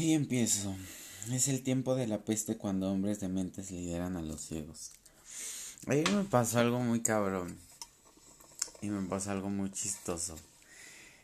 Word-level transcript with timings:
Y 0.00 0.12
empiezo. 0.12 0.76
Es 1.32 1.48
el 1.48 1.64
tiempo 1.64 1.96
de 1.96 2.06
la 2.06 2.18
peste 2.24 2.56
cuando 2.56 2.88
hombres 2.88 3.18
de 3.18 3.26
mentes 3.26 3.72
lideran 3.72 4.16
a 4.16 4.22
los 4.22 4.40
ciegos. 4.42 4.92
Ayer 5.88 6.08
me 6.12 6.22
pasó 6.22 6.60
algo 6.60 6.78
muy 6.78 7.02
cabrón. 7.02 7.58
Y 8.80 8.90
me 8.90 9.08
pasó 9.08 9.32
algo 9.32 9.50
muy 9.50 9.72
chistoso. 9.72 10.36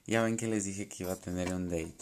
Ya 0.09 0.25
ven 0.25 0.37
que 0.37 0.49
les 0.49 0.65
dije 0.65 0.89
que 0.89 1.05
iba 1.05 1.13
a 1.13 1.21
tener 1.21 1.55
un 1.55 1.69
date. 1.69 1.95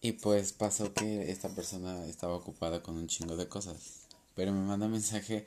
Y 0.00 0.12
pues 0.12 0.54
pasó 0.54 0.94
que 0.94 1.30
esta 1.30 1.50
persona 1.50 2.06
estaba 2.06 2.36
ocupada 2.36 2.82
con 2.82 2.96
un 2.96 3.06
chingo 3.06 3.36
de 3.36 3.46
cosas. 3.46 4.06
Pero 4.34 4.50
me 4.52 4.66
manda 4.66 4.86
un 4.86 4.92
mensaje. 4.92 5.46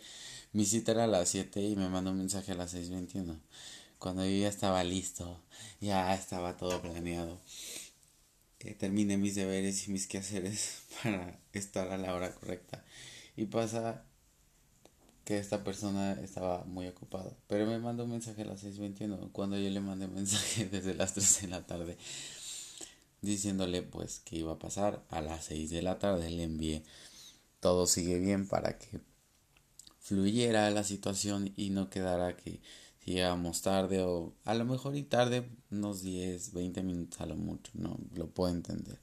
Mi 0.54 0.64
cita 0.64 0.92
era 0.92 1.06
a 1.06 1.08
las 1.08 1.30
7 1.30 1.60
y 1.60 1.76
me 1.76 1.90
manda 1.90 2.12
un 2.12 2.20
mensaje 2.20 2.52
a 2.52 2.56
las 2.56 2.76
6.21. 2.76 3.36
Cuando 3.98 4.24
yo 4.24 4.38
ya 4.38 4.50
estaba 4.50 4.84
listo. 4.84 5.42
Ya 5.82 6.14
estaba 6.14 6.56
todo 6.56 6.80
planeado. 6.84 7.40
Eh, 8.60 8.74
terminé 8.74 9.18
mis 9.18 9.36
deberes 9.36 9.88
y 9.88 9.92
mis 9.92 10.08
quehaceres 10.08 10.84
para 11.04 11.40
estar 11.54 11.90
a 11.90 11.98
la 11.98 12.14
hora 12.14 12.34
correcta. 12.34 12.84
Y 13.36 13.46
pasa 13.46 14.04
que 15.26 15.38
esta 15.38 15.64
persona 15.64 16.14
estaba 16.24 16.64
muy 16.66 16.88
ocupada. 16.88 17.32
Pero 17.48 17.66
me 17.68 17.80
mandó 17.80 18.06
un 18.06 18.12
mensaje 18.12 18.44
a 18.44 18.46
las 18.46 18.64
6.21 18.64 19.32
cuando 19.32 19.58
yo 19.60 19.70
le 19.70 19.80
mandé 19.80 20.08
mensaje 20.08 20.66
desde 20.66 20.96
las 20.96 21.14
3 21.14 21.42
de 21.42 21.48
la 21.48 21.66
tarde 21.66 21.98
diciéndole 23.22 23.82
pues 23.82 24.20
que 24.20 24.38
iba 24.38 24.54
a 24.54 24.60
pasar 24.60 25.04
a 25.10 25.22
las 25.22 25.46
6 25.46 25.70
de 25.70 25.82
la 25.82 26.00
tarde. 26.00 26.30
Le 26.30 26.44
envié 26.44 26.84
todo 27.60 27.88
sigue 27.88 28.20
bien 28.20 28.48
para 28.48 28.78
que 28.78 29.02
fluyera 30.00 30.70
la 30.72 30.84
situación 30.84 31.52
y 31.58 31.70
no 31.70 31.90
quedara 31.90 32.38
que 32.38 32.62
llegamos 33.14 33.62
tarde 33.62 34.02
o 34.02 34.34
a 34.44 34.54
lo 34.54 34.66
mejor 34.66 34.96
y 34.96 35.04
tarde 35.04 35.50
unos 35.72 36.02
10, 36.02 36.54
20 36.54 36.84
minutos 36.84 37.22
a 37.22 37.26
lo 37.26 37.36
mucho, 37.36 37.72
no 37.74 37.98
lo 38.14 38.28
puedo 38.28 38.54
entender. 38.54 39.00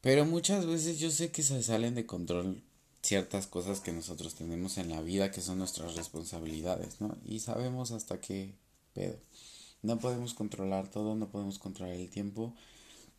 Pero 0.00 0.24
muchas 0.24 0.66
veces 0.66 0.98
yo 0.98 1.10
sé 1.10 1.30
que 1.30 1.42
se 1.42 1.62
salen 1.62 1.94
de 1.94 2.06
control 2.06 2.62
ciertas 3.02 3.46
cosas 3.46 3.80
que 3.80 3.92
nosotros 3.92 4.34
tenemos 4.34 4.78
en 4.78 4.90
la 4.90 5.02
vida 5.02 5.30
que 5.30 5.40
son 5.40 5.58
nuestras 5.58 5.94
responsabilidades, 5.94 7.00
¿no? 7.00 7.16
Y 7.24 7.40
sabemos 7.40 7.90
hasta 7.90 8.20
qué 8.20 8.54
pedo. 8.94 9.18
No 9.82 9.98
podemos 9.98 10.34
controlar 10.34 10.90
todo, 10.90 11.14
no 11.14 11.28
podemos 11.30 11.58
controlar 11.58 11.96
el 11.96 12.08
tiempo, 12.08 12.54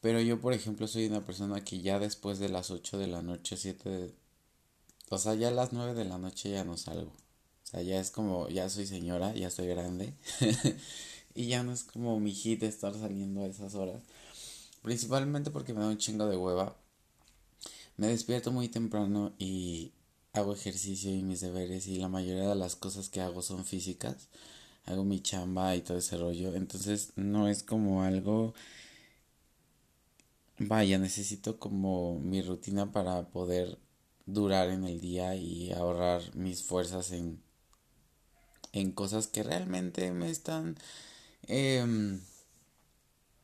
pero 0.02 0.22
yo, 0.22 0.40
por 0.40 0.54
ejemplo, 0.54 0.88
soy 0.88 1.08
una 1.08 1.26
persona 1.26 1.64
que 1.64 1.82
ya 1.82 2.00
después 2.00 2.40
de 2.40 2.50
las 2.50 2.72
8 2.72 2.98
de 2.98 3.08
la 3.08 3.22
noche, 3.22 3.58
7 3.58 3.90
de... 3.90 4.14
O 5.10 5.18
sea, 5.18 5.36
ya 5.36 5.50
a 5.50 5.52
las 5.52 5.74
9 5.74 5.94
de 5.94 6.06
la 6.06 6.18
noche 6.18 6.52
ya 6.52 6.64
no 6.64 6.78
salgo. 6.78 7.12
Ya 7.82 8.00
es 8.00 8.12
como, 8.12 8.50
ya 8.50 8.70
soy 8.70 8.86
señora, 8.86 9.34
ya 9.34 9.48
estoy 9.48 9.68
grande. 9.68 10.14
y 11.36 11.48
ya 11.48 11.64
no 11.64 11.74
es 11.74 11.84
como 11.84 12.20
mi 12.20 12.34
hit 12.34 12.64
estar 12.64 12.94
saliendo 12.94 13.42
a 13.42 13.48
esas 13.48 13.76
horas. 13.76 14.02
Principalmente 14.82 15.52
porque 15.52 15.74
me 15.74 15.82
da 15.82 15.88
un 15.88 15.98
chingo 15.98 16.28
de 16.28 16.38
hueva. 16.38 16.76
Me 17.98 18.08
despierto 18.08 18.52
muy 18.52 18.68
temprano 18.70 19.34
y 19.40 19.92
hago 20.34 20.54
ejercicio 20.54 21.12
y 21.14 21.24
mis 21.24 21.42
deberes 21.42 21.88
y 21.88 21.98
la 21.98 22.10
mayoría 22.10 22.50
de 22.50 22.56
las 22.56 22.76
cosas 22.76 23.10
que 23.10 23.22
hago 23.22 23.42
son 23.42 23.66
físicas. 23.66 24.30
Hago 24.86 25.04
mi 25.04 25.22
chamba 25.22 25.76
y 25.76 25.82
todo 25.82 25.98
ese 25.98 26.18
rollo. 26.18 26.56
Entonces 26.56 27.14
no 27.16 27.48
es 27.50 27.64
como 27.64 28.04
algo... 28.04 28.54
Vaya, 30.58 30.98
necesito 30.98 31.60
como 31.60 32.20
mi 32.20 32.42
rutina 32.42 32.92
para 32.92 33.28
poder 33.30 33.78
durar 34.26 34.70
en 34.70 34.86
el 34.86 35.02
día 35.02 35.36
y 35.36 35.72
ahorrar 35.72 36.22
mis 36.36 36.64
fuerzas 36.64 37.12
en 37.12 37.42
en 38.76 38.92
cosas 38.92 39.28
que 39.28 39.42
realmente 39.42 40.12
me 40.12 40.30
están 40.30 40.78
em, 41.48 42.20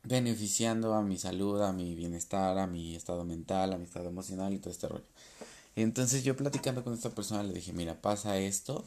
beneficiando 0.04 0.94
a 0.94 1.02
mi 1.02 1.18
salud, 1.18 1.62
a 1.62 1.72
mi 1.72 1.96
bienestar, 1.96 2.58
a 2.58 2.68
mi 2.68 2.96
estado 2.96 3.24
mental, 3.24 3.74
a 3.74 3.78
mi 3.78 3.86
estado 3.86 4.10
emocional 4.10 4.54
y 4.54 4.60
todo 4.60 4.72
este 4.72 4.90
rollo. 4.90 5.06
Entonces 5.76 6.24
yo 6.24 6.36
platicando 6.36 6.84
con 6.84 6.94
esta 6.94 7.12
persona 7.12 7.44
le 7.44 7.54
dije, 7.54 7.72
mira, 7.72 8.02
pasa 8.02 8.38
esto, 8.38 8.84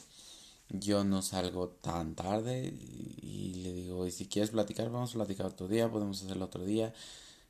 yo 0.69 1.05
no 1.05 1.23
salgo 1.23 1.69
tan 1.69 2.15
tarde 2.15 2.67
y 2.67 3.55
le 3.63 3.73
digo, 3.73 4.07
y 4.07 4.11
si 4.11 4.27
quieres 4.27 4.51
platicar, 4.51 4.91
vamos 4.91 5.13
a 5.13 5.15
platicar 5.15 5.47
otro 5.47 5.67
día, 5.67 5.91
podemos 5.91 6.23
hacerlo 6.23 6.45
otro 6.47 6.65
día, 6.65 6.93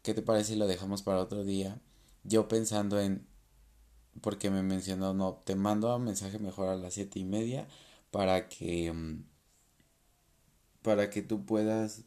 ¿qué 0.03 0.15
te 0.15 0.23
parece 0.23 0.53
si 0.53 0.57
lo 0.57 0.69
dejamos 0.69 1.03
para 1.03 1.21
otro 1.21 1.45
día? 1.45 1.81
Yo 2.23 2.47
pensando 2.49 3.01
en, 3.01 3.27
porque 4.21 4.51
me 4.51 4.63
mencionó, 4.63 5.15
no, 5.15 5.41
te 5.45 5.57
mando 5.57 5.95
un 5.97 6.05
mensaje 6.05 6.39
mejor 6.39 6.69
a 6.69 6.77
las 6.77 6.95
siete 6.95 7.19
y 7.19 7.25
media 7.25 7.67
para 8.15 8.49
que 8.49 8.93
mm, 8.93 9.25
para 10.83 11.11
que 11.11 11.21
tú 11.21 11.45
puedas 11.45 12.03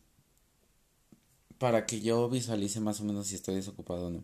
para 1.57 1.85
que 1.85 1.99
yo 1.99 2.29
visualice 2.29 2.79
más 2.79 3.01
o 3.01 3.03
menos 3.03 3.27
si 3.27 3.35
estoy 3.35 3.55
desocupado 3.55 4.07
o 4.07 4.11
no. 4.11 4.23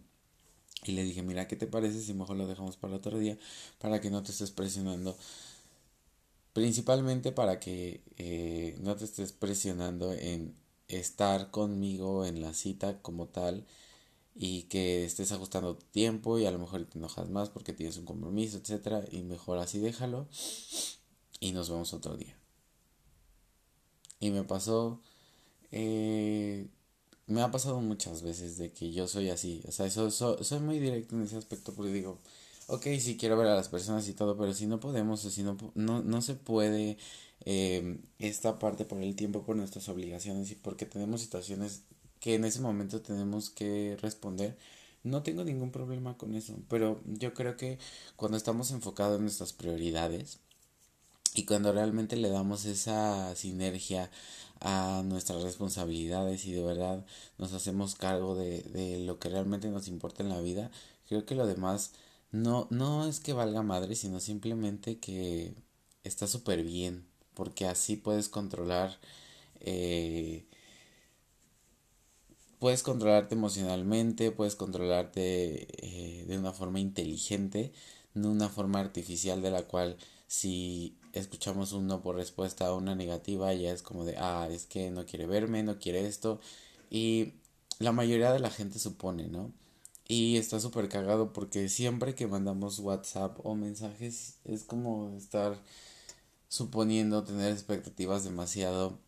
Y 0.85 0.93
le 0.93 1.03
dije, 1.03 1.23
mira, 1.23 1.47
¿qué 1.47 1.57
te 1.57 1.67
parece 1.67 2.01
si 2.01 2.13
mejor 2.13 2.37
lo 2.37 2.47
dejamos 2.47 2.77
para 2.77 2.95
otro 2.95 3.19
día? 3.19 3.37
Para 3.79 3.99
que 3.99 4.11
no 4.11 4.23
te 4.23 4.31
estés 4.31 4.51
presionando. 4.51 5.17
Principalmente 6.53 7.33
para 7.33 7.59
que 7.59 8.01
eh, 8.17 8.77
no 8.81 8.95
te 8.95 9.03
estés 9.05 9.33
presionando 9.33 10.13
en 10.13 10.55
estar 10.87 11.51
conmigo 11.51 12.25
en 12.25 12.41
la 12.41 12.53
cita 12.53 13.01
como 13.01 13.27
tal 13.27 13.65
y 14.35 14.63
que 14.63 15.05
estés 15.05 15.31
ajustando 15.33 15.75
tiempo 15.77 16.39
y 16.39 16.45
a 16.45 16.51
lo 16.51 16.59
mejor 16.59 16.85
te 16.85 16.97
enojas 16.97 17.29
más 17.29 17.49
porque 17.49 17.73
tienes 17.73 17.97
un 17.97 18.05
compromiso, 18.05 18.57
etcétera, 18.57 19.03
y 19.11 19.23
mejor 19.23 19.57
así 19.57 19.79
déjalo 19.79 20.27
y 21.43 21.51
nos 21.51 21.69
vemos 21.69 21.93
otro 21.93 22.15
día. 22.15 22.33
Y 24.21 24.31
me 24.31 24.45
pasó, 24.45 25.01
eh, 25.71 26.67
me 27.27 27.41
ha 27.41 27.51
pasado 27.51 27.81
muchas 27.81 28.21
veces 28.21 28.57
de 28.57 28.71
que 28.71 28.93
yo 28.93 29.09
soy 29.09 29.29
así, 29.29 29.61
o 29.67 29.71
sea, 29.73 29.89
soy 29.89 30.59
muy 30.61 30.79
directo 30.79 31.15
en 31.15 31.23
ese 31.23 31.35
aspecto 31.35 31.73
porque 31.73 31.91
digo, 31.91 32.19
ok, 32.67 32.87
sí 32.99 33.17
quiero 33.17 33.37
ver 33.37 33.47
a 33.47 33.55
las 33.55 33.67
personas 33.67 34.07
y 34.07 34.13
todo, 34.13 34.37
pero 34.37 34.53
si 34.53 34.67
no 34.67 34.79
podemos, 34.79 35.25
o 35.25 35.29
si 35.29 35.43
no, 35.43 35.57
no, 35.75 36.01
no 36.01 36.21
se 36.21 36.35
puede 36.35 36.97
eh, 37.43 37.99
esta 38.19 38.57
parte 38.57 38.85
por 38.85 39.03
el 39.03 39.15
tiempo, 39.17 39.43
por 39.43 39.57
nuestras 39.57 39.89
obligaciones 39.89 40.49
y 40.51 40.55
porque 40.55 40.85
tenemos 40.85 41.19
situaciones 41.21 41.83
que 42.21 42.35
en 42.35 42.45
ese 42.45 42.61
momento 42.61 43.01
tenemos 43.01 43.49
que 43.49 43.97
responder, 44.01 44.57
no 45.03 45.23
tengo 45.23 45.43
ningún 45.43 45.71
problema 45.71 46.17
con 46.17 46.35
eso, 46.35 46.55
pero 46.69 47.01
yo 47.05 47.33
creo 47.33 47.57
que 47.57 47.79
cuando 48.15 48.37
estamos 48.37 48.71
enfocados 48.71 49.17
en 49.17 49.23
nuestras 49.23 49.51
prioridades, 49.51 50.39
y 51.35 51.45
cuando 51.45 51.71
realmente 51.71 52.15
le 52.15 52.29
damos 52.29 52.65
esa 52.65 53.35
sinergia 53.35 54.11
a 54.61 55.03
nuestras 55.05 55.43
responsabilidades 55.43 56.45
y 56.45 56.53
de 56.53 56.63
verdad 56.63 57.05
nos 57.37 57.53
hacemos 57.53 57.95
cargo 57.95 58.35
de, 58.35 58.61
de 58.63 58.99
lo 58.99 59.19
que 59.19 59.29
realmente 59.29 59.69
nos 59.69 59.87
importa 59.87 60.23
en 60.23 60.29
la 60.29 60.41
vida, 60.41 60.71
creo 61.07 61.25
que 61.25 61.35
lo 61.35 61.45
demás 61.47 61.91
no, 62.33 62.67
no 62.71 63.05
es 63.07 63.19
que 63.19 63.33
valga 63.33 63.61
madre, 63.61 63.95
sino 63.95 64.19
simplemente 64.19 64.97
que 64.99 65.53
está 66.03 66.27
súper 66.27 66.63
bien, 66.63 67.05
porque 67.35 67.67
así 67.67 67.95
puedes 67.95 68.27
controlar, 68.27 68.99
eh, 69.59 70.45
puedes 72.59 72.83
controlarte 72.83 73.35
emocionalmente, 73.35 74.31
puedes 74.31 74.55
controlarte 74.55 75.67
eh, 75.85 76.25
de 76.25 76.37
una 76.37 76.53
forma 76.53 76.79
inteligente, 76.79 77.71
no 78.15 78.31
una 78.31 78.49
forma 78.49 78.79
artificial 78.79 79.41
de 79.41 79.51
la 79.51 79.63
cual 79.67 79.97
si 80.27 80.97
escuchamos 81.13 81.73
un 81.73 81.87
no 81.87 82.01
por 82.01 82.15
respuesta 82.15 82.67
a 82.67 82.73
una 82.75 82.95
negativa, 82.95 83.53
ya 83.53 83.71
es 83.71 83.81
como 83.81 84.05
de, 84.05 84.17
ah, 84.17 84.47
es 84.51 84.65
que 84.65 84.91
no 84.91 85.05
quiere 85.05 85.25
verme, 85.27 85.63
no 85.63 85.79
quiere 85.79 86.05
esto. 86.07 86.39
Y 86.89 87.33
la 87.79 87.91
mayoría 87.91 88.31
de 88.31 88.39
la 88.39 88.51
gente 88.51 88.79
supone, 88.79 89.27
¿no? 89.27 89.53
Y 90.07 90.37
está 90.37 90.59
súper 90.59 90.89
cagado 90.89 91.33
porque 91.33 91.69
siempre 91.69 92.15
que 92.15 92.27
mandamos 92.27 92.79
WhatsApp 92.79 93.39
o 93.45 93.55
mensajes 93.55 94.37
es 94.45 94.63
como 94.63 95.15
estar 95.15 95.57
suponiendo 96.49 97.23
tener 97.23 97.51
expectativas 97.51 98.23
demasiado 98.23 98.99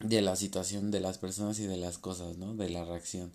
de 0.00 0.22
la 0.22 0.36
situación 0.36 0.90
de 0.90 1.00
las 1.00 1.18
personas 1.18 1.58
y 1.60 1.66
de 1.66 1.76
las 1.78 1.98
cosas, 1.98 2.38
¿no? 2.38 2.54
De 2.54 2.68
la 2.70 2.84
reacción. 2.84 3.32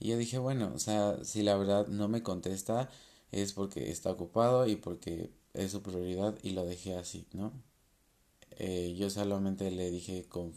Y 0.00 0.08
yo 0.08 0.16
dije, 0.18 0.38
bueno, 0.38 0.72
o 0.74 0.78
sea, 0.78 1.24
si 1.24 1.42
la 1.42 1.56
verdad 1.56 1.86
no 1.88 2.08
me 2.08 2.22
contesta 2.22 2.90
es 3.32 3.52
porque 3.52 3.90
está 3.90 4.10
ocupado 4.10 4.66
y 4.66 4.76
porque 4.76 5.30
es 5.54 5.72
su 5.72 5.82
prioridad 5.82 6.36
y 6.42 6.50
lo 6.50 6.64
dejé 6.64 6.96
así, 6.96 7.26
¿no? 7.32 7.52
Eh, 8.58 8.94
yo 8.98 9.10
solamente 9.10 9.70
le 9.70 9.90
dije, 9.90 10.24
con, 10.28 10.52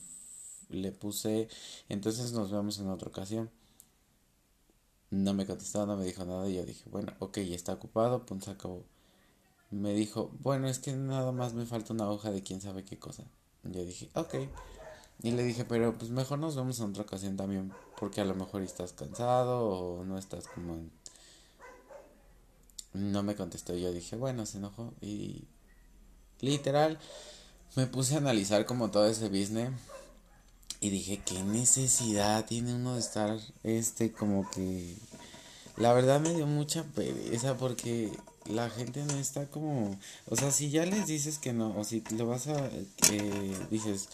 le 0.69 0.91
puse, 0.91 1.47
entonces 1.89 2.31
nos 2.33 2.51
vemos 2.51 2.79
en 2.79 2.89
otra 2.89 3.09
ocasión. 3.09 3.49
No 5.09 5.33
me 5.33 5.45
contestó, 5.45 5.85
no 5.85 5.95
me 5.97 6.05
dijo 6.05 6.25
nada 6.25 6.49
y 6.49 6.55
yo 6.55 6.65
dije, 6.65 6.83
bueno, 6.89 7.13
ok, 7.19 7.37
está 7.37 7.73
ocupado, 7.73 8.25
punto, 8.25 8.51
acabó. 8.51 8.83
Me 9.71 9.93
dijo, 9.93 10.31
bueno, 10.41 10.67
es 10.67 10.79
que 10.79 10.93
nada 10.93 11.31
más 11.31 11.53
me 11.53 11.65
falta 11.65 11.93
una 11.93 12.09
hoja 12.09 12.31
de 12.31 12.43
quién 12.43 12.61
sabe 12.61 12.83
qué 12.83 12.97
cosa. 12.99 13.23
Yo 13.63 13.83
dije, 13.85 14.09
ok. 14.13 14.35
Y 15.23 15.31
le 15.31 15.43
dije, 15.43 15.65
pero 15.65 15.97
pues 15.97 16.11
mejor 16.11 16.39
nos 16.39 16.55
vemos 16.55 16.79
en 16.79 16.89
otra 16.89 17.03
ocasión 17.03 17.37
también, 17.37 17.71
porque 17.97 18.21
a 18.21 18.25
lo 18.25 18.35
mejor 18.35 18.61
estás 18.61 18.93
cansado 18.93 19.69
o 19.69 20.03
no 20.03 20.17
estás 20.17 20.47
como 20.47 20.73
en 20.73 20.91
no 22.95 23.23
me 23.23 23.35
contestó. 23.35 23.75
Yo 23.75 23.91
dije, 23.91 24.15
bueno, 24.15 24.45
se 24.45 24.57
enojó. 24.57 24.93
Y 25.01 25.45
literal, 26.41 26.99
me 27.75 27.87
puse 27.87 28.15
a 28.15 28.17
analizar 28.17 28.65
como 28.65 28.91
todo 28.91 29.07
ese 29.07 29.29
business. 29.29 29.71
Y 30.81 30.89
dije, 30.89 31.21
¿qué 31.25 31.41
necesidad 31.43 32.45
tiene 32.45 32.75
uno 32.75 32.93
de 32.95 32.99
estar, 32.99 33.39
este, 33.63 34.11
como 34.11 34.49
que 34.51 34.95
la 35.77 35.93
verdad 35.93 36.19
me 36.19 36.33
dio 36.33 36.45
mucha 36.47 36.83
pereza 36.83 37.57
porque 37.57 38.11
la 38.45 38.69
gente 38.69 39.03
no 39.03 39.13
está 39.13 39.47
como, 39.47 39.97
o 40.27 40.35
sea, 40.35 40.51
si 40.51 40.69
ya 40.69 40.85
les 40.85 41.07
dices 41.07 41.39
que 41.39 41.53
no, 41.53 41.77
o 41.77 41.83
si 41.83 42.03
lo 42.15 42.27
vas 42.27 42.47
a, 42.47 42.69
eh, 43.11 43.57
dices, 43.71 44.09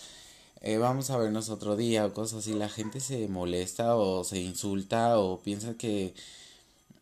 eh, 0.62 0.78
vamos 0.78 1.10
a 1.10 1.18
vernos 1.18 1.50
otro 1.50 1.76
día 1.76 2.06
o 2.06 2.14
cosas 2.14 2.40
así, 2.40 2.54
la 2.54 2.70
gente 2.70 3.00
se 3.00 3.28
molesta 3.28 3.96
o 3.96 4.24
se 4.24 4.40
insulta 4.40 5.20
o 5.20 5.42
piensa 5.42 5.76
que 5.76 6.14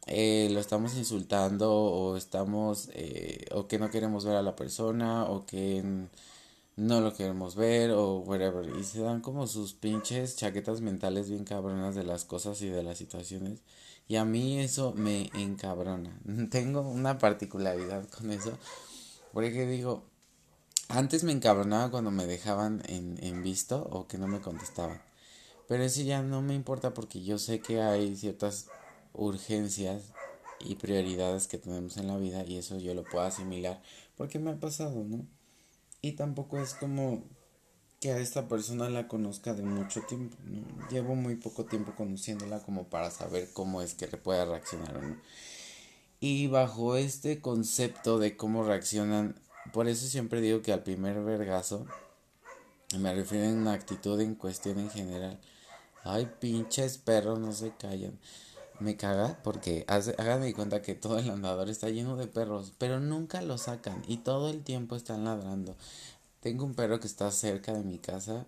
eh, 0.09 0.49
lo 0.51 0.59
estamos 0.59 0.95
insultando 0.95 1.71
o 1.71 2.17
estamos, 2.17 2.89
eh, 2.93 3.45
o 3.51 3.67
que 3.67 3.77
no 3.77 3.91
queremos 3.91 4.25
ver 4.25 4.35
a 4.37 4.41
la 4.41 4.55
persona 4.55 5.25
o 5.25 5.45
que 5.45 6.07
no 6.77 7.01
lo 7.01 7.13
queremos 7.13 7.55
ver 7.55 7.91
o 7.91 8.17
whatever. 8.19 8.75
Y 8.77 8.83
se 8.83 9.01
dan 9.01 9.21
como 9.21 9.45
sus 9.47 9.73
pinches 9.73 10.35
chaquetas 10.35 10.81
mentales 10.81 11.29
bien 11.29 11.43
cabronas 11.43 11.93
de 11.95 12.03
las 12.03 12.25
cosas 12.25 12.61
y 12.61 12.69
de 12.69 12.83
las 12.83 12.97
situaciones. 12.97 13.61
Y 14.07 14.15
a 14.15 14.25
mí 14.25 14.59
eso 14.59 14.93
me 14.95 15.29
encabrona. 15.35 16.19
Tengo 16.49 16.81
una 16.81 17.19
particularidad 17.19 18.07
con 18.09 18.31
eso. 18.31 18.57
Porque 19.33 19.67
digo, 19.67 20.03
antes 20.87 21.23
me 21.23 21.33
encabronaba 21.33 21.91
cuando 21.91 22.09
me 22.09 22.25
dejaban 22.25 22.81
en, 22.87 23.23
en 23.23 23.43
visto 23.43 23.87
o 23.91 24.07
que 24.07 24.17
no 24.17 24.27
me 24.27 24.41
contestaban. 24.41 25.01
Pero 25.67 25.83
eso 25.83 26.01
ya 26.01 26.23
no 26.23 26.41
me 26.41 26.55
importa 26.55 26.95
porque 26.95 27.21
yo 27.21 27.37
sé 27.37 27.59
que 27.59 27.79
hay 27.79 28.15
ciertas 28.15 28.69
urgencias 29.13 30.13
y 30.59 30.75
prioridades 30.75 31.47
que 31.47 31.57
tenemos 31.57 31.97
en 31.97 32.07
la 32.07 32.17
vida 32.17 32.43
y 32.45 32.57
eso 32.57 32.77
yo 32.77 32.93
lo 32.93 33.03
puedo 33.03 33.25
asimilar 33.25 33.81
porque 34.17 34.39
me 34.39 34.51
ha 34.51 34.59
pasado, 34.59 35.03
¿no? 35.03 35.25
Y 36.01 36.13
tampoco 36.13 36.59
es 36.59 36.73
como 36.73 37.23
que 37.99 38.11
a 38.11 38.19
esta 38.19 38.47
persona 38.47 38.89
la 38.89 39.07
conozca 39.07 39.53
de 39.53 39.63
mucho 39.63 40.01
tiempo, 40.01 40.37
¿no? 40.45 40.61
Llevo 40.89 41.15
muy 41.15 41.35
poco 41.35 41.65
tiempo 41.65 41.93
conociéndola 41.95 42.59
como 42.59 42.85
para 42.85 43.11
saber 43.11 43.49
cómo 43.53 43.81
es 43.81 43.93
que 43.93 44.07
pueda 44.07 44.45
reaccionar 44.45 44.97
o 44.97 45.01
no. 45.01 45.17
Y 46.21 46.47
bajo 46.47 46.95
este 46.95 47.39
concepto 47.41 48.19
de 48.19 48.35
cómo 48.35 48.63
reaccionan, 48.63 49.39
por 49.71 49.87
eso 49.87 50.07
siempre 50.07 50.41
digo 50.41 50.61
que 50.61 50.73
al 50.73 50.83
primer 50.83 51.21
vergazo, 51.23 51.85
me 52.97 53.13
refiero 53.13 53.47
a 53.47 53.53
una 53.53 53.73
actitud 53.73 54.19
en 54.19 54.35
cuestión 54.35 54.79
en 54.79 54.89
general. 54.89 55.39
Ay, 56.03 56.29
pinches 56.39 56.97
perros, 56.97 57.39
no 57.39 57.53
se 57.53 57.71
callan. 57.71 58.17
Me 58.79 58.95
caga 58.95 59.37
porque 59.43 59.85
háganme 59.87 60.53
cuenta 60.53 60.81
que 60.81 60.95
todo 60.95 61.19
el 61.19 61.29
andador 61.29 61.69
está 61.69 61.89
lleno 61.89 62.15
de 62.15 62.27
perros, 62.27 62.71
pero 62.77 62.99
nunca 63.01 63.41
lo 63.41 63.57
sacan 63.57 64.01
y 64.07 64.17
todo 64.17 64.49
el 64.49 64.63
tiempo 64.63 64.95
están 64.95 65.25
ladrando. 65.25 65.75
Tengo 66.39 66.63
un 66.63 66.75
perro 66.75 66.99
que 67.01 67.07
está 67.07 67.29
cerca 67.31 67.73
de 67.73 67.83
mi 67.83 67.97
casa 67.99 68.45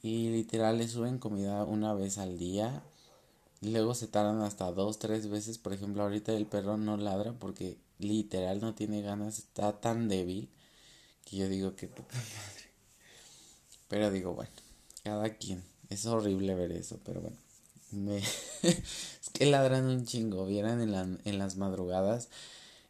y 0.00 0.30
literal 0.30 0.78
le 0.78 0.86
suben 0.86 1.18
comida 1.18 1.64
una 1.64 1.94
vez 1.94 2.18
al 2.18 2.38
día. 2.38 2.82
Y 3.60 3.70
luego 3.70 3.94
se 3.94 4.08
tardan 4.08 4.42
hasta 4.42 4.70
dos, 4.72 4.98
tres 4.98 5.28
veces. 5.28 5.58
Por 5.58 5.72
ejemplo, 5.72 6.02
ahorita 6.02 6.32
el 6.32 6.46
perro 6.46 6.76
no 6.76 6.96
ladra 6.96 7.32
porque 7.32 7.78
literal 7.98 8.60
no 8.60 8.74
tiene 8.74 9.02
ganas, 9.02 9.38
está 9.38 9.80
tan 9.80 10.08
débil 10.08 10.48
que 11.24 11.36
yo 11.36 11.48
digo 11.48 11.76
que 11.76 11.88
puta 11.88 12.14
madre. 12.14 12.70
Pero 13.88 14.10
digo, 14.10 14.34
bueno, 14.34 14.52
cada 15.04 15.30
quien. 15.36 15.62
Es 15.90 16.06
horrible 16.06 16.54
ver 16.54 16.72
eso, 16.72 16.98
pero 17.04 17.20
bueno. 17.20 17.36
Me... 17.92 18.18
es 18.62 19.30
que 19.32 19.46
ladran 19.46 19.86
un 19.86 20.04
chingo. 20.06 20.46
Vieran 20.46 20.80
en, 20.80 20.92
la, 20.92 21.02
en 21.02 21.38
las 21.38 21.56
madrugadas. 21.56 22.28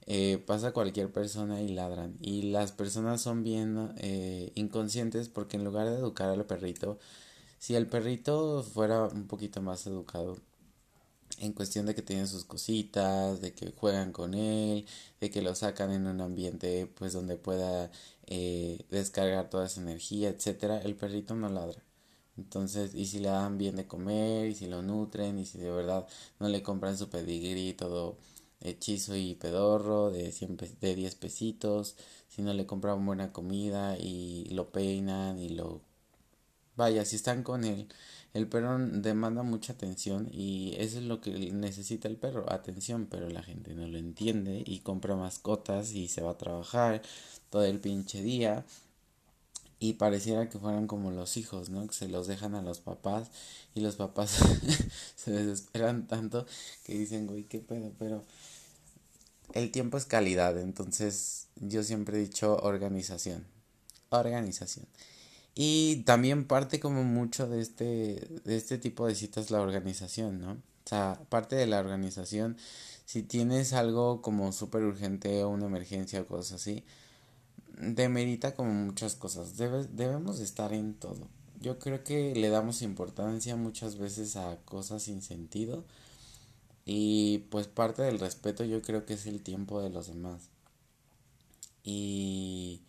Eh, 0.07 0.43
pasa 0.47 0.73
cualquier 0.73 1.13
persona 1.13 1.63
y 1.63 1.69
ladran. 1.69 2.17
Y 2.21 2.43
las 2.51 2.73
personas 2.73 3.21
son 3.23 3.45
bien 3.45 3.93
eh, 3.99 4.53
inconscientes 4.55 5.29
porque 5.29 5.57
en 5.57 5.65
lugar 5.65 5.89
de 5.89 5.97
educar 5.97 6.29
al 6.31 6.45
perrito, 6.47 6.99
si 7.59 7.75
el 7.77 7.87
perrito 7.89 8.63
fuera 8.65 9.05
un 9.07 9.27
poquito 9.29 9.63
más 9.63 9.87
educado, 9.87 10.39
en 11.39 11.53
cuestión 11.53 11.87
de 11.87 11.95
que 11.95 12.03
tienen 12.03 12.29
sus 12.29 12.45
cositas, 12.45 13.41
de 13.41 13.53
que 13.55 13.73
juegan 13.73 14.13
con 14.13 14.35
él, 14.35 14.87
de 15.21 15.31
que 15.31 15.43
lo 15.43 15.55
sacan 15.55 15.93
en 15.93 16.07
un 16.07 16.21
ambiente 16.21 16.87
pues 16.97 17.13
donde 17.13 17.37
pueda 17.37 17.91
eh, 18.27 18.85
descargar 18.91 19.51
toda 19.51 19.67
esa 19.67 19.81
energía, 19.81 20.29
etcétera, 20.31 20.81
el 20.83 20.95
perrito 20.97 21.35
no 21.35 21.49
ladra. 21.49 21.83
Entonces, 22.37 22.95
y 22.95 23.07
si 23.07 23.21
le 23.21 23.29
dan 23.29 23.59
bien 23.59 23.77
de 23.77 23.87
comer, 23.87 24.49
y 24.49 24.55
si 24.55 24.67
lo 24.67 24.83
nutren, 24.83 25.39
y 25.39 25.45
si 25.47 25.59
de 25.59 25.71
verdad 25.71 26.07
no 26.41 26.49
le 26.49 26.63
compran 26.63 26.97
su 26.97 27.09
pedigrí 27.09 27.75
todo 27.75 28.17
hechizo 28.61 29.17
y 29.17 29.35
pedorro 29.35 30.11
de, 30.11 30.33
100 30.33 30.57
de 30.81 30.95
10 30.95 31.15
pesitos, 31.17 31.97
si 32.29 32.43
no 32.43 32.55
le 32.55 32.67
compran 32.67 33.05
buena 33.05 33.33
comida 33.33 33.97
y 33.99 34.47
lo 34.51 34.71
peinan 34.71 35.39
y 35.39 35.51
lo... 35.51 35.83
Vaya, 36.77 37.05
si 37.05 37.17
están 37.17 37.43
con 37.43 37.65
él, 37.65 37.89
el 38.33 38.49
perro 38.49 38.79
demanda 38.79 39.43
mucha 39.43 39.75
atención 39.75 40.29
y 40.33 40.75
eso 40.79 40.99
es 40.99 41.05
lo 41.05 41.21
que 41.21 41.33
necesita 41.53 42.09
el 42.09 42.17
perro, 42.17 42.51
atención, 42.51 43.07
pero 43.11 43.29
la 43.29 43.43
gente 43.43 43.75
no 43.75 43.87
lo 43.87 43.99
entiende 43.99 44.63
y 44.65 44.81
compra 44.81 45.17
mascotas 45.17 45.93
y 45.93 46.09
se 46.09 46.23
va 46.23 46.31
a 46.33 46.39
trabajar 46.39 47.03
todo 47.51 47.65
el 47.65 47.79
pinche 47.79 48.23
día 48.23 48.65
y 49.83 49.95
pareciera 49.95 50.49
que 50.49 50.61
fueran 50.61 50.87
como 50.87 51.11
los 51.11 51.37
hijos, 51.37 51.69
¿no? 51.69 51.85
Que 51.89 51.93
se 51.93 52.07
los 52.07 52.29
dejan 52.29 52.55
a 52.55 52.63
los 52.63 52.79
papás 52.79 53.33
y 53.75 53.81
los 53.81 53.97
papás 53.97 54.39
se 55.17 55.33
desesperan 55.33 56.07
tanto 56.07 56.47
que 56.85 56.97
dicen, 56.97 57.27
güey, 57.27 57.43
qué 57.43 57.59
pedo, 57.59 57.91
pero 57.99 58.23
el 59.55 59.73
tiempo 59.73 59.97
es 59.97 60.05
calidad, 60.05 60.57
entonces 60.57 61.49
yo 61.57 61.83
siempre 61.83 62.17
he 62.17 62.21
dicho 62.21 62.59
organización, 62.59 63.45
organización. 64.11 64.87
Y 65.53 66.05
también 66.05 66.47
parte 66.47 66.79
como 66.79 67.03
mucho 67.03 67.49
de 67.49 67.61
este, 67.61 68.29
de 68.45 68.57
este 68.57 68.79
tipo 68.79 69.09
de 69.09 69.17
citas 69.17 69.51
la 69.51 69.61
organización, 69.61 70.41
¿no? 70.41 70.53
O 70.53 70.89
sea, 70.89 71.21
parte 71.29 71.57
de 71.57 71.67
la 71.67 71.81
organización, 71.81 72.57
si 73.05 73.25
tienes 73.25 73.73
algo 73.73 74.23
como 74.23 74.53
súper 74.53 74.85
urgente 74.85 75.43
o 75.43 75.49
una 75.49 75.67
emergencia 75.67 76.21
o 76.21 76.27
cosas 76.27 76.61
así, 76.61 76.85
demerita 77.79 78.55
como 78.55 78.73
muchas 78.73 79.15
cosas. 79.15 79.57
debemos 79.57 80.41
estar 80.41 80.73
en 80.73 80.95
todo. 80.95 81.29
Yo 81.61 81.79
creo 81.79 82.03
que 82.05 82.35
le 82.35 82.49
damos 82.49 82.83
importancia 82.83 83.57
muchas 83.57 83.97
veces 83.97 84.37
a 84.37 84.57
cosas 84.65 85.05
sin 85.05 85.23
sentido. 85.23 85.85
Y 86.85 87.39
pues 87.51 87.69
parte 87.69 88.03
del 88.03 88.19
respeto 88.19 88.65
yo 88.65 88.83
creo 88.83 89.07
que 89.07 89.15
es 89.15 89.27
el 89.27 89.43
tiempo 89.43 89.81
de 89.81 89.91
los 89.91 90.09
demás. 90.09 90.49
Y 91.85 92.83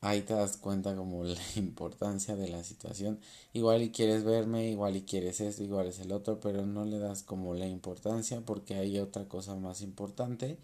ahí 0.00 0.22
te 0.22 0.34
das 0.34 0.56
cuenta 0.56 0.94
como 0.96 1.24
la 1.24 1.40
importancia 1.56 2.36
de 2.36 2.48
la 2.48 2.62
situación. 2.64 3.20
Igual 3.52 3.82
y 3.82 3.90
quieres 3.90 4.24
verme, 4.24 4.70
igual 4.70 4.96
y 4.96 5.02
quieres 5.02 5.40
esto, 5.40 5.62
igual 5.64 5.88
es 5.88 5.98
el 5.98 6.12
otro, 6.12 6.40
pero 6.40 6.66
no 6.66 6.84
le 6.84 6.98
das 6.98 7.22
como 7.22 7.54
la 7.54 7.66
importancia 7.66 8.40
porque 8.42 8.74
hay 8.76 8.98
otra 8.98 9.28
cosa 9.28 9.56
más 9.56 9.80
importante 9.82 10.58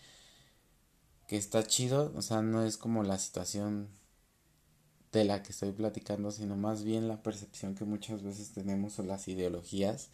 que 1.31 1.37
está 1.37 1.63
chido, 1.63 2.13
o 2.17 2.23
sea, 2.23 2.43
no 2.43 2.65
es 2.65 2.77
como 2.77 3.05
la 3.05 3.17
situación 3.17 3.89
de 5.13 5.23
la 5.23 5.45
que 5.45 5.53
estoy 5.53 5.71
platicando, 5.71 6.33
sino 6.33 6.57
más 6.57 6.83
bien 6.83 7.07
la 7.07 7.23
percepción 7.23 7.77
que 7.77 7.85
muchas 7.85 8.25
veces 8.25 8.51
tenemos 8.51 8.99
o 8.99 9.05
las 9.05 9.29
ideologías 9.29 10.09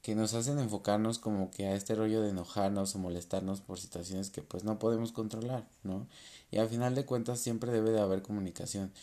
que 0.00 0.14
nos 0.14 0.32
hacen 0.32 0.58
enfocarnos 0.58 1.18
como 1.18 1.50
que 1.50 1.66
a 1.66 1.74
este 1.74 1.94
rollo 1.94 2.22
de 2.22 2.30
enojarnos 2.30 2.94
o 2.94 2.98
molestarnos 2.98 3.60
por 3.60 3.78
situaciones 3.78 4.30
que 4.30 4.40
pues 4.40 4.64
no 4.64 4.78
podemos 4.78 5.12
controlar, 5.12 5.68
¿no? 5.82 6.08
Y 6.50 6.56
al 6.56 6.70
final 6.70 6.94
de 6.94 7.04
cuentas 7.04 7.38
siempre 7.38 7.70
debe 7.70 7.90
de 7.90 8.00
haber 8.00 8.22
comunicación. 8.22 8.94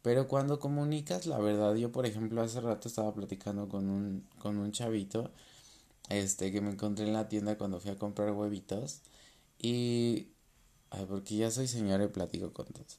Pero 0.00 0.26
cuando 0.28 0.60
comunicas 0.60 1.26
la 1.26 1.38
verdad, 1.38 1.74
yo 1.74 1.92
por 1.92 2.06
ejemplo 2.06 2.40
hace 2.40 2.62
rato 2.62 2.88
estaba 2.88 3.12
platicando 3.12 3.68
con 3.68 3.90
un, 3.90 4.26
con 4.38 4.56
un 4.56 4.72
chavito, 4.72 5.30
este, 6.08 6.50
que 6.52 6.62
me 6.62 6.70
encontré 6.70 7.04
en 7.06 7.12
la 7.12 7.28
tienda 7.28 7.58
cuando 7.58 7.80
fui 7.80 7.90
a 7.90 7.98
comprar 7.98 8.32
huevitos 8.32 9.02
y 9.58 10.28
Porque 11.08 11.36
ya 11.36 11.50
soy 11.50 11.68
señora 11.68 12.04
y 12.04 12.08
platico 12.08 12.52
con 12.52 12.66
todos. 12.66 12.98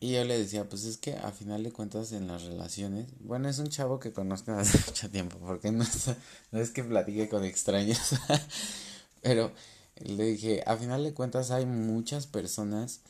Y 0.00 0.12
yo 0.12 0.24
le 0.24 0.38
decía, 0.38 0.68
pues 0.68 0.84
es 0.84 0.96
que 0.96 1.14
a 1.14 1.32
final 1.32 1.64
de 1.64 1.72
cuentas 1.72 2.12
en 2.12 2.28
las 2.28 2.44
relaciones, 2.44 3.08
bueno, 3.20 3.48
es 3.48 3.58
un 3.58 3.68
chavo 3.68 3.98
que 3.98 4.12
conozco 4.12 4.52
hace 4.58 4.78
mucho 4.86 5.10
tiempo, 5.10 5.38
porque 5.38 5.72
no 5.72 5.84
no 6.52 6.60
es 6.60 6.70
que 6.70 6.84
platique 6.84 7.28
con 7.28 7.44
extraños, 7.44 7.98
pero 9.22 9.52
le 9.96 10.24
dije, 10.24 10.62
a 10.66 10.76
final 10.76 11.02
de 11.02 11.14
cuentas 11.14 11.50
hay 11.50 11.66
muchas 11.66 12.26
personas 12.28 13.00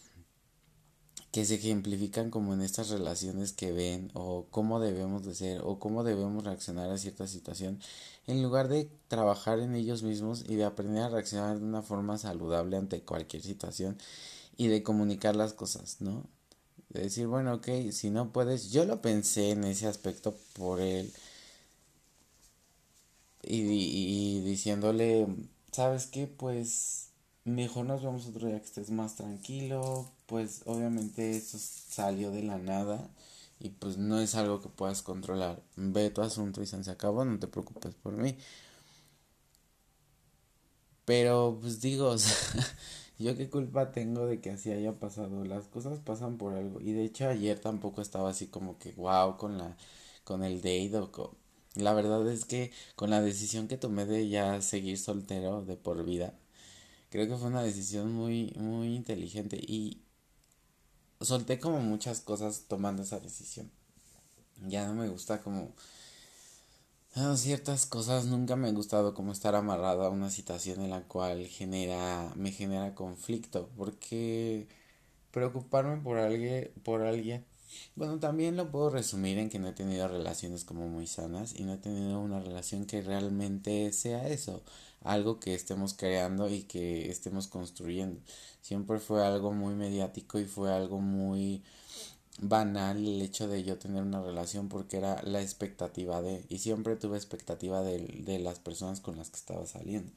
que 1.31 1.45
se 1.45 1.57
ejemplifican 1.57 2.31
como 2.31 2.55
en 2.55 2.63
estas 2.63 2.89
relaciones 2.89 3.53
que 3.53 3.73
ven 3.73 4.11
o 4.15 4.47
cómo 4.51 4.81
debemos 4.81 5.25
de 5.27 5.35
ser 5.35 5.61
o 5.63 5.79
cómo 5.79 6.03
debemos 6.03 6.45
reaccionar 6.45 6.91
a 6.91 6.97
cierta 6.97 7.27
situación 7.27 7.81
en 8.29 8.43
lugar 8.43 8.69
de 8.69 8.91
trabajar 9.09 9.59
en 9.59 9.75
ellos 9.75 10.03
mismos 10.03 10.45
y 10.47 10.57
de 10.57 10.65
aprender 10.65 11.03
a 11.03 11.09
reaccionar 11.09 11.59
de 11.59 11.65
una 11.65 11.83
forma 11.83 12.19
saludable 12.19 12.77
ante 12.77 13.01
cualquier 13.01 13.43
situación 13.43 13.99
y 14.57 14.69
de 14.69 14.83
comunicar 14.83 15.35
las 15.35 15.55
cosas, 15.55 16.01
¿no? 16.01 16.25
De 16.91 17.03
decir, 17.03 17.27
bueno, 17.27 17.55
ok, 17.55 17.69
si 17.91 18.11
no 18.11 18.31
puedes, 18.33 18.71
yo 18.71 18.85
lo 18.85 19.01
pensé 19.03 19.51
en 19.51 19.65
ese 19.65 19.87
aspecto 19.87 20.37
por 20.55 20.81
él 20.81 21.13
y, 23.43 23.61
y, 23.63 24.41
diciéndole, 24.43 25.27
¿sabes 25.73 26.07
qué? 26.07 26.27
Pues 26.27 27.09
mejor 27.45 27.87
nos 27.87 28.03
vemos 28.03 28.27
otro 28.27 28.49
día 28.49 28.61
que 28.61 28.67
estés 28.67 28.91
más 28.91 29.17
tranquilo, 29.17 30.11
pues 30.27 30.63
obviamente 30.67 31.37
eso 31.37 31.59
salió 31.59 32.31
de 32.31 32.43
la 32.43 32.59
nada 32.59 33.09
y 33.61 33.71
pues 33.71 33.99
no 33.99 34.21
es 34.21 34.35
algo 34.35 34.61
que 34.61 34.69
puedas 34.69 35.03
controlar. 35.03 35.63
Ve 35.77 36.11
tu 36.11 36.23
asunto 36.23 36.63
y 36.63 36.67
se 36.67 36.91
acabó, 36.91 37.25
no 37.25 37.39
te 37.39 37.49
preocupes 37.49 37.95
por 37.95 38.15
mí. 38.17 38.37
Pero 41.05 41.59
pues 41.61 41.81
digo, 41.81 42.15
yo 43.19 43.37
qué 43.37 43.49
culpa 43.51 43.93
tengo 43.93 44.27
de 44.27 44.41
que 44.41 44.51
así 44.51 44.71
haya 44.73 44.99
pasado. 44.99 45.45
Las 45.45 45.67
cosas 45.69 46.01
pasan 46.01 46.37
por 46.39 46.55
algo. 46.55 46.81
Y 46.81 46.93
de 46.93 47.05
hecho 47.05 47.29
ayer 47.29 47.59
tampoco 47.59 48.03
estaba 48.03 48.31
así 48.31 48.47
como 48.49 48.79
que 48.79 48.93
wow 48.93 49.37
con 49.37 49.59
la 49.59 49.77
con 50.25 50.45
el 50.45 50.57
date 50.59 50.93
o. 50.99 51.35
La 51.75 51.95
verdad 51.95 52.27
es 52.29 52.45
que 52.45 52.73
con 52.97 53.11
la 53.11 53.21
decisión 53.23 53.69
que 53.69 53.77
tomé 53.79 54.05
de 54.07 54.29
ya 54.29 54.61
seguir 54.63 54.99
soltero 54.99 55.63
de 55.65 55.77
por 55.77 56.05
vida, 56.05 56.35
creo 57.11 57.29
que 57.29 57.37
fue 57.37 57.49
una 57.49 57.63
decisión 57.63 58.13
muy 58.13 58.53
muy 58.59 58.95
inteligente 58.97 59.59
y 59.61 60.03
solté 61.21 61.59
como 61.59 61.81
muchas 61.81 62.21
cosas 62.21 62.65
tomando 62.69 63.03
esa 63.03 63.21
decisión. 63.21 63.71
Ya 64.67 64.87
no 64.87 64.95
me 64.95 65.09
gusta 65.09 65.43
como 65.43 65.75
ciertas 67.37 67.87
cosas 67.87 68.27
nunca 68.27 68.57
me 68.57 68.69
han 68.69 68.75
gustado 68.75 69.15
como 69.15 69.33
estar 69.33 69.55
amarrado 69.55 70.03
a 70.05 70.11
una 70.11 70.31
situación 70.31 70.81
en 70.83 70.91
la 70.91 71.03
cual 71.03 71.47
genera 71.47 72.33
me 72.37 72.53
genera 72.53 72.95
conflicto 72.95 73.71
porque 73.77 74.69
preocuparme 75.33 75.99
por 76.03 76.19
alguien 76.19 76.71
por 76.85 77.03
alguien 77.03 77.45
bueno 77.97 78.19
también 78.19 78.57
lo 78.57 78.71
puedo 78.71 78.91
resumir 78.91 79.39
en 79.39 79.51
que 79.51 79.59
no 79.59 79.69
he 79.69 79.73
tenido 79.73 80.09
relaciones 80.09 80.65
como 80.65 80.89
muy 80.89 81.07
sanas 81.07 81.55
y 81.55 81.65
no 81.65 81.75
he 81.75 81.79
tenido 81.79 82.21
una 82.21 82.41
relación 82.41 82.87
que 82.87 83.03
realmente 83.03 83.93
sea 83.93 84.29
eso 84.29 84.63
algo 85.03 85.41
que 85.41 85.55
estemos 85.55 85.95
creando 85.95 86.49
y 86.49 86.63
que 86.65 87.11
estemos 87.11 87.49
construyendo. 87.49 88.21
Siempre 88.63 88.99
fue 88.99 89.25
algo 89.27 89.53
muy 89.53 89.75
mediático 89.75 90.39
y 90.39 90.45
fue 90.45 90.73
algo 90.73 91.01
muy 91.01 91.63
banal 92.41 92.99
el 92.99 93.23
hecho 93.23 93.49
de 93.49 93.65
yo 93.65 93.79
tener 93.79 94.03
una 94.03 94.23
relación 94.23 94.69
porque 94.69 94.97
era 94.99 95.23
la 95.23 95.43
expectativa 95.43 96.23
de 96.23 96.45
y 96.49 96.59
siempre 96.59 96.97
tuve 96.97 97.17
expectativa 97.17 97.83
de, 97.83 97.99
de 98.25 98.39
las 98.39 98.61
personas 98.61 99.01
con 99.01 99.17
las 99.17 99.31
que 99.31 99.37
estaba 99.39 99.67
saliendo 99.67 100.13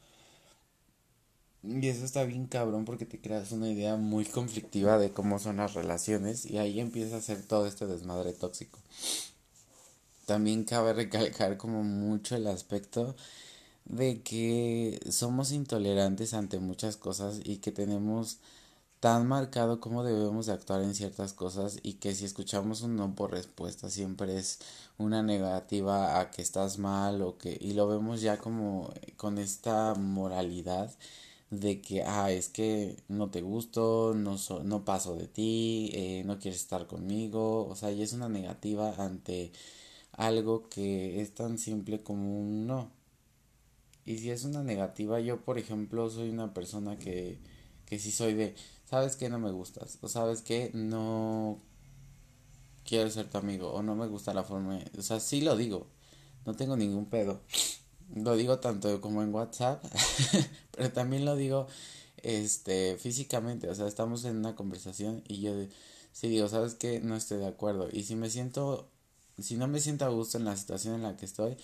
y 1.63 1.87
eso 1.87 2.05
está 2.05 2.23
bien 2.23 2.47
cabrón 2.47 2.85
porque 2.85 3.05
te 3.05 3.21
creas 3.21 3.51
una 3.51 3.69
idea 3.69 3.95
muy 3.95 4.25
conflictiva 4.25 4.97
de 4.97 5.11
cómo 5.11 5.39
son 5.39 5.57
las 5.57 5.73
relaciones 5.73 6.45
y 6.45 6.57
ahí 6.57 6.79
empieza 6.79 7.17
a 7.17 7.21
ser 7.21 7.41
todo 7.43 7.67
este 7.67 7.85
desmadre 7.85 8.33
tóxico. 8.33 8.79
También 10.25 10.63
cabe 10.63 10.93
recalcar 10.93 11.57
como 11.57 11.83
mucho 11.83 12.35
el 12.35 12.47
aspecto 12.47 13.15
de 13.85 14.21
que 14.21 14.99
somos 15.11 15.51
intolerantes 15.51 16.33
ante 16.33 16.59
muchas 16.59 16.97
cosas 16.97 17.39
y 17.43 17.57
que 17.57 17.71
tenemos 17.71 18.39
tan 18.99 19.27
marcado 19.27 19.79
cómo 19.79 20.03
debemos 20.03 20.45
de 20.45 20.53
actuar 20.53 20.81
en 20.83 20.95
ciertas 20.95 21.33
cosas 21.33 21.79
y 21.83 21.93
que 21.93 22.13
si 22.15 22.25
escuchamos 22.25 22.81
un 22.81 22.95
no 22.95 23.15
por 23.15 23.31
respuesta 23.31 23.89
siempre 23.89 24.37
es 24.37 24.59
una 24.97 25.23
negativa 25.23 26.19
a 26.19 26.29
que 26.31 26.43
estás 26.43 26.77
mal 26.77 27.21
o 27.23 27.37
que 27.37 27.57
y 27.59 27.73
lo 27.73 27.87
vemos 27.87 28.21
ya 28.21 28.37
como 28.37 28.93
con 29.17 29.39
esta 29.39 29.95
moralidad 29.95 30.91
de 31.51 31.81
que 31.81 32.03
ah 32.03 32.31
es 32.31 32.49
que 32.49 32.97
no 33.09 33.29
te 33.29 33.41
gusto 33.41 34.13
no 34.15 34.37
no 34.63 34.85
paso 34.85 35.15
de 35.15 35.27
ti 35.27 35.91
eh, 35.93 36.23
no 36.25 36.39
quieres 36.39 36.61
estar 36.61 36.87
conmigo 36.87 37.67
o 37.67 37.75
sea 37.75 37.91
y 37.91 38.01
es 38.01 38.13
una 38.13 38.29
negativa 38.29 38.95
ante 38.97 39.51
algo 40.13 40.69
que 40.69 41.21
es 41.21 41.33
tan 41.33 41.57
simple 41.57 42.03
como 42.03 42.39
un 42.39 42.67
no. 42.67 42.91
Y 44.05 44.17
si 44.19 44.31
es 44.31 44.45
una 44.45 44.63
negativa 44.63 45.19
yo 45.19 45.41
por 45.41 45.57
ejemplo 45.57 46.09
soy 46.09 46.29
una 46.29 46.53
persona 46.53 46.97
que 46.97 47.39
que 47.85 47.99
si 47.99 48.11
soy 48.11 48.33
de 48.33 48.55
sabes 48.89 49.15
que 49.15 49.29
no 49.29 49.39
me 49.39 49.51
gustas 49.51 49.97
o 50.01 50.07
sabes 50.09 50.41
que 50.41 50.71
no 50.73 51.59
quiero 52.85 53.09
ser 53.09 53.29
tu 53.29 53.37
amigo 53.37 53.71
o 53.71 53.81
no 53.83 53.95
me 53.95 54.07
gusta 54.07 54.33
la 54.33 54.43
forma, 54.43 54.79
o 54.97 55.01
sea, 55.01 55.19
sí 55.19 55.41
lo 55.41 55.55
digo, 55.55 55.87
no 56.45 56.55
tengo 56.55 56.75
ningún 56.77 57.05
pedo. 57.05 57.41
Lo 58.15 58.35
digo 58.35 58.59
tanto 58.59 58.99
como 59.01 59.23
en 59.23 59.33
WhatsApp, 59.33 59.83
pero 60.71 60.91
también 60.91 61.25
lo 61.25 61.35
digo 61.35 61.67
este 62.17 62.97
físicamente, 62.97 63.69
o 63.69 63.75
sea, 63.75 63.87
estamos 63.87 64.25
en 64.25 64.37
una 64.37 64.55
conversación 64.55 65.23
y 65.27 65.41
yo 65.41 65.53
sí 66.11 66.27
digo, 66.29 66.47
¿sabes 66.49 66.75
que 66.75 66.99
No 66.99 67.15
estoy 67.15 67.39
de 67.39 67.47
acuerdo. 67.47 67.87
Y 67.91 68.03
si 68.03 68.15
me 68.15 68.29
siento 68.29 68.89
si 69.39 69.57
no 69.57 69.67
me 69.67 69.79
siento 69.79 70.05
a 70.05 70.09
gusto 70.09 70.37
en 70.37 70.45
la 70.45 70.55
situación 70.55 70.95
en 70.95 71.03
la 71.03 71.17
que 71.17 71.25
estoy, 71.25 71.57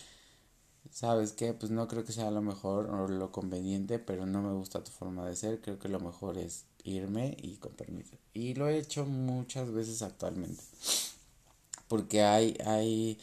¿sabes 0.92 1.34
qué? 1.34 1.54
Pues 1.54 1.72
no 1.72 1.88
creo 1.88 2.04
que 2.04 2.12
sea 2.12 2.32
lo 2.32 2.42
mejor 2.42 2.90
o 2.90 3.08
lo 3.08 3.32
conveniente, 3.32 4.00
pero 4.00 4.26
no 4.26 4.42
me 4.42 4.54
gusta 4.54 4.84
tu 4.84 4.92
forma 4.92 5.28
de 5.28 5.36
ser, 5.36 5.62
creo 5.62 5.80
que 5.80 5.90
lo 5.90 6.00
mejor 6.00 6.38
es 6.38 6.66
irme 6.84 7.36
y 7.42 7.58
con 7.58 7.74
permiso. 7.74 8.16
Y 8.34 8.54
lo 8.56 8.68
he 8.68 8.78
hecho 8.78 9.06
muchas 9.06 9.72
veces 9.72 10.02
actualmente. 10.02 10.64
Porque 11.88 12.24
hay, 12.24 12.58
hay, 12.66 13.18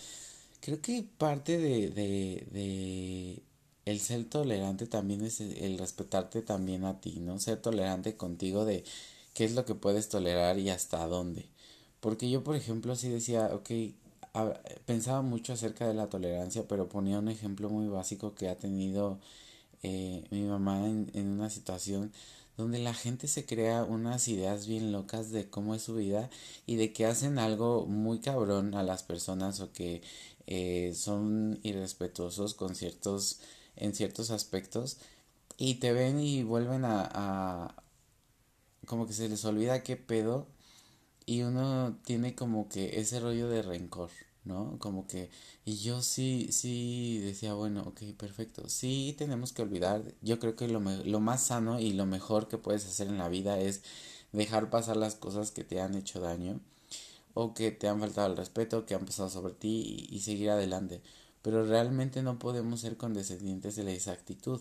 creo 0.65 0.81
que 0.81 1.05
parte 1.19 1.59
de, 1.59 1.91
de, 1.91 2.47
de 2.51 3.43
el 3.85 4.01
ser 4.01 4.25
tolerante 4.25 4.87
también 4.87 5.23
es 5.23 5.41
el 5.41 5.79
respetarte 5.79 6.41
también 6.41 6.85
a 6.85 7.01
ti, 7.03 7.21
¿no? 7.21 7.39
Ser 7.39 7.61
tolerante 7.61 8.17
contigo 8.17 8.65
de 8.65 8.83
qué 9.35 9.45
es 9.45 9.55
lo 9.55 9.67
que 9.67 9.75
puedes 9.75 10.09
tolerar 10.09 10.59
y 10.59 10.71
hasta 10.71 11.07
dónde. 11.07 11.47
Porque 12.01 12.31
yo, 12.31 12.43
por 12.45 12.57
ejemplo, 12.57 12.97
sí 12.97 13.11
decía, 13.11 13.51
ok, 13.55 13.71
pensaba 14.87 15.21
mucho 15.23 15.53
acerca 15.53 15.87
de 15.87 15.95
la 15.95 16.09
tolerancia, 16.09 16.67
pero 16.67 16.89
ponía 16.89 17.19
un 17.19 17.29
ejemplo 17.29 17.69
muy 17.69 17.89
básico 17.89 18.35
que 18.35 18.49
ha 18.49 18.57
tenido 18.57 19.19
eh, 19.83 20.25
mi 20.31 20.43
mamá 20.45 20.87
en, 20.87 21.11
en 21.15 21.29
una 21.29 21.51
situación 21.51 22.13
donde 22.57 22.79
la 22.79 22.95
gente 22.95 23.27
se 23.29 23.47
crea 23.47 23.85
unas 23.85 24.29
ideas 24.29 24.67
bien 24.67 24.93
locas 24.93 25.31
de 25.33 25.49
cómo 25.51 25.75
es 25.75 25.83
su 25.83 25.97
vida 25.97 26.31
y 26.67 26.77
de 26.77 26.93
que 26.93 27.07
hacen 27.07 27.39
algo 27.39 27.87
muy 27.87 28.21
cabrón 28.21 28.75
a 28.75 28.83
las 28.85 29.03
personas 29.03 29.61
o 29.61 29.73
que 29.73 30.03
eh, 30.47 30.93
son 30.95 31.59
irrespetuosos 31.63 32.55
con 32.55 32.75
ciertos 32.75 33.41
en 33.77 33.95
ciertos 33.95 34.31
aspectos 34.31 34.99
y 35.57 35.77
te 35.77 35.93
ven 35.93 36.21
y 36.21 36.43
vuelven 36.43 36.85
a, 36.85 37.75
como 38.87 39.07
que 39.07 39.13
se 39.13 39.29
les 39.29 39.45
olvida 39.45 39.83
qué 39.83 39.97
pedo 39.97 40.47
y 41.27 41.43
uno 41.43 41.99
tiene 42.05 42.35
como 42.35 42.69
que 42.69 43.01
ese 43.01 43.21
rollo 43.21 43.49
de 43.49 43.63
rencor 43.63 44.11
¿no? 44.45 44.79
Como 44.79 45.07
que, 45.07 45.31
y 45.65 45.79
yo 45.79 46.03
sí, 46.03 46.49
sí 46.53 47.19
decía, 47.25 47.55
bueno, 47.55 47.83
ok, 47.87 48.03
perfecto, 48.19 48.69
sí 48.69 49.15
tenemos 49.19 49.53
que 49.55 49.63
olvidar, 49.63 50.03
yo 50.23 50.39
creo 50.39 50.55
que 50.57 50.69
lo, 50.69 50.81
lo 50.81 51.21
más 51.21 51.45
sano 51.45 51.81
y 51.81 51.95
lo 51.95 52.05
mejor 52.07 52.49
que 52.49 52.59
puedes 52.59 52.85
hacer 52.87 53.09
en 53.09 53.19
la 53.19 53.29
vida 53.31 53.59
es 53.59 53.83
dejar 54.33 54.69
pasar 54.71 54.97
las 54.99 55.15
cosas 55.15 55.51
que 55.51 55.65
te 55.65 55.81
han 55.81 55.95
hecho 55.95 56.21
daño 56.21 56.61
o 57.35 57.55
que 57.55 57.73
te 57.73 57.89
han 57.89 58.01
faltado 58.01 58.29
el 58.31 58.37
respeto, 58.37 58.87
que 58.87 58.95
han 58.95 59.05
pasado 59.07 59.29
sobre 59.29 59.55
ti 59.55 60.07
y, 60.11 60.21
seguir 60.21 60.51
adelante. 60.51 61.03
Pero 61.43 61.67
realmente 61.67 62.23
no 62.23 62.39
podemos 62.39 62.81
ser 62.81 62.97
condescendientes 62.97 63.77
de 63.77 63.95
esa 63.95 64.13
actitud 64.13 64.61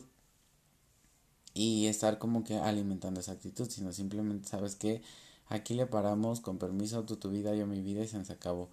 y 1.54 1.88
estar 1.88 2.18
como 2.20 2.44
que 2.44 2.56
alimentando 2.58 3.20
esa 3.20 3.34
actitud, 3.34 3.70
sino 3.70 3.94
simplemente 3.94 4.50
sabes 4.50 4.76
que 4.76 5.02
aquí 5.48 5.76
le 5.76 5.86
paramos 5.86 6.42
con 6.42 6.58
permiso, 6.58 7.04
tú 7.06 7.18
tu 7.18 7.30
vida, 7.30 7.56
yo 7.56 7.68
mi 7.68 7.82
vida 7.82 8.04
y 8.04 8.08
se 8.08 8.18
nos 8.18 8.30
acabó. 8.32 8.70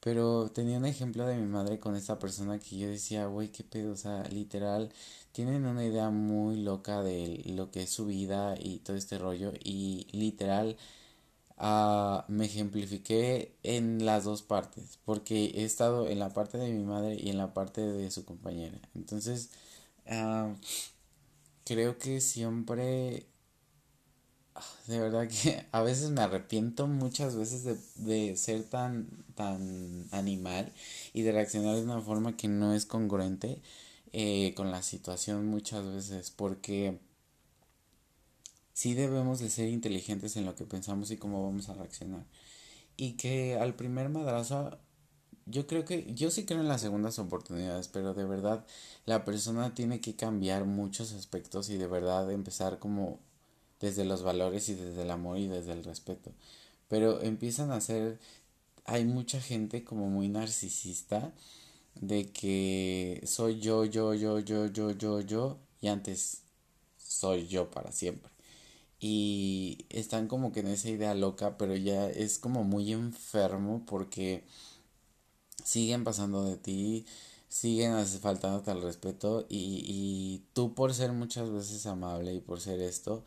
Pero 0.00 0.50
tenía 0.50 0.78
un 0.78 0.86
ejemplo 0.86 1.26
de 1.26 1.36
mi 1.36 1.46
madre 1.46 1.78
con 1.80 1.96
esta 1.96 2.18
persona 2.18 2.58
que 2.58 2.78
yo 2.78 2.88
decía, 2.88 3.26
güey, 3.26 3.50
qué 3.52 3.64
pedo, 3.64 3.92
o 3.92 3.96
sea, 3.96 4.24
literal, 4.30 4.92
tienen 5.32 5.66
una 5.66 5.84
idea 5.84 6.10
muy 6.10 6.56
loca 6.56 7.02
de 7.02 7.42
lo 7.46 7.70
que 7.70 7.82
es 7.82 7.90
su 7.90 8.06
vida 8.06 8.54
y 8.58 8.78
todo 8.80 8.96
este 8.96 9.18
rollo 9.18 9.52
y 9.62 10.06
literal 10.12 10.76
uh, 11.60 12.22
me 12.28 12.46
ejemplifiqué 12.46 13.54
en 13.62 14.04
las 14.04 14.24
dos 14.24 14.42
partes, 14.42 14.98
porque 15.04 15.46
he 15.54 15.64
estado 15.64 16.08
en 16.08 16.18
la 16.18 16.30
parte 16.30 16.58
de 16.58 16.72
mi 16.72 16.84
madre 16.84 17.16
y 17.20 17.30
en 17.30 17.38
la 17.38 17.54
parte 17.54 17.80
de 17.80 18.10
su 18.10 18.24
compañera. 18.24 18.78
Entonces, 18.94 19.50
uh, 20.06 20.54
creo 21.64 21.98
que 21.98 22.20
siempre 22.20 23.26
de 24.86 25.00
verdad 25.00 25.28
que 25.28 25.66
a 25.72 25.82
veces 25.82 26.10
me 26.10 26.22
arrepiento 26.22 26.86
muchas 26.86 27.36
veces 27.36 27.64
de, 27.64 27.76
de, 27.96 28.36
ser 28.36 28.64
tan, 28.64 29.08
tan 29.34 30.06
animal 30.10 30.72
y 31.12 31.22
de 31.22 31.32
reaccionar 31.32 31.76
de 31.76 31.82
una 31.82 32.00
forma 32.00 32.36
que 32.36 32.48
no 32.48 32.74
es 32.74 32.86
congruente 32.86 33.62
eh, 34.12 34.54
con 34.56 34.70
la 34.70 34.82
situación 34.82 35.46
muchas 35.46 35.86
veces 35.86 36.30
porque 36.30 36.98
sí 38.72 38.94
debemos 38.94 39.40
de 39.40 39.50
ser 39.50 39.68
inteligentes 39.68 40.36
en 40.36 40.46
lo 40.46 40.54
que 40.54 40.64
pensamos 40.64 41.10
y 41.10 41.16
cómo 41.16 41.44
vamos 41.44 41.68
a 41.68 41.74
reaccionar 41.74 42.24
y 42.96 43.12
que 43.12 43.56
al 43.56 43.74
primer 43.74 44.08
madrazo 44.08 44.78
yo 45.46 45.66
creo 45.66 45.84
que 45.84 46.12
yo 46.14 46.30
sí 46.30 46.44
creo 46.44 46.60
en 46.60 46.68
las 46.68 46.80
segundas 46.80 47.18
oportunidades 47.18 47.88
pero 47.88 48.14
de 48.14 48.24
verdad 48.24 48.64
la 49.06 49.24
persona 49.24 49.74
tiene 49.74 50.00
que 50.00 50.16
cambiar 50.16 50.64
muchos 50.64 51.12
aspectos 51.12 51.70
y 51.70 51.76
de 51.76 51.86
verdad 51.86 52.30
empezar 52.30 52.78
como 52.78 53.18
desde 53.80 54.04
los 54.04 54.22
valores 54.22 54.68
y 54.68 54.74
desde 54.74 55.02
el 55.02 55.10
amor 55.10 55.38
y 55.38 55.48
desde 55.48 55.72
el 55.72 55.82
respeto. 55.82 56.32
Pero 56.88 57.22
empiezan 57.22 57.72
a 57.72 57.80
ser, 57.80 58.20
hay 58.84 59.04
mucha 59.04 59.40
gente 59.40 59.84
como 59.84 60.08
muy 60.08 60.28
narcisista 60.28 61.32
de 61.94 62.30
que 62.30 63.22
soy 63.26 63.60
yo, 63.60 63.84
yo, 63.84 64.14
yo, 64.14 64.38
yo, 64.38 64.66
yo, 64.66 64.92
yo, 64.92 65.20
yo 65.20 65.58
y 65.80 65.88
antes 65.88 66.42
soy 66.98 67.48
yo 67.48 67.70
para 67.70 67.92
siempre. 67.92 68.29
Y 69.00 69.86
están 69.90 70.28
como 70.28 70.52
que 70.52 70.60
en 70.60 70.68
esa 70.68 70.90
idea 70.90 71.14
loca, 71.14 71.56
pero 71.58 71.74
ya 71.76 72.08
es 72.08 72.38
como 72.38 72.64
muy 72.64 72.92
enfermo 72.92 73.82
porque 73.86 74.44
siguen 75.64 76.04
pasando 76.04 76.44
de 76.44 76.56
ti, 76.56 77.06
siguen 77.48 78.04
faltándote 78.06 78.70
al 78.70 78.82
respeto 78.82 79.46
y, 79.48 79.82
y 79.86 80.44
tú 80.52 80.74
por 80.74 80.94
ser 80.94 81.12
muchas 81.12 81.50
veces 81.50 81.86
amable 81.86 82.34
y 82.34 82.40
por 82.40 82.60
ser 82.60 82.80
esto, 82.80 83.24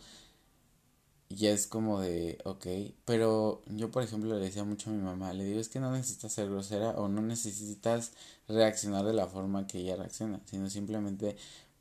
ya 1.29 1.51
es 1.51 1.67
como 1.67 1.99
de, 1.99 2.37
ok, 2.45 2.67
pero 3.05 3.61
yo 3.67 3.91
por 3.91 4.03
ejemplo 4.03 4.33
le 4.37 4.45
decía 4.45 4.63
mucho 4.63 4.89
a 4.89 4.93
mi 4.93 5.01
mamá, 5.01 5.33
le 5.33 5.43
digo 5.45 5.59
es 5.59 5.69
que 5.69 5.79
no 5.79 5.91
necesitas 5.91 6.33
ser 6.33 6.49
grosera 6.49 6.91
o 6.91 7.07
no 7.07 7.21
necesitas 7.21 8.11
reaccionar 8.47 9.05
de 9.05 9.13
la 9.13 9.27
forma 9.27 9.67
que 9.67 9.79
ella 9.79 9.95
reacciona, 9.95 10.41
sino 10.45 10.69
simplemente 10.69 11.35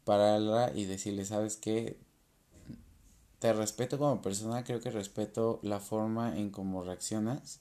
pararla 0.04 0.72
y 0.74 0.84
decirle, 0.86 1.24
sabes 1.24 1.56
qué, 1.56 1.98
te 3.42 3.52
respeto 3.52 3.98
como 3.98 4.22
persona, 4.22 4.62
creo 4.62 4.78
que 4.78 4.92
respeto 4.92 5.58
la 5.64 5.80
forma 5.80 6.38
en 6.38 6.50
cómo 6.50 6.84
reaccionas, 6.84 7.58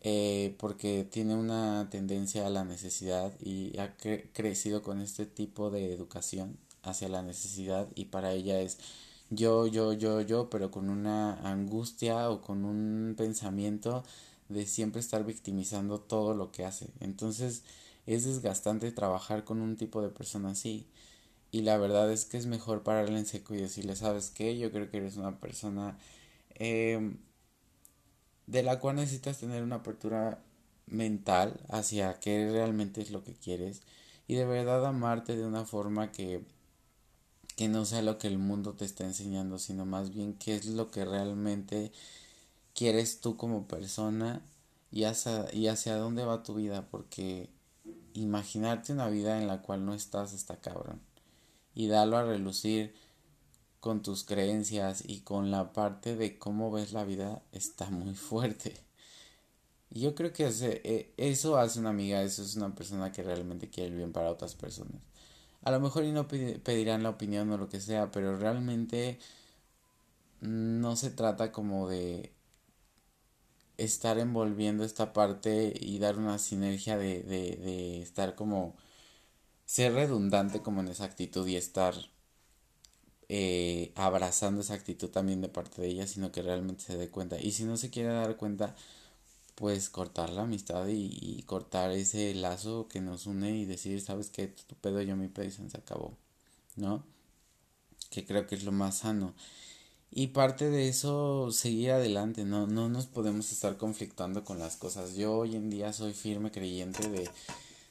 eh, 0.00 0.56
porque 0.58 1.04
tiene 1.04 1.34
una 1.34 1.88
tendencia 1.90 2.46
a 2.46 2.50
la 2.50 2.64
necesidad 2.64 3.38
y 3.38 3.76
ha 3.78 3.98
crecido 4.32 4.80
con 4.82 5.02
este 5.02 5.26
tipo 5.26 5.70
de 5.70 5.92
educación 5.92 6.56
hacia 6.82 7.10
la 7.10 7.20
necesidad 7.20 7.86
y 7.94 8.06
para 8.06 8.32
ella 8.32 8.60
es 8.60 8.78
yo, 9.28 9.66
yo, 9.66 9.92
yo, 9.92 10.22
yo, 10.22 10.48
pero 10.48 10.70
con 10.70 10.88
una 10.88 11.34
angustia 11.46 12.30
o 12.30 12.40
con 12.40 12.64
un 12.64 13.14
pensamiento 13.18 14.04
de 14.48 14.64
siempre 14.64 15.00
estar 15.00 15.26
victimizando 15.26 16.00
todo 16.00 16.32
lo 16.34 16.50
que 16.50 16.64
hace. 16.64 16.94
Entonces 17.00 17.62
es 18.06 18.24
desgastante 18.24 18.90
trabajar 18.90 19.44
con 19.44 19.60
un 19.60 19.76
tipo 19.76 20.00
de 20.00 20.08
persona 20.08 20.50
así. 20.52 20.88
Y 21.54 21.62
la 21.62 21.78
verdad 21.78 22.10
es 22.10 22.24
que 22.24 22.36
es 22.36 22.46
mejor 22.46 22.82
pararle 22.82 23.16
en 23.16 23.26
seco 23.26 23.54
y 23.54 23.58
decirle, 23.58 23.94
¿sabes 23.94 24.30
qué? 24.30 24.58
Yo 24.58 24.72
creo 24.72 24.90
que 24.90 24.96
eres 24.96 25.16
una 25.16 25.38
persona 25.38 25.96
em, 26.56 27.18
de 28.48 28.64
la 28.64 28.80
cual 28.80 28.96
necesitas 28.96 29.38
tener 29.38 29.62
una 29.62 29.76
apertura 29.76 30.42
mental 30.86 31.60
hacia 31.68 32.18
qué 32.18 32.50
realmente 32.50 33.02
es 33.02 33.12
lo 33.12 33.22
que 33.22 33.34
quieres 33.34 33.82
y 34.26 34.34
de 34.34 34.44
verdad 34.46 34.84
amarte 34.84 35.36
de 35.36 35.46
una 35.46 35.64
forma 35.64 36.10
que 36.10 36.42
que 37.56 37.68
no 37.68 37.84
sea 37.84 38.02
lo 38.02 38.18
que 38.18 38.26
el 38.26 38.38
mundo 38.38 38.74
te 38.74 38.84
está 38.84 39.04
enseñando, 39.04 39.60
sino 39.60 39.86
más 39.86 40.12
bien 40.12 40.34
qué 40.34 40.56
es 40.56 40.66
lo 40.66 40.90
que 40.90 41.04
realmente 41.04 41.92
quieres 42.74 43.20
tú 43.20 43.36
como 43.36 43.68
persona 43.68 44.42
y 44.90 45.04
hacia, 45.04 45.46
y 45.54 45.68
hacia 45.68 45.96
dónde 45.96 46.24
va 46.24 46.42
tu 46.42 46.54
vida, 46.54 46.88
porque 46.90 47.48
imaginarte 48.14 48.92
una 48.92 49.08
vida 49.08 49.40
en 49.40 49.46
la 49.46 49.62
cual 49.62 49.86
no 49.86 49.94
estás 49.94 50.32
está 50.32 50.56
cabrón. 50.60 51.13
Y 51.74 51.88
darlo 51.88 52.16
a 52.16 52.24
relucir 52.24 52.94
con 53.84 54.00
tus 54.00 54.24
creencias 54.24 55.04
y 55.06 55.20
con 55.20 55.50
la 55.50 55.74
parte 55.74 56.16
de 56.16 56.38
cómo 56.38 56.70
ves 56.70 56.94
la 56.94 57.04
vida 57.04 57.42
está 57.52 57.90
muy 57.90 58.14
fuerte. 58.14 58.74
Y 59.90 60.00
yo 60.00 60.14
creo 60.14 60.32
que 60.32 60.48
e, 60.48 61.12
eso 61.18 61.58
hace 61.58 61.80
una 61.80 61.90
amiga, 61.90 62.22
eso 62.22 62.42
es 62.42 62.56
una 62.56 62.74
persona 62.74 63.12
que 63.12 63.22
realmente 63.22 63.68
quiere 63.68 63.90
el 63.90 63.96
bien 63.96 64.12
para 64.12 64.30
otras 64.30 64.54
personas. 64.54 65.02
A 65.62 65.70
lo 65.70 65.80
mejor 65.80 66.04
y 66.04 66.12
no 66.12 66.26
pedirán 66.26 67.02
la 67.02 67.10
opinión 67.10 67.50
o 67.52 67.58
lo 67.58 67.68
que 67.68 67.80
sea, 67.80 68.10
pero 68.10 68.38
realmente 68.38 69.18
no 70.40 70.96
se 70.96 71.10
trata 71.10 71.52
como 71.52 71.86
de 71.86 72.32
estar 73.76 74.18
envolviendo 74.18 74.84
esta 74.84 75.12
parte 75.12 75.74
y 75.78 75.98
dar 75.98 76.18
una 76.18 76.38
sinergia 76.38 76.96
de 76.96 78.00
estar 78.00 78.34
como 78.34 78.76
ser 79.66 79.94
redundante 79.94 80.60
como 80.60 80.80
en 80.80 80.88
esa 80.88 81.04
actitud 81.04 81.46
y 81.46 81.56
estar 81.56 81.94
eh, 83.28 83.92
abrazando 83.96 84.60
esa 84.60 84.74
actitud 84.74 85.08
también 85.08 85.40
de 85.40 85.48
parte 85.48 85.80
de 85.80 85.88
ella, 85.88 86.06
sino 86.06 86.30
que 86.30 86.42
realmente 86.42 86.84
se 86.84 86.96
dé 86.96 87.10
cuenta. 87.10 87.40
Y 87.40 87.52
si 87.52 87.64
no 87.64 87.76
se 87.76 87.90
quiere 87.90 88.10
dar 88.10 88.36
cuenta, 88.36 88.74
pues 89.54 89.88
cortar 89.88 90.30
la 90.30 90.42
amistad 90.42 90.86
y, 90.88 91.42
cortar 91.46 91.90
ese 91.92 92.34
lazo 92.34 92.88
que 92.88 93.00
nos 93.00 93.26
une 93.26 93.56
y 93.56 93.64
decir, 93.64 94.00
sabes 94.00 94.30
que 94.30 94.48
tu 94.48 94.74
pedo, 94.76 95.00
yo 95.02 95.16
mi 95.16 95.28
pedo 95.28 95.46
y 95.46 95.50
se 95.50 95.62
acabó, 95.76 96.16
¿no? 96.76 97.04
Que 98.10 98.24
creo 98.26 98.46
que 98.46 98.54
es 98.56 98.64
lo 98.64 98.72
más 98.72 98.98
sano. 98.98 99.34
Y 100.10 100.28
parte 100.28 100.70
de 100.70 100.88
eso, 100.88 101.50
seguir 101.50 101.92
adelante, 101.92 102.44
no, 102.44 102.66
no 102.66 102.88
nos 102.88 103.06
podemos 103.06 103.50
estar 103.52 103.76
conflictando 103.76 104.44
con 104.44 104.58
las 104.58 104.76
cosas. 104.76 105.16
Yo 105.16 105.38
hoy 105.38 105.56
en 105.56 105.70
día 105.70 105.92
soy 105.92 106.12
firme 106.14 106.52
creyente 106.52 107.08
de, 107.08 107.28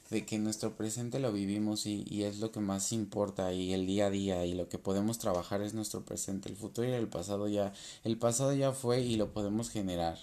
de 0.10 0.26
que 0.26 0.38
nuestro 0.40 0.76
presente 0.76 1.20
lo 1.20 1.32
vivimos 1.32 1.86
y, 1.86 2.06
y, 2.08 2.24
es 2.24 2.40
lo 2.40 2.52
que 2.52 2.60
más 2.60 2.92
importa 2.92 3.54
y 3.54 3.74
el 3.74 3.88
día 3.88 4.08
a 4.08 4.10
día 4.10 4.46
y 4.46 4.54
lo 4.54 4.70
que 4.70 4.78
podemos 4.78 5.18
trabajar 5.20 5.62
es 5.62 5.74
nuestro 5.74 6.06
presente. 6.06 6.50
El 6.50 6.56
futuro 6.56 6.88
y 6.88 6.92
el 6.92 7.08
pasado 7.08 7.48
ya, 7.48 7.74
el 8.04 8.18
pasado 8.18 8.54
ya 8.54 8.72
fue 8.74 9.02
y 9.02 9.16
lo 9.16 9.34
podemos 9.34 9.70
generar 9.70 10.18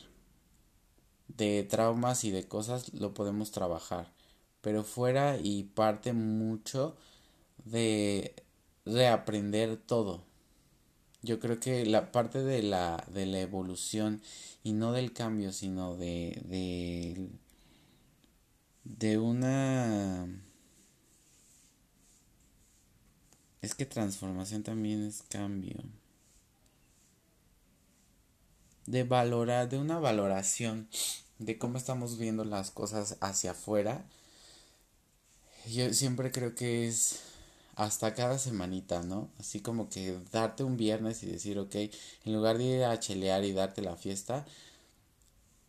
de 1.37 1.63
traumas 1.65 2.25
y 2.25 2.31
de 2.31 2.47
cosas 2.47 2.93
lo 2.95 3.15
podemos 3.15 3.51
trabajar. 3.51 4.13
Pero 4.61 4.85
fuera 4.85 5.39
y 5.43 5.65
parte 5.65 6.13
mucho 6.13 6.97
de 7.65 8.35
reaprender 8.85 9.77
todo. 9.77 10.23
Yo 11.23 11.39
creo 11.39 11.61
que 11.61 11.85
la 11.87 12.13
parte 12.13 12.43
de 12.43 12.63
la, 12.63 13.05
de 13.13 13.27
la 13.27 13.41
evolución 13.41 14.23
y 14.63 14.73
no 14.73 14.93
del 14.93 15.13
cambio, 15.13 15.53
sino 15.53 15.97
de, 15.97 16.43
de, 16.47 17.29
de 18.85 19.19
una... 19.19 20.29
Es 23.63 23.75
que 23.75 23.85
transformación 23.85 24.63
también 24.63 25.05
es 25.07 25.23
cambio. 25.23 25.77
De 28.87 29.05
valorar, 29.05 29.69
de 29.69 29.79
una 29.79 29.99
valoración 29.99 30.89
de 31.39 31.59
cómo 31.59 31.79
estamos 31.79 32.19
viendo 32.19 32.45
las 32.45 32.71
cosas 32.71 33.17
hacia 33.21 33.53
afuera, 33.53 34.05
yo 35.71 35.93
siempre 35.93 36.31
creo 36.31 36.55
que 36.55 36.89
es 36.89 37.21
hasta 37.77 38.15
cada 38.15 38.39
semanita, 38.39 39.03
¿no? 39.03 39.31
Así 39.39 39.61
como 39.61 39.89
que 39.89 40.19
darte 40.33 40.65
un 40.65 40.77
viernes 40.77 41.23
y 41.23 41.27
decir, 41.27 41.59
ok, 41.59 41.75
en 41.75 42.33
lugar 42.35 42.59
de 42.59 42.65
ir 42.65 42.85
a 42.85 43.01
chelear 43.01 43.45
y 43.45 43.53
darte 43.53 43.81
la 43.83 43.97
fiesta, 43.97 44.45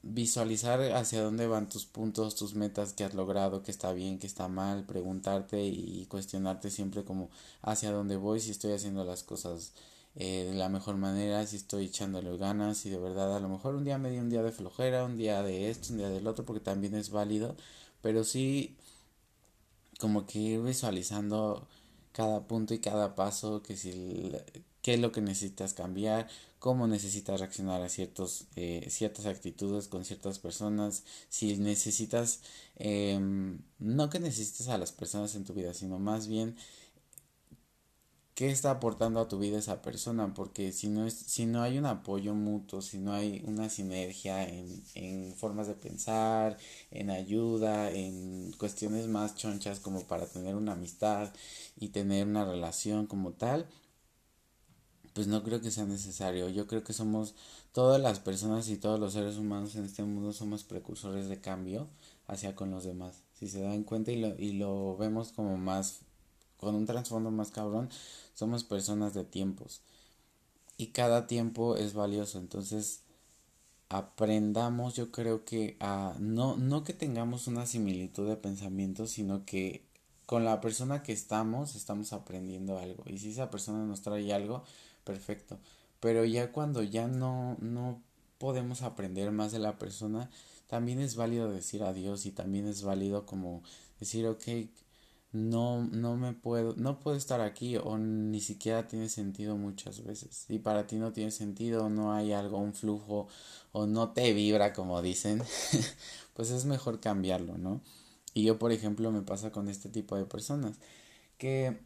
visualizar 0.04 0.82
hacia 0.94 1.22
dónde 1.22 1.48
van 1.48 1.70
tus 1.70 1.86
puntos, 1.86 2.36
tus 2.36 2.56
metas 2.56 2.94
que 2.94 3.04
has 3.04 3.14
logrado, 3.14 3.64
que 3.64 3.72
está 3.72 3.94
bien, 3.94 4.20
que 4.20 4.28
está 4.28 4.48
mal, 4.48 4.86
preguntarte 4.86 5.64
y 5.64 6.06
cuestionarte 6.08 6.72
siempre 6.72 7.04
como 7.04 7.30
hacia 7.62 7.92
dónde 7.92 8.16
voy, 8.18 8.40
si 8.40 8.52
estoy 8.52 8.74
haciendo 8.74 9.04
las 9.06 9.24
cosas 9.24 9.74
eh, 10.16 10.46
de 10.50 10.56
la 10.56 10.70
mejor 10.70 10.98
manera, 10.98 11.46
si 11.48 11.56
estoy 11.56 11.86
echándole 11.86 12.36
ganas 12.38 12.86
y 12.86 12.90
de 12.90 12.98
verdad 13.00 13.36
a 13.36 13.40
lo 13.40 13.50
mejor 13.50 13.76
un 13.76 13.86
día 13.86 13.98
me 13.98 14.12
di 14.12 14.18
un 14.18 14.30
día 14.30 14.44
de 14.44 14.52
flojera, 14.52 15.06
un 15.06 15.18
día 15.18 15.44
de 15.44 15.70
esto, 15.70 15.94
un 15.94 16.00
día 16.00 16.10
del 16.10 16.28
otro, 16.28 16.46
porque 16.46 16.62
también 16.62 16.96
es 16.96 17.12
válido, 17.12 17.56
pero 18.02 18.24
sí 18.24 18.78
como 20.00 20.26
que 20.26 20.40
ir 20.40 20.62
visualizando 20.62 21.68
cada 22.12 22.48
punto 22.48 22.74
y 22.74 22.80
cada 22.80 23.16
paso, 23.16 23.62
que 23.64 23.78
si 23.78 24.32
qué 24.82 24.96
es 24.96 25.00
lo 25.00 25.12
que 25.12 25.22
necesitas 25.22 25.74
cambiar, 25.74 26.28
cómo 26.60 26.88
necesitas 26.88 27.40
reaccionar 27.40 27.82
a 27.82 27.90
ciertos, 27.90 28.46
eh, 28.56 28.88
ciertas 28.90 29.26
actitudes 29.26 29.88
con 29.88 30.06
ciertas 30.06 30.40
personas, 30.40 31.04
si 31.30 31.58
necesitas, 31.58 32.42
eh, 32.78 33.20
no 33.80 34.10
que 34.10 34.20
necesites 34.20 34.68
a 34.70 34.78
las 34.78 34.92
personas 34.92 35.36
en 35.36 35.44
tu 35.44 35.54
vida, 35.54 35.74
sino 35.74 36.00
más 36.00 36.28
bien 36.28 36.56
qué 38.34 38.50
está 38.50 38.72
aportando 38.72 39.20
a 39.20 39.28
tu 39.28 39.38
vida 39.40 39.60
esa 39.60 39.82
persona, 39.82 40.34
porque 40.34 40.72
si 40.72 40.90
no, 40.90 41.06
es, 41.06 41.14
si 41.14 41.46
no 41.46 41.62
hay 41.62 41.78
un 41.78 41.86
apoyo 41.86 42.34
mutuo, 42.34 42.82
si 42.82 42.98
no 42.98 43.14
hay 43.14 43.44
una 43.46 43.70
sinergia 43.70 44.48
en, 44.48 44.84
en 44.96 45.36
formas 45.36 45.68
de 45.68 45.76
pensar, 45.76 46.58
en 46.92 47.10
ayuda, 47.12 47.92
en 47.92 48.52
cuestiones 48.58 49.08
más 49.08 49.36
chonchas 49.36 49.80
como 49.80 50.02
para 50.08 50.26
tener 50.28 50.56
una 50.56 50.74
amistad 50.74 51.32
y 51.78 51.90
tener 51.90 52.26
una 52.28 52.46
relación 52.46 53.06
como 53.08 53.32
tal, 53.34 53.68
pues 55.14 55.28
no 55.28 55.44
creo 55.44 55.62
que 55.62 55.72
sea 55.72 55.86
necesario. 55.86 56.50
Yo 56.50 56.68
creo 56.68 56.84
que 56.84 56.94
somos 56.94 57.36
todas 57.72 58.02
las 58.02 58.20
personas 58.20 58.70
y 58.70 58.78
todos 58.78 59.00
los 59.00 59.14
seres 59.14 59.38
humanos 59.38 59.76
en 59.76 59.86
este 59.86 60.04
mundo 60.04 60.34
somos 60.34 60.64
precursores 60.64 61.30
de 61.30 61.42
cambio 61.42 61.88
hacia 62.28 62.56
con 62.56 62.72
los 62.72 62.84
demás. 62.84 63.24
Si 63.34 63.48
se 63.48 63.62
dan 63.62 63.84
cuenta 63.84 64.12
y 64.12 64.20
lo, 64.20 64.30
y 64.38 64.54
lo 64.54 64.98
vemos 64.98 65.32
como 65.32 65.58
más 65.58 66.02
con 66.58 66.76
un 66.76 66.86
trasfondo 66.86 67.32
más 67.32 67.52
cabrón, 67.52 67.90
somos 68.34 68.64
personas 68.64 69.14
de 69.14 69.24
tiempos. 69.26 69.82
Y 70.78 70.88
cada 70.88 71.28
tiempo 71.28 71.76
es 71.76 71.94
valioso. 71.94 72.40
Entonces, 72.40 73.02
aprendamos, 73.90 74.96
yo 74.96 75.12
creo 75.12 75.44
que 75.44 75.76
a 75.80 76.16
no, 76.20 76.56
no 76.58 76.84
que 76.84 76.94
tengamos 76.94 77.48
una 77.48 77.66
similitud 77.66 78.28
de 78.30 78.38
pensamiento, 78.38 79.08
sino 79.08 79.46
que 79.46 79.86
con 80.26 80.46
la 80.46 80.62
persona 80.62 81.04
que 81.04 81.12
estamos, 81.12 81.76
estamos 81.76 82.14
aprendiendo 82.14 82.80
algo. 82.80 83.04
Y 83.06 83.18
si 83.18 83.32
esa 83.32 83.52
persona 83.52 83.86
nos 83.86 84.02
trae 84.02 84.32
algo, 84.34 84.64
perfecto. 85.04 85.60
Pero 86.00 86.26
ya 86.26 86.52
cuando 86.52 86.84
ya 86.84 87.08
no, 87.08 87.58
no 87.60 88.02
podemos 88.38 88.82
aprender 88.82 89.32
más 89.32 89.52
de 89.52 89.60
la 89.60 89.78
persona, 89.78 90.30
también 90.68 91.00
es 91.00 91.16
válido 91.16 91.52
decir 91.52 91.84
adiós 91.84 92.26
y 92.26 92.32
también 92.32 92.68
es 92.68 92.82
válido 92.84 93.26
como 93.26 93.62
decir, 94.00 94.26
ok, 94.28 94.44
no, 95.34 95.84
no 95.86 96.18
me 96.18 96.34
puedo, 96.34 96.76
no 96.76 97.00
puedo 97.00 97.16
estar 97.16 97.40
aquí 97.42 97.78
o 97.78 97.98
ni 97.98 98.42
siquiera 98.42 98.88
tiene 98.88 99.10
sentido 99.10 99.56
muchas 99.58 100.04
veces. 100.04 100.46
Y 100.50 100.60
para 100.60 100.88
ti 100.88 100.98
no 100.98 101.14
tiene 101.14 101.32
sentido, 101.32 101.90
no 101.90 102.14
hay 102.14 102.34
algo, 102.34 102.58
un 102.58 102.74
flujo 102.74 103.28
o 103.72 103.86
no 103.88 104.12
te 104.12 104.34
vibra 104.34 104.74
como 104.74 105.02
dicen, 105.02 105.42
pues 106.34 106.52
es 106.52 106.66
mejor 106.66 107.00
cambiarlo, 107.00 107.58
¿no? 107.58 107.82
Y 108.34 108.44
yo, 108.44 108.60
por 108.60 108.72
ejemplo, 108.72 109.12
me 109.12 109.22
pasa 109.22 109.52
con 109.52 109.68
este 109.70 109.90
tipo 109.90 110.16
de 110.18 110.26
personas 110.26 110.78
que 111.38 111.80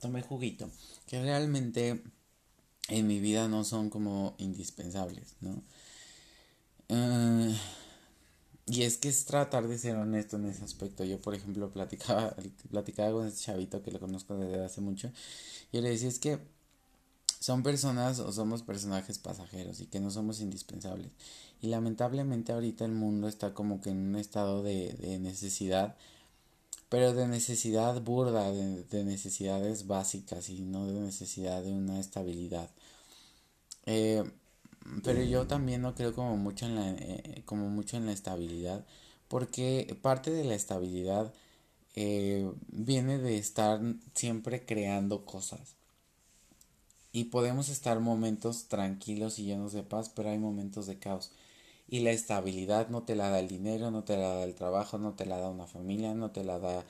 tomé 0.00 0.22
juguito, 0.22 0.70
que 1.06 1.22
realmente 1.22 2.02
en 2.88 3.06
mi 3.06 3.20
vida 3.20 3.48
no 3.48 3.64
son 3.64 3.90
como 3.90 4.34
indispensables, 4.38 5.36
¿no? 5.40 5.62
Eh, 6.88 7.56
y 8.66 8.82
es 8.82 8.98
que 8.98 9.08
es 9.08 9.24
tratar 9.24 9.66
de 9.66 9.78
ser 9.78 9.96
honesto 9.96 10.36
en 10.36 10.46
ese 10.46 10.64
aspecto. 10.64 11.04
Yo, 11.04 11.20
por 11.20 11.34
ejemplo, 11.34 11.72
platicaba, 11.72 12.34
platicaba 12.70 13.12
con 13.12 13.26
este 13.26 13.40
chavito 13.40 13.82
que 13.82 13.90
lo 13.90 14.00
conozco 14.00 14.36
desde 14.36 14.64
hace 14.64 14.80
mucho. 14.80 15.10
Y 15.72 15.80
le 15.80 15.90
decía, 15.90 16.08
es 16.08 16.18
que 16.18 16.38
son 17.40 17.62
personas 17.62 18.20
o 18.20 18.32
somos 18.32 18.62
personajes 18.62 19.18
pasajeros 19.18 19.80
y 19.80 19.86
que 19.86 19.98
no 19.98 20.10
somos 20.10 20.40
indispensables. 20.40 21.12
Y 21.60 21.68
lamentablemente 21.68 22.52
ahorita 22.52 22.84
el 22.84 22.92
mundo 22.92 23.28
está 23.28 23.54
como 23.54 23.80
que 23.80 23.90
en 23.90 23.98
un 23.98 24.16
estado 24.16 24.62
de 24.62 25.18
necesidad, 25.20 25.96
pero 26.90 27.14
de 27.14 27.28
necesidad 27.28 28.02
burda, 28.02 28.52
de, 28.52 29.04
necesidades 29.04 29.86
básicas 29.86 30.50
y 30.50 30.60
no 30.60 30.86
de 30.86 31.00
necesidad 31.00 31.62
de 31.62 31.72
una 31.72 32.00
estabilidad. 32.00 32.68
Eh, 33.86 34.24
pero 35.04 35.22
yo 35.22 35.46
también 35.46 35.82
no 35.82 35.94
creo 35.94 36.14
como 36.14 36.36
mucho 36.36 36.66
en 36.66 36.74
la, 36.74 36.90
eh, 36.90 37.42
como 37.46 37.68
mucho 37.70 37.96
en 37.96 38.06
la 38.06 38.12
estabilidad, 38.12 38.84
porque 39.28 39.96
parte 40.02 40.30
de 40.32 40.44
la 40.44 40.54
estabilidad 40.54 41.32
eh, 41.94 42.50
viene 42.68 43.18
de 43.18 43.38
estar 43.38 43.80
siempre 44.14 44.64
creando 44.66 45.24
cosas. 45.24 45.76
Y 47.12 47.24
podemos 47.24 47.68
estar 47.68 48.00
momentos 48.00 48.66
tranquilos 48.68 49.38
y 49.38 49.44
llenos 49.44 49.72
de 49.72 49.82
paz, 49.84 50.08
pero 50.08 50.30
hay 50.30 50.38
momentos 50.38 50.86
de 50.86 50.98
caos. 50.98 51.30
Y 51.90 52.00
la 52.00 52.12
estabilidad 52.12 52.88
no 52.88 53.02
te 53.02 53.16
la 53.16 53.30
da 53.30 53.40
el 53.40 53.48
dinero, 53.48 53.90
no 53.90 54.04
te 54.04 54.16
la 54.16 54.34
da 54.34 54.44
el 54.44 54.54
trabajo, 54.54 54.98
no 54.98 55.14
te 55.14 55.26
la 55.26 55.38
da 55.38 55.50
una 55.50 55.66
familia, 55.66 56.14
no 56.14 56.30
te 56.30 56.44
la 56.44 56.58
da 56.58 56.84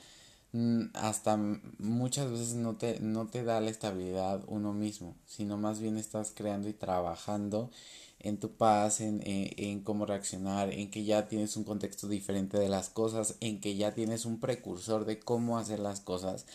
mm, 0.53 0.85
hasta 0.93 1.37
muchas 1.79 2.31
veces 2.31 2.53
no 2.53 2.75
te, 2.77 2.99
no 2.99 3.27
te 3.27 3.43
da 3.43 3.59
la 3.61 3.71
estabilidad 3.71 4.43
uno 4.47 4.73
mismo, 4.73 5.15
sino 5.25 5.57
más 5.57 5.79
bien 5.79 5.97
estás 5.97 6.31
creando 6.35 6.69
y 6.69 6.73
trabajando 6.73 7.71
en 8.19 8.37
tu 8.37 8.51
paz, 8.51 9.01
en, 9.01 9.21
en, 9.25 9.81
cómo 9.81 10.05
reaccionar, 10.05 10.71
en 10.71 10.91
que 10.91 11.03
ya 11.03 11.27
tienes 11.27 11.57
un 11.57 11.63
contexto 11.63 12.07
diferente 12.07 12.59
de 12.59 12.69
las 12.69 12.89
cosas, 12.89 13.35
en 13.39 13.59
que 13.59 13.75
ya 13.75 13.93
tienes 13.95 14.25
un 14.25 14.39
precursor 14.39 15.05
de 15.05 15.19
cómo 15.19 15.57
hacer 15.57 15.79
las 15.79 16.01
cosas. 16.01 16.45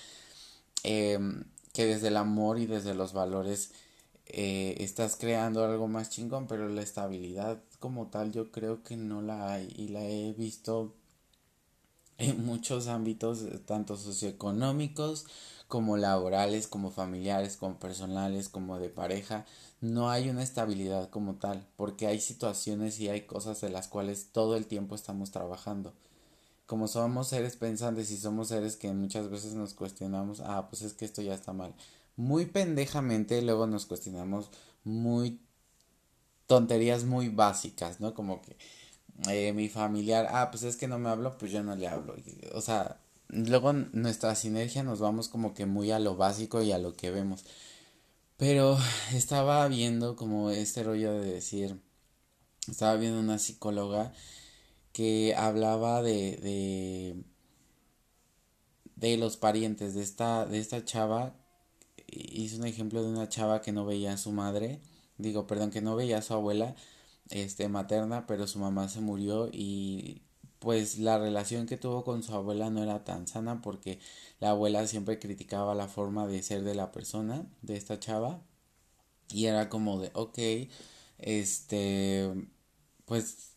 Eh, 0.85 1.19
que 1.77 1.85
desde 1.85 2.09
el 2.09 2.17
amor 2.17 2.59
y 2.59 2.67
desde 2.67 2.95
los 2.95 3.13
valores 3.13 3.71
eh, 4.29 4.77
estás 4.81 5.17
creando 5.17 5.63
algo 5.63 5.89
más 5.89 6.09
chingón, 6.09 6.47
pero 6.47 6.69
la 6.71 6.81
estabilidad 6.81 7.63
como 7.87 8.09
tal 8.09 8.33
yo 8.33 8.51
creo 8.51 8.83
que 8.83 8.97
no 8.97 9.23
la 9.23 9.53
hay 9.53 9.73
y 9.77 9.87
la 9.87 10.03
he 10.03 10.33
visto 10.33 10.93
en 12.19 12.45
muchos 12.45 12.89
ámbitos, 12.89 13.45
tanto 13.65 13.97
socioeconómicos 13.97 15.25
como 15.69 15.97
laborales, 15.97 16.67
como 16.67 16.91
familiares, 16.91 17.57
como 17.57 17.79
personales, 17.79 18.49
como 18.49 18.81
de 18.81 18.89
pareja. 18.89 19.47
No 19.81 20.11
hay 20.11 20.31
una 20.31 20.43
estabilidad 20.43 21.11
como 21.11 21.37
tal, 21.37 21.65
porque 21.77 22.09
hay 22.09 22.21
situaciones 22.21 22.99
y 22.99 23.09
hay 23.09 23.21
cosas 23.21 23.61
de 23.61 23.71
las 23.71 23.87
cuales 23.87 24.33
todo 24.33 24.57
el 24.57 24.67
tiempo 24.67 24.97
estamos 24.97 25.31
trabajando 25.31 25.95
como 26.67 26.89
somos 26.89 27.29
seres 27.29 27.55
pensantes 27.55 28.11
y 28.11 28.17
somos 28.17 28.49
seres 28.49 28.75
que 28.75 28.93
muchas 28.93 29.31
veces 29.31 29.55
nos 29.55 29.75
cuestionamos, 29.75 30.41
ah, 30.41 30.67
pues 30.69 30.83
es 30.83 30.95
que 30.95 31.05
esto 31.05 31.23
ya 31.23 31.35
está 31.35 31.53
mal. 31.53 31.73
Muy 32.17 32.47
pendejamente 32.47 33.41
luego 33.43 33.69
nos 33.69 33.87
cuestionamos 33.87 34.51
muy 34.83 35.39
tonterías 36.47 37.05
muy 37.05 37.29
básicas, 37.29 38.01
¿no? 38.01 38.15
Como 38.15 38.43
que 38.43 38.57
eh, 39.31 39.53
mi 39.53 39.69
familiar, 39.69 40.29
ah, 40.31 40.51
pues 40.51 40.63
es 40.65 40.77
que 40.77 40.89
no 40.89 40.99
me 40.99 41.09
hablo, 41.11 41.37
pues 41.39 41.53
yo 41.53 41.63
no 41.63 41.77
le 41.77 41.89
hablo. 41.89 42.17
O 42.55 42.61
sea, 42.61 43.01
luego 43.29 43.73
nuestra 43.73 44.35
sinergia 44.35 44.83
nos 44.83 45.01
vamos 45.01 45.29
como 45.29 45.55
que 45.55 45.67
muy 45.67 45.91
a 45.91 45.99
lo 46.01 46.17
básico 46.17 46.63
y 46.63 46.73
a 46.73 46.79
lo 46.79 46.95
que 46.95 47.11
vemos. 47.11 47.45
Pero 48.37 48.79
estaba 49.15 49.67
viendo 49.69 50.17
como 50.17 50.51
este 50.51 50.83
rollo 50.85 51.13
de 51.15 51.33
decir, 51.33 51.81
estaba 52.69 52.97
viendo 52.97 53.21
una 53.21 53.39
psicóloga 53.39 54.13
que 54.93 55.35
hablaba 55.37 56.03
de, 56.03 56.37
de, 56.39 57.25
de 58.97 59.17
los 59.17 59.37
parientes 59.37 59.95
de 59.95 60.03
esta, 60.03 60.47
de 60.47 60.59
esta 60.59 60.85
chava. 60.85 61.35
Hizo 62.09 62.59
un 62.59 62.67
ejemplo 62.67 63.03
de 63.03 63.11
una 63.11 63.29
chava 63.29 63.63
que 63.63 63.73
no 63.73 63.87
veía 63.87 64.15
a 64.15 64.19
su 64.19 64.33
madre, 64.33 64.81
digo, 65.19 65.47
perdón, 65.47 65.71
que 65.71 65.81
no 65.83 65.97
veía 65.97 66.19
a 66.19 66.23
su 66.23 66.35
abuela 66.35 66.75
este 67.31 67.69
materna, 67.69 68.27
pero 68.27 68.47
su 68.47 68.59
mamá 68.59 68.89
se 68.89 69.01
murió 69.01 69.49
y 69.53 70.23
pues 70.59 70.99
la 70.99 71.19
relación 71.19 71.67
que 71.67 71.77
tuvo 71.77 72.05
con 72.05 72.23
su 72.23 72.35
abuela 72.35 72.71
no 72.71 72.83
era 72.83 73.05
tan 73.05 73.27
sana 73.27 73.61
porque 73.63 73.99
la 74.41 74.51
abuela 74.51 74.87
siempre 74.87 75.19
criticaba 75.19 75.75
la 75.75 75.89
forma 75.89 76.27
de 76.27 76.43
ser 76.43 76.63
de 76.65 76.75
la 76.75 76.93
persona, 76.93 77.47
de 77.63 77.77
esta 77.77 78.01
chava, 78.01 78.43
y 79.29 79.47
era 79.47 79.69
como 79.69 80.01
de, 80.01 80.11
ok, 80.15 80.39
este, 81.19 82.49
pues 83.05 83.53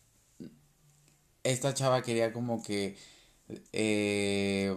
esta 1.44 1.74
chava 1.74 2.02
quería 2.02 2.32
como 2.32 2.62
que 2.62 2.96
eh, 3.72 4.76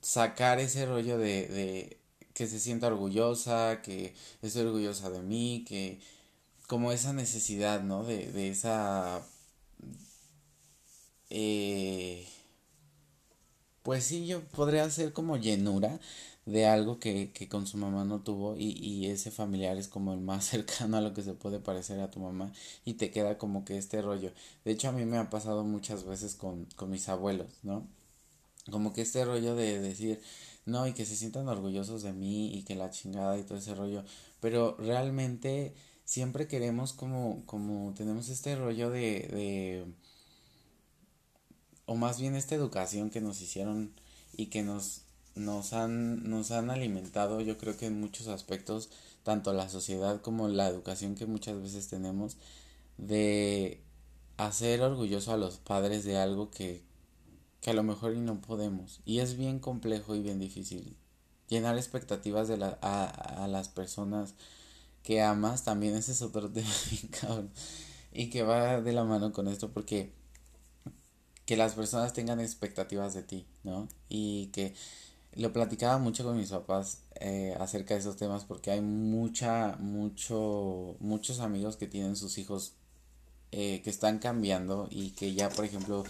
sacar 0.00 0.60
ese 0.60 0.86
rollo 0.86 1.18
de, 1.18 1.48
de 1.48 2.01
que 2.34 2.46
se 2.46 2.60
sienta 2.60 2.88
orgullosa, 2.88 3.82
que 3.82 4.14
estoy 4.42 4.62
orgullosa 4.66 5.10
de 5.10 5.22
mí, 5.22 5.64
que 5.68 6.00
como 6.68 6.92
esa 6.92 7.12
necesidad, 7.14 7.82
¿no? 7.82 8.04
De, 8.04 8.32
de 8.32 8.50
esa... 8.50 9.22
Eh, 11.30 12.26
pues 13.82 14.04
sí, 14.04 14.26
yo 14.26 14.42
podría 14.48 14.88
ser 14.90 15.12
como 15.12 15.36
llenura 15.36 15.98
de 16.46 16.66
algo 16.66 16.98
que, 16.98 17.32
que 17.32 17.48
con 17.48 17.66
su 17.66 17.76
mamá 17.78 18.04
no 18.04 18.20
tuvo 18.22 18.56
y, 18.56 18.70
y 18.78 19.06
ese 19.06 19.30
familiar 19.30 19.76
es 19.76 19.88
como 19.88 20.12
el 20.14 20.20
más 20.20 20.44
cercano 20.50 20.96
a 20.96 21.00
lo 21.00 21.12
que 21.14 21.22
se 21.22 21.34
puede 21.34 21.58
parecer 21.60 22.00
a 22.00 22.10
tu 22.10 22.20
mamá 22.20 22.52
y 22.84 22.94
te 22.94 23.10
queda 23.10 23.38
como 23.38 23.64
que 23.64 23.78
este 23.78 24.02
rollo. 24.02 24.32
De 24.64 24.72
hecho 24.72 24.88
a 24.88 24.92
mí 24.92 25.04
me 25.04 25.18
ha 25.18 25.30
pasado 25.30 25.64
muchas 25.64 26.04
veces 26.04 26.34
con, 26.36 26.66
con 26.76 26.90
mis 26.90 27.08
abuelos, 27.08 27.48
¿no? 27.62 27.86
Como 28.70 28.92
que 28.92 29.02
este 29.02 29.24
rollo 29.24 29.56
de 29.56 29.80
decir, 29.80 30.22
no, 30.66 30.86
y 30.86 30.92
que 30.92 31.04
se 31.04 31.16
sientan 31.16 31.48
orgullosos 31.48 32.02
de 32.02 32.12
mí 32.12 32.54
y 32.54 32.62
que 32.64 32.74
la 32.74 32.90
chingada 32.90 33.38
y 33.38 33.44
todo 33.44 33.58
ese 33.58 33.74
rollo, 33.74 34.04
pero 34.40 34.76
realmente 34.78 35.74
siempre 36.04 36.46
queremos 36.48 36.92
como, 36.92 37.44
como 37.46 37.94
tenemos 37.94 38.28
este 38.28 38.56
rollo 38.56 38.90
de, 38.90 39.00
de, 39.00 39.86
o 41.86 41.96
más 41.96 42.20
bien 42.20 42.36
esta 42.36 42.54
educación 42.54 43.10
que 43.10 43.20
nos 43.20 43.40
hicieron 43.40 43.92
y 44.36 44.46
que 44.46 44.62
nos 44.62 45.02
nos 45.34 45.72
han, 45.72 46.28
nos 46.28 46.50
han 46.50 46.70
alimentado, 46.70 47.40
yo 47.40 47.58
creo 47.58 47.76
que 47.76 47.86
en 47.86 48.00
muchos 48.00 48.28
aspectos, 48.28 48.90
tanto 49.22 49.52
la 49.52 49.68
sociedad 49.68 50.20
como 50.20 50.48
la 50.48 50.68
educación 50.68 51.14
que 51.14 51.26
muchas 51.26 51.60
veces 51.62 51.88
tenemos, 51.88 52.36
de 52.98 53.80
hacer 54.36 54.82
orgulloso 54.82 55.32
a 55.32 55.36
los 55.36 55.58
padres 55.58 56.04
de 56.04 56.18
algo 56.18 56.50
que, 56.50 56.82
que 57.62 57.70
a 57.70 57.74
lo 57.74 57.82
mejor 57.82 58.14
y 58.14 58.20
no 58.20 58.42
podemos. 58.42 59.00
Y 59.06 59.20
es 59.20 59.38
bien 59.38 59.60
complejo 59.60 60.14
y 60.14 60.20
bien 60.20 60.38
difícil. 60.38 60.96
Llenar 61.48 61.78
expectativas 61.78 62.48
de 62.48 62.58
la, 62.58 62.78
a, 62.82 63.06
a 63.44 63.48
las 63.48 63.68
personas 63.70 64.34
que 65.02 65.22
amas, 65.22 65.64
también 65.64 65.94
ese 65.94 66.12
es 66.12 66.22
otro 66.22 66.50
tema. 66.52 66.68
Y 68.12 68.28
que 68.28 68.42
va 68.42 68.82
de 68.82 68.92
la 68.92 69.04
mano 69.04 69.32
con 69.32 69.48
esto 69.48 69.70
porque 69.72 70.12
que 71.46 71.56
las 71.56 71.74
personas 71.74 72.12
tengan 72.12 72.40
expectativas 72.40 73.14
de 73.14 73.22
ti, 73.22 73.46
¿no? 73.64 73.88
Y 74.08 74.46
que 74.48 74.74
lo 75.34 75.52
platicaba 75.52 75.98
mucho 75.98 76.24
con 76.24 76.36
mis 76.36 76.50
papás 76.50 77.02
eh, 77.20 77.56
acerca 77.58 77.94
de 77.94 78.00
esos 78.00 78.16
temas 78.16 78.44
porque 78.44 78.70
hay 78.70 78.80
mucha, 78.80 79.76
mucho, 79.78 80.96
muchos 81.00 81.40
amigos 81.40 81.76
que 81.76 81.86
tienen 81.86 82.16
sus 82.16 82.38
hijos 82.38 82.74
eh, 83.50 83.80
que 83.82 83.90
están 83.90 84.18
cambiando 84.18 84.88
y 84.90 85.10
que 85.10 85.34
ya, 85.34 85.48
por 85.48 85.64
ejemplo, 85.64 86.04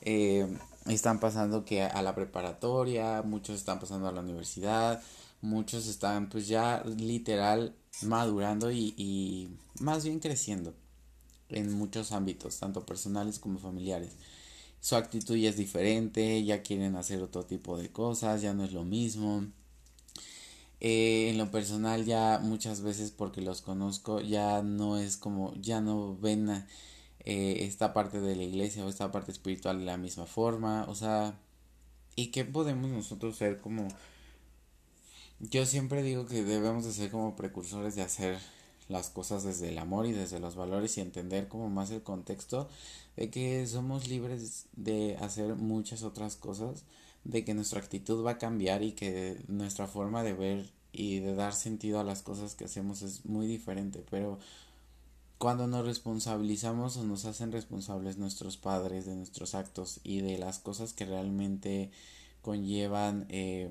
eh, 0.00 0.46
están 0.86 1.20
pasando 1.20 1.64
que 1.64 1.82
a 1.82 2.02
la 2.02 2.14
preparatoria, 2.14 3.22
muchos 3.22 3.56
están 3.56 3.80
pasando 3.80 4.08
a 4.08 4.12
la 4.12 4.20
universidad, 4.20 5.02
muchos 5.40 5.86
están 5.86 6.28
pues 6.28 6.48
ya 6.48 6.82
literal 6.84 7.74
madurando 8.02 8.70
y, 8.70 8.94
y 8.96 9.56
más 9.80 10.04
bien 10.04 10.20
creciendo 10.20 10.74
en 11.48 11.72
muchos 11.72 12.12
ámbitos, 12.12 12.58
tanto 12.58 12.86
personales 12.86 13.38
como 13.38 13.58
familiares 13.58 14.16
su 14.82 14.96
actitud 14.96 15.36
ya 15.36 15.48
es 15.48 15.56
diferente, 15.56 16.42
ya 16.44 16.62
quieren 16.62 16.96
hacer 16.96 17.22
otro 17.22 17.44
tipo 17.44 17.78
de 17.78 17.90
cosas, 17.92 18.42
ya 18.42 18.52
no 18.52 18.64
es 18.64 18.72
lo 18.72 18.84
mismo. 18.84 19.46
Eh, 20.80 21.30
en 21.30 21.38
lo 21.38 21.52
personal 21.52 22.04
ya 22.04 22.40
muchas 22.42 22.80
veces 22.82 23.12
porque 23.12 23.40
los 23.40 23.62
conozco 23.62 24.20
ya 24.20 24.60
no 24.62 24.98
es 24.98 25.16
como, 25.16 25.54
ya 25.54 25.80
no 25.80 26.18
ven 26.18 26.66
eh, 27.24 27.64
esta 27.66 27.92
parte 27.92 28.20
de 28.20 28.36
la 28.36 28.42
iglesia 28.42 28.84
o 28.84 28.88
esta 28.88 29.12
parte 29.12 29.32
espiritual 29.32 29.78
de 29.78 29.84
la 29.84 29.96
misma 29.96 30.26
forma, 30.26 30.84
o 30.88 30.94
sea, 30.94 31.38
¿y 32.16 32.28
qué 32.28 32.44
podemos 32.44 32.90
nosotros 32.90 33.36
ser 33.36 33.60
como... 33.60 33.88
Yo 35.40 35.66
siempre 35.66 36.02
digo 36.02 36.26
que 36.26 36.44
debemos 36.44 36.84
de 36.84 36.92
ser 36.92 37.10
como 37.10 37.34
precursores 37.34 37.96
de 37.96 38.02
hacer 38.02 38.38
las 38.88 39.10
cosas 39.10 39.42
desde 39.42 39.70
el 39.70 39.78
amor 39.78 40.06
y 40.06 40.12
desde 40.12 40.38
los 40.38 40.54
valores 40.54 40.96
y 40.96 41.00
entender 41.00 41.48
como 41.48 41.68
más 41.68 41.90
el 41.90 42.02
contexto 42.02 42.68
de 43.16 43.30
que 43.30 43.66
somos 43.66 44.08
libres 44.08 44.66
de 44.76 45.16
hacer 45.20 45.56
muchas 45.56 46.02
otras 46.02 46.36
cosas, 46.36 46.84
de 47.24 47.44
que 47.44 47.54
nuestra 47.54 47.80
actitud 47.80 48.24
va 48.24 48.32
a 48.32 48.38
cambiar 48.38 48.82
y 48.82 48.92
que 48.92 49.42
nuestra 49.48 49.86
forma 49.86 50.22
de 50.22 50.32
ver 50.32 50.70
y 50.92 51.20
de 51.20 51.34
dar 51.34 51.54
sentido 51.54 52.00
a 52.00 52.04
las 52.04 52.22
cosas 52.22 52.54
que 52.54 52.66
hacemos 52.66 53.02
es 53.02 53.24
muy 53.24 53.46
diferente, 53.46 54.04
pero 54.10 54.38
cuando 55.42 55.66
nos 55.66 55.84
responsabilizamos 55.84 56.96
o 56.96 57.02
nos 57.02 57.24
hacen 57.24 57.50
responsables 57.50 58.16
nuestros 58.16 58.56
padres 58.56 59.06
de 59.06 59.16
nuestros 59.16 59.56
actos 59.56 59.98
y 60.04 60.20
de 60.20 60.38
las 60.38 60.60
cosas 60.60 60.92
que 60.92 61.04
realmente 61.04 61.90
conllevan 62.42 63.26
eh, 63.28 63.68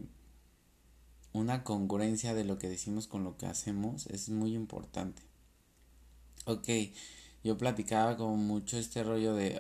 una 1.32 1.64
congruencia 1.64 2.34
de 2.34 2.44
lo 2.44 2.60
que 2.60 2.68
decimos 2.68 3.08
con 3.08 3.24
lo 3.24 3.38
que 3.38 3.46
hacemos 3.46 4.08
es 4.08 4.28
muy 4.28 4.54
importante. 4.54 5.22
Ok, 6.44 6.68
yo 7.42 7.58
platicaba 7.58 8.18
como 8.18 8.36
mucho 8.36 8.78
este 8.78 9.02
rollo 9.02 9.34
de 9.34 9.58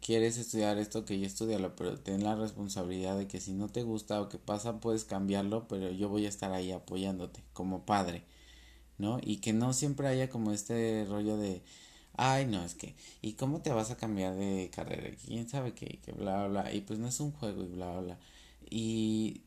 quieres 0.00 0.38
estudiar 0.38 0.78
esto 0.78 1.04
que 1.04 1.18
yo 1.18 1.26
estudialo, 1.26 1.74
pero 1.74 1.98
ten 1.98 2.22
la 2.22 2.36
responsabilidad 2.36 3.18
de 3.18 3.26
que 3.26 3.40
si 3.40 3.54
no 3.54 3.68
te 3.68 3.82
gusta 3.82 4.20
o 4.20 4.28
que 4.28 4.38
pasa 4.38 4.78
puedes 4.78 5.04
cambiarlo, 5.04 5.66
pero 5.66 5.90
yo 5.90 6.08
voy 6.08 6.26
a 6.26 6.28
estar 6.28 6.52
ahí 6.52 6.70
apoyándote 6.70 7.42
como 7.52 7.84
padre. 7.84 8.22
¿No? 9.00 9.18
Y 9.22 9.38
que 9.38 9.52
no 9.52 9.72
siempre 9.72 10.08
haya 10.08 10.30
como 10.30 10.52
este 10.52 11.04
rollo 11.08 11.36
de, 11.36 11.62
ay, 12.16 12.46
no, 12.46 12.64
es 12.64 12.74
que, 12.74 12.94
¿y 13.22 13.34
cómo 13.34 13.62
te 13.62 13.70
vas 13.72 13.90
a 13.90 13.96
cambiar 13.96 14.34
de 14.36 14.70
carrera? 14.74 15.10
¿Quién 15.26 15.48
sabe 15.48 15.72
qué? 15.74 15.98
Que 16.04 16.12
bla, 16.12 16.46
bla. 16.48 16.72
Y 16.72 16.82
pues 16.82 16.98
no 16.98 17.08
es 17.08 17.20
un 17.20 17.32
juego 17.32 17.64
y 17.64 17.68
bla, 17.68 18.00
bla. 18.00 18.18
Y 18.70 19.42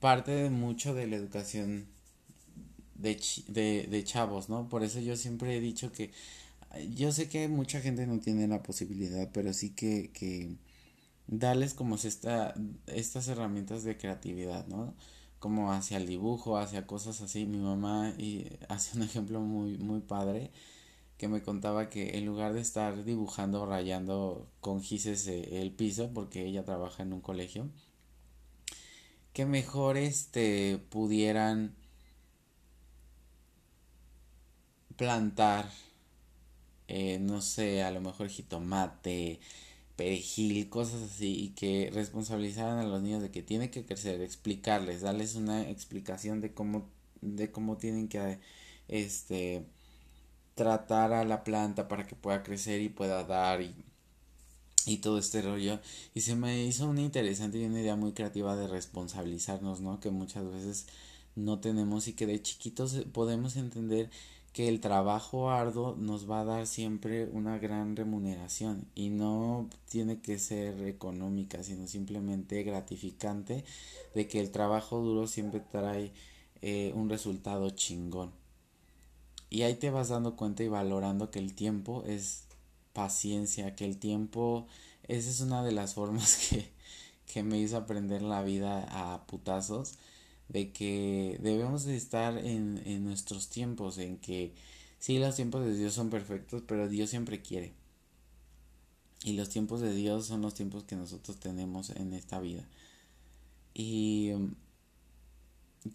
parte 0.00 0.30
de 0.32 0.50
mucho 0.50 0.94
de 0.94 1.06
la 1.06 1.16
educación 1.16 1.86
de, 2.94 3.20
de, 3.48 3.86
de 3.90 4.04
chavos, 4.04 4.48
¿no? 4.48 4.68
Por 4.68 4.82
eso 4.84 5.00
yo 5.00 5.16
siempre 5.16 5.56
he 5.56 5.60
dicho 5.60 5.92
que 5.92 6.10
yo 6.94 7.12
sé 7.12 7.28
que 7.28 7.48
mucha 7.48 7.80
gente 7.80 8.06
no 8.06 8.20
tiene 8.20 8.46
la 8.48 8.62
posibilidad, 8.62 9.28
pero 9.32 9.52
sí 9.52 9.70
que, 9.70 10.10
que 10.12 10.56
darles 11.26 11.74
como 11.74 11.96
esta, 11.96 12.54
estas 12.86 13.28
herramientas 13.28 13.84
de 13.84 13.96
creatividad, 13.96 14.66
¿no? 14.68 14.94
Como 15.40 15.72
hacia 15.72 15.96
el 15.96 16.06
dibujo, 16.06 16.58
hacia 16.58 16.86
cosas 16.86 17.20
así. 17.22 17.46
Mi 17.46 17.58
mamá 17.58 18.14
y 18.18 18.46
hace 18.68 18.96
un 18.96 19.02
ejemplo 19.04 19.40
muy, 19.40 19.78
muy 19.78 20.00
padre 20.00 20.52
que 21.18 21.28
me 21.28 21.42
contaba 21.42 21.90
que 21.90 22.16
en 22.18 22.26
lugar 22.26 22.54
de 22.54 22.60
estar 22.62 23.04
dibujando, 23.04 23.66
rayando 23.66 24.48
con 24.60 24.82
gises 24.82 25.26
el 25.26 25.70
piso, 25.72 26.10
porque 26.14 26.46
ella 26.46 26.64
trabaja 26.64 27.02
en 27.02 27.12
un 27.12 27.20
colegio, 27.20 27.68
que 29.34 29.44
mejor 29.46 29.96
este 29.96 30.78
pudieran 30.90 31.74
plantar, 34.96 35.70
eh, 36.88 37.18
no 37.20 37.40
sé, 37.40 37.82
a 37.82 37.90
lo 37.90 38.00
mejor 38.00 38.28
jitomate, 38.28 39.40
perejil, 40.00 40.70
cosas 40.70 41.02
así, 41.02 41.44
y 41.44 41.48
que 41.50 41.90
responsabilizaran 41.92 42.78
a 42.78 42.84
los 42.84 43.02
niños 43.02 43.20
de 43.20 43.30
que 43.30 43.42
tiene 43.42 43.70
que 43.70 43.84
crecer, 43.84 44.22
explicarles, 44.22 45.02
darles 45.02 45.34
una 45.34 45.68
explicación 45.68 46.40
de 46.40 46.54
cómo, 46.54 46.88
de 47.20 47.52
cómo 47.52 47.76
tienen 47.76 48.08
que 48.08 48.38
este 48.88 49.66
tratar 50.54 51.12
a 51.12 51.26
la 51.26 51.44
planta 51.44 51.86
para 51.86 52.06
que 52.06 52.16
pueda 52.16 52.42
crecer 52.42 52.80
y 52.80 52.88
pueda 52.88 53.24
dar 53.24 53.60
y, 53.60 53.74
y 54.86 54.98
todo 54.98 55.18
este 55.18 55.42
rollo. 55.42 55.80
Y 56.14 56.22
se 56.22 56.34
me 56.34 56.64
hizo 56.64 56.88
una 56.88 57.02
interesante 57.02 57.58
y 57.58 57.66
una 57.66 57.80
idea 57.80 57.94
muy 57.94 58.12
creativa 58.12 58.56
de 58.56 58.68
responsabilizarnos, 58.68 59.82
¿no? 59.82 60.00
Que 60.00 60.10
muchas 60.10 60.50
veces 60.50 60.86
no 61.36 61.60
tenemos 61.60 62.08
y 62.08 62.14
que 62.14 62.26
de 62.26 62.40
chiquitos 62.40 62.94
podemos 63.12 63.56
entender 63.56 64.08
que 64.52 64.68
el 64.68 64.80
trabajo 64.80 65.50
arduo 65.50 65.94
nos 65.96 66.28
va 66.28 66.40
a 66.40 66.44
dar 66.44 66.66
siempre 66.66 67.26
una 67.26 67.58
gran 67.58 67.94
remuneración 67.94 68.86
y 68.94 69.10
no 69.10 69.68
tiene 69.88 70.20
que 70.20 70.38
ser 70.38 70.82
económica, 70.86 71.62
sino 71.62 71.86
simplemente 71.86 72.62
gratificante 72.64 73.64
de 74.14 74.26
que 74.26 74.40
el 74.40 74.50
trabajo 74.50 75.00
duro 75.00 75.28
siempre 75.28 75.60
trae 75.60 76.12
eh, 76.62 76.92
un 76.94 77.08
resultado 77.08 77.70
chingón. 77.70 78.32
Y 79.50 79.62
ahí 79.62 79.74
te 79.74 79.90
vas 79.90 80.08
dando 80.08 80.36
cuenta 80.36 80.62
y 80.62 80.68
valorando 80.68 81.30
que 81.30 81.38
el 81.38 81.54
tiempo 81.54 82.02
es 82.06 82.44
paciencia, 82.92 83.76
que 83.76 83.84
el 83.84 83.98
tiempo, 83.98 84.66
esa 85.06 85.30
es 85.30 85.40
una 85.40 85.62
de 85.62 85.72
las 85.72 85.94
formas 85.94 86.36
que, 86.50 86.72
que 87.32 87.44
me 87.44 87.58
hizo 87.58 87.76
aprender 87.76 88.22
la 88.22 88.42
vida 88.42 88.86
a 88.90 89.26
putazos 89.26 89.94
de 90.50 90.72
que 90.72 91.38
debemos 91.40 91.84
de 91.84 91.96
estar 91.96 92.36
en, 92.36 92.82
en 92.84 93.04
nuestros 93.04 93.48
tiempos, 93.48 93.98
en 93.98 94.18
que 94.18 94.52
sí, 94.98 95.18
los 95.18 95.36
tiempos 95.36 95.64
de 95.64 95.76
Dios 95.76 95.94
son 95.94 96.10
perfectos, 96.10 96.62
pero 96.66 96.88
Dios 96.88 97.08
siempre 97.10 97.40
quiere. 97.40 97.72
Y 99.22 99.34
los 99.34 99.48
tiempos 99.48 99.80
de 99.80 99.94
Dios 99.94 100.26
son 100.26 100.42
los 100.42 100.54
tiempos 100.54 100.84
que 100.84 100.96
nosotros 100.96 101.38
tenemos 101.38 101.90
en 101.90 102.14
esta 102.14 102.40
vida. 102.40 102.64
Y 103.74 104.32
um, 104.32 104.54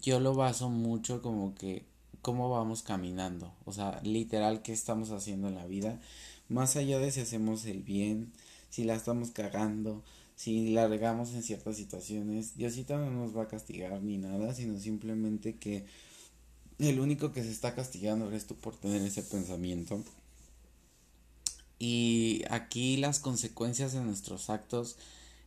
yo 0.00 0.20
lo 0.20 0.34
baso 0.34 0.70
mucho 0.70 1.20
como 1.20 1.54
que 1.54 1.84
cómo 2.22 2.48
vamos 2.48 2.82
caminando, 2.82 3.52
o 3.66 3.72
sea, 3.72 4.00
literal 4.02 4.62
qué 4.62 4.72
estamos 4.72 5.10
haciendo 5.10 5.48
en 5.48 5.54
la 5.54 5.66
vida, 5.66 6.00
más 6.48 6.74
allá 6.74 6.98
de 6.98 7.12
si 7.12 7.20
hacemos 7.20 7.66
el 7.66 7.82
bien, 7.82 8.32
si 8.68 8.84
la 8.84 8.94
estamos 8.94 9.30
cagando, 9.30 10.02
si 10.36 10.68
largamos 10.74 11.32
en 11.32 11.42
ciertas 11.42 11.76
situaciones, 11.76 12.56
Diosito 12.56 12.98
no 12.98 13.10
nos 13.10 13.34
va 13.34 13.44
a 13.44 13.48
castigar 13.48 14.02
ni 14.02 14.18
nada, 14.18 14.54
sino 14.54 14.78
simplemente 14.78 15.56
que 15.56 15.86
el 16.78 17.00
único 17.00 17.32
que 17.32 17.42
se 17.42 17.50
está 17.50 17.74
castigando 17.74 18.28
eres 18.28 18.46
tú 18.46 18.54
por 18.54 18.76
tener 18.76 19.00
ese 19.00 19.22
pensamiento. 19.22 20.04
Y 21.78 22.44
aquí 22.50 22.98
las 22.98 23.18
consecuencias 23.18 23.94
de 23.94 24.02
nuestros 24.02 24.50
actos 24.50 24.96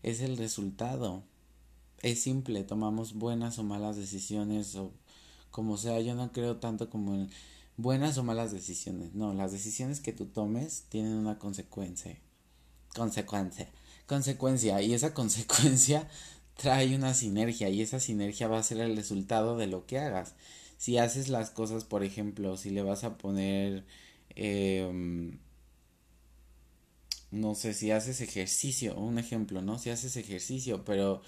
es 0.01 0.21
el 0.21 0.37
resultado. 0.37 1.23
Es 2.01 2.21
simple, 2.23 2.63
tomamos 2.63 3.13
buenas 3.13 3.59
o 3.59 3.63
malas 3.63 3.95
decisiones 3.95 4.75
o 4.75 4.91
como 5.51 5.77
sea, 5.77 5.99
yo 6.01 6.15
no 6.15 6.31
creo 6.31 6.57
tanto 6.57 6.89
como 6.89 7.13
en 7.13 7.29
buenas 7.77 8.17
o 8.17 8.23
malas 8.23 8.51
decisiones. 8.51 9.13
No, 9.13 9.35
las 9.35 9.51
decisiones 9.51 9.99
que 9.99 10.13
tú 10.13 10.25
tomes 10.25 10.85
tienen 10.89 11.13
una 11.13 11.37
consecuencia. 11.37 12.17
Consecuencia 12.95 13.69
consecuencia 14.09 14.81
y 14.81 14.93
esa 14.93 15.13
consecuencia 15.13 16.09
trae 16.57 16.95
una 16.95 17.13
sinergia 17.13 17.69
y 17.69 17.81
esa 17.81 17.99
sinergia 18.01 18.47
va 18.49 18.59
a 18.59 18.63
ser 18.63 18.79
el 18.81 18.95
resultado 18.97 19.57
de 19.57 19.67
lo 19.67 19.85
que 19.85 19.99
hagas. 19.99 20.35
Si 20.77 20.97
haces 20.97 21.29
las 21.29 21.51
cosas, 21.51 21.85
por 21.85 22.03
ejemplo, 22.03 22.57
si 22.57 22.71
le 22.71 22.81
vas 22.83 23.03
a 23.03 23.17
poner, 23.17 23.85
em, 24.35 25.39
no 27.31 27.55
sé, 27.55 27.73
si 27.73 27.91
haces 27.91 28.21
ejercicio, 28.21 28.95
un 28.97 29.19
ejemplo, 29.19 29.61
¿no? 29.61 29.77
Si 29.79 29.89
haces 29.89 30.15
ejercicio, 30.17 30.83
pero 30.85 31.21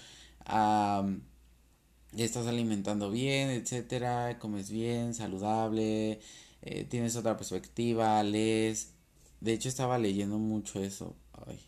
estás 2.16 2.46
alimentando 2.46 3.10
bien, 3.10 3.50
etcétera, 3.50 4.38
comes 4.38 4.70
bien, 4.70 5.14
saludable, 5.14 6.20
eh, 6.62 6.84
tienes 6.84 7.16
otra 7.16 7.36
perspectiva, 7.36 8.22
lees. 8.22 8.92
De 9.40 9.52
hecho, 9.54 9.68
estaba 9.68 9.98
leyendo 9.98 10.38
mucho 10.38 10.80
eso. 10.82 11.16
Ay, 11.46 11.60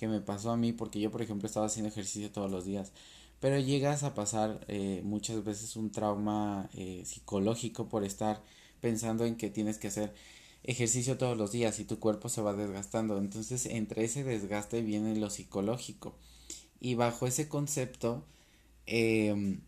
que 0.00 0.08
me 0.08 0.22
pasó 0.22 0.50
a 0.50 0.56
mí 0.56 0.72
porque 0.72 0.98
yo 0.98 1.10
por 1.10 1.20
ejemplo 1.20 1.46
estaba 1.46 1.66
haciendo 1.66 1.90
ejercicio 1.90 2.32
todos 2.32 2.50
los 2.50 2.64
días 2.64 2.90
pero 3.40 3.58
llegas 3.58 4.02
a 4.02 4.14
pasar 4.14 4.64
eh, 4.68 5.00
muchas 5.04 5.44
veces 5.44 5.76
un 5.76 5.90
trauma 5.90 6.68
eh, 6.74 7.02
psicológico 7.04 7.88
por 7.88 8.04
estar 8.04 8.42
pensando 8.80 9.24
en 9.24 9.36
que 9.36 9.50
tienes 9.50 9.78
que 9.78 9.88
hacer 9.88 10.14
ejercicio 10.62 11.18
todos 11.18 11.38
los 11.38 11.50
días 11.52 11.78
y 11.80 11.84
tu 11.84 11.98
cuerpo 11.98 12.28
se 12.28 12.42
va 12.42 12.52
desgastando. 12.52 13.18
Entonces 13.18 13.66
entre 13.66 14.04
ese 14.04 14.24
desgaste 14.24 14.82
viene 14.82 15.16
lo 15.16 15.30
psicológico. 15.30 16.14
Y 16.80 16.94
bajo 16.94 17.26
ese 17.26 17.48
concepto 17.48 18.26
em, 18.86 19.60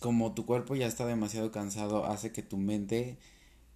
como 0.00 0.34
tu 0.34 0.46
cuerpo 0.46 0.74
ya 0.76 0.86
está 0.86 1.06
demasiado 1.06 1.52
cansado 1.52 2.06
hace 2.06 2.32
que 2.32 2.42
tu 2.42 2.56
mente 2.56 3.18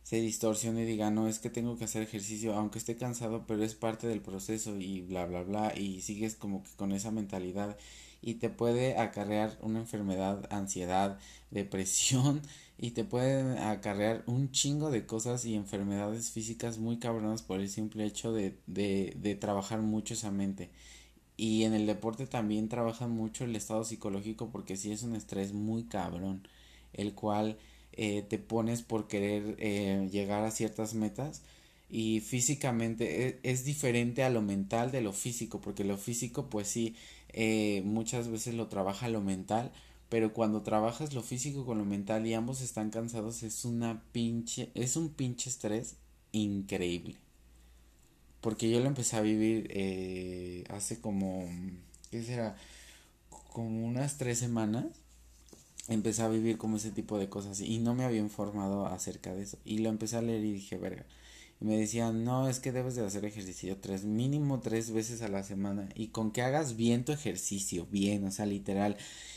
se 0.06 0.20
distorsione 0.20 0.82
y 0.82 0.84
diga, 0.84 1.10
no, 1.10 1.26
es 1.26 1.40
que 1.40 1.50
tengo 1.50 1.76
que 1.76 1.84
hacer 1.84 2.00
ejercicio, 2.00 2.54
aunque 2.54 2.78
esté 2.78 2.94
cansado, 2.94 3.44
pero 3.44 3.64
es 3.64 3.74
parte 3.74 4.06
del 4.06 4.20
proceso 4.20 4.76
y 4.78 5.00
bla, 5.00 5.26
bla, 5.26 5.42
bla, 5.42 5.76
y 5.76 6.00
sigues 6.00 6.36
como 6.36 6.62
que 6.62 6.70
con 6.76 6.92
esa 6.92 7.10
mentalidad 7.10 7.76
y 8.22 8.34
te 8.34 8.48
puede 8.48 8.98
acarrear 8.98 9.58
una 9.62 9.80
enfermedad, 9.80 10.46
ansiedad, 10.50 11.18
depresión 11.50 12.40
y 12.78 12.92
te 12.92 13.02
puede 13.02 13.58
acarrear 13.58 14.22
un 14.26 14.52
chingo 14.52 14.92
de 14.92 15.06
cosas 15.06 15.44
y 15.44 15.56
enfermedades 15.56 16.30
físicas 16.30 16.78
muy 16.78 16.98
cabronas 17.00 17.42
por 17.42 17.58
el 17.58 17.68
simple 17.68 18.04
hecho 18.04 18.32
de, 18.32 18.56
de, 18.68 19.12
de 19.18 19.34
trabajar 19.34 19.82
mucho 19.82 20.14
esa 20.14 20.30
mente. 20.30 20.70
Y 21.36 21.64
en 21.64 21.74
el 21.74 21.84
deporte 21.86 22.28
también 22.28 22.68
trabaja 22.68 23.08
mucho 23.08 23.42
el 23.44 23.56
estado 23.56 23.82
psicológico 23.82 24.50
porque 24.50 24.76
sí 24.76 24.92
es 24.92 25.02
un 25.02 25.16
estrés 25.16 25.52
muy 25.52 25.82
cabrón, 25.86 26.46
el 26.92 27.12
cual 27.14 27.58
eh, 27.96 28.22
te 28.22 28.38
pones 28.38 28.82
por 28.82 29.08
querer 29.08 29.56
eh, 29.58 30.08
llegar 30.10 30.44
a 30.44 30.50
ciertas 30.50 30.94
metas 30.94 31.42
y 31.88 32.20
físicamente 32.20 33.28
e, 33.28 33.40
es, 33.42 33.64
diferente 33.64 34.22
a 34.24 34.30
lo 34.30 34.42
mental 34.42 34.92
de 34.92 35.00
lo 35.00 35.12
físico 35.12 35.60
porque 35.60 35.84
lo 35.84 35.96
físico 35.96 36.50
pues 36.50 36.68
sí 36.68 36.96
eh, 37.30 37.82
muchas 37.84 38.28
veces 38.28 38.54
lo 38.54 38.68
trabaja 38.68 39.08
lo 39.08 39.20
mental 39.20 39.72
pero 40.08 40.32
cuando 40.32 40.62
trabajas 40.62 41.14
lo 41.14 41.22
físico 41.22 41.66
con 41.66 41.78
lo 41.78 41.84
mental 41.84 42.26
y 42.26 42.34
ambos 42.34 42.60
están 42.60 42.90
cansados 42.90 43.42
es 43.42 43.64
una 43.64 44.02
pinche, 44.12 44.70
es 44.74 44.96
un 44.96 45.08
pinche 45.10 45.50
estrés 45.50 45.96
increíble. 46.32 47.16
Porque 48.40 48.70
yo 48.70 48.78
lo 48.80 48.86
empecé 48.86 49.16
a 49.16 49.22
vivir 49.22 49.66
eh, 49.70 50.64
hace 50.70 51.00
como, 51.00 51.48
¿qué 52.10 52.22
será? 52.22 52.56
Como 53.52 53.84
unas 53.86 54.18
tres 54.18 54.38
semanas. 54.38 54.86
Empecé 55.88 56.22
a 56.22 56.28
vivir 56.28 56.58
como 56.58 56.76
ese 56.78 56.90
tipo 56.90 57.18
de 57.18 57.28
cosas 57.28 57.60
y 57.60 57.78
no 57.78 57.94
me 57.94 58.04
había 58.04 58.20
informado 58.20 58.86
acerca 58.86 59.34
de 59.34 59.42
eso. 59.42 59.58
Y 59.64 59.78
lo 59.78 59.88
empecé 59.88 60.16
a 60.16 60.22
leer 60.22 60.44
y 60.44 60.52
dije, 60.52 60.78
verga. 60.78 61.06
Y 61.60 61.64
me 61.64 61.78
decían, 61.78 62.24
no, 62.24 62.48
es 62.48 62.60
que 62.60 62.72
debes 62.72 62.96
de 62.96 63.06
hacer 63.06 63.24
ejercicio 63.24 63.78
tres, 63.78 64.04
mínimo 64.04 64.60
tres 64.60 64.90
veces 64.90 65.22
a 65.22 65.28
la 65.28 65.42
semana. 65.42 65.88
Y 65.94 66.08
con 66.08 66.32
que 66.32 66.42
hagas 66.42 66.76
bien 66.76 67.04
tu 67.04 67.12
ejercicio, 67.12 67.86
bien, 67.90 68.24
o 68.24 68.30
sea, 68.30 68.46
literal 68.46 68.96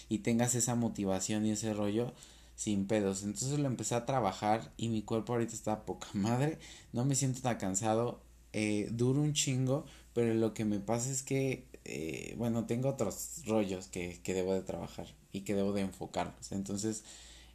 y 0.10 0.20
tengas 0.20 0.56
esa 0.56 0.76
motivación 0.76 1.46
y 1.46 1.52
ese 1.52 1.74
rollo 1.74 2.14
sin 2.56 2.88
pedos. 2.88 3.24
Entonces 3.24 3.58
lo 3.60 3.68
empecé 3.68 3.96
a 3.96 4.06
trabajar 4.06 4.74
y 4.76 4.90
mi 4.90 5.02
cuerpo 5.04 5.34
ahorita 5.34 5.54
está 5.54 5.86
poca 5.86 6.08
madre, 6.14 6.60
no 6.92 7.06
me 7.06 7.16
siento 7.16 7.42
tan 7.42 7.58
cansado, 7.58 8.22
eh, 8.52 8.90
duro 8.92 9.22
un 9.22 9.34
chingo, 9.34 9.86
pero 10.14 10.34
lo 10.34 10.54
que 10.54 10.66
me 10.66 10.80
pasa 10.80 11.12
es 11.12 11.24
que, 11.24 11.66
eh, 11.90 12.36
bueno, 12.38 12.66
tengo 12.66 12.90
otros 12.90 13.42
rollos 13.46 13.88
que, 13.88 14.20
que 14.24 14.34
debo 14.34 14.54
de 14.54 14.62
trabajar 14.62 15.08
y 15.34 15.42
que 15.42 15.56
debo 15.56 15.74
de 15.74 15.82
enfocarlos. 15.82 16.52
Entonces, 16.52 17.04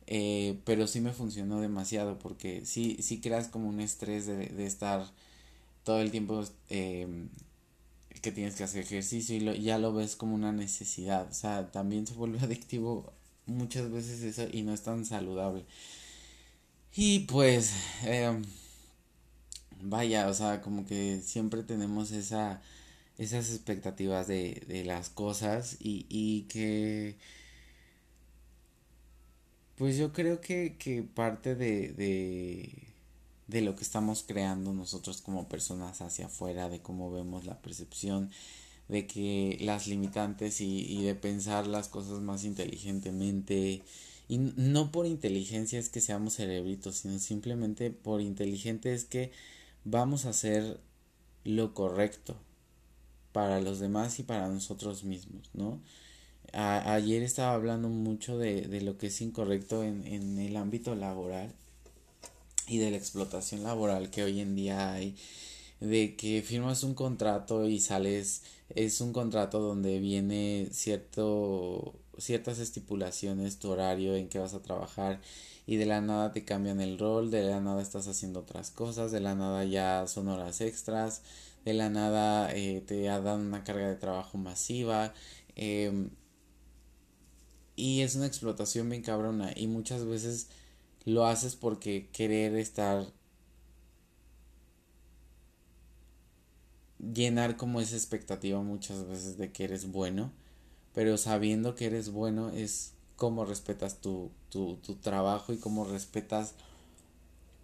eh, 0.06 0.60
pero 0.64 0.86
sí 0.86 1.00
me 1.00 1.12
funcionó 1.12 1.60
demasiado 1.60 2.18
porque 2.18 2.66
sí, 2.66 2.98
sí 3.00 3.20
creas 3.20 3.48
como 3.48 3.68
un 3.68 3.80
estrés 3.80 4.26
de, 4.26 4.48
de 4.48 4.66
estar 4.66 5.06
todo 5.84 6.00
el 6.00 6.10
tiempo 6.10 6.44
eh, 6.70 7.28
que 8.22 8.32
tienes 8.32 8.54
que 8.56 8.64
hacer 8.64 8.82
ejercicio 8.82 9.36
y 9.36 9.62
ya 9.62 9.78
lo 9.78 9.92
ves 9.92 10.16
como 10.16 10.34
una 10.34 10.52
necesidad. 10.52 11.28
O 11.30 11.34
sea, 11.34 11.70
también 11.72 12.06
se 12.06 12.14
vuelve 12.14 12.40
adictivo 12.42 13.12
muchas 13.46 13.90
veces 13.90 14.22
eso 14.22 14.48
y 14.52 14.62
no 14.62 14.72
es 14.72 14.82
tan 14.82 15.04
saludable. 15.04 15.64
Y 16.96 17.20
pues, 17.20 17.72
vaya, 19.80 20.28
o 20.28 20.34
sea, 20.34 20.60
como 20.60 20.84
que 20.86 21.20
siempre 21.22 21.62
tenemos 21.62 22.10
esa, 22.12 22.60
esas 23.18 23.50
expectativas 23.50 24.26
de, 24.26 24.62
de 24.68 24.84
las 24.84 25.10
cosas 25.10 25.76
y, 25.80 26.06
y 26.08 26.42
que... 26.42 27.16
Pues 29.76 29.96
yo 29.96 30.12
creo 30.12 30.40
que, 30.40 30.76
que 30.78 31.02
parte 31.02 31.56
de, 31.56 31.92
de 31.92 32.94
de 33.46 33.60
lo 33.60 33.76
que 33.76 33.84
estamos 33.84 34.24
creando 34.26 34.72
nosotros 34.72 35.20
como 35.20 35.48
personas 35.48 36.00
hacia 36.00 36.26
afuera, 36.26 36.68
de 36.68 36.80
cómo 36.80 37.10
vemos 37.10 37.44
la 37.44 37.60
percepción, 37.60 38.30
de 38.88 39.06
que 39.06 39.58
las 39.60 39.86
limitantes 39.86 40.60
y, 40.60 41.02
de 41.02 41.14
pensar 41.14 41.66
las 41.66 41.88
cosas 41.88 42.20
más 42.20 42.44
inteligentemente. 42.44 43.82
Y 44.28 44.38
no 44.38 44.90
por 44.90 45.06
inteligencia 45.06 45.78
es 45.78 45.90
que 45.90 46.00
seamos 46.00 46.36
cerebritos, 46.36 46.96
sino 46.96 47.18
simplemente 47.18 47.90
por 47.90 48.20
inteligente 48.20 48.94
es 48.94 49.04
que 49.04 49.32
vamos 49.84 50.24
a 50.24 50.30
hacer 50.30 50.80
lo 51.44 51.74
correcto 51.74 52.36
para 53.34 53.60
los 53.60 53.80
demás 53.80 54.20
y 54.20 54.22
para 54.22 54.48
nosotros 54.48 55.02
mismos, 55.02 55.50
¿no? 55.54 55.80
ayer 56.52 57.24
estaba 57.24 57.54
hablando 57.54 57.88
mucho 57.88 58.38
de, 58.38 58.62
de 58.62 58.80
lo 58.80 58.96
que 58.96 59.08
es 59.08 59.20
incorrecto 59.20 59.82
en, 59.82 60.06
en 60.06 60.38
el 60.38 60.56
ámbito 60.56 60.94
laboral 60.94 61.52
y 62.68 62.78
de 62.78 62.92
la 62.92 62.96
explotación 62.96 63.64
laboral 63.64 64.10
que 64.10 64.22
hoy 64.22 64.38
en 64.38 64.54
día 64.54 64.92
hay, 64.92 65.16
de 65.80 66.14
que 66.14 66.42
firmas 66.42 66.84
un 66.84 66.94
contrato 66.94 67.66
y 67.68 67.80
sales, 67.80 68.42
es 68.68 69.00
un 69.00 69.12
contrato 69.12 69.58
donde 69.58 69.98
viene 69.98 70.68
cierto, 70.70 71.92
ciertas 72.18 72.60
estipulaciones, 72.60 73.58
tu 73.58 73.70
horario 73.70 74.14
en 74.14 74.28
que 74.28 74.38
vas 74.38 74.54
a 74.54 74.62
trabajar 74.62 75.20
y 75.66 75.74
de 75.74 75.86
la 75.86 76.00
nada 76.00 76.30
te 76.30 76.44
cambian 76.44 76.80
el 76.80 77.00
rol, 77.00 77.32
de 77.32 77.42
la 77.42 77.60
nada 77.60 77.82
estás 77.82 78.06
haciendo 78.06 78.40
otras 78.40 78.70
cosas, 78.70 79.10
de 79.10 79.18
la 79.18 79.34
nada 79.34 79.64
ya 79.64 80.06
son 80.06 80.28
horas 80.28 80.60
extras, 80.60 81.22
de 81.64 81.74
la 81.74 81.90
nada 81.90 82.52
eh, 82.54 82.82
te 82.86 83.02
dan 83.02 83.40
una 83.40 83.64
carga 83.64 83.88
de 83.88 83.96
trabajo 83.96 84.38
masiva. 84.38 85.14
Em, 85.56 86.10
y 87.76 88.02
es 88.02 88.14
una 88.14 88.26
explotación 88.26 88.88
bien 88.88 89.02
cabrona 89.02 89.52
y 89.56 89.66
muchas 89.66 90.04
veces 90.04 90.48
lo 91.04 91.26
haces 91.26 91.56
porque 91.56 92.08
querer 92.12 92.54
estar 92.56 93.06
llenar 96.98 97.56
como 97.56 97.80
esa 97.80 97.96
expectativa 97.96 98.62
muchas 98.62 99.06
veces 99.06 99.36
de 99.36 99.52
que 99.52 99.64
eres 99.64 99.90
bueno, 99.90 100.32
pero 100.94 101.16
sabiendo 101.18 101.74
que 101.74 101.86
eres 101.86 102.10
bueno 102.10 102.50
es 102.50 102.94
cómo 103.16 103.44
respetas 103.44 104.00
tu, 104.00 104.30
tu, 104.48 104.76
tu 104.76 104.96
trabajo 104.96 105.52
y 105.52 105.58
cómo 105.58 105.84
respetas 105.84 106.54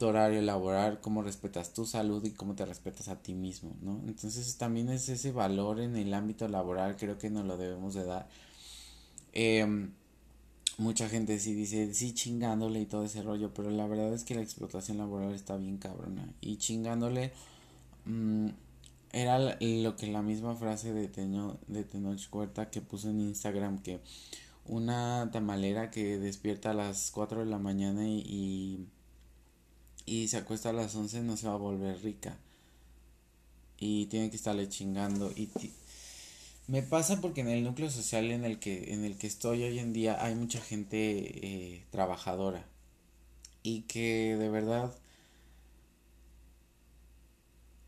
tu 0.01 0.07
horario 0.07 0.41
laboral, 0.41 0.99
cómo 1.03 1.21
respetas 1.21 1.75
tu 1.75 1.85
salud 1.85 2.25
y 2.25 2.31
cómo 2.31 2.55
te 2.55 2.65
respetas 2.65 3.09
a 3.09 3.17
ti 3.17 3.35
mismo, 3.35 3.77
¿no? 3.83 4.01
Entonces 4.07 4.57
también 4.57 4.89
es 4.89 5.11
ese 5.11 5.31
valor 5.31 5.79
en 5.79 5.95
el 5.95 6.15
ámbito 6.15 6.49
laboral, 6.49 6.97
creo 6.97 7.19
que 7.19 7.29
nos 7.29 7.45
lo 7.45 7.59
debemos 7.59 7.93
de 7.93 8.05
dar. 8.07 8.27
Eh, 9.35 9.91
mucha 10.79 11.07
gente 11.11 11.39
sí 11.39 11.53
dice, 11.53 11.93
sí 11.93 12.15
chingándole 12.15 12.81
y 12.81 12.87
todo 12.87 13.05
ese 13.05 13.23
rollo, 13.23 13.53
pero 13.53 13.71
la 13.71 13.87
verdad 13.87 14.15
es 14.15 14.25
que 14.25 14.35
la 14.35 14.41
explotación 14.41 14.97
laboral 14.97 15.35
está 15.35 15.59
bien 15.59 15.77
cabrona. 15.77 16.33
Y 16.41 16.57
chingándole 16.57 17.33
mm, 18.07 18.49
era 19.13 19.59
lo 19.61 19.97
que 19.97 20.07
la 20.07 20.23
misma 20.23 20.57
frase 20.57 20.95
de, 20.95 21.09
Teño, 21.09 21.59
de 21.67 21.85
Tenoch 21.85 22.27
Huerta 22.33 22.71
que 22.71 22.81
puso 22.81 23.11
en 23.11 23.21
Instagram, 23.21 23.83
que 23.83 24.01
una 24.65 25.29
tamalera 25.31 25.91
que 25.91 26.19
despierta 26.19 26.71
a 26.71 26.75
las 26.75 27.11
4 27.11 27.41
de 27.41 27.51
la 27.51 27.59
mañana 27.59 28.09
y, 28.09 28.87
se 30.29 30.37
acuesta 30.37 30.71
a 30.71 30.73
las 30.73 30.95
11 30.95 31.23
no 31.23 31.37
se 31.37 31.49
va 31.49 31.55
a 31.55 31.57
volver 31.57 32.03
rica. 32.03 32.37
Y 33.79 34.07
tiene 34.07 34.31
que 34.31 34.37
estarle 34.37 34.69
chingando. 34.69 35.31
Y 35.37 35.49
me 36.71 36.83
pasa 36.83 37.21
porque 37.21 37.41
en 37.41 37.49
el 37.49 37.65
núcleo 37.65 37.91
social 37.91 38.31
en 38.31 38.45
el 38.45 38.59
que, 38.59 38.93
en 38.93 39.05
el 39.05 39.17
que 39.17 39.27
estoy 39.27 39.65
hoy 39.65 39.79
en 39.79 39.93
día 39.93 40.25
hay 40.25 40.35
mucha 40.37 40.61
gente 40.61 40.97
eh, 41.47 41.85
trabajadora 41.91 42.65
y 43.63 43.83
que 43.83 44.37
de 44.37 44.49
verdad, 44.49 44.95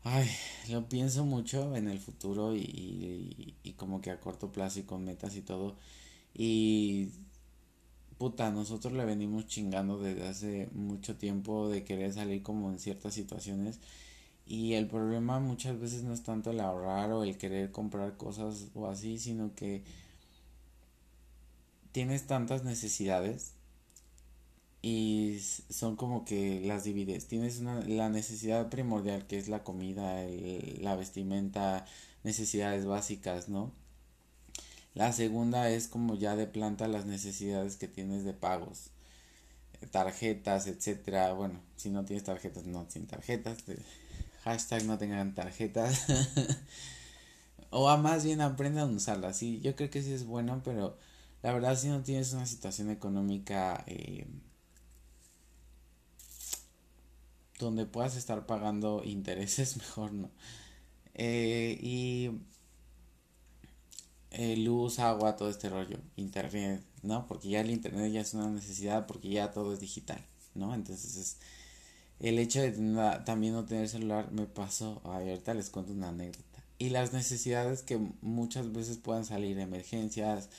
ay, 0.03 0.29
lo 0.69 0.87
pienso 0.89 1.23
mucho 1.25 1.75
en 1.75 1.87
el 1.87 1.99
futuro 1.99 2.55
y, 2.55 3.55
y, 3.63 3.71
como 3.73 4.01
que 4.01 4.11
a 4.11 4.19
corto 4.19 4.51
plazo 4.51 4.79
y 4.79 4.83
con 4.83 5.05
metas 5.05 5.35
y 5.35 5.41
todo 5.41 5.75
y 6.33 7.09
puta, 8.17 8.51
nosotros 8.51 8.93
le 8.93 9.05
venimos 9.05 9.47
chingando 9.47 9.99
desde 9.99 10.27
hace 10.27 10.69
mucho 10.73 11.17
tiempo 11.17 11.69
de 11.69 11.83
querer 11.83 12.13
salir 12.13 12.43
como 12.43 12.69
en 12.69 12.79
ciertas 12.79 13.13
situaciones 13.13 13.79
y 14.45 14.73
el 14.73 14.87
problema 14.87 15.39
muchas 15.39 15.79
veces 15.79 16.03
no 16.03 16.13
es 16.13 16.23
tanto 16.23 16.51
el 16.51 16.59
ahorrar 16.59 17.11
o 17.11 17.23
el 17.23 17.37
querer 17.37 17.71
comprar 17.71 18.17
cosas 18.17 18.67
o 18.75 18.87
así, 18.87 19.17
sino 19.19 19.55
que 19.55 19.83
tienes 21.91 22.27
tantas 22.27 22.63
necesidades 22.63 23.53
y 24.81 25.39
son 25.69 25.95
como 25.95 26.25
que 26.25 26.61
las 26.61 26.83
divides. 26.83 27.27
Tienes 27.27 27.59
una, 27.59 27.81
la 27.81 28.09
necesidad 28.09 28.69
primordial 28.69 29.25
que 29.27 29.37
es 29.37 29.47
la 29.47 29.63
comida, 29.63 30.25
la 30.81 30.95
vestimenta, 30.95 31.85
necesidades 32.23 32.85
básicas, 32.85 33.49
¿no? 33.49 33.71
La 34.95 35.11
segunda 35.11 35.69
es 35.69 35.87
como 35.87 36.15
ya 36.15 36.35
de 36.35 36.47
planta 36.47 36.87
las 36.87 37.05
necesidades 37.05 37.77
que 37.77 37.87
tienes 37.87 38.23
de 38.23 38.33
pagos, 38.33 38.91
tarjetas, 39.91 40.67
etcétera. 40.67 41.33
Bueno, 41.33 41.59
si 41.75 41.89
no 41.89 42.05
tienes 42.05 42.23
tarjetas, 42.23 42.65
no 42.65 42.85
sin 42.89 43.07
tarjetas. 43.07 43.57
Hashtag 44.43 44.85
no 44.85 44.97
tengan 44.97 45.33
tarjetas. 45.33 46.05
o 47.71 47.89
a 47.89 47.97
más 47.97 48.23
bien 48.23 48.41
aprendan 48.41 48.91
a 48.91 48.95
usarlas. 48.95 49.37
Sí, 49.37 49.59
yo 49.61 49.75
creo 49.75 49.89
que 49.89 50.03
sí 50.03 50.13
es 50.13 50.25
bueno, 50.25 50.61
pero 50.63 50.97
la 51.41 51.53
verdad 51.53 51.77
si 51.77 51.87
no 51.87 52.01
tienes 52.03 52.33
una 52.33 52.45
situación 52.45 52.91
económica 52.91 53.83
eh, 53.87 54.27
donde 57.59 57.85
puedas 57.85 58.15
estar 58.15 58.45
pagando 58.45 59.01
intereses, 59.03 59.77
mejor 59.77 60.13
no. 60.13 60.29
Eh, 61.15 61.77
y 61.81 62.31
eh, 64.33 64.57
luz, 64.57 64.99
agua, 64.99 65.35
todo 65.35 65.49
este 65.49 65.69
rollo, 65.69 65.97
internet, 66.15 66.83
¿no? 67.03 67.27
Porque 67.27 67.49
ya 67.49 67.61
el 67.61 67.69
internet 67.71 68.11
ya 68.11 68.21
es 68.21 68.33
una 68.33 68.49
necesidad 68.49 69.05
porque 69.05 69.29
ya 69.29 69.51
todo 69.51 69.73
es 69.73 69.79
digital, 69.79 70.23
¿no? 70.55 70.73
Entonces 70.73 71.15
es 71.17 71.37
el 72.19 72.39
hecho 72.39 72.61
de 72.61 72.71
también 73.25 73.53
no 73.53 73.65
tener 73.65 73.87
celular 73.89 74.31
me 74.31 74.45
pasó, 74.45 75.01
ahorita 75.03 75.53
les 75.53 75.69
cuento 75.69 75.91
una 75.93 76.09
anécdota. 76.09 76.63
Y 76.79 76.89
las 76.89 77.13
necesidades 77.13 77.83
que 77.83 77.99
muchas 78.21 78.71
veces 78.73 78.97
puedan 78.97 79.25
salir, 79.25 79.59
emergencias, 79.59 80.49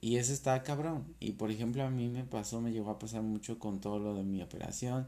y 0.00 0.16
eso 0.16 0.32
está 0.32 0.62
cabrón. 0.62 1.04
Y 1.20 1.32
por 1.32 1.50
ejemplo 1.50 1.82
a 1.82 1.90
mí 1.90 2.08
me 2.08 2.24
pasó, 2.24 2.60
me 2.60 2.72
llegó 2.72 2.90
a 2.90 2.98
pasar 2.98 3.22
mucho 3.22 3.58
con 3.58 3.80
todo 3.80 3.98
lo 3.98 4.14
de 4.14 4.22
mi 4.22 4.42
operación, 4.42 5.06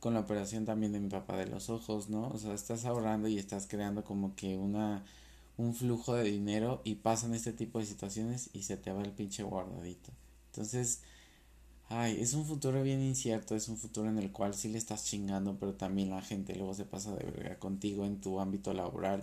con 0.00 0.14
la 0.14 0.20
operación 0.20 0.64
también 0.66 0.92
de 0.92 1.00
mi 1.00 1.08
papá 1.08 1.36
de 1.36 1.46
los 1.46 1.70
ojos, 1.70 2.10
¿no? 2.10 2.28
O 2.28 2.38
sea, 2.38 2.54
estás 2.54 2.84
ahorrando 2.84 3.28
y 3.28 3.38
estás 3.38 3.66
creando 3.66 4.04
como 4.04 4.34
que 4.36 4.56
una 4.56 5.04
un 5.56 5.74
flujo 5.74 6.14
de 6.14 6.24
dinero 6.24 6.80
y 6.84 6.96
pasan 6.96 7.34
este 7.34 7.52
tipo 7.52 7.78
de 7.78 7.86
situaciones 7.86 8.50
y 8.52 8.62
se 8.62 8.76
te 8.76 8.92
va 8.92 9.02
el 9.02 9.12
pinche 9.12 9.42
guardadito. 9.42 10.10
Entonces, 10.46 11.00
ay, 11.88 12.18
es 12.20 12.34
un 12.34 12.44
futuro 12.46 12.82
bien 12.82 13.02
incierto, 13.02 13.54
es 13.56 13.68
un 13.68 13.76
futuro 13.76 14.08
en 14.08 14.18
el 14.18 14.32
cual 14.32 14.54
sí 14.54 14.68
le 14.68 14.78
estás 14.78 15.04
chingando, 15.04 15.56
pero 15.58 15.74
también 15.74 16.10
la 16.10 16.22
gente 16.22 16.54
luego 16.56 16.74
se 16.74 16.84
pasa 16.84 17.14
de 17.14 17.24
verga 17.24 17.58
contigo 17.58 18.04
en 18.06 18.20
tu 18.20 18.40
ámbito 18.40 18.72
laboral. 18.74 19.22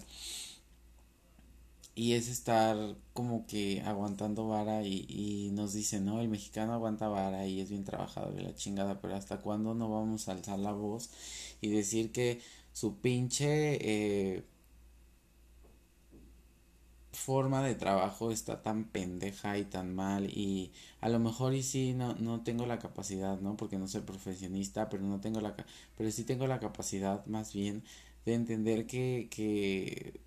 Y 1.94 2.14
es 2.14 2.30
estar 2.30 2.96
como 3.14 3.46
que 3.48 3.82
aguantando 3.82 4.48
vara 4.48 4.84
y, 4.84 5.06
y 5.10 5.52
nos 5.52 5.74
dicen, 5.74 6.06
no, 6.06 6.22
el 6.22 6.30
mexicano 6.30 6.74
aguanta 6.74 7.10
vara 7.10 7.46
y 7.48 7.60
es 7.60 7.70
bien 7.70 7.84
trabajador 7.84 8.40
y 8.40 8.44
la 8.44 8.56
chingada, 8.56 9.02
pero 9.02 9.16
hasta 9.16 9.40
cuándo 9.42 9.74
no 9.74 9.90
vamos 9.90 10.28
a 10.30 10.32
alzar 10.32 10.58
la 10.60 10.72
voz 10.72 11.10
y 11.60 11.70
decir 11.70 12.12
que 12.14 12.42
su 12.74 12.96
pinche 12.98 13.78
eh, 14.38 14.44
forma 17.14 17.64
de 17.64 17.76
trabajo 17.76 18.32
está 18.32 18.62
tan 18.62 18.86
pendeja 18.86 19.58
y 19.58 19.66
tan 19.66 19.94
mal 19.94 20.26
y 20.30 20.72
a 21.02 21.10
lo 21.10 21.20
mejor 21.20 21.54
y 21.54 21.64
sí 21.64 21.94
no, 21.94 22.16
no 22.16 22.42
tengo 22.44 22.66
la 22.66 22.80
capacidad, 22.80 23.40
¿no? 23.42 23.58
Porque 23.58 23.78
no 23.78 23.88
soy 23.88 24.02
profesionista, 24.02 24.90
pero 24.90 25.04
no 25.04 25.20
tengo 25.22 25.42
la 25.42 25.56
pero 25.98 26.12
sí 26.12 26.24
tengo 26.24 26.48
la 26.48 26.60
capacidad 26.60 27.26
más 27.26 27.54
bien 27.54 27.84
de 28.26 28.34
entender 28.36 28.88
que, 28.88 29.28
que 29.32 30.22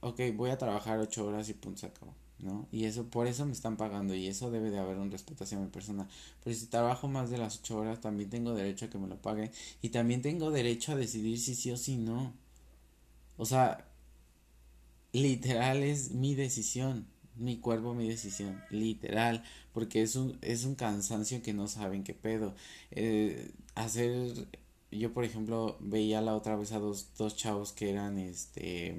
ok, 0.00 0.20
voy 0.36 0.50
a 0.50 0.58
trabajar 0.58 0.98
ocho 1.00 1.26
horas 1.26 1.48
y 1.48 1.54
punto 1.54 1.80
se 1.80 1.86
acabó, 1.86 2.14
¿no? 2.38 2.68
Y 2.72 2.84
eso, 2.84 3.04
por 3.10 3.26
eso 3.26 3.46
me 3.46 3.52
están 3.52 3.76
pagando 3.76 4.14
y 4.14 4.26
eso 4.28 4.50
debe 4.50 4.70
de 4.70 4.78
haber 4.78 4.98
un 4.98 5.10
respeto 5.10 5.44
hacia 5.44 5.58
mi 5.58 5.68
persona. 5.68 6.08
Pero 6.42 6.56
si 6.56 6.66
trabajo 6.66 7.08
más 7.08 7.30
de 7.30 7.38
las 7.38 7.58
ocho 7.60 7.78
horas, 7.78 8.00
también 8.00 8.30
tengo 8.30 8.54
derecho 8.54 8.86
a 8.86 8.90
que 8.90 8.98
me 8.98 9.08
lo 9.08 9.20
paguen 9.20 9.50
y 9.82 9.90
también 9.90 10.22
tengo 10.22 10.50
derecho 10.50 10.92
a 10.92 10.96
decidir 10.96 11.38
si 11.40 11.54
sí 11.54 11.70
o 11.72 11.76
si 11.76 11.96
no. 11.96 12.34
O 13.36 13.44
sea, 13.46 13.84
literal 15.14 15.82
es 15.82 16.10
mi 16.10 16.34
decisión, 16.34 17.06
mi 17.36 17.58
cuerpo, 17.58 17.94
mi 17.94 18.08
decisión, 18.08 18.62
literal, 18.70 19.44
porque 19.72 20.02
es 20.02 20.16
un, 20.16 20.38
es 20.42 20.64
un 20.64 20.74
cansancio 20.74 21.42
que 21.42 21.54
no 21.54 21.68
saben 21.68 22.04
qué 22.04 22.14
pedo. 22.14 22.54
Eh, 22.90 23.52
hacer, 23.74 24.48
yo 24.90 25.12
por 25.14 25.24
ejemplo 25.24 25.78
veía 25.80 26.20
la 26.20 26.34
otra 26.34 26.56
vez 26.56 26.72
a 26.72 26.78
dos, 26.78 27.08
dos 27.16 27.36
chavos 27.36 27.72
que 27.72 27.90
eran 27.90 28.18
este 28.18 28.96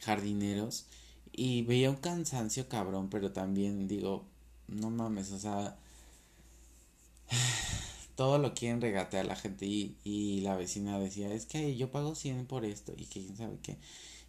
jardineros 0.00 0.86
y 1.32 1.62
veía 1.62 1.90
un 1.90 1.96
cansancio 1.96 2.68
cabrón, 2.68 3.08
pero 3.10 3.32
también 3.32 3.88
digo, 3.88 4.24
no 4.68 4.90
mames, 4.90 5.32
o 5.32 5.38
sea, 5.38 5.76
todo 8.18 8.38
lo 8.38 8.52
quieren 8.52 8.80
regatear 8.80 9.26
la 9.26 9.36
gente 9.36 9.64
y, 9.64 9.96
y 10.02 10.40
la 10.40 10.56
vecina 10.56 10.98
decía, 10.98 11.32
es 11.32 11.46
que 11.46 11.76
yo 11.76 11.92
pago 11.92 12.16
100 12.16 12.46
por 12.46 12.64
esto 12.64 12.92
y 12.96 13.04
que 13.04 13.20
quién 13.22 13.36
sabe 13.36 13.58
qué 13.62 13.78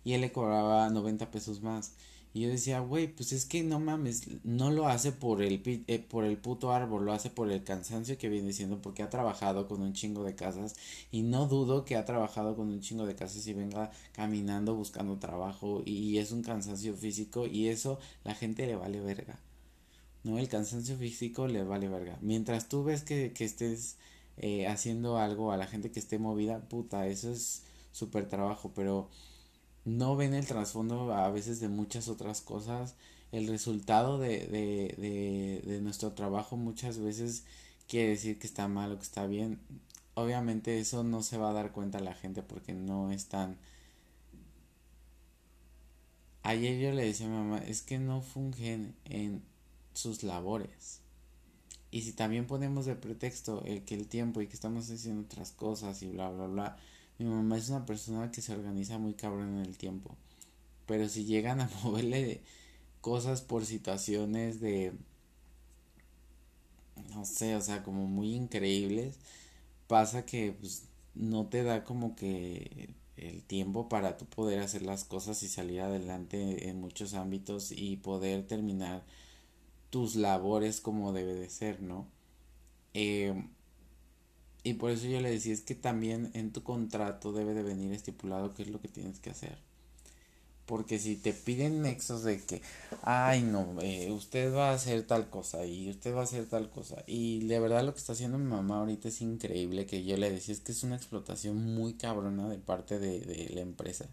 y 0.03 0.13
él 0.13 0.21
le 0.21 0.31
cobraba 0.31 0.89
90 0.89 1.31
pesos 1.31 1.61
más. 1.61 1.93
Y 2.31 2.41
yo 2.41 2.49
decía, 2.49 2.79
güey, 2.79 3.07
pues 3.07 3.31
es 3.33 3.45
que 3.45 3.63
no 3.63 3.79
mames, 3.79 4.27
no 4.43 4.69
lo 4.69 4.87
hace 4.87 5.11
por 5.11 5.41
el, 5.41 5.63
eh, 5.87 5.99
por 5.99 6.23
el 6.25 6.37
puto 6.37 6.71
árbol, 6.71 7.05
lo 7.05 7.11
hace 7.13 7.31
por 7.31 7.51
el 7.51 7.63
cansancio 7.63 8.19
que 8.19 8.29
viene 8.29 8.53
siendo, 8.53 8.81
porque 8.81 9.01
ha 9.01 9.09
trabajado 9.09 9.67
con 9.67 9.81
un 9.81 9.93
chingo 9.93 10.23
de 10.23 10.35
casas. 10.35 10.75
Y 11.11 11.23
no 11.23 11.47
dudo 11.47 11.85
que 11.85 11.95
ha 11.95 12.05
trabajado 12.05 12.55
con 12.55 12.69
un 12.69 12.81
chingo 12.81 13.07
de 13.07 13.15
casas 13.15 13.47
y 13.47 13.53
venga 13.53 13.91
caminando 14.13 14.75
buscando 14.75 15.17
trabajo. 15.17 15.81
Y 15.85 16.19
es 16.19 16.31
un 16.31 16.43
cansancio 16.43 16.93
físico 16.95 17.47
y 17.47 17.67
eso 17.69 17.99
la 18.23 18.35
gente 18.35 18.67
le 18.67 18.75
vale 18.75 18.99
verga. 18.99 19.39
¿No? 20.23 20.37
El 20.37 20.49
cansancio 20.49 20.97
físico 20.97 21.47
le 21.47 21.63
vale 21.63 21.87
verga. 21.87 22.17
Mientras 22.21 22.67
tú 22.69 22.83
ves 22.83 23.03
que, 23.03 23.31
que 23.33 23.45
estés 23.45 23.97
eh, 24.37 24.67
haciendo 24.67 25.17
algo 25.17 25.51
a 25.51 25.57
la 25.57 25.67
gente 25.67 25.91
que 25.91 25.99
esté 25.99 26.19
movida, 26.19 26.59
puta, 26.67 27.07
eso 27.07 27.31
es 27.31 27.63
súper 27.91 28.27
trabajo, 28.27 28.71
pero 28.75 29.09
no 29.85 30.15
ven 30.15 30.33
el 30.33 30.45
trasfondo 30.45 31.13
a 31.13 31.29
veces 31.31 31.59
de 31.59 31.69
muchas 31.69 32.07
otras 32.09 32.41
cosas. 32.41 32.95
El 33.31 33.47
resultado 33.47 34.17
de, 34.19 34.47
de, 34.47 34.95
de, 34.97 35.61
de 35.65 35.81
nuestro 35.81 36.13
trabajo 36.13 36.57
muchas 36.57 36.97
veces 36.99 37.43
quiere 37.87 38.09
decir 38.09 38.39
que 38.39 38.47
está 38.47 38.67
mal 38.67 38.91
o 38.91 38.97
que 38.97 39.03
está 39.03 39.25
bien. 39.25 39.59
Obviamente 40.15 40.79
eso 40.79 41.03
no 41.03 41.23
se 41.23 41.37
va 41.37 41.51
a 41.51 41.53
dar 41.53 41.71
cuenta 41.71 41.99
la 41.99 42.13
gente 42.13 42.43
porque 42.43 42.73
no 42.73 43.11
están... 43.11 43.57
Ayer 46.43 46.79
yo 46.79 46.91
le 46.91 47.05
decía 47.05 47.27
a 47.27 47.29
mi 47.29 47.35
mamá, 47.35 47.59
es 47.59 47.81
que 47.81 47.99
no 47.99 48.21
fungen 48.21 48.95
en 49.05 49.43
sus 49.99 50.23
labores. 50.23 51.01
Y 51.91 52.01
si 52.01 52.13
también 52.13 52.47
ponemos 52.47 52.85
de 52.85 52.95
pretexto 52.95 53.63
el 53.65 53.83
que 53.83 53.95
el 53.95 54.07
tiempo 54.07 54.41
y 54.41 54.47
que 54.47 54.53
estamos 54.53 54.89
haciendo 54.89 55.23
otras 55.23 55.51
cosas 55.51 56.01
y 56.03 56.07
bla, 56.07 56.29
bla, 56.29 56.47
bla, 56.47 56.77
mi 57.17 57.25
mamá 57.25 57.57
es 57.57 57.69
una 57.69 57.85
persona 57.85 58.31
que 58.31 58.41
se 58.41 58.53
organiza 58.53 58.97
muy 58.97 59.13
cabrón 59.13 59.57
en 59.57 59.65
el 59.65 59.77
tiempo. 59.77 60.15
Pero 60.85 61.09
si 61.09 61.25
llegan 61.25 61.61
a 61.61 61.69
moverle 61.83 62.41
cosas 63.01 63.41
por 63.41 63.65
situaciones 63.65 64.59
de 64.61 64.93
no 67.13 67.25
sé, 67.25 67.55
o 67.55 67.61
sea, 67.61 67.83
como 67.83 68.07
muy 68.07 68.35
increíbles, 68.35 69.17
pasa 69.87 70.25
que 70.25 70.53
pues 70.59 70.83
no 71.15 71.47
te 71.47 71.63
da 71.63 71.83
como 71.83 72.15
que 72.15 72.89
el 73.17 73.43
tiempo 73.43 73.89
para 73.89 74.17
tú 74.17 74.25
poder 74.25 74.59
hacer 74.59 74.83
las 74.83 75.03
cosas 75.03 75.43
y 75.43 75.47
salir 75.49 75.81
adelante 75.81 76.69
en 76.69 76.79
muchos 76.79 77.13
ámbitos 77.13 77.71
y 77.71 77.97
poder 77.97 78.47
terminar 78.47 79.03
tus 79.89 80.15
labores 80.15 80.81
como 80.81 81.13
debe 81.13 81.33
de 81.33 81.49
ser, 81.49 81.81
¿no? 81.81 82.07
Eh, 82.93 83.33
y 84.63 84.73
por 84.73 84.91
eso 84.91 85.07
yo 85.07 85.21
le 85.21 85.31
decía, 85.31 85.53
es 85.53 85.61
que 85.61 85.75
también 85.75 86.31
en 86.33 86.51
tu 86.51 86.63
contrato 86.63 87.31
debe 87.31 87.53
de 87.53 87.63
venir 87.63 87.93
estipulado 87.93 88.53
qué 88.53 88.63
es 88.63 88.69
lo 88.69 88.81
que 88.81 88.87
tienes 88.87 89.19
que 89.19 89.29
hacer. 89.29 89.57
Porque 90.65 90.99
si 90.99 91.15
te 91.15 91.33
piden 91.33 91.81
nexos 91.81 92.23
de 92.23 92.39
que, 92.45 92.61
ay 93.01 93.41
no, 93.41 93.75
eh, 93.81 94.11
usted 94.11 94.53
va 94.53 94.69
a 94.69 94.73
hacer 94.73 95.07
tal 95.07 95.29
cosa 95.29 95.65
y 95.65 95.89
usted 95.89 96.13
va 96.13 96.21
a 96.21 96.23
hacer 96.25 96.45
tal 96.47 96.69
cosa. 96.69 97.03
Y 97.07 97.47
de 97.47 97.59
verdad 97.59 97.83
lo 97.83 97.93
que 97.93 97.99
está 97.99 98.13
haciendo 98.13 98.37
mi 98.37 98.45
mamá 98.45 98.79
ahorita 98.79 99.07
es 99.07 99.21
increíble, 99.21 99.87
que 99.87 100.03
yo 100.03 100.17
le 100.17 100.31
decía, 100.31 100.53
es 100.53 100.59
que 100.61 100.73
es 100.73 100.83
una 100.83 100.95
explotación 100.97 101.57
muy 101.73 101.93
cabrona 101.95 102.47
de 102.49 102.59
parte 102.59 102.99
de, 102.99 103.21
de 103.21 103.49
la 103.55 103.61
empresa. 103.61 104.07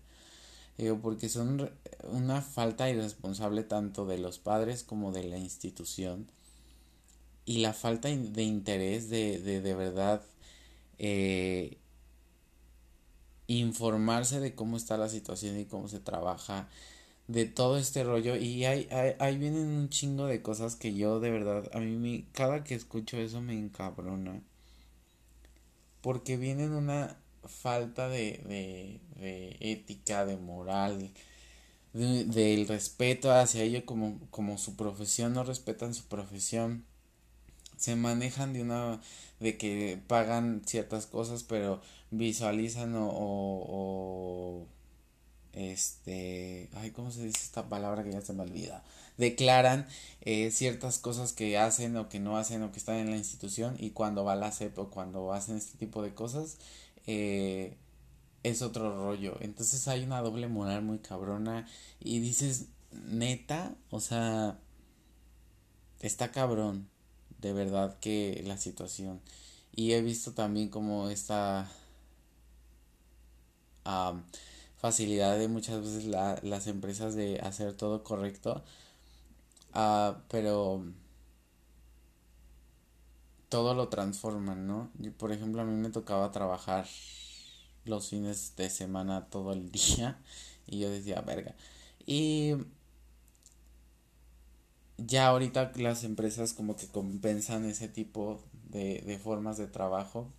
Digo, 0.79 0.99
porque 1.01 1.29
son 1.29 1.71
una 2.05 2.43
falta 2.43 2.91
irresponsable 2.91 3.63
tanto 3.63 4.07
de 4.07 4.19
los 4.19 4.39
padres 4.39 4.83
como 4.83 5.13
de 5.13 5.25
la 5.25 5.39
institución. 5.39 6.31
Y 7.45 7.59
la 7.59 7.73
falta 7.73 8.09
de 8.09 8.43
interés 8.43 9.09
de, 9.09 9.39
de, 9.39 9.61
de 9.61 9.75
verdad 9.75 10.23
eh, 10.99 11.79
informarse 13.47 14.41
de 14.41 14.55
cómo 14.55 14.77
está 14.77 14.97
la 14.97 15.09
situación 15.09 15.59
y 15.59 15.67
cómo 15.67 15.89
se 15.89 16.01
trabaja, 16.01 16.69
de 17.29 17.45
todo 17.47 17.79
este 17.79 18.05
rollo. 18.05 18.37
Y 18.37 18.65
hay, 18.65 18.89
hay, 19.19 19.39
vienen 19.39 19.69
un 19.69 19.89
chingo 19.89 20.27
de 20.27 20.43
cosas 20.43 20.77
que 20.77 20.95
yo 20.95 21.21
de 21.21 21.31
verdad, 21.31 21.69
a 21.73 21.81
mí 21.81 22.27
cada 22.33 22.65
que 22.65 22.75
escucho 22.75 23.17
eso 23.19 23.41
me 23.41 23.55
encabrona. 23.55 24.43
Porque 26.01 26.37
vienen 26.37 26.73
una 26.73 27.17
falta 27.49 28.09
de, 28.09 28.43
de, 28.47 29.01
de 29.21 29.57
ética, 29.61 30.27
de 30.27 30.37
moral, 30.37 31.11
del 31.93 32.69
respeto 32.69 33.33
hacia 33.33 33.63
ellos 33.63 33.85
como, 33.85 34.21
como 34.31 34.59
su 34.59 34.77
profesión, 34.77 35.33
no 35.33 35.45
respetan 35.45 35.95
su 35.95 36.05
profesión 36.05 36.85
se 37.77 37.95
manejan 37.97 38.53
de 38.53 38.63
una 38.63 39.01
de 39.41 39.57
que 39.57 40.01
pagan 40.07 40.63
ciertas 40.67 41.07
cosas 41.07 41.43
pero 41.43 41.81
visualizan 42.11 42.95
o, 42.95 43.09
o, 43.13 44.67
este 45.53 46.69
ay 46.75 46.91
cómo 46.91 47.11
se 47.11 47.25
dice 47.25 47.39
esta 47.43 47.69
palabra 47.69 48.05
que 48.05 48.13
ya 48.13 48.21
se 48.21 48.33
me 48.33 48.43
olvida 48.43 48.83
declaran 49.17 49.87
eh, 50.21 50.51
ciertas 50.51 50.99
cosas 50.99 51.33
que 51.33 51.57
hacen 51.57 51.97
o 51.97 52.09
que 52.09 52.21
no 52.21 52.37
hacen 52.37 52.63
o 52.63 52.73
que 52.73 52.79
están 52.79 52.97
en 52.97 53.11
la 53.11 53.17
institución 53.17 53.77
y 53.79 53.91
cuando 53.91 54.25
va 54.25 54.37
la 54.37 54.53
CEP 54.53 54.79
o 54.79 54.91
cuando 54.91 55.33
hacen 55.33 55.57
este 55.57 55.79
tipo 55.79 56.03
de 56.03 56.15
cosas 56.15 56.59
eh, 57.07 57.77
es 58.43 58.63
otro 58.63 58.97
rollo 58.97 59.37
entonces 59.41 59.87
hay 59.89 60.05
una 60.05 60.21
doble 60.21 60.49
moral 60.49 60.83
muy 60.83 60.99
cabrona 60.99 61.67
y 62.01 62.21
dices 62.21 62.67
neta 62.93 63.75
o 63.91 64.01
sea 64.01 64.59
está 66.01 66.31
cabrón 66.33 66.89
de 67.41 67.53
verdad 67.53 67.99
que 68.01 68.43
la 68.47 68.57
situación. 68.57 69.21
Y 69.75 69.93
he 69.93 70.03
visto 70.03 70.33
también 70.33 70.69
como 70.69 71.11
esta 71.11 71.71
facilidad 74.77 75.39
de 75.39 75.49
muchas 75.49 75.81
veces 75.81 76.07
la, 76.07 76.41
las 76.43 76.67
empresas 76.67 77.15
de 77.15 77.39
hacer 77.41 77.75
todo 77.75 78.03
correcto. 78.03 78.65
Uh, 79.75 80.15
pero 80.29 80.83
todo 83.49 83.75
lo 83.75 83.89
transforman, 83.89 84.67
¿no? 84.67 84.91
por 85.19 85.33
ejemplo, 85.33 85.63
a 85.63 85.65
mí 85.65 85.75
me 85.75 85.91
tocaba 85.91 86.31
trabajar 86.33 86.87
los 87.85 88.09
fines 88.11 88.55
de 88.57 88.71
semana 88.71 89.27
todo 89.31 89.53
el 89.53 89.71
día 89.73 90.21
y 90.67 90.81
yo 90.81 90.91
decía, 90.91 91.21
verga. 91.21 91.55
Y 92.07 92.55
ya 94.99 95.29
ahorita 95.29 95.73
las 95.77 96.05
empresas 96.05 96.53
como 96.53 96.77
que 96.77 96.89
compensan 96.89 97.65
ese 97.65 97.89
tipo 97.89 98.43
de, 98.71 99.03
de 99.03 99.19
formas 99.19 99.59
de 99.59 99.67
trabajo. 99.67 100.33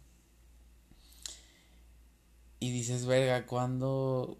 Y 2.59 2.71
dices, 2.71 3.05
verga, 3.05 3.45
¿cuándo, 3.45 4.39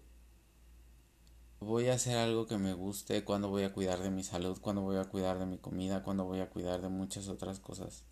voy 1.60 1.88
a 1.88 1.94
hacer 1.94 2.16
algo 2.16 2.46
que 2.46 2.58
me 2.58 2.72
guste, 2.72 3.24
cuándo 3.24 3.48
voy 3.48 3.64
a 3.64 3.72
cuidar 3.72 4.00
de 4.00 4.10
mi 4.10 4.22
salud, 4.24 4.58
cuándo 4.60 4.82
voy 4.82 4.96
a 4.96 5.04
cuidar 5.04 5.38
de 5.38 5.46
mi 5.46 5.58
comida, 5.58 6.02
cuándo 6.02 6.24
voy 6.24 6.40
a 6.40 6.50
cuidar 6.50 6.80
de 6.82 6.88
muchas 6.88 7.28
otras 7.28 7.60
cosas. 7.60 8.04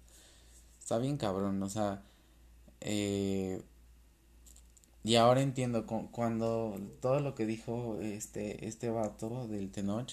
Está 0.87 0.99
bien 0.99 1.17
cabrón, 1.17 1.61
o 1.65 1.69
sea, 1.69 2.05
eh, 2.81 3.61
y 5.03 5.17
ahora 5.17 5.43
entiendo 5.43 5.85
cuando 5.85 6.79
todo 7.01 7.19
lo 7.19 7.35
que 7.35 7.45
dijo 7.45 7.99
este, 8.01 8.69
este 8.69 8.91
vato 8.91 9.49
del 9.49 9.73
Tenoch 9.73 10.13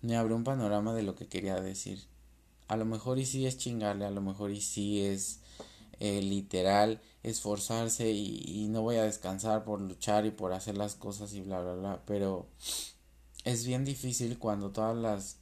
me 0.00 0.16
abrió 0.16 0.36
un 0.36 0.44
panorama 0.44 0.94
de 0.94 1.02
lo 1.02 1.16
que 1.16 1.26
quería 1.28 1.60
decir. 1.60 2.02
A 2.66 2.78
lo 2.78 2.86
mejor 2.86 3.18
y 3.18 3.26
sí 3.26 3.46
es 3.46 3.58
chingarle, 3.58 4.06
a 4.06 4.10
lo 4.10 4.22
mejor 4.22 4.52
y 4.52 4.62
sí 4.62 5.02
es 5.02 5.40
eh, 5.98 6.22
literal 6.22 7.02
esforzarse 7.22 8.10
y, 8.10 8.42
y 8.46 8.68
no 8.68 8.80
voy 8.80 8.96
a 8.96 9.02
descansar 9.02 9.64
por 9.64 9.82
luchar 9.82 10.24
y 10.24 10.30
por 10.30 10.54
hacer 10.54 10.78
las 10.78 10.94
cosas 10.94 11.34
y 11.34 11.42
bla 11.42 11.60
bla 11.60 11.74
bla. 11.74 12.02
Pero 12.06 12.46
es 13.44 13.66
bien 13.66 13.84
difícil 13.84 14.38
cuando 14.38 14.70
todas 14.70 14.96
las 14.96 15.36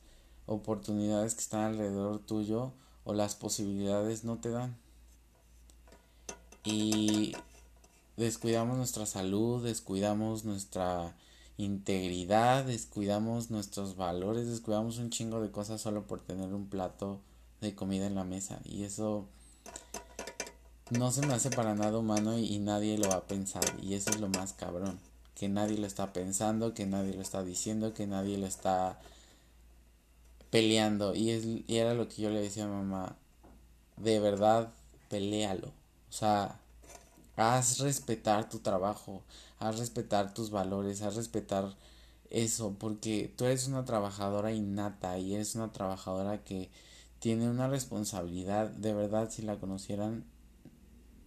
oportunidades 0.47 1.35
que 1.35 1.43
están 1.43 1.61
alrededor 1.61 2.19
tuyo 2.19 2.73
o 3.09 3.15
las 3.15 3.35
posibilidades 3.35 4.25
no 4.25 4.37
te 4.37 4.51
dan. 4.51 4.77
Y 6.63 7.35
descuidamos 8.19 8.77
nuestra 8.77 9.07
salud, 9.07 9.65
descuidamos 9.65 10.45
nuestra 10.45 11.17
integridad, 11.57 12.67
descuidamos 12.67 13.51
nuestros 13.51 13.97
valores, 13.97 14.47
descuidamos 14.47 14.99
un 14.99 15.09
chingo 15.09 15.41
de 15.41 15.51
cosas 15.51 15.81
solo 15.81 16.07
por 16.07 16.21
tener 16.21 16.53
un 16.53 16.67
plato 16.67 17.19
de 17.63 17.75
comida 17.75 18.07
en 18.07 18.15
la 18.15 18.25
mesa. 18.25 18.61
Y 18.67 18.83
eso 18.83 19.25
no 20.91 21.11
se 21.11 21.27
me 21.27 21.33
hace 21.33 21.49
para 21.49 21.75
nada 21.75 21.97
humano 21.97 22.39
y, 22.39 22.59
nadie 22.59 22.99
lo 22.99 23.09
va 23.09 23.17
a 23.17 23.27
pensar. 23.27 23.65
Y 23.83 23.95
eso 23.95 24.11
es 24.11 24.21
lo 24.21 24.29
más 24.29 24.53
cabrón. 24.53 24.99
Que 25.35 25.49
nadie 25.49 25.79
lo 25.79 25.87
está 25.87 26.13
pensando, 26.13 26.75
que 26.75 26.85
nadie 26.85 27.15
lo 27.15 27.23
está 27.23 27.43
diciendo, 27.43 27.95
que 27.95 28.07
nadie 28.07 28.37
lo 28.37 28.47
está 28.47 29.01
peleando. 30.51 31.14
Y, 31.14 31.30
es, 31.30 31.44
y 31.44 31.76
era 31.76 31.94
lo 31.94 32.09
que 32.09 32.22
yo 32.22 32.30
le 32.30 32.40
decía 32.40 32.64
a 32.64 32.68
mamá. 32.68 33.16
De 33.96 34.20
verdad, 34.20 34.72
pelealo. 35.09 35.68
O 35.68 36.12
sea, 36.12 36.61
haz 37.36 37.78
respetar 37.78 38.49
tu 38.49 38.59
trabajo, 38.61 39.22
haz 39.59 39.78
respetar 39.78 40.34
tus 40.34 40.51
valores, 40.51 41.03
haz 41.03 41.16
respetar 41.16 41.74
eso, 42.30 42.74
porque 42.78 43.32
tú 43.36 43.44
eres 43.44 43.66
una 43.68 43.84
trabajadora 43.84 44.53
innata 44.53 45.18
y 45.18 45.34
eres 45.34 45.55
una 45.55 45.72
trabajadora 45.72 46.44
que 46.44 46.70
tiene 47.18 47.49
una 47.49 47.68
responsabilidad, 47.68 48.70
de 48.70 48.94
verdad, 48.94 49.30
si 49.30 49.42
la 49.42 49.59
conocieran, 49.59 50.24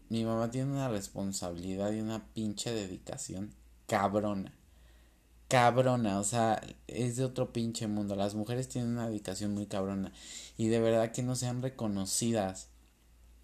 mi 0.09 0.23
mamá 0.23 0.51
tiene 0.51 0.71
una 0.71 0.89
responsabilidad 0.89 1.91
y 1.91 2.01
una 2.01 2.25
pinche 2.33 2.71
dedicación 2.71 3.53
cabrona. 3.87 4.53
Cabrona, 5.51 6.17
o 6.17 6.23
sea, 6.23 6.61
es 6.87 7.17
de 7.17 7.25
otro 7.25 7.51
pinche 7.51 7.85
mundo. 7.85 8.15
Las 8.15 8.35
mujeres 8.35 8.69
tienen 8.69 8.91
una 8.91 9.09
dedicación 9.09 9.53
muy 9.53 9.65
cabrona 9.65 10.13
y 10.57 10.69
de 10.69 10.79
verdad 10.79 11.11
que 11.11 11.23
no 11.23 11.35
sean 11.35 11.61
reconocidas 11.61 12.69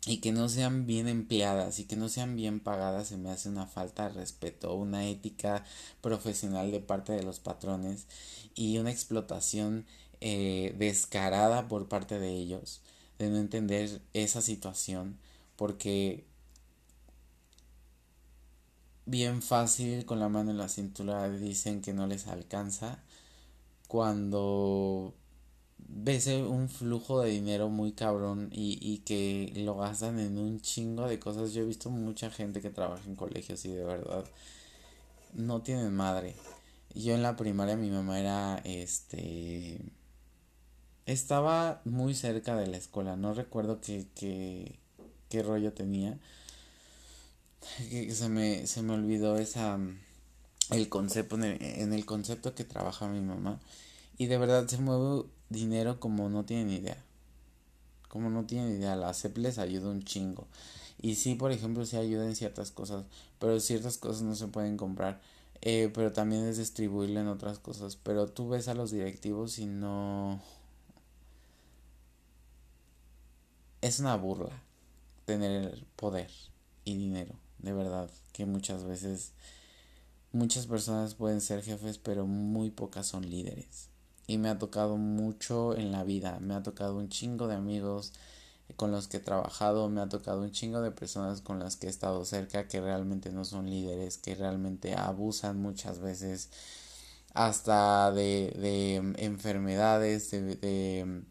y 0.06 0.20
que 0.22 0.32
no 0.32 0.48
sean 0.48 0.88
bien 0.88 1.10
empleadas 1.10 1.80
y 1.80 1.84
que 1.84 1.98
no 1.98 2.08
sean 2.08 2.38
bien 2.38 2.62
pagadas 2.62 3.10
se 3.10 3.18
me 3.18 3.30
hace 3.30 3.50
una 3.50 3.68
falta 3.68 4.08
de 4.08 4.16
respeto, 4.16 4.74
una 4.74 5.06
ética 5.06 5.66
profesional 6.00 6.72
de 6.72 6.80
parte 6.80 7.12
de 7.12 7.24
los 7.24 7.42
patrones 7.42 8.08
y 8.56 8.78
una 8.78 8.92
explotación 8.92 9.86
eh, 10.22 10.74
descarada 10.80 11.68
por 11.68 11.90
parte 11.90 12.20
de 12.20 12.30
ellos 12.30 12.84
de 13.20 13.30
no 13.30 13.38
entender 13.38 14.00
esa 14.14 14.42
situación 14.42 15.18
porque 15.58 16.24
bien 19.08 19.42
fácil 19.42 20.06
con 20.06 20.20
la 20.20 20.30
mano 20.30 20.52
en 20.52 20.58
la 20.58 20.70
cintura 20.70 21.30
dicen 21.30 21.82
que 21.82 21.94
no 21.94 22.08
les 22.08 22.28
alcanza 22.28 23.00
cuando 23.88 25.16
ves 25.80 26.28
un 26.28 26.70
flujo 26.70 27.22
de 27.22 27.32
dinero 27.32 27.70
muy 27.70 27.94
cabrón 27.94 28.50
y, 28.52 28.78
y 28.82 29.00
que 29.00 29.54
lo 29.56 29.76
gastan 29.78 30.20
en 30.20 30.38
un 30.38 30.62
chingo 30.62 31.08
de 31.08 31.20
cosas. 31.20 31.54
Yo 31.54 31.64
he 31.64 31.66
visto 31.66 31.90
mucha 31.90 32.30
gente 32.30 32.62
que 32.62 32.70
trabaja 32.70 33.04
en 33.08 33.16
colegios 33.16 33.64
y 33.66 33.70
de 33.72 33.84
verdad 33.84 34.26
no 35.34 35.62
tienen 35.62 35.94
madre. 35.96 36.36
Yo 36.94 37.16
en 37.16 37.24
la 37.24 37.36
primaria 37.36 37.78
mi 37.78 37.90
mamá 37.90 38.20
era 38.20 38.62
este 38.66 39.80
estaba 41.06 41.82
muy 41.86 42.14
cerca 42.14 42.58
de 42.58 42.68
la 42.68 42.78
escuela, 42.78 43.16
no 43.16 43.34
recuerdo 43.34 43.80
qué, 43.80 44.08
qué, 44.14 44.78
qué 45.30 45.42
rollo 45.42 45.74
tenía. 45.74 46.20
Se 47.62 48.30
me, 48.30 48.66
se 48.68 48.82
me 48.82 48.94
olvidó 48.94 49.38
esa 49.38 49.80
el 50.70 50.90
concepto 50.90 51.36
en 51.38 51.94
el, 51.94 52.06
concepto 52.06 52.54
que 52.54 52.66
trabaja 52.66 53.08
mi 53.08 53.22
mamá 53.22 53.60
y 54.18 54.26
de 54.28 54.38
verdad 54.38 54.68
se 54.68 54.78
mueve 54.78 55.26
dinero 55.50 56.00
como 56.00 56.30
no 56.30 56.46
tienen 56.46 56.70
idea. 56.72 56.98
Como 58.10 58.30
no 58.30 58.46
tienen 58.46 58.78
idea, 58.78 58.96
la 58.96 59.14
CEP 59.14 59.38
les 59.38 59.58
ayuda 59.60 59.90
un 59.90 60.04
chingo. 60.04 60.48
Y 61.02 61.16
sí, 61.16 61.36
por 61.36 61.52
ejemplo, 61.52 61.86
sí 61.86 61.98
ayuda 61.98 62.26
en 62.26 62.36
ciertas 62.36 62.72
cosas, 62.72 63.06
pero 63.40 63.60
ciertas 63.60 63.98
cosas 63.98 64.24
no 64.24 64.36
se 64.36 64.48
pueden 64.48 64.78
comprar. 64.78 65.22
Eh, 65.62 65.92
pero 65.94 66.14
también 66.14 66.46
es 66.46 66.58
distribuirle 66.58 67.20
en 67.22 67.28
otras 67.28 67.60
cosas. 67.60 67.96
Pero 67.98 68.28
tú 68.28 68.50
ves 68.50 68.68
a 68.68 68.74
los 68.74 68.92
directivos 68.92 69.60
y 69.60 69.66
no... 69.66 70.42
Es 73.82 74.00
una 74.00 74.16
burla 74.16 74.64
tener 75.26 75.86
poder 75.96 76.32
y 76.84 76.98
dinero, 76.98 77.36
de 77.60 77.74
verdad, 77.74 78.10
que 78.34 78.46
muchas 78.46 78.84
veces 78.84 79.34
muchas 80.32 80.68
personas 80.68 81.16
pueden 81.16 81.42
ser 81.42 81.64
jefes, 81.64 81.98
pero 81.98 82.26
muy 82.26 82.70
pocas 82.70 83.08
son 83.08 83.30
líderes. 83.30 83.90
Y 84.28 84.38
me 84.38 84.50
ha 84.50 84.60
tocado 84.60 84.98
mucho 84.98 85.76
en 85.76 85.92
la 85.92 86.04
vida, 86.04 86.40
me 86.42 86.54
ha 86.54 86.64
tocado 86.64 86.98
un 86.98 87.10
chingo 87.10 87.48
de 87.48 87.56
amigos 87.56 88.14
con 88.76 88.92
los 88.92 89.08
que 89.08 89.18
he 89.18 89.20
trabajado, 89.22 89.90
me 89.90 90.02
ha 90.02 90.10
tocado 90.10 90.42
un 90.42 90.52
chingo 90.52 90.82
de 90.82 90.92
personas 90.92 91.42
con 91.42 91.60
las 91.60 91.78
que 91.78 91.88
he 91.88 91.90
estado 91.90 92.26
cerca 92.26 92.68
que 92.68 92.82
realmente 92.82 93.32
no 93.32 93.46
son 93.46 93.70
líderes, 93.70 94.18
que 94.18 94.36
realmente 94.36 94.94
abusan 94.96 95.62
muchas 95.62 96.00
veces 96.00 96.50
hasta 97.34 98.12
de, 98.12 98.54
de 98.60 98.96
enfermedades, 99.24 100.32
de, 100.32 100.56
de, 100.56 101.24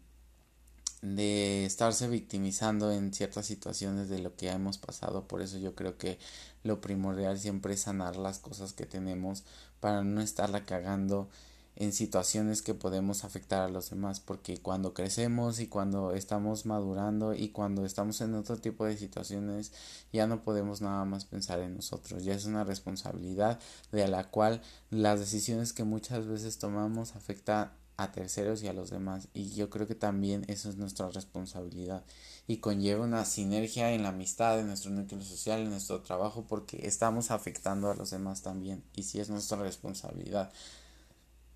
de 1.15 1.65
estarse 1.65 2.07
victimizando 2.07 2.91
en 2.91 3.13
ciertas 3.13 3.45
situaciones 3.45 4.09
de 4.09 4.19
lo 4.19 4.35
que 4.35 4.49
hemos 4.49 4.77
pasado. 4.77 5.27
Por 5.27 5.41
eso 5.41 5.57
yo 5.57 5.75
creo 5.75 5.97
que 5.97 6.19
lo 6.63 6.81
primordial 6.81 7.39
siempre 7.39 7.73
es 7.73 7.81
sanar 7.81 8.15
las 8.15 8.39
cosas 8.39 8.73
que 8.73 8.85
tenemos 8.85 9.43
para 9.79 10.03
no 10.03 10.21
estarla 10.21 10.65
cagando 10.65 11.29
en 11.77 11.93
situaciones 11.93 12.63
que 12.63 12.73
podemos 12.73 13.23
afectar 13.23 13.61
a 13.61 13.69
los 13.69 13.91
demás 13.91 14.19
porque 14.19 14.57
cuando 14.57 14.95
crecemos 14.95 15.59
y 15.59 15.67
cuando 15.67 16.11
estamos 16.11 16.65
madurando 16.65 17.35
y 17.35 17.49
cuando 17.49 17.85
estamos 17.85 18.19
en 18.21 18.33
otro 18.33 18.57
tipo 18.57 18.85
de 18.85 18.97
situaciones 18.97 19.71
ya 20.11 20.25
no 20.25 20.41
podemos 20.41 20.81
nada 20.81 21.05
más 21.05 21.25
pensar 21.25 21.59
en 21.59 21.75
nosotros 21.75 22.23
ya 22.23 22.33
es 22.33 22.45
una 22.45 22.63
responsabilidad 22.63 23.59
de 23.91 24.07
la 24.07 24.31
cual 24.31 24.63
las 24.89 25.19
decisiones 25.19 25.71
que 25.71 25.83
muchas 25.83 26.25
veces 26.25 26.57
tomamos 26.57 27.15
afectan 27.15 27.71
a 27.97 28.11
terceros 28.11 28.61
y 28.63 28.67
a 28.67 28.73
los 28.73 28.91
demás. 28.91 29.27
Y 29.33 29.49
yo 29.55 29.69
creo 29.69 29.87
que 29.87 29.95
también 29.95 30.45
eso 30.47 30.69
es 30.69 30.77
nuestra 30.77 31.09
responsabilidad. 31.09 32.05
Y 32.47 32.57
conlleva 32.57 33.03
una 33.03 33.25
sinergia 33.25 33.91
en 33.91 34.03
la 34.03 34.09
amistad, 34.09 34.59
en 34.59 34.67
nuestro 34.67 34.91
núcleo 34.91 35.21
social, 35.21 35.61
en 35.61 35.71
nuestro 35.71 36.01
trabajo 36.01 36.45
porque 36.47 36.87
estamos 36.87 37.31
afectando 37.31 37.89
a 37.89 37.95
los 37.95 38.11
demás 38.11 38.43
también. 38.43 38.83
Y 38.95 39.03
si 39.03 39.19
es 39.19 39.29
nuestra 39.29 39.57
responsabilidad. 39.57 40.51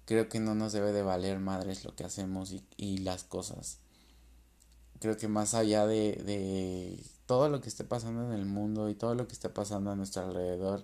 Creo 0.05 0.27
que 0.27 0.39
no 0.39 0.55
nos 0.55 0.73
debe 0.73 0.91
de 0.91 1.03
valer 1.03 1.39
madres 1.39 1.85
lo 1.85 1.95
que 1.95 2.03
hacemos 2.03 2.51
y, 2.51 2.65
y 2.75 2.97
las 2.97 3.23
cosas. 3.23 3.77
Creo 4.99 5.15
que 5.17 5.27
más 5.27 5.53
allá 5.53 5.85
de, 5.87 6.13
de 6.25 6.99
todo 7.27 7.49
lo 7.49 7.61
que 7.61 7.69
esté 7.69 7.83
pasando 7.83 8.25
en 8.25 8.37
el 8.37 8.45
mundo 8.45 8.89
y 8.89 8.95
todo 8.95 9.15
lo 9.15 9.27
que 9.27 9.33
esté 9.33 9.47
pasando 9.47 9.91
a 9.91 9.95
nuestro 9.95 10.23
alrededor, 10.23 10.83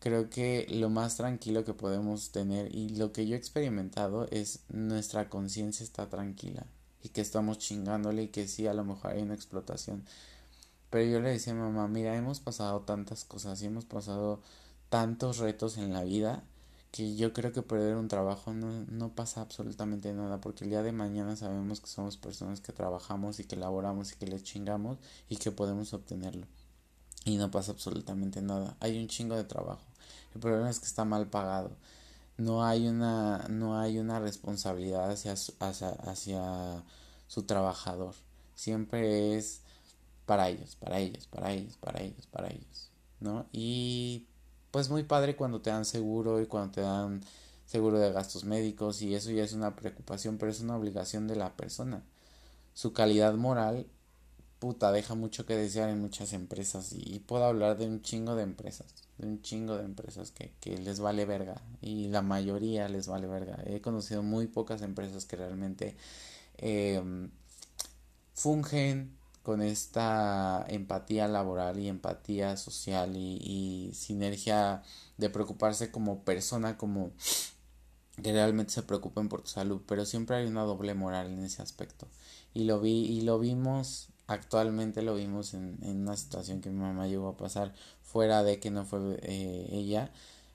creo 0.00 0.30
que 0.30 0.66
lo 0.70 0.90
más 0.90 1.16
tranquilo 1.16 1.64
que 1.64 1.74
podemos 1.74 2.30
tener 2.30 2.74
y 2.74 2.90
lo 2.90 3.12
que 3.12 3.26
yo 3.26 3.34
he 3.34 3.38
experimentado 3.38 4.28
es 4.30 4.60
nuestra 4.68 5.28
conciencia 5.28 5.84
está 5.84 6.08
tranquila 6.08 6.66
y 7.02 7.10
que 7.10 7.20
estamos 7.20 7.58
chingándole 7.58 8.24
y 8.24 8.28
que 8.28 8.48
sí, 8.48 8.66
a 8.66 8.74
lo 8.74 8.84
mejor 8.84 9.12
hay 9.12 9.22
una 9.22 9.34
explotación. 9.34 10.04
Pero 10.90 11.10
yo 11.10 11.20
le 11.20 11.30
decía 11.30 11.52
a 11.52 11.56
mamá, 11.56 11.88
mira, 11.88 12.16
hemos 12.16 12.40
pasado 12.40 12.80
tantas 12.80 13.24
cosas 13.24 13.60
y 13.62 13.66
hemos 13.66 13.84
pasado 13.84 14.40
tantos 14.88 15.38
retos 15.38 15.76
en 15.78 15.92
la 15.92 16.02
vida 16.04 16.42
que 16.90 17.16
yo 17.16 17.34
creo 17.34 17.52
que 17.52 17.62
perder 17.62 17.96
un 17.96 18.08
trabajo 18.08 18.54
no, 18.54 18.86
no 18.88 19.10
pasa 19.14 19.42
absolutamente 19.42 20.12
nada 20.14 20.40
porque 20.40 20.64
el 20.64 20.70
día 20.70 20.82
de 20.82 20.92
mañana 20.92 21.36
sabemos 21.36 21.80
que 21.80 21.88
somos 21.88 22.16
personas 22.16 22.60
que 22.62 22.72
trabajamos 22.72 23.40
y 23.40 23.44
que 23.44 23.56
laboramos 23.56 24.12
y 24.12 24.16
que 24.16 24.26
le 24.26 24.42
chingamos 24.42 24.98
y 25.28 25.36
que 25.36 25.52
podemos 25.52 25.92
obtenerlo 25.92 26.46
y 27.28 27.36
no 27.36 27.50
pasa 27.50 27.72
absolutamente 27.72 28.42
nada. 28.42 28.76
Hay 28.80 28.98
un 28.98 29.08
chingo 29.08 29.36
de 29.36 29.44
trabajo. 29.44 29.82
El 30.34 30.40
problema 30.40 30.70
es 30.70 30.80
que 30.80 30.86
está 30.86 31.04
mal 31.04 31.28
pagado. 31.28 31.70
No 32.36 32.64
hay 32.64 32.88
una 32.88 33.46
no 33.48 33.78
hay 33.78 33.98
una 33.98 34.20
responsabilidad 34.20 35.10
hacia 35.10 35.32
hacia, 35.32 35.90
hacia 35.90 36.82
su 37.26 37.42
trabajador. 37.42 38.14
Siempre 38.54 39.36
es 39.36 39.60
para 40.26 40.48
ellos 40.50 40.76
para 40.76 40.98
ellos 40.98 41.26
para 41.26 41.50
ellos 41.52 41.76
para 41.78 42.02
ellos 42.02 42.26
para 42.26 42.48
ellos 42.48 42.90
no 43.18 43.46
y 43.50 44.26
pues 44.70 44.90
muy 44.90 45.02
padre 45.02 45.36
cuando 45.36 45.62
te 45.62 45.70
dan 45.70 45.86
seguro 45.86 46.40
y 46.42 46.46
cuando 46.46 46.72
te 46.72 46.80
dan 46.82 47.22
seguro 47.68 47.98
de 47.98 48.12
gastos 48.12 48.44
médicos 48.44 49.02
y 49.02 49.14
eso 49.14 49.30
ya 49.30 49.44
es 49.44 49.52
una 49.52 49.76
preocupación, 49.76 50.38
pero 50.38 50.50
es 50.50 50.60
una 50.60 50.76
obligación 50.76 51.28
de 51.28 51.36
la 51.36 51.54
persona. 51.54 52.02
Su 52.74 52.92
calidad 52.92 53.34
moral, 53.34 53.86
puta, 54.58 54.92
deja 54.92 55.14
mucho 55.14 55.46
que 55.46 55.56
desear 55.56 55.88
en 55.88 56.00
muchas 56.00 56.32
empresas 56.32 56.92
y, 56.92 57.20
puedo 57.20 57.44
hablar 57.44 57.78
de 57.78 57.86
un 57.86 58.02
chingo 58.02 58.34
de 58.34 58.42
empresas, 58.42 58.94
de 59.18 59.26
un 59.26 59.42
chingo 59.42 59.76
de 59.76 59.84
empresas 59.84 60.30
que, 60.30 60.52
que 60.60 60.78
les 60.78 61.00
vale 61.00 61.24
verga 61.24 61.60
y 61.80 62.08
la 62.08 62.22
mayoría 62.22 62.88
les 62.88 63.06
vale 63.06 63.26
verga. 63.26 63.62
He 63.66 63.80
conocido 63.80 64.22
muy 64.22 64.46
pocas 64.46 64.82
empresas 64.82 65.24
que 65.24 65.36
realmente 65.36 65.96
eh, 66.58 67.02
fungen 68.34 69.16
con 69.42 69.62
esta 69.62 70.66
empatía 70.68 71.26
laboral 71.26 71.78
y 71.78 71.88
empatía 71.88 72.56
social 72.56 73.16
y, 73.16 73.90
sinergia 73.94 74.82
de 75.16 75.30
preocuparse 75.30 75.90
como 75.90 76.22
persona, 76.22 76.76
como 76.76 77.12
que 78.22 78.32
realmente 78.32 78.72
se 78.72 78.82
preocupen 78.82 79.28
por 79.28 79.42
tu 79.42 79.48
salud, 79.48 79.80
pero 79.86 80.04
siempre 80.04 80.36
hay 80.36 80.46
una 80.46 80.64
doble 80.64 80.94
moral 80.94 81.28
en 81.32 81.44
ese 81.44 81.62
aspecto. 81.62 82.06
Y 82.52 82.64
lo 82.64 82.80
vi, 82.80 83.06
y 83.06 83.22
lo 83.22 83.38
vimos, 83.38 84.08
actualmente 84.28 85.02
lo 85.02 85.16
vimos 85.16 85.54
en, 85.54 85.78
una 85.82 86.16
situación 86.16 86.60
que 86.60 86.70
mi 86.70 86.78
mamá 86.78 87.08
llegó 87.08 87.28
a 87.28 87.36
pasar, 87.36 87.74
fuera 88.02 88.44
de 88.44 88.60
que 88.60 88.70
no 88.70 88.84
fue 88.84 89.18
eh, 89.22 89.68
ella, 89.72 90.12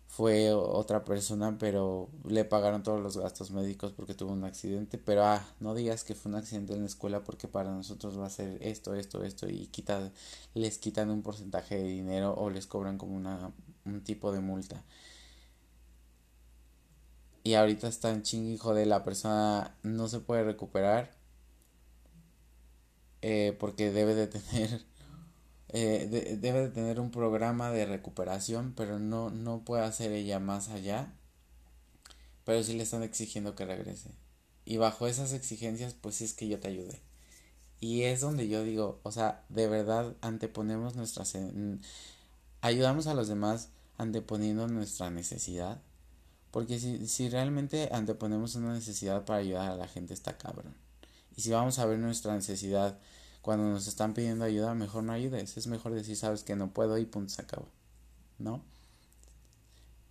fue 0.07 0.53
otra 0.53 1.03
persona, 1.03 1.57
pero 1.57 2.07
le 2.25 2.45
pagaron 2.45 2.83
todos 2.83 3.01
los 3.01 3.17
gastos 3.17 3.51
médicos 3.51 3.91
porque 3.93 4.13
tuvo 4.13 4.31
un 4.31 4.43
accidente, 4.43 4.99
pero 4.99 5.25
ah, 5.25 5.43
no 5.59 5.73
digas 5.73 6.03
que 6.03 6.13
fue 6.15 6.31
un 6.31 6.37
accidente 6.37 6.73
en 6.73 6.81
la 6.81 6.85
escuela 6.85 7.23
porque 7.23 7.47
para 7.47 7.71
nosotros 7.71 8.19
va 8.19 8.27
a 8.27 8.29
ser 8.29 8.59
esto, 8.61 8.93
esto, 8.93 9.23
esto 9.23 9.49
y 9.49 9.67
quita, 9.67 10.11
les 10.53 10.77
quitan 10.77 11.09
un 11.09 11.23
porcentaje 11.23 11.75
de 11.75 11.87
dinero 11.87 12.35
o 12.35 12.51
les 12.51 12.67
cobran 12.67 12.99
como 12.99 13.15
una, 13.15 13.51
un 13.85 14.01
tipo 14.03 14.31
de 14.31 14.39
multa. 14.39 14.83
Y 17.43 17.55
ahorita 17.55 17.87
está 17.87 18.11
en 18.11 18.23
hijo 18.33 18.73
de 18.73 18.85
la 18.85 19.03
persona 19.03 19.75
no 19.83 20.07
se 20.07 20.19
puede 20.19 20.43
recuperar 20.43 21.22
eh, 23.25 23.55
porque 23.57 23.89
debe 23.89 24.15
de 24.15 24.27
tener 24.27 24.85
eh, 25.69 26.37
debe 26.41 26.59
de 26.59 26.69
tener 26.69 26.99
un 26.99 27.09
programa 27.09 27.71
de 27.71 27.85
recuperación, 27.85 28.73
pero 28.75 28.99
no, 28.99 29.29
no 29.29 29.63
puede 29.63 29.83
hacer 29.83 30.11
ella 30.11 30.39
más 30.39 30.67
allá. 30.67 31.13
Pero 32.43 32.61
sí 32.63 32.73
le 32.73 32.83
están 32.83 33.01
exigiendo 33.01 33.55
que 33.55 33.65
regrese. 33.65 34.11
Y 34.65 34.75
bajo 34.75 35.07
esas 35.07 35.31
exigencias, 35.31 35.93
pues 35.93 36.21
es 36.21 36.33
que 36.33 36.49
yo 36.49 36.59
te 36.59 36.67
ayude. 36.67 37.01
Y 37.79 38.03
es 38.03 38.19
donde 38.19 38.49
yo 38.49 38.63
digo, 38.63 38.99
o 39.03 39.11
sea, 39.11 39.45
de 39.49 39.67
verdad 39.67 40.15
anteponemos 40.21 40.95
nuestras... 40.95 41.33
Ayudamos 42.59 43.07
a 43.07 43.13
los 43.13 43.29
demás 43.29 43.69
anteponiendo 43.97 44.67
nuestra 44.67 45.11
necesidad. 45.11 45.81
Porque 46.51 46.77
si, 46.77 47.07
si 47.07 47.29
realmente 47.29 47.89
anteponemos 47.93 48.55
una 48.55 48.73
necesidad 48.73 49.23
para 49.23 49.39
ayudar 49.39 49.71
a 49.71 49.75
la 49.77 49.87
gente, 49.87 50.13
está 50.13 50.37
cabrón. 50.37 50.75
Y 51.37 51.41
si 51.41 51.51
vamos 51.51 51.79
a 51.79 51.85
ver 51.85 51.99
nuestra 51.99 52.35
necesidad 52.35 52.99
cuando 53.43 53.65
nos 53.69 53.87
están 53.87 54.13
pidiendo 54.13 54.45
ayuda, 54.45 54.73
mejor 54.73 55.03
no 55.03 55.11
ayudes. 55.11 55.57
Es 55.57 55.67
mejor 55.67 55.93
decir, 55.93 56.15
sabes 56.15 56.43
que 56.43 56.55
no 56.55 56.71
puedo 56.73 56.97
y 56.97 57.05
punto, 57.05 57.33
se 57.33 57.41
acabó. 57.41 57.67
¿No? 58.39 58.63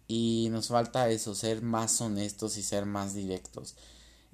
Y 0.06 0.48
nos 0.50 0.68
falta 0.68 1.08
eso, 1.08 1.34
ser 1.34 1.62
más 1.62 1.98
honestos 2.02 2.58
y 2.58 2.62
ser 2.62 2.84
más 2.84 3.14
directos. 3.14 3.74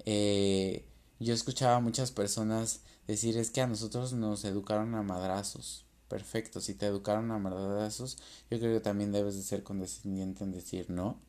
Eh, 0.03 0.85
yo 1.17 1.33
escuchaba 1.33 1.77
a 1.77 1.79
muchas 1.79 2.11
personas 2.11 2.81
decir, 3.07 3.37
es 3.37 3.51
que 3.51 3.61
a 3.61 3.67
nosotros 3.67 4.11
nos 4.11 4.43
educaron 4.43 4.93
a 4.93 5.01
madrazos. 5.01 5.85
Perfecto, 6.09 6.59
si 6.59 6.73
te 6.73 6.85
educaron 6.85 7.31
a 7.31 7.39
madrazos, 7.39 8.17
yo 8.51 8.59
creo 8.59 8.73
que 8.73 8.83
también 8.83 9.13
debes 9.13 9.37
de 9.37 9.43
ser 9.43 9.63
condescendiente 9.63 10.43
en 10.43 10.51
decir 10.51 10.89
no. 10.89 11.21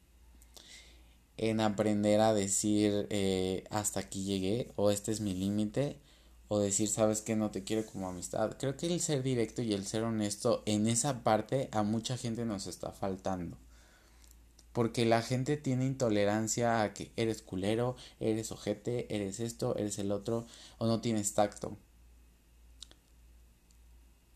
En 1.36 1.60
aprender 1.60 2.20
a 2.20 2.34
decir, 2.34 3.06
eh, 3.10 3.62
hasta 3.70 4.00
aquí 4.00 4.24
llegué 4.24 4.72
o 4.74 4.90
este 4.90 5.12
es 5.12 5.20
mi 5.20 5.34
límite 5.34 6.00
o 6.52 6.58
decir, 6.58 6.88
sabes 6.88 7.20
que 7.20 7.36
no 7.36 7.52
te 7.52 7.62
quiero 7.62 7.86
como 7.86 8.08
amistad. 8.08 8.56
Creo 8.58 8.76
que 8.76 8.88
el 8.88 8.98
ser 8.98 9.22
directo 9.22 9.62
y 9.62 9.72
el 9.72 9.86
ser 9.86 10.02
honesto 10.02 10.64
en 10.66 10.88
esa 10.88 11.22
parte 11.22 11.68
a 11.70 11.84
mucha 11.84 12.16
gente 12.16 12.44
nos 12.44 12.66
está 12.66 12.90
faltando. 12.90 13.56
Porque 14.72 15.06
la 15.06 15.22
gente 15.22 15.56
tiene 15.56 15.86
intolerancia 15.86 16.82
a 16.82 16.92
que 16.92 17.12
eres 17.14 17.42
culero, 17.42 17.94
eres 18.18 18.50
ojete, 18.50 19.14
eres 19.14 19.38
esto, 19.38 19.76
eres 19.76 20.00
el 20.00 20.10
otro, 20.10 20.44
o 20.78 20.88
no 20.88 21.00
tienes 21.00 21.34
tacto. 21.34 21.76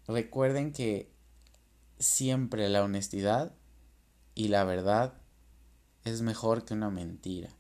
Recuerden 0.06 0.72
que 0.72 1.10
siempre 1.98 2.68
la 2.68 2.84
honestidad 2.84 3.52
y 4.36 4.48
la 4.48 4.62
verdad 4.62 5.14
es 6.04 6.22
mejor 6.22 6.64
que 6.64 6.74
una 6.74 6.90
mentira. 6.90 7.50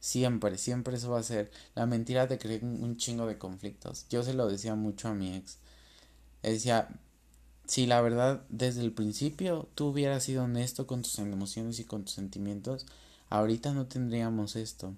Siempre, 0.00 0.58
siempre 0.58 0.96
eso 0.96 1.10
va 1.10 1.20
a 1.20 1.24
ser. 1.24 1.50
La 1.74 1.86
mentira 1.86 2.28
te 2.28 2.38
crea 2.38 2.60
un 2.62 2.96
chingo 2.96 3.26
de 3.26 3.38
conflictos. 3.38 4.06
Yo 4.08 4.22
se 4.22 4.34
lo 4.34 4.46
decía 4.48 4.74
mucho 4.74 5.08
a 5.08 5.14
mi 5.14 5.34
ex. 5.34 5.58
decía, 6.42 6.88
si 7.66 7.86
la 7.86 8.00
verdad 8.00 8.44
desde 8.48 8.80
el 8.80 8.92
principio 8.92 9.68
tú 9.74 9.88
hubieras 9.88 10.24
sido 10.24 10.44
honesto 10.44 10.86
con 10.86 11.02
tus 11.02 11.18
emociones 11.18 11.78
y 11.80 11.84
con 11.84 12.04
tus 12.04 12.14
sentimientos, 12.14 12.86
ahorita 13.28 13.72
no 13.72 13.86
tendríamos 13.86 14.56
esto. 14.56 14.94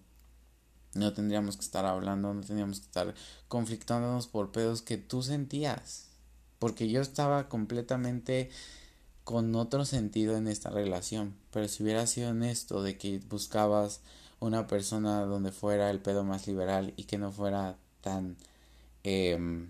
No 0.95 1.13
tendríamos 1.13 1.57
que 1.57 1.63
estar 1.63 1.87
hablando, 1.87 2.35
no 2.35 2.41
tendríamos 2.41 2.81
que 2.81 2.87
estar 2.87 3.15
conflictándonos 3.49 4.27
por 4.27 4.53
pedos 4.53 4.83
que 4.83 4.99
tú 4.99 5.23
sentías. 5.23 6.09
Porque 6.59 6.89
yo 6.89 7.01
estaba 7.01 7.49
completamente 7.49 8.51
con 9.25 9.55
otro 9.55 9.85
sentido 9.85 10.37
en 10.37 10.49
esta 10.49 10.71
relación. 10.71 11.35
Pero 11.53 11.69
si 11.69 11.83
hubieras 11.83 12.11
sido 12.11 12.31
honesto 12.31 12.83
de 12.83 12.99
que 12.99 13.21
buscabas 13.29 14.01
una 14.41 14.67
persona 14.67 15.21
donde 15.27 15.53
fuera 15.53 15.91
el 15.91 16.01
pedo 16.01 16.25
más 16.25 16.47
liberal 16.47 16.93
y 16.97 17.05
que 17.05 17.19
no 17.19 17.31
fuera 17.33 17.79
tan 18.01 18.37
eh, 19.05 19.69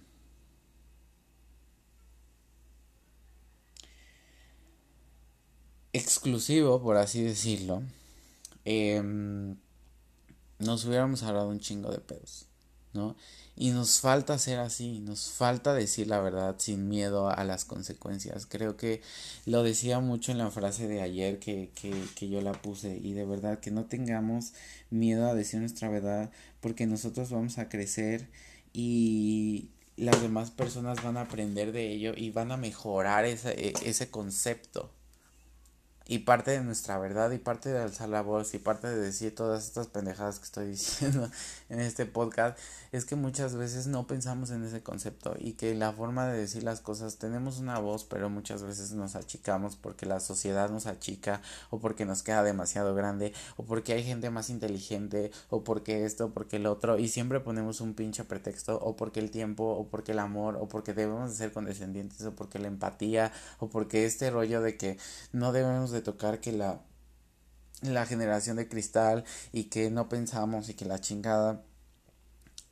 exclusivo, 5.92 6.80
por 6.82 6.96
así 6.96 7.22
decirlo, 7.22 7.82
eh, 8.64 9.02
nos 10.58 10.84
hubiéramos 10.84 11.22
hablado 11.22 11.48
un 11.48 11.60
chingo 11.60 11.90
de 11.90 11.98
pedos, 11.98 12.46
¿no? 12.92 13.16
Y 13.60 13.72
nos 13.72 14.00
falta 14.00 14.38
ser 14.38 14.58
así, 14.58 15.00
nos 15.00 15.32
falta 15.32 15.74
decir 15.74 16.06
la 16.06 16.18
verdad 16.18 16.54
sin 16.56 16.88
miedo 16.88 17.28
a 17.28 17.44
las 17.44 17.66
consecuencias. 17.66 18.46
Creo 18.46 18.78
que 18.78 19.02
lo 19.44 19.62
decía 19.62 20.00
mucho 20.00 20.32
en 20.32 20.38
la 20.38 20.50
frase 20.50 20.88
de 20.88 21.02
ayer 21.02 21.38
que, 21.38 21.70
que, 21.74 21.92
que 22.14 22.30
yo 22.30 22.40
la 22.40 22.52
puse 22.52 22.96
y 22.96 23.12
de 23.12 23.26
verdad 23.26 23.60
que 23.60 23.70
no 23.70 23.84
tengamos 23.84 24.54
miedo 24.88 25.28
a 25.28 25.34
decir 25.34 25.60
nuestra 25.60 25.90
verdad 25.90 26.30
porque 26.62 26.86
nosotros 26.86 27.28
vamos 27.28 27.58
a 27.58 27.68
crecer 27.68 28.30
y 28.72 29.68
las 29.98 30.22
demás 30.22 30.50
personas 30.50 31.02
van 31.02 31.18
a 31.18 31.22
aprender 31.22 31.72
de 31.72 31.92
ello 31.92 32.14
y 32.16 32.30
van 32.30 32.52
a 32.52 32.56
mejorar 32.56 33.26
ese, 33.26 33.50
e, 33.50 33.74
ese 33.84 34.08
concepto 34.08 34.90
y 36.10 36.18
parte 36.18 36.50
de 36.50 36.60
nuestra 36.62 36.98
verdad 36.98 37.30
y 37.30 37.38
parte 37.38 37.68
de 37.68 37.78
alzar 37.78 38.08
la 38.08 38.22
voz 38.22 38.52
y 38.54 38.58
parte 38.58 38.88
de 38.88 38.96
decir 38.96 39.32
todas 39.32 39.64
estas 39.64 39.86
pendejadas 39.86 40.40
que 40.40 40.44
estoy 40.44 40.66
diciendo 40.70 41.30
en 41.70 41.80
este 41.80 42.04
podcast 42.04 42.58
es 42.92 43.04
que 43.04 43.16
muchas 43.16 43.56
veces 43.56 43.86
no 43.86 44.06
pensamos 44.06 44.50
en 44.50 44.64
ese 44.64 44.82
concepto 44.82 45.34
y 45.38 45.52
que 45.52 45.74
la 45.74 45.92
forma 45.92 46.26
de 46.26 46.38
decir 46.38 46.62
las 46.62 46.80
cosas 46.80 47.16
tenemos 47.16 47.58
una 47.58 47.78
voz 47.78 48.04
pero 48.04 48.28
muchas 48.28 48.62
veces 48.62 48.92
nos 48.92 49.16
achicamos 49.16 49.76
porque 49.76 50.06
la 50.06 50.20
sociedad 50.20 50.68
nos 50.68 50.86
achica 50.86 51.40
o 51.70 51.78
porque 51.78 52.04
nos 52.04 52.22
queda 52.22 52.42
demasiado 52.42 52.94
grande 52.94 53.32
o 53.56 53.64
porque 53.64 53.92
hay 53.92 54.02
gente 54.02 54.30
más 54.30 54.50
inteligente 54.50 55.30
o 55.48 55.64
porque 55.64 56.04
esto 56.04 56.30
porque 56.30 56.56
el 56.56 56.66
otro 56.66 56.98
y 56.98 57.08
siempre 57.08 57.40
ponemos 57.40 57.80
un 57.80 57.94
pinche 57.94 58.24
pretexto 58.24 58.78
o 58.82 58.96
porque 58.96 59.20
el 59.20 59.30
tiempo 59.30 59.64
o 59.64 59.86
porque 59.88 60.12
el 60.12 60.18
amor 60.18 60.56
o 60.60 60.68
porque 60.68 60.92
debemos 60.92 61.30
de 61.30 61.36
ser 61.36 61.52
condescendientes 61.52 62.24
o 62.26 62.34
porque 62.34 62.58
la 62.58 62.68
empatía 62.68 63.32
o 63.58 63.68
porque 63.68 64.04
este 64.04 64.30
rollo 64.30 64.60
de 64.60 64.76
que 64.76 64.98
no 65.32 65.52
debemos 65.52 65.90
de 65.90 66.02
tocar 66.02 66.40
que 66.40 66.52
la, 66.52 66.80
la 67.82 68.06
generación 68.06 68.56
de 68.56 68.68
cristal 68.68 69.24
y 69.52 69.64
que 69.64 69.90
no 69.90 70.08
pensamos 70.08 70.68
y 70.68 70.74
que 70.74 70.84
la 70.84 71.00
chingada 71.00 71.62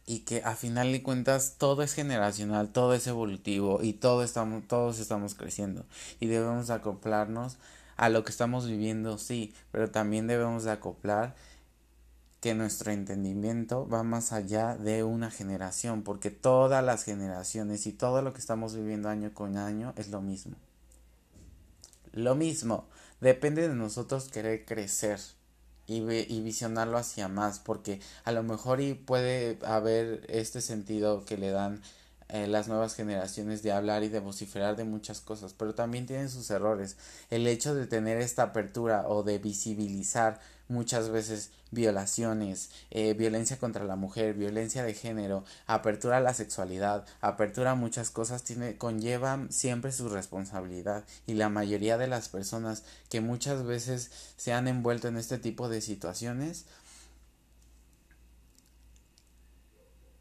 y 0.07 0.21
que 0.21 0.43
a 0.43 0.55
final 0.55 0.91
de 0.91 1.03
cuentas 1.03 1.57
todo 1.59 1.83
es 1.83 1.93
generacional, 1.93 2.71
todo 2.71 2.95
es 2.95 3.07
evolutivo 3.07 3.83
y 3.83 3.93
todo 3.93 4.23
estamos, 4.23 4.67
todos 4.67 4.99
estamos 5.01 5.35
creciendo 5.35 5.85
y 6.19 6.27
debemos 6.27 6.71
acoplarnos 6.71 7.59
a 7.99 8.09
lo 8.09 8.25
que 8.25 8.31
estamos 8.31 8.67
viviendo, 8.67 9.19
sí, 9.19 9.55
pero 9.71 9.91
también 9.91 10.27
debemos 10.27 10.65
de 10.65 10.71
acoplar 10.71 11.35
que 12.41 12.55
nuestro 12.55 12.93
entendimiento 12.93 13.89
va 13.89 14.03
más 14.05 14.33
allá 14.33 14.77
de 14.77 15.03
una 15.03 15.31
generación, 15.31 16.03
porque 16.03 16.31
todas 16.31 16.85
las 16.85 17.05
generaciones 17.05 17.87
y 17.87 17.93
todo 17.93 18.23
lo 18.23 18.33
que 18.33 18.39
estamos 18.39 18.75
viviendo 18.75 19.09
año 19.09 19.35
con 19.35 19.57
año 19.57 19.93
es 19.97 20.09
lo 20.09 20.23
mismo. 20.23 20.57
Lo 22.13 22.35
mismo. 22.35 22.89
Depende 23.21 23.69
de 23.69 23.75
nosotros 23.75 24.29
querer 24.29 24.65
crecer 24.65 25.21
y, 25.87 26.03
y 26.03 26.41
visionarlo 26.41 26.99
hacia 26.99 27.29
más, 27.29 27.59
porque 27.59 28.01
a 28.25 28.33
lo 28.33 28.43
mejor 28.43 28.81
y 28.81 28.95
puede 28.95 29.59
haber 29.65 30.25
este 30.29 30.61
sentido 30.61 31.25
que 31.25 31.37
le 31.37 31.51
dan 31.51 31.83
eh, 32.29 32.47
las 32.47 32.69
nuevas 32.69 32.95
generaciones 32.95 33.63
de 33.63 33.73
hablar 33.73 34.03
y 34.03 34.09
de 34.09 34.21
vociferar 34.21 34.77
de 34.77 34.85
muchas 34.85 35.21
cosas, 35.21 35.55
pero 35.55 35.75
también 35.75 36.07
tienen 36.07 36.29
sus 36.29 36.51
errores. 36.51 36.97
El 37.31 37.47
hecho 37.47 37.75
de 37.75 37.87
tener 37.87 38.19
esta 38.19 38.43
apertura 38.45 39.09
o 39.09 39.23
de 39.23 39.39
visibilizar 39.39 40.41
muchas 40.69 41.09
veces 41.09 41.51
violaciones, 41.71 42.71
eh, 42.91 43.15
violencia 43.15 43.59
contra 43.59 43.85
la 43.85 43.97
mujer, 43.97 44.35
violencia 44.35 44.83
de 44.83 44.95
género, 44.95 45.45
apertura 45.67 46.19
a 46.19 46.21
la 46.21 46.35
sexualidad, 46.35 47.07
apertura 47.21 47.73
a 47.73 47.75
muchas 47.75 48.11
cosas, 48.11 48.43
tiene, 48.43 48.77
conlleva 48.77 49.47
siempre 49.51 49.93
su 49.93 50.09
responsabilidad 50.09 51.05
y 51.27 51.35
la 51.35 51.49
mayoría 51.49 51.99
de 51.99 52.07
las 52.07 52.29
personas 52.29 52.85
que 53.09 53.21
muchas 53.21 53.65
veces 53.65 54.11
se 54.37 54.53
han 54.53 54.69
envuelto 54.69 55.09
en 55.09 55.17
este 55.17 55.39
tipo 55.39 55.69
de 55.69 55.81
situaciones 55.81 56.67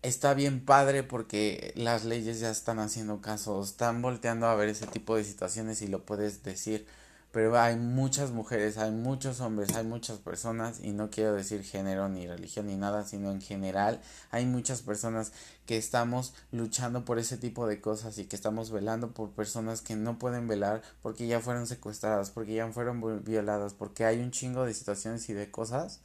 está 0.07 0.33
bien 0.33 0.63
padre 0.63 1.03
porque 1.03 1.73
las 1.75 2.05
leyes 2.05 2.39
ya 2.39 2.49
están 2.49 2.79
haciendo 2.79 3.21
caso, 3.21 3.61
están 3.61 4.01
volteando 4.01 4.47
a 4.47 4.55
ver 4.55 4.69
ese 4.69 4.87
tipo 4.87 5.15
de 5.15 5.23
situaciones 5.23 5.81
y 5.81 5.87
lo 5.87 6.05
puedes 6.05 6.43
decir. 6.43 6.87
Pero 7.31 7.59
hay 7.59 7.75
muchas 7.75 8.31
mujeres, 8.31 8.77
hay 8.77 8.91
muchos 8.91 9.41
hombres, 9.41 9.75
hay 9.75 9.83
muchas 9.83 10.17
personas, 10.17 10.79
y 10.81 10.91
no 10.91 11.09
quiero 11.09 11.33
decir 11.33 11.61
género 11.61 12.07
ni 12.07 12.25
religión 12.25 12.67
ni 12.67 12.75
nada, 12.75 13.03
sino 13.03 13.31
en 13.31 13.41
general 13.41 14.01
hay 14.31 14.45
muchas 14.45 14.81
personas 14.81 15.33
que 15.65 15.77
estamos 15.77 16.33
luchando 16.51 17.03
por 17.05 17.19
ese 17.19 17.37
tipo 17.37 17.67
de 17.67 17.81
cosas 17.81 18.17
y 18.17 18.25
que 18.25 18.35
estamos 18.37 18.71
velando 18.71 19.11
por 19.11 19.31
personas 19.31 19.81
que 19.81 19.95
no 19.97 20.17
pueden 20.17 20.47
velar 20.47 20.81
porque 21.01 21.27
ya 21.27 21.41
fueron 21.41 21.67
secuestradas, 21.67 22.31
porque 22.31 22.53
ya 22.55 22.67
fueron 22.71 23.23
violadas, 23.23 23.73
porque 23.73 24.05
hay 24.05 24.19
un 24.19 24.31
chingo 24.31 24.65
de 24.65 24.73
situaciones 24.73 25.29
y 25.29 25.33
de 25.33 25.51
cosas 25.51 25.99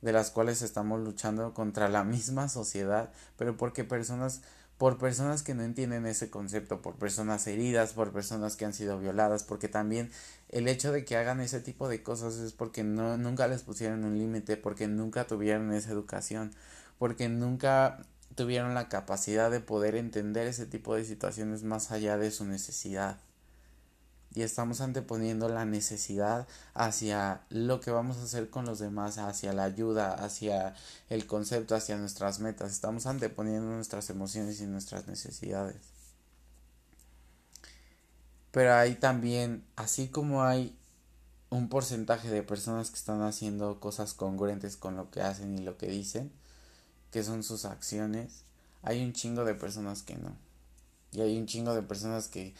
de 0.00 0.12
las 0.12 0.30
cuales 0.30 0.62
estamos 0.62 1.00
luchando 1.00 1.54
contra 1.54 1.88
la 1.88 2.04
misma 2.04 2.48
sociedad, 2.48 3.10
pero 3.36 3.56
porque 3.56 3.84
personas, 3.84 4.42
por 4.76 4.98
personas 4.98 5.42
que 5.42 5.54
no 5.54 5.62
entienden 5.62 6.06
ese 6.06 6.30
concepto, 6.30 6.82
por 6.82 6.96
personas 6.96 7.46
heridas, 7.46 7.92
por 7.92 8.12
personas 8.12 8.56
que 8.56 8.64
han 8.64 8.74
sido 8.74 8.98
violadas, 8.98 9.42
porque 9.42 9.68
también 9.68 10.10
el 10.48 10.68
hecho 10.68 10.92
de 10.92 11.04
que 11.04 11.16
hagan 11.16 11.40
ese 11.40 11.60
tipo 11.60 11.88
de 11.88 12.02
cosas 12.02 12.36
es 12.36 12.52
porque 12.52 12.84
no, 12.84 13.16
nunca 13.16 13.48
les 13.48 13.62
pusieron 13.62 14.04
un 14.04 14.18
límite, 14.18 14.56
porque 14.56 14.86
nunca 14.86 15.26
tuvieron 15.26 15.72
esa 15.72 15.90
educación, 15.90 16.52
porque 16.98 17.28
nunca 17.28 18.04
tuvieron 18.34 18.74
la 18.74 18.88
capacidad 18.88 19.50
de 19.50 19.60
poder 19.60 19.96
entender 19.96 20.46
ese 20.46 20.66
tipo 20.66 20.94
de 20.94 21.04
situaciones 21.04 21.64
más 21.64 21.90
allá 21.90 22.18
de 22.18 22.30
su 22.30 22.44
necesidad 22.44 23.18
y 24.38 24.42
estamos 24.42 24.80
anteponiendo 24.80 25.48
la 25.48 25.64
necesidad 25.64 26.46
hacia 26.72 27.40
lo 27.50 27.80
que 27.80 27.90
vamos 27.90 28.18
a 28.18 28.22
hacer 28.22 28.50
con 28.50 28.66
los 28.66 28.78
demás, 28.78 29.18
hacia 29.18 29.52
la 29.52 29.64
ayuda, 29.64 30.14
hacia 30.14 30.76
el 31.08 31.26
concepto, 31.26 31.74
hacia 31.74 31.96
nuestras 31.96 32.38
metas. 32.38 32.70
Estamos 32.70 33.06
anteponiendo 33.06 33.68
nuestras 33.68 34.10
emociones 34.10 34.60
y 34.60 34.66
nuestras 34.66 35.08
necesidades. 35.08 35.80
Pero 38.52 38.74
hay 38.74 38.94
también, 38.94 39.64
así 39.74 40.06
como 40.06 40.44
hay 40.44 40.78
un 41.50 41.68
porcentaje 41.68 42.30
de 42.30 42.44
personas 42.44 42.90
que 42.90 42.96
están 42.96 43.22
haciendo 43.22 43.80
cosas 43.80 44.14
congruentes 44.14 44.76
con 44.76 44.94
lo 44.94 45.10
que 45.10 45.20
hacen 45.20 45.58
y 45.58 45.62
lo 45.62 45.76
que 45.76 45.88
dicen, 45.88 46.30
que 47.10 47.24
son 47.24 47.42
sus 47.42 47.64
acciones, 47.64 48.44
hay 48.82 49.02
un 49.02 49.14
chingo 49.14 49.44
de 49.44 49.54
personas 49.56 50.04
que 50.04 50.14
no. 50.14 50.36
Y 51.10 51.22
hay 51.22 51.36
un 51.36 51.46
chingo 51.46 51.74
de 51.74 51.82
personas 51.82 52.28
que 52.28 52.54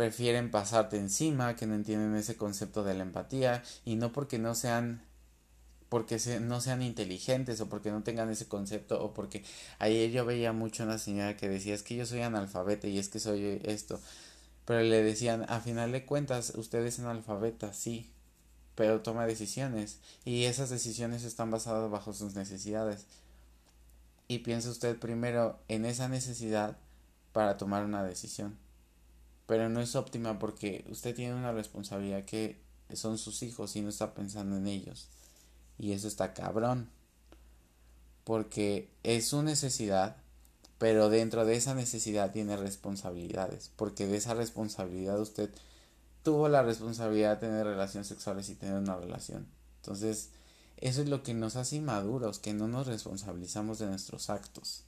prefieren 0.00 0.50
pasarte 0.50 0.96
encima, 0.96 1.56
que 1.56 1.66
no 1.66 1.74
entienden 1.74 2.16
ese 2.16 2.34
concepto 2.34 2.84
de 2.84 2.94
la 2.94 3.02
empatía 3.02 3.62
y 3.84 3.96
no 3.96 4.12
porque 4.12 4.38
no 4.38 4.54
sean 4.54 5.02
porque 5.90 6.18
no 6.40 6.62
sean 6.62 6.80
inteligentes 6.80 7.60
o 7.60 7.68
porque 7.68 7.90
no 7.90 8.02
tengan 8.02 8.30
ese 8.30 8.48
concepto 8.48 9.04
o 9.04 9.12
porque 9.12 9.44
ayer 9.78 10.10
yo 10.10 10.24
veía 10.24 10.54
mucho 10.54 10.84
una 10.84 10.96
señora 10.96 11.36
que 11.36 11.50
decía 11.50 11.74
es 11.74 11.82
que 11.82 11.96
yo 11.96 12.06
soy 12.06 12.22
analfabeta 12.22 12.86
y 12.86 12.98
es 12.98 13.10
que 13.10 13.20
soy 13.20 13.60
esto 13.62 14.00
pero 14.64 14.80
le 14.80 15.02
decían 15.02 15.44
a 15.50 15.60
final 15.60 15.92
de 15.92 16.06
cuentas 16.06 16.54
usted 16.56 16.82
es 16.86 16.98
analfabeta 16.98 17.74
sí 17.74 18.10
pero 18.76 19.02
toma 19.02 19.26
decisiones 19.26 19.98
y 20.24 20.44
esas 20.44 20.70
decisiones 20.70 21.24
están 21.24 21.50
basadas 21.50 21.90
bajo 21.90 22.14
sus 22.14 22.34
necesidades 22.34 23.04
y 24.28 24.38
piensa 24.38 24.70
usted 24.70 24.98
primero 24.98 25.60
en 25.68 25.84
esa 25.84 26.08
necesidad 26.08 26.78
para 27.32 27.58
tomar 27.58 27.84
una 27.84 28.02
decisión 28.02 28.56
pero 29.50 29.68
no 29.68 29.80
es 29.80 29.96
óptima 29.96 30.38
porque 30.38 30.84
usted 30.90 31.12
tiene 31.12 31.34
una 31.34 31.50
responsabilidad 31.50 32.24
que 32.24 32.62
son 32.92 33.18
sus 33.18 33.42
hijos 33.42 33.74
y 33.74 33.80
no 33.80 33.88
está 33.88 34.14
pensando 34.14 34.56
en 34.56 34.68
ellos. 34.68 35.08
Y 35.76 35.90
eso 35.90 36.06
está 36.06 36.34
cabrón. 36.34 36.88
Porque 38.22 38.92
es 39.02 39.26
su 39.26 39.42
necesidad, 39.42 40.18
pero 40.78 41.08
dentro 41.08 41.44
de 41.44 41.56
esa 41.56 41.74
necesidad 41.74 42.30
tiene 42.30 42.56
responsabilidades. 42.56 43.72
Porque 43.74 44.06
de 44.06 44.18
esa 44.18 44.34
responsabilidad 44.34 45.18
usted 45.18 45.50
tuvo 46.22 46.48
la 46.48 46.62
responsabilidad 46.62 47.30
de 47.30 47.48
tener 47.48 47.66
relaciones 47.66 48.06
sexuales 48.06 48.48
y 48.50 48.54
tener 48.54 48.76
una 48.76 48.98
relación. 48.98 49.48
Entonces, 49.80 50.28
eso 50.76 51.02
es 51.02 51.08
lo 51.08 51.24
que 51.24 51.34
nos 51.34 51.56
hace 51.56 51.74
inmaduros, 51.74 52.38
que 52.38 52.54
no 52.54 52.68
nos 52.68 52.86
responsabilizamos 52.86 53.80
de 53.80 53.86
nuestros 53.86 54.30
actos. 54.30 54.84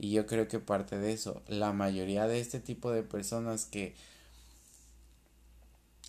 Y 0.00 0.12
yo 0.12 0.26
creo 0.26 0.48
que 0.48 0.60
parte 0.60 0.98
de 0.98 1.12
eso, 1.12 1.42
la 1.46 1.74
mayoría 1.74 2.26
de 2.26 2.40
este 2.40 2.58
tipo 2.58 2.90
de 2.90 3.02
personas 3.02 3.66
que 3.66 3.94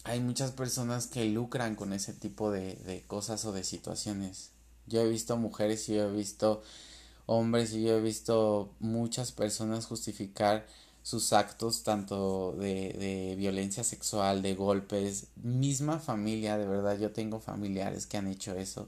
hay 0.06 0.22
muchas 0.22 0.52
personas 0.52 1.08
que 1.08 1.26
lucran 1.26 1.76
con 1.76 1.92
ese 1.92 2.14
tipo 2.14 2.52
de, 2.52 2.76
de 2.76 3.02
cosas 3.02 3.44
o 3.44 3.52
de 3.52 3.66
situaciones. 3.66 4.52
Yo 4.88 5.02
he 5.02 5.10
visto 5.10 5.36
mujeres 5.36 5.90
y 5.90 5.96
yo 5.96 6.08
he 6.08 6.12
visto 6.14 6.64
hombres 7.26 7.74
y 7.74 7.84
yo 7.84 7.98
he 7.98 8.02
visto 8.02 8.74
muchas 8.80 9.34
personas 9.34 9.88
justificar 9.88 10.66
sus 11.04 11.34
actos 11.34 11.84
tanto 11.84 12.54
de, 12.54 12.94
de, 12.94 13.36
violencia 13.36 13.84
sexual, 13.84 14.42
de 14.42 14.56
golpes, 14.56 15.28
misma 15.36 16.00
familia, 16.00 16.58
de 16.58 16.68
verdad 16.68 16.98
yo 16.98 17.12
tengo 17.12 17.42
familiares 17.42 18.08
que 18.08 18.18
han 18.18 18.28
hecho 18.28 18.56
eso 18.56 18.88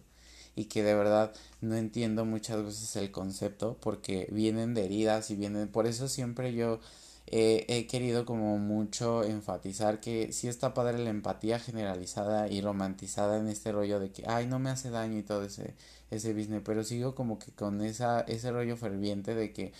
y 0.55 0.65
que 0.65 0.83
de 0.83 0.93
verdad 0.95 1.33
no 1.61 1.75
entiendo 1.75 2.25
muchas 2.25 2.63
veces 2.63 2.95
el 2.95 3.11
concepto 3.11 3.77
porque 3.81 4.27
vienen 4.31 4.73
de 4.73 4.85
heridas 4.85 5.31
y 5.31 5.35
vienen 5.35 5.67
por 5.67 5.87
eso 5.87 6.07
siempre 6.07 6.53
yo 6.53 6.79
he 7.27 7.87
querido 7.87 8.25
como 8.25 8.57
mucho 8.57 9.23
enfatizar 9.23 9.99
que 10.01 10.33
sí 10.33 10.47
está 10.47 10.73
padre 10.73 10.99
la 10.99 11.09
empatía 11.09 11.57
generalizada 11.57 12.49
y 12.49 12.61
romantizada 12.61 13.37
en 13.39 13.47
este 13.47 13.71
rollo 13.71 13.99
de 13.99 14.11
que 14.11 14.23
ay 14.27 14.45
no 14.45 14.59
me 14.59 14.69
hace 14.69 14.89
daño 14.89 15.17
y 15.17 15.23
todo 15.23 15.43
ese 15.43 15.73
ese 16.11 16.33
business 16.33 16.61
pero 16.63 16.83
sigo 16.83 17.15
como 17.15 17.39
que 17.39 17.51
con 17.51 17.81
esa 17.81 18.21
ese 18.21 18.51
rollo 18.51 18.77
ferviente 18.77 19.33
de 19.35 19.53
que 19.53 19.73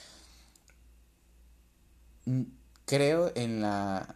creo 2.86 3.32
en 3.36 3.62
la 3.62 4.16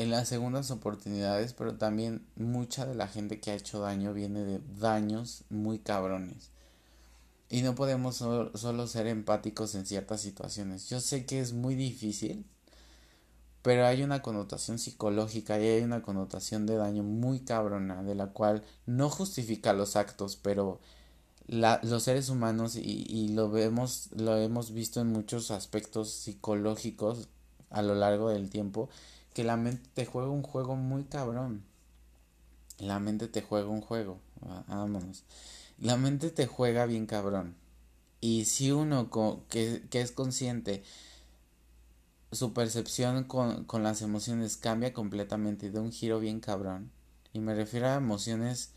en 0.00 0.10
las 0.10 0.28
segundas 0.28 0.70
oportunidades, 0.70 1.52
pero 1.52 1.74
también 1.76 2.24
mucha 2.34 2.86
de 2.86 2.94
la 2.94 3.06
gente 3.06 3.38
que 3.38 3.50
ha 3.50 3.54
hecho 3.54 3.80
daño 3.80 4.14
viene 4.14 4.40
de 4.40 4.60
daños 4.78 5.44
muy 5.50 5.78
cabrones. 5.78 6.50
Y 7.50 7.60
no 7.60 7.74
podemos 7.74 8.16
solo, 8.16 8.86
ser 8.86 9.06
empáticos 9.08 9.74
en 9.74 9.84
ciertas 9.84 10.22
situaciones. 10.22 10.88
Yo 10.88 11.00
sé 11.00 11.26
que 11.26 11.40
es 11.40 11.52
muy 11.52 11.74
difícil, 11.74 12.46
pero 13.60 13.84
hay 13.84 14.02
una 14.02 14.22
connotación 14.22 14.78
psicológica 14.78 15.60
y 15.60 15.66
hay 15.66 15.82
una 15.82 16.00
connotación 16.00 16.64
de 16.64 16.76
daño 16.76 17.02
muy 17.02 17.40
cabrona, 17.40 18.02
de 18.02 18.14
la 18.14 18.28
cual 18.28 18.62
no 18.86 19.10
justifica 19.10 19.74
los 19.74 19.96
actos, 19.96 20.36
pero 20.36 20.80
los 21.46 22.02
seres 22.02 22.30
humanos, 22.30 22.74
y, 22.76 23.04
y 23.06 23.28
lo 23.28 23.50
vemos, 23.50 24.08
lo 24.16 24.36
hemos 24.38 24.72
visto 24.72 25.02
en 25.02 25.08
muchos 25.08 25.50
aspectos 25.50 26.10
psicológicos 26.10 27.28
a 27.68 27.82
lo 27.82 27.94
largo 27.94 28.30
del 28.30 28.48
tiempo, 28.48 28.88
que 29.34 29.44
la 29.44 29.56
mente 29.56 29.88
te 29.94 30.06
juega 30.06 30.30
un 30.30 30.42
juego 30.42 30.76
muy 30.76 31.04
cabrón. 31.04 31.64
La 32.78 32.98
mente 32.98 33.28
te 33.28 33.42
juega 33.42 33.68
un 33.68 33.80
juego. 33.80 34.20
Vámonos. 34.68 35.24
La 35.78 35.96
mente 35.96 36.30
te 36.30 36.46
juega 36.46 36.86
bien 36.86 37.06
cabrón. 37.06 37.56
Y 38.20 38.44
si 38.44 38.70
uno 38.70 39.10
que, 39.48 39.82
que, 39.88 40.00
es 40.00 40.12
consciente, 40.12 40.82
su 42.32 42.52
percepción 42.52 43.24
con, 43.24 43.64
con 43.64 43.82
las 43.82 44.02
emociones 44.02 44.56
cambia 44.56 44.92
completamente 44.92 45.66
y 45.66 45.70
da 45.70 45.80
un 45.80 45.92
giro 45.92 46.20
bien 46.20 46.40
cabrón. 46.40 46.90
Y 47.32 47.40
me 47.40 47.54
refiero 47.54 47.88
a 47.88 47.94
emociones 47.94 48.72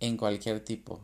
en 0.00 0.16
cualquier 0.16 0.64
tipo. 0.64 1.00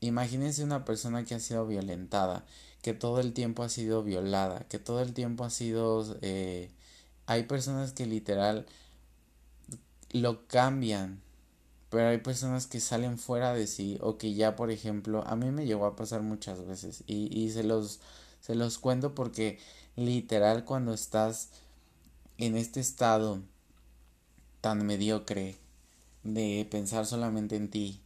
Imagínense 0.00 0.62
una 0.64 0.84
persona 0.84 1.24
que 1.24 1.34
ha 1.34 1.40
sido 1.40 1.66
violentada, 1.66 2.44
que 2.86 2.94
todo 2.94 3.18
el 3.18 3.32
tiempo 3.32 3.64
ha 3.64 3.68
sido 3.68 4.04
violada, 4.04 4.60
que 4.68 4.78
todo 4.78 5.00
el 5.02 5.12
tiempo 5.12 5.42
ha 5.42 5.50
sido 5.50 6.16
eh, 6.22 6.70
hay 7.26 7.42
personas 7.42 7.92
que 7.92 8.06
literal 8.06 8.64
lo 10.12 10.46
cambian, 10.46 11.20
pero 11.90 12.06
hay 12.06 12.18
personas 12.18 12.68
que 12.68 12.78
salen 12.78 13.18
fuera 13.18 13.54
de 13.54 13.66
sí 13.66 13.98
o 14.00 14.18
que 14.18 14.34
ya, 14.34 14.54
por 14.54 14.70
ejemplo, 14.70 15.26
a 15.26 15.34
mí 15.34 15.50
me 15.50 15.66
llegó 15.66 15.84
a 15.84 15.96
pasar 15.96 16.22
muchas 16.22 16.64
veces 16.64 17.02
y, 17.08 17.28
y 17.36 17.50
se 17.50 17.64
los 17.64 17.98
se 18.40 18.54
los 18.54 18.78
cuento 18.78 19.16
porque 19.16 19.58
literal 19.96 20.64
cuando 20.64 20.94
estás 20.94 21.48
en 22.38 22.56
este 22.56 22.78
estado 22.78 23.42
tan 24.60 24.86
mediocre 24.86 25.56
de 26.22 26.68
pensar 26.70 27.04
solamente 27.04 27.56
en 27.56 27.68
ti 27.68 28.00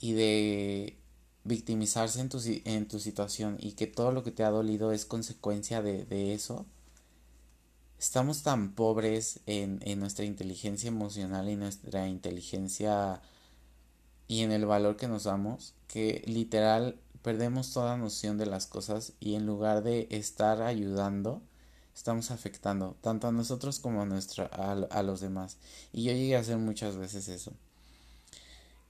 y 0.00 0.12
de 0.12 0.96
victimizarse 1.44 2.20
en 2.20 2.28
tu, 2.28 2.40
en 2.64 2.88
tu 2.88 2.98
situación 2.98 3.56
y 3.60 3.72
que 3.72 3.86
todo 3.86 4.12
lo 4.12 4.24
que 4.24 4.30
te 4.30 4.44
ha 4.44 4.50
dolido 4.50 4.92
es 4.92 5.04
consecuencia 5.04 5.82
de, 5.82 6.04
de 6.04 6.34
eso, 6.34 6.66
estamos 7.98 8.42
tan 8.42 8.74
pobres 8.74 9.40
en, 9.46 9.80
en, 9.82 10.00
nuestra 10.00 10.24
inteligencia 10.24 10.88
emocional 10.88 11.48
y 11.48 11.56
nuestra 11.56 12.08
inteligencia 12.08 13.20
y 14.26 14.40
en 14.40 14.52
el 14.52 14.66
valor 14.66 14.96
que 14.96 15.08
nos 15.08 15.24
damos 15.24 15.74
que 15.86 16.22
literal 16.26 16.98
perdemos 17.22 17.72
toda 17.72 17.96
noción 17.96 18.38
de 18.38 18.46
las 18.46 18.66
cosas 18.66 19.12
y 19.20 19.34
en 19.34 19.46
lugar 19.46 19.82
de 19.82 20.08
estar 20.10 20.62
ayudando 20.62 21.42
estamos 21.94 22.30
afectando 22.30 22.96
tanto 23.00 23.28
a 23.28 23.32
nosotros 23.32 23.78
como 23.78 24.02
a, 24.02 24.06
nuestra, 24.06 24.46
a, 24.46 25.02
los 25.02 25.20
demás. 25.20 25.58
Y 25.92 26.04
yo 26.04 26.12
llegué 26.12 26.36
a 26.36 26.40
hacer 26.40 26.58
muchas 26.58 26.96
veces 26.96 27.28
eso. 27.28 27.52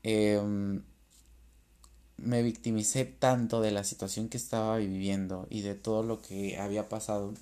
Em, 0.02 0.82
me 2.16 2.42
victimicé 2.42 3.04
tanto 3.04 3.60
de 3.60 3.70
la 3.70 3.84
situación 3.84 4.28
que 4.28 4.36
estaba 4.36 4.76
viviendo 4.78 5.46
y 5.50 5.62
de 5.62 5.74
todo 5.74 6.02
lo 6.02 6.20
que 6.20 6.58
había 6.58 6.88
pasado 6.88 7.34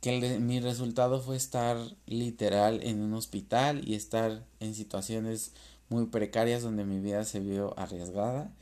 que 0.00 0.38
mi 0.38 0.60
resultado 0.60 1.20
fue 1.20 1.36
estar 1.36 1.76
literal 2.06 2.80
en 2.84 3.00
un 3.00 3.14
hospital 3.14 3.86
y 3.86 3.94
estar 3.94 4.44
en 4.60 4.74
situaciones 4.74 5.52
muy 5.88 6.06
precarias 6.06 6.62
donde 6.62 6.84
mi 6.84 7.00
vida 7.00 7.24
se 7.24 7.40
vio 7.40 7.78
arriesgada 7.78 8.52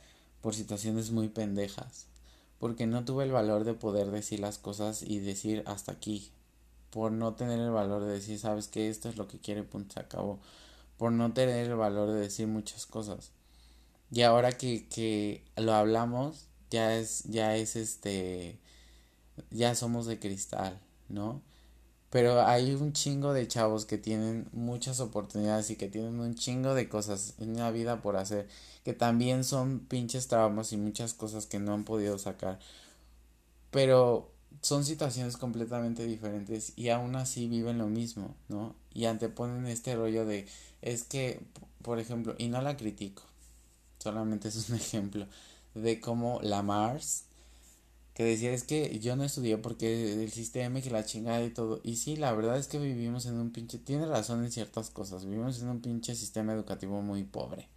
por 0.41 0.55
situaciones 0.55 1.11
muy 1.11 1.27
pendejas, 1.27 2.07
porque 2.59 2.87
no 2.87 3.05
tuve 3.05 3.25
el 3.25 3.31
valor 3.31 3.65
de 3.65 3.73
poder 3.73 4.09
decir 4.09 4.39
las 4.39 4.57
cosas 4.57 5.03
y 5.03 5.19
decir 5.19 5.63
hasta 5.67 5.91
aquí, 5.91 6.31
por 6.89 7.11
no 7.11 7.35
tener 7.35 7.59
el 7.59 7.71
valor 7.71 8.03
de 8.05 8.13
decir, 8.13 8.39
sabes 8.39 8.67
que 8.67 8.89
esto 8.89 9.09
es 9.09 9.17
lo 9.17 9.27
que 9.27 9.39
quiere, 9.39 9.63
punto, 9.63 9.93
se 9.93 9.99
acabó, 9.99 10.39
por 10.97 11.11
no 11.11 11.33
tener 11.33 11.67
el 11.67 11.75
valor 11.75 12.11
de 12.11 12.19
decir 12.19 12.47
muchas 12.47 12.87
cosas. 12.87 13.31
Y 14.11 14.21
ahora 14.21 14.51
que, 14.53 14.87
que 14.87 15.43
lo 15.57 15.73
hablamos, 15.73 16.47
ya 16.69 16.97
es, 16.97 17.23
ya 17.25 17.55
es 17.55 17.75
este, 17.75 18.59
ya 19.51 19.75
somos 19.75 20.05
de 20.05 20.19
cristal, 20.19 20.79
¿no? 21.09 21.41
Pero 22.09 22.41
hay 22.45 22.71
un 22.73 22.93
chingo 22.93 23.33
de 23.33 23.47
chavos 23.47 23.85
que 23.85 23.97
tienen 23.97 24.47
muchas 24.53 25.01
oportunidades 25.01 25.69
y 25.71 25.75
que 25.75 25.89
tienen 25.89 26.19
un 26.19 26.35
chingo 26.35 26.73
de 26.73 26.87
cosas 26.87 27.35
en 27.39 27.57
la 27.57 27.69
vida 27.71 28.01
por 28.01 28.15
hacer, 28.15 28.47
que 28.85 28.93
también 28.93 29.43
son 29.43 29.79
pinches 29.81 30.27
traumas 30.27 30.71
y 30.71 30.77
muchas 30.77 31.13
cosas 31.13 31.45
que 31.45 31.59
no 31.59 31.73
han 31.73 31.83
podido 31.83 32.17
sacar. 32.17 32.59
Pero 33.71 34.31
son 34.61 34.85
situaciones 34.85 35.37
completamente 35.37 36.05
diferentes 36.05 36.73
y 36.75 36.89
aún 36.89 37.15
así 37.15 37.47
viven 37.47 37.77
lo 37.77 37.87
mismo, 37.87 38.35
¿no? 38.47 38.75
Y 38.93 39.05
anteponen 39.05 39.67
este 39.67 39.95
rollo 39.95 40.25
de, 40.25 40.47
es 40.81 41.03
que, 41.03 41.41
por 41.81 41.99
ejemplo, 41.99 42.35
y 42.37 42.47
no 42.47 42.61
la 42.61 42.77
critico, 42.77 43.23
solamente 43.99 44.47
es 44.47 44.69
un 44.69 44.75
ejemplo 44.77 45.27
de 45.73 45.99
cómo 45.99 46.39
la 46.41 46.61
Mars 46.63 47.27
que 48.17 48.23
decía 48.23 48.51
es 48.51 48.63
que 48.63 48.97
yo 48.97 49.15
no 49.15 49.23
estudié 49.23 49.59
porque 49.59 50.23
el 50.23 50.31
sistema 50.31 50.79
y 50.79 50.81
que 50.81 50.89
la 50.89 51.05
chingada 51.05 51.43
y 51.43 51.51
todo. 51.51 51.81
Y 51.83 51.97
sí, 51.97 52.15
la 52.15 52.33
verdad 52.33 52.57
es 52.57 52.67
que 52.67 52.79
vivimos 52.79 53.27
en 53.27 53.35
un 53.35 53.51
pinche, 53.51 53.77
tiene 53.77 54.07
razón 54.07 54.43
en 54.43 54.51
ciertas 54.51 54.89
cosas, 54.89 55.23
vivimos 55.25 55.61
en 55.61 55.67
un 55.67 55.81
pinche 55.81 56.15
sistema 56.15 56.53
educativo 56.53 56.99
muy 57.03 57.23
pobre. 57.25 57.69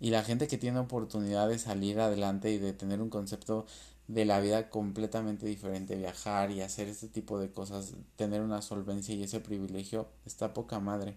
Y 0.00 0.08
la 0.08 0.24
gente 0.24 0.48
que 0.48 0.56
tiene 0.56 0.78
oportunidad 0.78 1.46
de 1.46 1.58
salir 1.58 2.00
adelante 2.00 2.50
y 2.50 2.56
de 2.56 2.72
tener 2.72 3.02
un 3.02 3.10
concepto 3.10 3.66
de 4.08 4.24
la 4.24 4.40
vida 4.40 4.70
completamente 4.70 5.44
diferente, 5.44 5.94
viajar 5.94 6.50
y 6.50 6.62
hacer 6.62 6.88
este 6.88 7.08
tipo 7.08 7.38
de 7.38 7.52
cosas, 7.52 7.92
tener 8.16 8.40
una 8.40 8.62
solvencia 8.62 9.14
y 9.14 9.24
ese 9.24 9.40
privilegio, 9.40 10.08
está 10.24 10.54
poca 10.54 10.80
madre. 10.80 11.16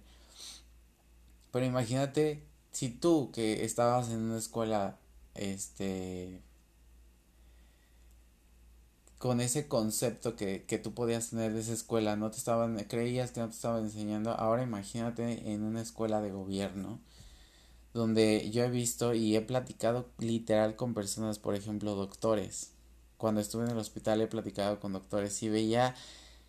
Pero 1.52 1.66
imagínate 1.66 2.44
si 2.74 2.90
tú 2.90 3.32
que 3.32 3.64
estabas 3.64 4.10
en 4.10 4.18
una 4.18 4.38
escuela, 4.38 5.00
este, 5.36 6.42
con 9.20 9.40
ese 9.40 9.68
concepto 9.68 10.36
que, 10.36 10.66
que, 10.66 10.80
tú 10.80 10.94
podías 10.94 11.30
tener 11.30 11.54
de 11.54 11.62
esa 11.62 11.74
escuela, 11.74 12.16
no 12.18 12.32
te 12.32 12.38
estaban, 12.38 12.78
creías 12.90 13.32
que 13.32 13.40
no 13.40 13.48
te 13.48 13.56
estaban 13.56 13.84
enseñando, 13.86 14.32
ahora 14.32 14.64
imagínate 14.64 15.54
en 15.54 15.64
una 15.64 15.82
escuela 15.82 16.20
de 16.22 16.32
gobierno, 16.32 17.00
donde 17.94 18.50
yo 18.52 18.64
he 18.64 18.70
visto 18.70 19.14
y 19.14 19.36
he 19.36 19.42
platicado 19.42 20.10
literal 20.18 20.76
con 20.76 20.94
personas, 20.96 21.40
por 21.40 21.56
ejemplo, 21.56 21.96
doctores. 21.96 22.72
Cuando 23.18 23.40
estuve 23.40 23.66
en 23.66 23.72
el 23.72 23.78
hospital 23.78 24.20
he 24.22 24.28
platicado 24.28 24.80
con 24.80 24.94
doctores 24.94 25.42
y 25.44 25.50
veía 25.50 25.96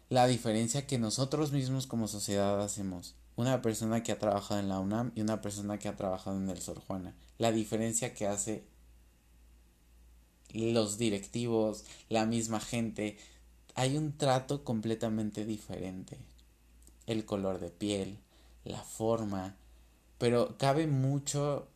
la 0.08 0.26
diferencia 0.26 0.86
que 0.86 0.98
nosotros 0.98 1.52
mismos 1.52 1.86
como 1.86 2.08
sociedad 2.08 2.60
hacemos. 2.62 3.14
Una 3.36 3.62
persona 3.62 4.02
que 4.02 4.12
ha 4.12 4.18
trabajado 4.18 4.60
en 4.60 4.68
la 4.68 4.78
UNAM 4.78 5.12
y 5.14 5.20
una 5.20 5.40
persona 5.40 5.78
que 5.78 5.88
ha 5.88 5.96
trabajado 5.96 6.36
en 6.36 6.48
el 6.48 6.60
Sor 6.60 6.80
Juana. 6.80 7.14
La 7.38 7.50
diferencia 7.50 8.14
que 8.14 8.26
hace 8.26 8.64
los 10.52 10.98
directivos, 10.98 11.84
la 12.08 12.26
misma 12.26 12.60
gente, 12.60 13.18
hay 13.74 13.96
un 13.96 14.16
trato 14.16 14.64
completamente 14.64 15.44
diferente. 15.44 16.18
El 17.06 17.24
color 17.24 17.58
de 17.58 17.70
piel, 17.70 18.18
la 18.64 18.82
forma, 18.82 19.56
pero 20.18 20.56
cabe 20.58 20.86
mucho 20.86 21.68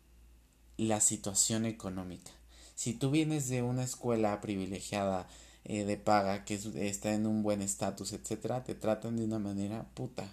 la 0.77 1.01
situación 1.01 1.67
económica. 1.67 2.31
Si 2.77 2.95
tú 2.95 3.11
vienes 3.11 3.49
de 3.49 3.63
una 3.63 3.83
escuela 3.83 4.41
privilegiada 4.41 5.27
eh, 5.65 5.85
de 5.85 5.97
paga 5.97 6.45
que 6.45 6.55
está 6.55 7.13
en 7.13 7.27
un 7.27 7.43
buen 7.43 7.61
estatus, 7.61 8.13
etcétera, 8.13 8.63
te 8.63 8.75
tratan 8.75 9.17
de 9.17 9.25
una 9.25 9.41
manera 9.41 9.89
puta. 9.95 10.33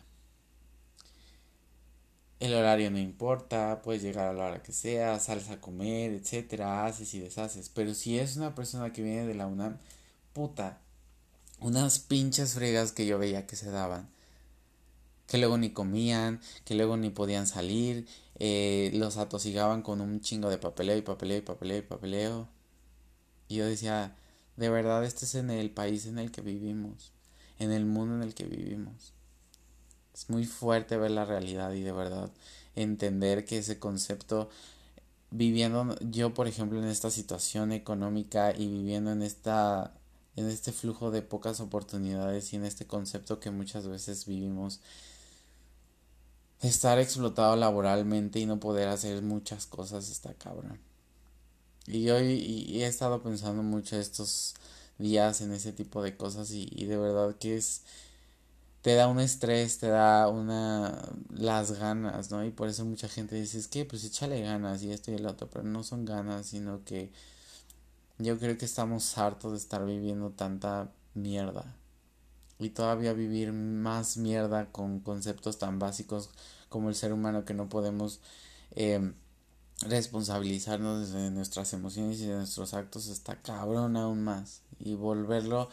El 2.40 2.54
horario 2.54 2.92
no 2.92 3.00
importa, 3.00 3.82
puedes 3.82 4.04
llegar 4.04 4.28
a 4.28 4.34
la 4.34 4.46
hora 4.46 4.64
que 4.64 4.74
sea, 4.74 5.20
sales 5.20 5.50
a 5.50 5.62
comer, 5.62 6.12
etcétera, 6.12 6.86
haces 6.86 7.14
y 7.14 7.20
deshaces. 7.20 7.70
Pero 7.70 7.94
si 7.94 8.20
es 8.20 8.36
una 8.36 8.54
persona 8.56 8.92
que 8.92 9.02
viene 9.04 9.26
de 9.26 9.36
la 9.36 9.48
UNAM, 9.48 9.78
puta, 10.34 10.82
unas 11.60 12.00
pinches 12.00 12.54
fregas 12.54 12.92
que 12.92 13.06
yo 13.06 13.18
veía 13.18 13.48
que 13.48 13.56
se 13.56 13.72
daban. 13.72 14.10
Que 15.28 15.38
luego 15.38 15.58
ni 15.58 15.72
comían, 15.72 16.42
que 16.66 16.76
luego 16.76 16.98
ni 16.98 17.10
podían 17.10 17.48
salir, 17.48 18.06
eh, 18.38 18.92
los 18.94 19.18
atosigaban 19.18 19.82
con 19.82 20.02
un 20.02 20.22
chingo 20.22 20.50
de 20.50 20.58
papeleo 20.58 20.98
y 20.98 21.02
papeleo 21.02 21.38
y 21.38 21.42
papeleo 21.42 21.78
y 21.78 21.82
papeleo. 21.82 22.50
Y 23.48 23.56
yo 23.56 23.66
decía, 23.66 24.16
de 24.58 24.70
verdad 24.70 25.04
este 25.06 25.26
es 25.26 25.36
en 25.36 25.50
el 25.50 25.72
país 25.72 26.06
en 26.06 26.20
el 26.20 26.32
que 26.32 26.42
vivimos, 26.42 27.12
en 27.60 27.72
el 27.72 27.86
mundo 27.86 28.16
en 28.16 28.24
el 28.24 28.36
que 28.36 28.46
vivimos. 28.46 29.15
Es 30.16 30.30
muy 30.30 30.46
fuerte 30.46 30.96
ver 30.96 31.12
la 31.12 31.26
realidad 31.26 31.74
y 31.74 31.82
de 31.82 31.92
verdad 31.92 32.32
entender 32.76 33.44
que 33.44 33.58
ese 33.58 33.80
concepto 33.80 34.50
viviendo 35.30 35.94
yo 36.00 36.34
por 36.34 36.48
ejemplo 36.48 36.80
en 36.80 36.88
esta 36.88 37.12
situación 37.12 37.74
económica 37.74 38.54
y 38.56 38.68
viviendo 38.70 39.12
en 39.12 39.22
esta 39.22 39.92
en 40.38 40.50
este 40.50 40.72
flujo 40.72 41.12
de 41.12 41.22
pocas 41.22 41.60
oportunidades 41.60 42.54
y 42.54 42.56
en 42.56 42.64
este 42.64 42.88
concepto 42.88 43.42
que 43.42 43.52
muchas 43.52 43.90
veces 43.90 44.26
vivimos 44.26 44.80
estar 46.62 46.98
explotado 46.98 47.58
laboralmente 47.58 48.40
y 48.40 48.46
no 48.46 48.58
poder 48.58 48.88
hacer 48.88 49.22
muchas 49.22 49.66
cosas 49.66 50.10
está 50.10 50.34
cabrón. 50.34 50.80
Y 51.88 52.04
yo 52.04 52.20
y, 52.22 52.82
he 52.82 52.88
estado 52.88 53.22
pensando 53.22 53.64
mucho 53.64 53.98
estos 53.98 54.56
días 54.98 55.42
en 55.42 55.52
ese 55.52 55.74
tipo 55.74 56.02
de 56.02 56.16
cosas 56.16 56.52
y, 56.52 56.70
y 56.72 56.86
de 56.86 56.96
verdad 56.98 57.36
que 57.36 57.58
es 57.58 57.82
te 58.86 58.94
da 58.94 59.08
un 59.08 59.20
estrés, 59.20 59.80
te 59.80 59.88
da 59.88 60.28
una 60.28 61.10
las 61.34 61.72
ganas, 61.72 62.30
¿no? 62.30 62.46
Y 62.46 62.52
por 62.52 62.68
eso 62.68 62.86
mucha 62.86 63.08
gente 63.08 63.36
dice, 63.36 63.58
es 63.58 63.68
que 63.68 63.84
pues 63.84 64.04
échale 64.04 64.40
ganas 64.42 64.84
y 64.84 64.92
esto 64.92 65.10
y 65.12 65.16
el 65.16 65.26
otro, 65.26 65.50
pero 65.50 65.64
no 65.64 65.82
son 65.82 66.06
ganas, 66.06 66.46
sino 66.46 66.84
que 66.84 67.12
yo 68.20 68.38
creo 68.38 68.60
que 68.60 68.66
estamos 68.66 69.18
hartos 69.18 69.54
de 69.54 69.58
estar 69.58 69.84
viviendo 69.88 70.30
tanta 70.30 70.92
mierda. 71.16 71.76
Y 72.60 72.70
todavía 72.70 73.14
vivir 73.14 73.54
más 73.54 74.18
mierda 74.18 74.72
con 74.72 75.00
conceptos 75.00 75.58
tan 75.58 75.80
básicos 75.80 76.30
como 76.70 76.90
el 76.90 76.96
ser 76.96 77.12
humano 77.12 77.44
que 77.44 77.56
no 77.56 77.68
podemos 77.68 78.20
eh, 78.76 79.14
responsabilizarnos 79.82 81.12
de 81.12 81.32
nuestras 81.32 81.74
emociones 81.74 82.20
y 82.20 82.28
de 82.28 82.36
nuestros 82.36 82.76
actos 82.76 83.08
está 83.08 83.42
cabrón 83.42 83.98
aún 83.98 84.24
más. 84.24 84.62
Y 84.78 84.94
volverlo 84.94 85.70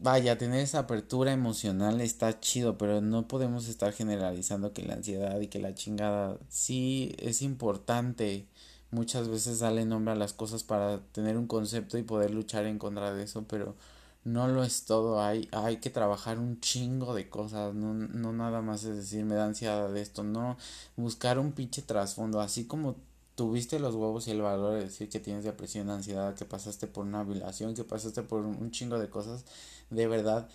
vaya, 0.00 0.38
tener 0.38 0.60
esa 0.60 0.80
apertura 0.80 1.32
emocional 1.32 2.00
está 2.00 2.40
chido, 2.40 2.78
pero 2.78 3.00
no 3.00 3.28
podemos 3.28 3.68
estar 3.68 3.92
generalizando 3.92 4.72
que 4.72 4.82
la 4.82 4.94
ansiedad 4.94 5.38
y 5.40 5.48
que 5.48 5.60
la 5.60 5.74
chingada 5.74 6.38
sí 6.48 7.14
es 7.18 7.42
importante. 7.42 8.48
Muchas 8.90 9.28
veces 9.28 9.60
darle 9.60 9.84
nombre 9.84 10.12
a 10.12 10.16
las 10.16 10.32
cosas 10.32 10.64
para 10.64 11.00
tener 11.12 11.36
un 11.36 11.46
concepto 11.46 11.98
y 11.98 12.02
poder 12.02 12.32
luchar 12.32 12.66
en 12.66 12.78
contra 12.78 13.12
de 13.14 13.22
eso, 13.24 13.44
pero 13.46 13.76
no 14.24 14.48
lo 14.48 14.64
es 14.64 14.84
todo. 14.84 15.22
Hay, 15.22 15.48
hay 15.52 15.78
que 15.78 15.90
trabajar 15.90 16.38
un 16.38 16.60
chingo 16.60 17.14
de 17.14 17.28
cosas. 17.28 17.74
No, 17.74 17.94
no 17.94 18.32
nada 18.32 18.62
más 18.62 18.84
es 18.84 18.96
decir, 18.96 19.24
me 19.24 19.34
da 19.34 19.46
ansiedad 19.46 19.90
de 19.92 20.00
esto. 20.02 20.24
No, 20.24 20.56
buscar 20.96 21.38
un 21.38 21.52
pinche 21.52 21.82
trasfondo. 21.82 22.40
Así 22.40 22.64
como 22.66 22.96
tuviste 23.36 23.78
los 23.78 23.94
huevos 23.94 24.28
y 24.28 24.32
el 24.32 24.42
valor 24.42 24.74
de 24.74 24.84
decir 24.84 25.08
que 25.08 25.20
tienes 25.20 25.44
depresión, 25.44 25.88
ansiedad, 25.90 26.34
que 26.34 26.44
pasaste 26.44 26.86
por 26.86 27.06
una 27.06 27.22
violación, 27.24 27.74
que 27.74 27.84
pasaste 27.84 28.22
por 28.22 28.42
un 28.44 28.70
chingo 28.70 28.98
de 28.98 29.08
cosas 29.08 29.44
de 29.90 30.06
verdad 30.06 30.48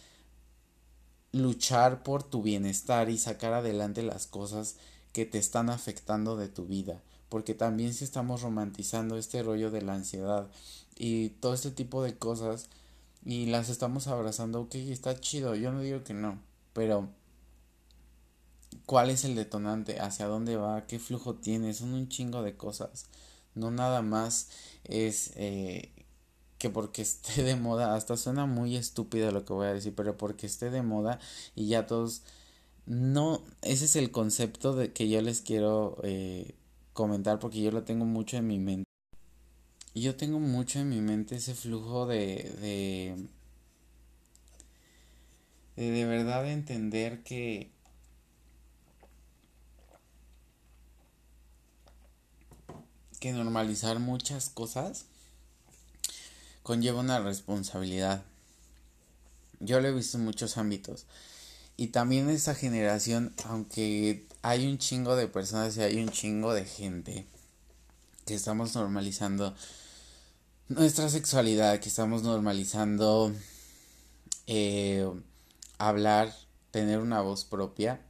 luchar 1.32 2.04
por 2.04 2.24
tu 2.24 2.42
bienestar 2.42 3.10
y 3.10 3.18
sacar 3.18 3.54
adelante 3.54 4.02
las 4.04 4.26
cosas 4.28 4.78
que 5.12 5.26
te 5.26 5.38
están 5.38 5.70
afectando 5.70 6.38
de 6.38 6.48
tu 6.50 6.66
vida. 6.66 7.02
porque 7.30 7.54
también 7.56 7.94
si 7.94 8.04
estamos 8.06 8.42
romantizando 8.44 9.18
este 9.18 9.44
rollo 9.44 9.72
de 9.72 9.82
la 9.82 9.96
ansiedad 9.96 10.48
y 10.96 11.30
todo 11.30 11.54
este 11.54 11.72
tipo 11.72 12.04
de 12.04 12.18
cosas 12.18 12.70
y 13.26 13.48
las 13.48 13.70
estamos 13.70 14.08
abrazando, 14.08 14.62
ok, 14.62 14.76
está 14.76 15.20
chido, 15.20 15.56
yo 15.56 15.72
no 15.72 15.82
digo 15.82 16.04
que 16.04 16.14
no, 16.14 16.40
pero 16.74 17.10
¿cuál 18.86 19.10
es 19.10 19.26
el 19.26 19.36
detonante? 19.36 20.00
¿Hacia 20.00 20.28
dónde 20.28 20.56
va? 20.58 20.86
¿Qué 20.88 21.00
flujo 21.00 21.36
tiene? 21.36 21.74
Son 21.74 21.94
un 21.94 22.08
chingo 22.10 22.44
de 22.44 22.56
cosas, 22.56 23.08
no 23.56 23.72
nada 23.72 24.02
más 24.02 24.50
es 24.84 25.32
eh, 25.36 25.92
que 26.66 26.72
porque 26.72 27.04
esté 27.04 27.44
de 27.44 27.56
moda, 27.56 27.96
hasta 27.96 28.18
suena 28.18 28.48
muy 28.48 28.76
estúpido 28.76 29.32
lo 29.32 29.46
que 29.46 29.54
voy 29.54 29.68
a 29.68 29.74
decir, 29.74 29.94
pero 29.96 30.18
porque 30.18 30.48
esté 30.48 30.72
de 30.72 30.82
moda 30.82 31.20
y 31.56 31.68
ya 31.68 31.86
todos 31.86 32.24
no, 32.88 33.42
ese 33.62 33.86
es 33.86 33.96
el 33.96 34.12
concepto 34.12 34.74
de 34.74 34.92
que 34.94 35.08
yo 35.10 35.22
les 35.22 35.42
quiero 35.42 35.98
eh, 36.04 36.56
comentar 36.94 37.40
porque 37.40 37.62
yo 37.62 37.72
lo 37.72 37.84
tengo 37.84 38.06
mucho 38.06 38.38
en 38.38 38.48
mi 38.48 38.60
mente. 38.60 38.86
Yo 39.94 40.16
tengo 40.16 40.40
mucho 40.40 40.80
en 40.80 40.90
mi 40.90 41.02
mente 41.02 41.36
ese 41.36 41.56
flujo 41.56 42.06
de, 42.08 42.52
de, 42.62 43.28
de, 45.76 45.92
de 45.92 46.06
verdad 46.06 46.52
entender 46.52 47.24
que 47.24 47.72
que 53.20 53.34
normalizar 53.34 54.00
muchas 54.00 54.50
cosas 54.50 55.06
conlleva 56.66 57.00
una 57.00 57.20
responsabilidad. 57.20 58.24
Yo 59.60 59.80
lo 59.80 59.88
he 59.88 59.94
visto 59.94 60.18
en 60.18 60.26
muchos 60.26 60.58
ámbitos. 60.58 61.06
Y 61.78 61.90
también 61.90 62.28
esta 62.28 62.56
generación, 62.56 63.36
aunque 63.46 64.26
hay 64.42 64.66
un 64.66 64.80
chingo 64.80 65.16
de 65.16 65.28
personas 65.28 65.78
y 65.78 65.82
hay 65.82 66.02
un 66.02 66.10
chingo 66.10 66.56
de 66.56 66.66
gente 66.66 67.28
que 68.26 68.34
estamos 68.34 68.74
normalizando 68.74 69.54
nuestra 70.68 71.08
sexualidad, 71.10 71.80
que 71.80 71.90
estamos 71.90 72.24
normalizando 72.24 73.32
eh, 74.48 75.08
hablar, 75.78 76.34
tener 76.72 76.98
una 76.98 77.22
voz 77.22 77.46
propia, 77.46 78.02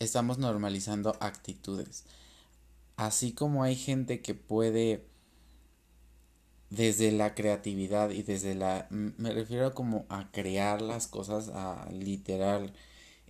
estamos 0.00 0.38
normalizando 0.38 1.16
actitudes. 1.20 2.02
Así 2.96 3.30
como 3.30 3.62
hay 3.62 3.76
gente 3.76 4.20
que 4.20 4.34
puede 4.34 5.09
desde 6.70 7.12
la 7.12 7.34
creatividad 7.34 8.10
y 8.10 8.22
desde 8.22 8.54
la 8.54 8.86
me 8.90 9.32
refiero 9.32 9.74
como 9.74 10.06
a 10.08 10.30
crear 10.30 10.82
las 10.82 11.08
cosas 11.08 11.48
a 11.48 11.88
literal 11.92 12.72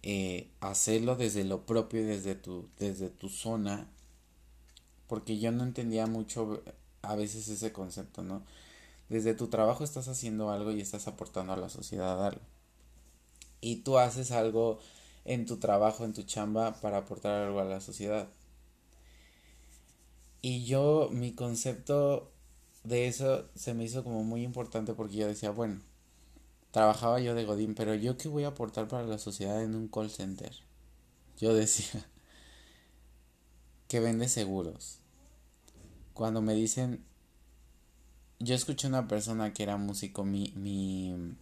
eh, 0.02 0.50
hacerlo 0.60 1.16
desde 1.16 1.44
lo 1.44 1.66
propio 1.66 2.06
desde 2.06 2.34
tu 2.34 2.68
desde 2.78 3.08
tu 3.10 3.28
zona 3.28 3.88
porque 5.06 5.38
yo 5.38 5.52
no 5.52 5.64
entendía 5.64 6.06
mucho 6.06 6.62
a 7.02 7.16
veces 7.16 7.48
ese 7.48 7.72
concepto 7.72 8.22
no 8.22 8.44
desde 9.08 9.34
tu 9.34 9.48
trabajo 9.48 9.84
estás 9.84 10.08
haciendo 10.08 10.50
algo 10.50 10.70
y 10.72 10.80
estás 10.80 11.08
aportando 11.08 11.52
a 11.54 11.56
la 11.56 11.68
sociedad 11.70 12.24
algo 12.26 12.42
y 13.60 13.76
tú 13.76 13.98
haces 13.98 14.30
algo 14.32 14.78
en 15.24 15.46
tu 15.46 15.58
trabajo 15.58 16.04
en 16.04 16.12
tu 16.12 16.22
chamba 16.22 16.74
para 16.80 16.98
aportar 16.98 17.42
algo 17.42 17.60
a 17.60 17.64
la 17.64 17.80
sociedad. 17.80 18.28
Y 20.42 20.64
yo 20.64 21.08
mi 21.12 21.34
concepto 21.34 22.29
de 22.84 23.08
eso 23.08 23.48
se 23.54 23.74
me 23.74 23.84
hizo 23.84 24.04
como 24.04 24.24
muy 24.24 24.42
importante 24.42 24.94
porque 24.94 25.16
yo 25.16 25.26
decía, 25.26 25.50
bueno, 25.50 25.80
trabajaba 26.70 27.20
yo 27.20 27.34
de 27.34 27.44
Godín, 27.44 27.74
pero 27.74 27.94
yo 27.94 28.16
qué 28.16 28.28
voy 28.28 28.44
a 28.44 28.48
aportar 28.48 28.88
para 28.88 29.06
la 29.06 29.18
sociedad 29.18 29.62
en 29.62 29.74
un 29.74 29.88
call 29.88 30.10
center. 30.10 30.52
Yo 31.38 31.54
decía 31.54 32.06
que 33.88 34.00
vende 34.00 34.28
seguros. 34.28 34.98
Cuando 36.14 36.42
me 36.42 36.54
dicen, 36.54 37.04
yo 38.38 38.54
escuché 38.54 38.86
una 38.86 39.08
persona 39.08 39.52
que 39.52 39.62
era 39.62 39.76
músico, 39.76 40.24
mi, 40.24 40.52
mi 40.56 41.36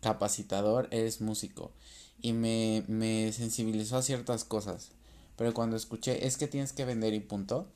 capacitador 0.00 0.88
es 0.90 1.20
músico 1.20 1.72
y 2.20 2.32
me, 2.32 2.84
me 2.88 3.32
sensibilizó 3.32 3.96
a 3.96 4.02
ciertas 4.02 4.44
cosas. 4.44 4.90
Pero 5.36 5.54
cuando 5.54 5.76
escuché, 5.76 6.26
es 6.26 6.36
que 6.36 6.48
tienes 6.48 6.72
que 6.72 6.84
vender 6.84 7.14
y 7.14 7.20
punto, 7.20 7.70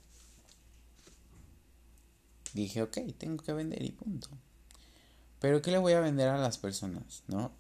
dije, 2.53 2.83
ok, 2.83 2.99
tengo 3.19 3.43
que 3.43 3.53
vender 3.53 3.83
y 3.83 3.93
punto. 3.93 4.29
Pero 5.41 5.61
¿qué 5.63 5.71
le 5.71 5.79
voy 5.79 5.95
a 5.95 6.01
vender 6.01 6.29
a 6.29 6.39
las 6.39 6.59
personas? 6.59 7.25
¿No? 7.27 7.53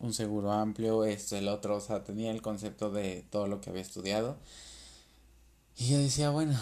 Un 0.00 0.14
seguro 0.14 0.52
amplio, 0.52 1.04
esto, 1.04 1.36
el 1.36 1.48
otro, 1.48 1.76
o 1.76 1.80
sea, 1.80 2.04
tenía 2.04 2.30
el 2.30 2.42
concepto 2.42 2.90
de 2.90 3.24
todo 3.30 3.46
lo 3.46 3.60
que 3.60 3.70
había 3.70 3.82
estudiado. 3.82 4.36
Y 5.76 5.90
yo 5.90 5.98
decía, 5.98 6.30
bueno, 6.30 6.58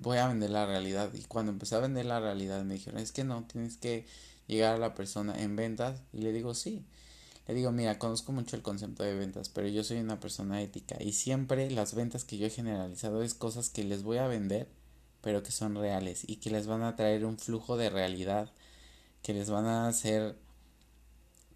voy 0.00 0.18
a 0.18 0.28
vender 0.28 0.50
la 0.50 0.66
realidad. 0.66 1.10
Y 1.14 1.22
cuando 1.22 1.52
empecé 1.52 1.74
a 1.74 1.80
vender 1.80 2.06
la 2.06 2.20
realidad 2.20 2.62
me 2.64 2.74
dijeron, 2.74 3.00
es 3.00 3.12
que 3.12 3.24
no, 3.24 3.44
tienes 3.44 3.76
que 3.76 4.06
llegar 4.46 4.74
a 4.74 4.78
la 4.78 4.94
persona 4.94 5.40
en 5.40 5.56
ventas. 5.56 6.00
Y 6.12 6.18
le 6.18 6.32
digo, 6.32 6.54
sí. 6.54 6.84
Le 7.48 7.54
digo, 7.54 7.72
mira, 7.72 7.98
conozco 7.98 8.32
mucho 8.32 8.56
el 8.56 8.62
concepto 8.62 9.02
de 9.02 9.14
ventas, 9.14 9.48
pero 9.48 9.68
yo 9.68 9.82
soy 9.82 9.98
una 9.98 10.20
persona 10.20 10.60
ética 10.60 10.96
y 11.00 11.12
siempre 11.12 11.70
las 11.70 11.94
ventas 11.94 12.24
que 12.24 12.36
yo 12.36 12.46
he 12.46 12.50
generalizado 12.50 13.22
es 13.22 13.32
cosas 13.32 13.70
que 13.70 13.84
les 13.84 14.02
voy 14.02 14.18
a 14.18 14.28
vender 14.28 14.68
pero 15.28 15.42
que 15.42 15.52
son 15.52 15.74
reales 15.74 16.22
y 16.26 16.36
que 16.36 16.48
les 16.48 16.66
van 16.66 16.82
a 16.82 16.96
traer 16.96 17.26
un 17.26 17.36
flujo 17.36 17.76
de 17.76 17.90
realidad 17.90 18.50
que 19.22 19.34
les 19.34 19.50
van 19.50 19.66
a 19.66 19.86
hacer 19.86 20.38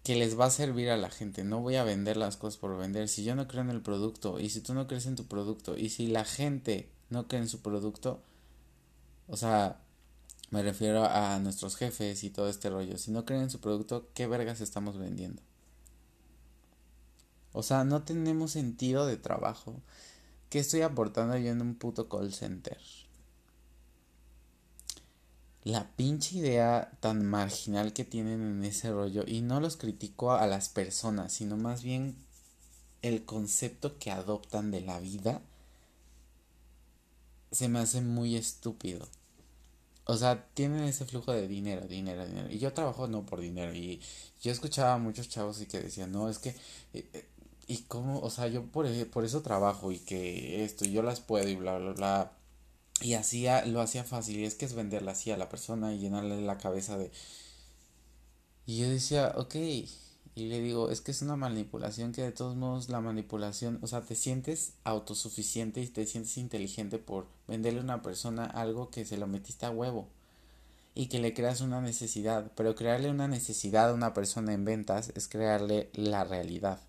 que 0.03 0.15
les 0.15 0.39
va 0.39 0.45
a 0.45 0.51
servir 0.51 0.91
a 0.91 0.97
la 0.97 1.09
gente. 1.09 1.43
No 1.43 1.59
voy 1.59 1.77
a 1.77 1.83
vender 1.83 2.15
las 2.15 2.37
cosas 2.37 2.59
por 2.59 2.77
vender. 2.77 3.09
Si 3.09 3.23
yo 3.23 3.33
no 3.33 3.47
creo 3.47 3.63
en 3.63 3.71
el 3.71 3.81
producto 3.81 4.39
y 4.39 4.51
si 4.51 4.61
tú 4.61 4.75
no 4.75 4.85
crees 4.85 5.07
en 5.07 5.15
tu 5.15 5.25
producto 5.25 5.75
y 5.75 5.89
si 5.89 6.05
la 6.05 6.23
gente 6.23 6.87
no 7.09 7.27
cree 7.27 7.41
en 7.41 7.49
su 7.49 7.63
producto, 7.63 8.21
o 9.27 9.37
sea, 9.37 9.81
me 10.51 10.61
refiero 10.61 11.05
a 11.05 11.39
nuestros 11.39 11.75
jefes 11.75 12.23
y 12.23 12.29
todo 12.29 12.49
este 12.49 12.69
rollo. 12.69 12.99
Si 12.99 13.09
no 13.09 13.25
creen 13.25 13.41
en 13.41 13.49
su 13.49 13.59
producto, 13.59 14.07
¿qué 14.13 14.27
vergas 14.27 14.61
estamos 14.61 14.99
vendiendo? 14.99 15.41
O 17.53 17.63
sea, 17.63 17.85
no 17.85 18.03
tenemos 18.03 18.51
sentido 18.51 19.07
de 19.07 19.17
trabajo. 19.17 19.81
¿Qué 20.51 20.59
estoy 20.59 20.81
aportando 20.81 21.35
yo 21.39 21.49
en 21.49 21.61
un 21.61 21.73
puto 21.73 22.07
call 22.07 22.31
center? 22.35 22.77
La 25.63 25.87
pinche 25.95 26.37
idea 26.37 26.91
tan 26.99 27.25
marginal 27.25 27.93
que 27.93 28.03
tienen 28.03 28.41
en 28.41 28.63
ese 28.63 28.91
rollo 28.91 29.23
y 29.25 29.41
no 29.41 29.59
los 29.59 29.77
critico 29.77 30.33
a 30.33 30.47
las 30.47 30.69
personas, 30.69 31.33
sino 31.33 31.57
más 31.57 31.83
bien 31.83 32.15
el 33.01 33.25
concepto 33.25 33.97
que 33.97 34.11
adoptan 34.11 34.71
de 34.71 34.81
la 34.81 34.99
vida 34.99 35.41
se 37.51 37.69
me 37.69 37.79
hace 37.79 38.01
muy 38.01 38.35
estúpido. 38.35 39.07
O 40.05 40.17
sea, 40.17 40.47
tienen 40.53 40.83
ese 40.83 41.05
flujo 41.05 41.31
de 41.31 41.47
dinero, 41.47 41.87
dinero, 41.87 42.25
dinero. 42.25 42.49
Y 42.49 42.59
yo 42.59 42.73
trabajo 42.73 43.07
no 43.07 43.25
por 43.25 43.39
dinero. 43.39 43.73
Y 43.73 44.01
yo 44.41 44.51
escuchaba 44.51 44.95
a 44.95 44.97
muchos 44.97 45.29
chavos 45.29 45.61
y 45.61 45.65
que 45.65 45.79
decían, 45.79 46.11
no, 46.11 46.29
es 46.29 46.39
que... 46.39 46.49
Eh, 46.93 47.07
eh, 47.13 47.29
y 47.65 47.77
cómo, 47.83 48.19
o 48.19 48.29
sea, 48.29 48.47
yo 48.47 48.65
por, 48.65 48.85
eso 48.85 49.41
trabajo 49.41 49.93
y 49.93 49.99
que 49.99 50.65
esto, 50.65 50.83
yo 50.83 51.01
las 51.01 51.21
puedo 51.21 51.47
y 51.47 51.55
bla, 51.55 51.77
bla, 51.77 51.93
bla. 51.93 52.31
Y 53.03 53.15
así 53.15 53.45
lo 53.67 53.81
hacía 53.81 54.03
fácil. 54.05 54.39
Y 54.39 54.45
es 54.45 54.55
que 54.55 54.65
es 54.65 54.73
venderla 54.73 55.11
así 55.11 55.29
a 55.29 55.37
la 55.37 55.49
persona 55.49 55.93
y 55.93 55.99
llenarle 55.99 56.41
la 56.41 56.57
cabeza 56.57 56.97
de... 56.97 57.11
Y 58.65 58.79
yo 58.79 58.89
decía, 58.89 59.33
ok. 59.35 59.55
Y 60.35 60.47
le 60.47 60.61
digo, 60.61 60.89
es 60.89 61.01
que 61.01 61.11
es 61.11 61.21
una 61.21 61.35
manipulación 61.35 62.13
que 62.13 62.23
de 62.23 62.31
todos 62.31 62.55
modos 62.55 62.89
la 62.89 63.01
manipulación, 63.01 63.77
o 63.83 63.87
sea, 63.87 64.01
te 64.01 64.15
sientes 64.15 64.73
autosuficiente 64.83 65.81
y 65.81 65.87
te 65.87 66.07
sientes 66.07 66.37
inteligente 66.37 66.97
por 66.97 67.27
venderle 67.47 67.81
a 67.81 67.83
una 67.83 68.01
persona 68.01 68.45
algo 68.45 68.89
que 68.89 69.05
se 69.05 69.17
lo 69.17 69.27
metiste 69.27 69.65
a 69.65 69.71
huevo 69.71 70.07
y 70.95 71.07
que 71.07 71.19
le 71.19 71.33
creas 71.33 71.61
una 71.61 71.81
necesidad. 71.81 72.51
Pero 72.55 72.73
crearle 72.73 73.09
una 73.09 73.27
necesidad 73.27 73.89
a 73.89 73.93
una 73.93 74.13
persona 74.13 74.53
en 74.53 74.63
ventas 74.63 75.11
es 75.15 75.27
crearle 75.27 75.89
la 75.93 76.23
realidad. 76.23 76.79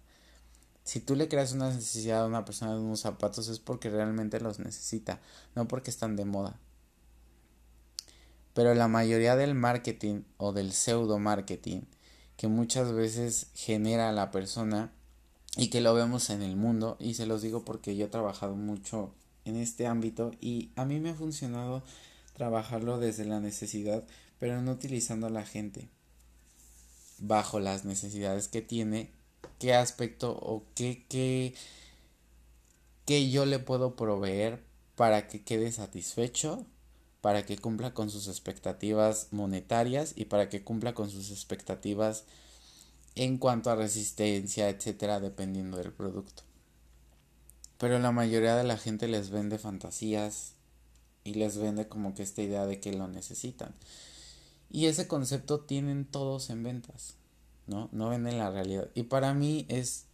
Si 0.85 1.01
tú 1.01 1.17
le 1.17 1.29
creas 1.29 1.53
una 1.53 1.71
necesidad 1.71 2.23
a 2.23 2.27
una 2.27 2.45
persona 2.45 2.75
de 2.75 2.81
unos 2.81 3.01
zapatos 3.01 3.49
es 3.49 3.59
porque 3.59 3.91
realmente 3.91 4.39
los 4.39 4.59
necesita, 4.59 5.21
no 5.55 5.67
porque 5.67 5.91
están 5.91 6.15
de 6.15 6.27
moda. 6.27 6.61
Pero 8.53 8.75
la 8.75 8.87
mayoría 8.87 9.35
del 9.35 9.55
marketing 9.55 10.23
o 10.37 10.53
del 10.53 10.73
pseudo 10.73 11.19
marketing 11.19 11.83
que 12.37 12.49
muchas 12.49 12.93
veces 12.93 13.49
genera 13.55 14.13
la 14.13 14.31
persona 14.31 14.93
y 15.57 15.69
que 15.69 15.81
lo 15.81 15.95
vemos 15.95 16.31
en 16.31 16.43
el 16.43 16.57
mundo 16.57 16.97
y 17.01 17.15
se 17.15 17.27
los 17.27 17.43
digo 17.43 17.65
porque 17.65 17.97
yo 17.97 18.07
he 18.07 18.09
trabajado 18.09 18.55
mucho 18.55 19.15
en 19.45 19.57
este 19.57 19.87
ámbito 19.87 20.33
y 20.41 20.71
a 20.77 20.85
mí 20.85 21.01
me 21.01 21.11
ha 21.11 21.15
funcionado 21.15 21.83
trabajarlo 22.35 22.99
desde 22.99 23.25
la 23.25 23.41
necesidad 23.41 24.05
pero 24.39 24.61
no 24.63 24.73
utilizando 24.73 25.29
a 25.29 25.31
la 25.31 25.45
gente 25.45 25.89
bajo 27.19 27.61
las 27.61 27.85
necesidades 27.85 28.49
que 28.49 28.63
tiene 28.63 29.11
qué 29.65 29.73
aspecto 29.73 30.31
o 30.31 30.63
qué, 30.75 31.07
qué, 31.09 31.55
qué 33.07 33.31
yo 33.31 33.47
le 33.47 33.59
puedo 33.59 33.97
proveer 33.97 34.63
para 34.95 35.27
que 35.27 35.43
quede 35.43 35.73
satisfecho, 35.73 36.67
para 37.23 37.47
que 37.47 37.57
cumpla 37.57 37.95
con 37.95 38.11
sus 38.11 38.29
expectativas 38.29 39.29
monetarias 39.31 40.13
y 40.17 40.27
para 40.27 40.51
que 40.51 40.63
cumpla 40.63 40.93
con 40.93 41.09
sus 41.09 41.31
expectativas 41.31 42.25
en 43.15 43.39
cuanto 43.39 43.71
a 43.71 43.75
resistencia, 43.75 44.69
etcétera, 44.69 45.19
dependiendo 45.19 45.79
del 45.79 45.95
producto. 45.95 46.43
Pero 47.79 47.99
la 47.99 48.13
mayoría 48.13 48.57
de 48.57 48.65
la 48.65 48.77
gente 48.77 49.09
les 49.09 49.31
vende 49.31 49.57
fantasías 49.59 50.53
y 51.25 51.37
les 51.37 51.57
vende 51.57 51.89
como 51.89 52.13
que 52.13 52.23
esta 52.23 52.43
idea 52.43 52.67
de 52.67 52.81
que 52.81 52.93
lo 52.93 53.09
necesitan. 53.09 53.75
Y 54.71 54.89
ese 54.89 55.09
concepto 55.09 55.61
tienen 55.61 56.05
todos 56.05 56.51
en 56.51 56.63
ventas, 56.63 57.17
¿no? 57.67 57.89
No 57.93 58.09
venden 58.11 58.39
la 58.39 58.51
realidad. 58.51 58.89
Y 58.95 59.05
para 59.05 59.35
mí 59.35 59.67
es 59.69 60.07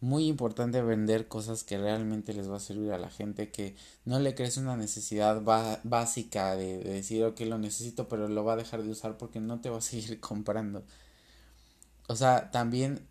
muy 0.00 0.26
importante 0.26 0.80
vender 0.82 1.26
cosas 1.28 1.64
que 1.64 1.78
realmente 1.78 2.32
les 2.32 2.50
va 2.50 2.56
a 2.56 2.60
servir 2.60 2.92
a 2.92 2.98
la 2.98 3.10
gente, 3.10 3.50
que 3.50 3.74
no 4.04 4.20
le 4.20 4.34
crees 4.34 4.56
una 4.56 4.76
necesidad 4.76 5.42
básica 5.82 6.54
de, 6.56 6.78
de, 6.78 6.92
decir, 6.92 7.24
ok, 7.24 7.40
lo 7.40 7.58
necesito, 7.58 8.08
pero 8.08 8.28
lo 8.28 8.44
va 8.44 8.52
a 8.52 8.56
dejar 8.56 8.82
de 8.82 8.90
usar 8.90 9.16
porque 9.16 9.40
no 9.40 9.60
te 9.60 9.70
va 9.70 9.78
a 9.78 9.80
seguir 9.82 10.20
comprando. 10.20 10.84
O 12.08 12.16
sea, 12.16 12.50
también 12.50 13.06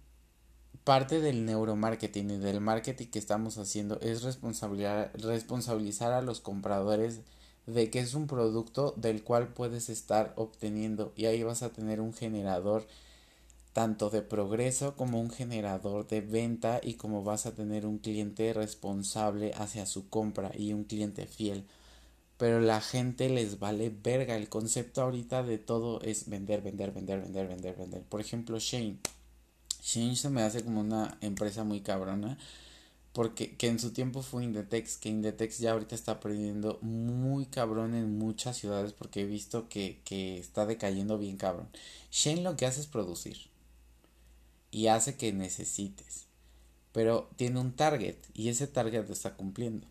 parte 0.83 1.19
del 1.19 1.45
neuromarketing 1.45 2.31
y 2.31 2.37
del 2.37 2.61
marketing 2.61 3.07
que 3.07 3.19
estamos 3.19 3.57
haciendo 3.57 3.99
es 3.99 4.23
responsabilizar 4.23 6.13
a 6.13 6.21
los 6.21 6.39
compradores 6.39 7.19
de 7.65 7.89
que 7.89 7.99
es 7.99 8.13
un 8.13 8.27
producto 8.27 8.93
del 8.95 9.21
cual 9.23 9.49
puedes 9.49 9.89
estar 9.89 10.31
obteniendo 10.37 11.11
y 11.17 11.25
ahí 11.25 11.43
vas 11.43 11.61
a 11.61 11.73
tener 11.73 11.99
un 11.99 12.13
generador 12.13 12.87
tanto 13.77 14.09
de 14.09 14.23
progreso 14.23 14.95
como 14.95 15.21
un 15.21 15.29
generador 15.29 16.07
de 16.07 16.21
venta 16.21 16.81
y 16.81 16.95
como 16.95 17.23
vas 17.23 17.45
a 17.45 17.53
tener 17.53 17.85
un 17.85 17.99
cliente 17.99 18.51
responsable 18.51 19.51
hacia 19.55 19.85
su 19.85 20.09
compra 20.09 20.51
y 20.57 20.73
un 20.73 20.83
cliente 20.83 21.27
fiel. 21.27 21.63
Pero 22.37 22.59
la 22.59 22.81
gente 22.81 23.29
les 23.29 23.59
vale 23.59 23.91
verga. 23.91 24.35
El 24.35 24.49
concepto 24.49 25.03
ahorita 25.03 25.43
de 25.43 25.59
todo 25.59 26.01
es 26.01 26.27
vender, 26.27 26.63
vender, 26.63 26.91
vender, 26.91 27.21
vender, 27.21 27.47
vender, 27.47 27.75
vender. 27.75 28.01
Por 28.01 28.19
ejemplo, 28.19 28.57
Shane. 28.57 28.97
Shane 29.83 30.15
se 30.15 30.31
me 30.31 30.41
hace 30.41 30.63
como 30.63 30.81
una 30.81 31.15
empresa 31.21 31.63
muy 31.63 31.81
cabrona. 31.81 32.39
Porque 33.13 33.57
que 33.57 33.67
en 33.67 33.77
su 33.77 33.93
tiempo 33.93 34.23
fue 34.23 34.43
Indetex, 34.43 34.97
que 34.97 35.09
Indetex 35.09 35.59
ya 35.59 35.73
ahorita 35.73 35.93
está 35.93 36.19
perdiendo 36.19 36.79
muy 36.81 37.45
cabrón 37.45 37.93
en 37.93 38.17
muchas 38.17 38.57
ciudades 38.57 38.93
porque 38.93 39.21
he 39.21 39.25
visto 39.25 39.69
que, 39.69 40.01
que 40.03 40.39
está 40.39 40.65
decayendo 40.65 41.19
bien 41.19 41.37
cabrón. 41.37 41.67
Shane 42.09 42.41
lo 42.41 42.57
que 42.57 42.65
hace 42.65 42.81
es 42.81 42.87
producir 42.87 43.55
y 44.77 44.89
hace 44.89 45.15
que 45.15 45.33
necesites. 45.33 46.27
Pero 46.91 47.31
tiene 47.35 47.59
un 47.59 47.75
target 47.75 48.17
y 48.35 48.49
ese 48.49 48.67
target 48.67 49.07
lo 49.07 49.13
está 49.13 49.35
cumpliendo. 49.35 49.87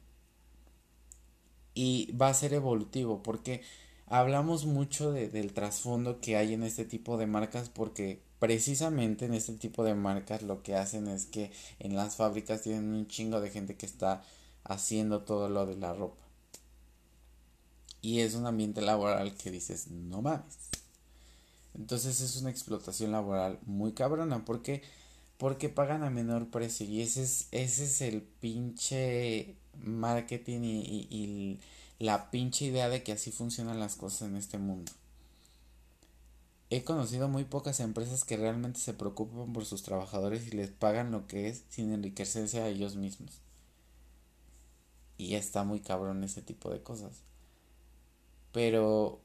Y 1.74 2.12
va 2.12 2.28
a 2.28 2.34
ser 2.34 2.54
evolutivo 2.54 3.20
porque 3.20 3.62
hablamos 4.06 4.64
mucho 4.64 5.10
de, 5.10 5.28
del 5.28 5.52
trasfondo 5.52 6.20
que 6.20 6.36
hay 6.36 6.54
en 6.54 6.62
este 6.62 6.84
tipo 6.84 7.16
de 7.16 7.26
marcas 7.26 7.68
porque 7.68 8.22
precisamente 8.38 9.24
en 9.24 9.34
este 9.34 9.54
tipo 9.54 9.82
de 9.82 9.96
marcas 9.96 10.42
lo 10.42 10.62
que 10.62 10.76
hacen 10.76 11.08
es 11.08 11.26
que 11.26 11.50
en 11.80 11.96
las 11.96 12.14
fábricas 12.14 12.62
tienen 12.62 12.94
un 12.94 13.08
chingo 13.08 13.40
de 13.40 13.50
gente 13.50 13.76
que 13.76 13.86
está 13.86 14.22
haciendo 14.62 15.22
todo 15.22 15.48
lo 15.48 15.66
de 15.66 15.74
la 15.74 15.94
ropa. 15.94 16.22
Y 18.02 18.20
es 18.20 18.36
un 18.36 18.46
ambiente 18.46 18.82
laboral 18.82 19.34
que 19.34 19.50
dices, 19.50 19.88
no 19.88 20.22
mames. 20.22 20.65
Entonces 21.78 22.20
es 22.20 22.36
una 22.36 22.50
explotación 22.50 23.12
laboral 23.12 23.58
muy 23.66 23.92
cabrona. 23.92 24.44
¿Por 24.44 24.62
qué? 24.62 24.82
Porque 25.38 25.68
pagan 25.68 26.04
a 26.04 26.10
menor 26.10 26.48
precio. 26.48 26.86
Y 26.86 27.02
ese 27.02 27.22
es, 27.22 27.48
ese 27.52 27.84
es 27.84 28.00
el 28.00 28.22
pinche 28.22 29.56
marketing 29.82 30.60
y, 30.62 31.06
y 31.10 31.60
la 31.98 32.30
pinche 32.30 32.66
idea 32.66 32.88
de 32.88 33.02
que 33.02 33.12
así 33.12 33.30
funcionan 33.30 33.80
las 33.80 33.96
cosas 33.96 34.28
en 34.28 34.36
este 34.36 34.58
mundo. 34.58 34.92
He 36.68 36.82
conocido 36.82 37.28
muy 37.28 37.44
pocas 37.44 37.78
empresas 37.78 38.24
que 38.24 38.36
realmente 38.36 38.80
se 38.80 38.92
preocupan 38.92 39.52
por 39.52 39.64
sus 39.64 39.82
trabajadores 39.82 40.48
y 40.48 40.50
les 40.50 40.70
pagan 40.70 41.12
lo 41.12 41.26
que 41.28 41.48
es 41.48 41.62
sin 41.68 41.92
enriquecerse 41.92 42.60
a 42.60 42.68
ellos 42.68 42.96
mismos. 42.96 43.40
Y 45.16 45.34
está 45.36 45.62
muy 45.62 45.80
cabrón 45.80 46.24
ese 46.24 46.42
tipo 46.42 46.70
de 46.70 46.82
cosas. 46.82 47.22
Pero 48.52 49.20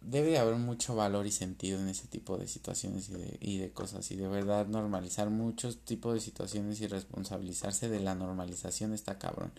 debe 0.00 0.30
de 0.30 0.38
haber 0.38 0.56
mucho 0.56 0.94
valor 0.94 1.26
y 1.26 1.32
sentido 1.32 1.80
en 1.80 1.88
ese 1.88 2.06
tipo 2.06 2.38
de 2.38 2.46
situaciones 2.46 3.08
y 3.10 3.14
de, 3.14 3.36
y 3.40 3.58
de 3.58 3.72
cosas 3.72 4.10
y 4.10 4.16
de 4.16 4.28
verdad 4.28 4.66
normalizar 4.66 5.30
muchos 5.30 5.78
tipos 5.84 6.14
de 6.14 6.20
situaciones 6.20 6.80
y 6.80 6.86
responsabilizarse 6.86 7.88
de 7.88 8.00
la 8.00 8.14
normalización 8.14 8.92
está 8.94 9.18
cabrón. 9.18 9.52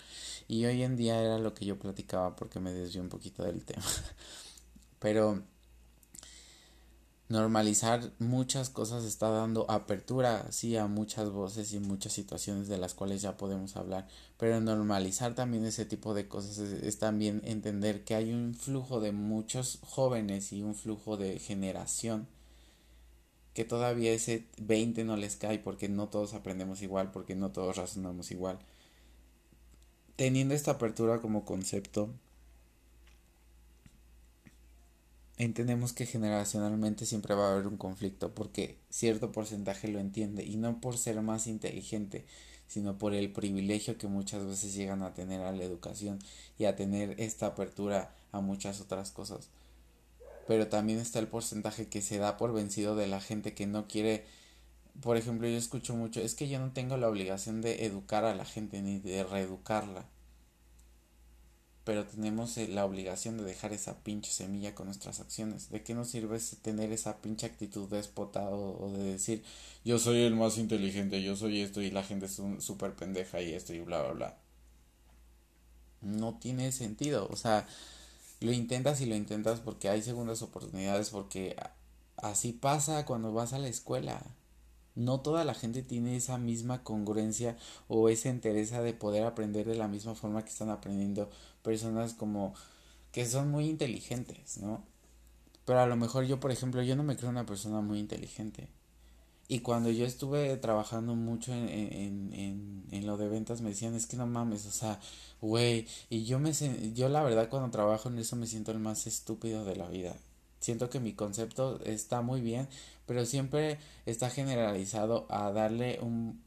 Y 0.48 0.66
hoy 0.66 0.84
en 0.84 0.96
día 0.96 1.22
era 1.22 1.40
lo 1.40 1.54
que 1.54 1.66
yo 1.66 1.78
platicaba 1.78 2.36
porque 2.36 2.60
me 2.60 2.74
desvió 2.74 3.02
un 3.02 3.10
poquito 3.10 3.44
del 3.44 3.66
tema. 3.66 3.84
Pero 5.00 5.44
normalizar 7.30 8.12
muchas 8.18 8.70
cosas 8.70 9.04
está 9.04 9.30
dando 9.30 9.70
apertura, 9.70 10.52
sí, 10.52 10.76
a 10.78 10.88
muchas 10.88 11.30
voces 11.30 11.74
y 11.74 11.80
muchas 11.80 12.14
situaciones 12.14 12.68
de 12.68 12.78
las 12.78 12.96
cuales 12.96 13.22
ya 13.22 13.38
podemos 13.38 13.76
hablar, 13.76 14.08
pero 14.40 14.62
normalizar 14.62 15.36
también 15.36 15.66
ese 15.66 15.86
tipo 15.86 16.14
de 16.14 16.30
cosas 16.30 16.60
es, 16.60 16.98
también 16.98 17.42
entender 17.44 18.06
que 18.06 18.16
hay 18.16 18.32
un 18.32 18.56
flujo 18.56 19.02
de 19.02 19.12
muchos 19.12 19.80
jóvenes 19.82 20.54
y 20.54 20.64
un 20.64 20.76
flujo 20.76 21.18
de 21.18 21.40
generación 21.40 22.26
que 23.54 23.66
todavía 23.66 24.14
ese 24.14 24.46
20 24.62 25.04
no 25.04 25.18
les 25.18 25.36
cae 25.36 25.60
porque 25.60 25.90
no 25.90 26.08
todos 26.08 26.34
aprendemos 26.34 26.82
igual, 26.82 27.12
porque 27.12 27.36
no 27.36 27.52
todos 27.52 27.76
razonamos 27.76 28.32
igual. 28.32 28.60
Teniendo 30.16 30.54
esta 30.54 30.72
apertura 30.72 31.20
como 31.20 31.44
concepto, 31.44 32.10
entendemos 35.38 35.92
que 35.92 36.06
generacionalmente 36.06 37.06
siempre 37.06 37.36
va 37.36 37.50
a 37.50 37.52
haber 37.56 37.68
un 37.68 37.76
conflicto 37.76 38.34
porque 38.34 38.78
cierto 38.90 39.34
porcentaje 39.34 39.90
lo 39.90 40.00
entiende 40.00 40.46
y 40.46 40.56
no 40.56 40.80
por 40.80 40.98
ser 40.98 41.22
más 41.22 41.46
inteligente 41.46 42.26
sino 42.70 42.98
por 42.98 43.14
el 43.14 43.34
privilegio 43.34 43.98
que 43.98 44.08
muchas 44.08 44.46
veces 44.46 44.74
llegan 44.74 45.04
a 45.04 45.14
tener 45.14 45.42
a 45.42 45.52
la 45.52 45.66
educación 45.66 46.20
y 46.58 46.66
a 46.66 46.78
tener 46.78 47.20
esta 47.20 47.48
apertura 47.48 48.16
a 48.32 48.40
muchas 48.40 48.80
otras 48.80 49.12
cosas. 49.12 49.50
Pero 50.48 50.68
también 50.68 51.00
está 51.00 51.20
el 51.20 51.28
porcentaje 51.28 51.90
que 51.90 52.02
se 52.02 52.20
da 52.20 52.38
por 52.38 52.54
vencido 52.54 52.96
de 52.96 53.08
la 53.08 53.20
gente 53.20 53.54
que 53.54 53.68
no 53.68 53.88
quiere 53.88 54.26
por 55.02 55.18
ejemplo 55.18 55.48
yo 55.48 55.58
escucho 55.58 55.96
mucho 55.96 56.20
es 56.20 56.36
que 56.36 56.50
yo 56.50 56.60
no 56.60 56.72
tengo 56.72 56.98
la 56.98 57.08
obligación 57.08 57.62
de 57.62 57.86
educar 57.86 58.26
a 58.26 58.36
la 58.36 58.46
gente 58.46 58.82
ni 58.82 59.00
de 59.00 59.24
reeducarla 59.24 60.06
pero 61.90 62.06
tenemos 62.06 62.56
eh, 62.60 62.68
la 62.68 62.86
obligación 62.86 63.40
de 63.40 63.44
dejar 63.44 63.74
esa 63.74 64.04
pinche 64.04 64.30
semilla 64.32 64.76
con 64.76 64.86
nuestras 64.86 65.22
acciones. 65.22 65.72
¿De 65.72 65.82
qué 65.82 65.96
nos 65.96 66.10
sirve 66.12 66.38
tener 66.62 66.92
esa 66.92 67.18
pinche 67.18 67.48
actitud 67.48 67.90
déspota 67.90 68.48
o, 68.48 68.92
de 68.92 69.14
decir 69.14 69.44
yo 69.84 69.98
soy 69.98 70.22
el 70.22 70.36
más 70.36 70.60
inteligente, 70.60 71.24
yo 71.24 71.36
soy 71.36 71.62
esto 71.62 71.82
y 71.82 71.90
la 71.90 72.04
gente 72.04 72.28
es 72.28 72.40
súper 72.60 72.94
pendeja 72.94 73.42
y 73.42 73.54
esto 73.54 73.74
y 73.74 73.80
bla, 73.80 74.04
bla, 74.04 74.14
bla? 74.14 74.38
No 76.02 76.38
tiene 76.38 76.72
sentido, 76.72 77.28
o 77.32 77.36
sea, 77.36 77.68
lo 78.40 78.54
intentas 78.54 79.02
y 79.02 79.08
lo 79.08 79.16
intentas 79.16 79.60
porque 79.60 79.90
hay 79.90 80.04
segundas 80.04 80.44
oportunidades, 80.44 81.10
porque 81.10 81.56
así 82.18 82.54
pasa 82.54 83.04
cuando 83.08 83.34
vas 83.34 83.54
a 83.54 83.58
la 83.58 83.68
escuela. 83.68 84.22
No 85.00 85.22
toda 85.22 85.46
la 85.46 85.54
gente 85.54 85.82
tiene 85.82 86.18
esa 86.18 86.38
misma 86.38 86.84
congruencia 86.84 87.58
o 87.88 88.10
esa 88.10 88.30
entereza 88.30 88.82
de 88.82 88.94
poder 88.94 89.24
aprender 89.24 89.66
de 89.66 89.76
la 89.76 89.88
misma 89.88 90.14
forma 90.14 90.44
que 90.44 90.52
están 90.52 90.70
aprendiendo 90.70 91.30
personas 91.64 92.14
como 92.14 92.54
que 93.14 93.26
son 93.26 93.50
muy 93.50 93.70
inteligentes, 93.70 94.58
¿no? 94.58 94.84
Pero 95.66 95.80
a 95.80 95.88
lo 95.88 95.96
mejor 95.96 96.26
yo, 96.26 96.42
por 96.42 96.52
ejemplo, 96.52 96.84
yo 96.84 96.98
no 96.98 97.04
me 97.04 97.16
creo 97.16 97.30
una 97.30 97.46
persona 97.46 97.80
muy 97.80 98.00
inteligente. 98.00 98.68
Y 99.48 99.60
cuando 99.62 99.90
yo 99.90 100.06
estuve 100.06 100.58
trabajando 100.58 101.16
mucho 101.16 101.54
en, 101.54 102.84
en, 102.92 103.08
lo 103.08 103.16
de 103.18 103.30
ventas, 103.30 103.62
me 103.62 103.70
decían, 103.70 103.96
es 103.96 104.06
que 104.06 104.18
no 104.18 104.28
mames, 104.28 104.66
o 104.66 104.72
sea, 104.72 105.00
güey, 105.42 105.88
y 106.10 106.26
yo 106.26 106.40
me, 106.40 106.54
yo 106.94 107.08
la 107.08 107.24
verdad 107.24 107.50
cuando 107.50 107.72
trabajo 107.72 108.10
en 108.10 108.20
eso 108.20 108.36
me 108.36 108.48
siento 108.48 108.72
el 108.72 108.80
más 108.80 109.08
estúpido 109.08 109.64
de 109.64 109.76
la 109.76 109.88
vida. 109.88 110.16
Siento 110.60 110.90
que 110.90 111.00
mi 111.00 111.14
concepto 111.14 111.80
está 111.84 112.22
muy 112.22 112.42
bien, 112.42 112.68
pero 113.06 113.26
siempre 113.26 113.80
está 114.06 114.30
generalizado 114.30 115.26
a 115.30 115.52
darle 115.52 116.00
un 116.02 116.42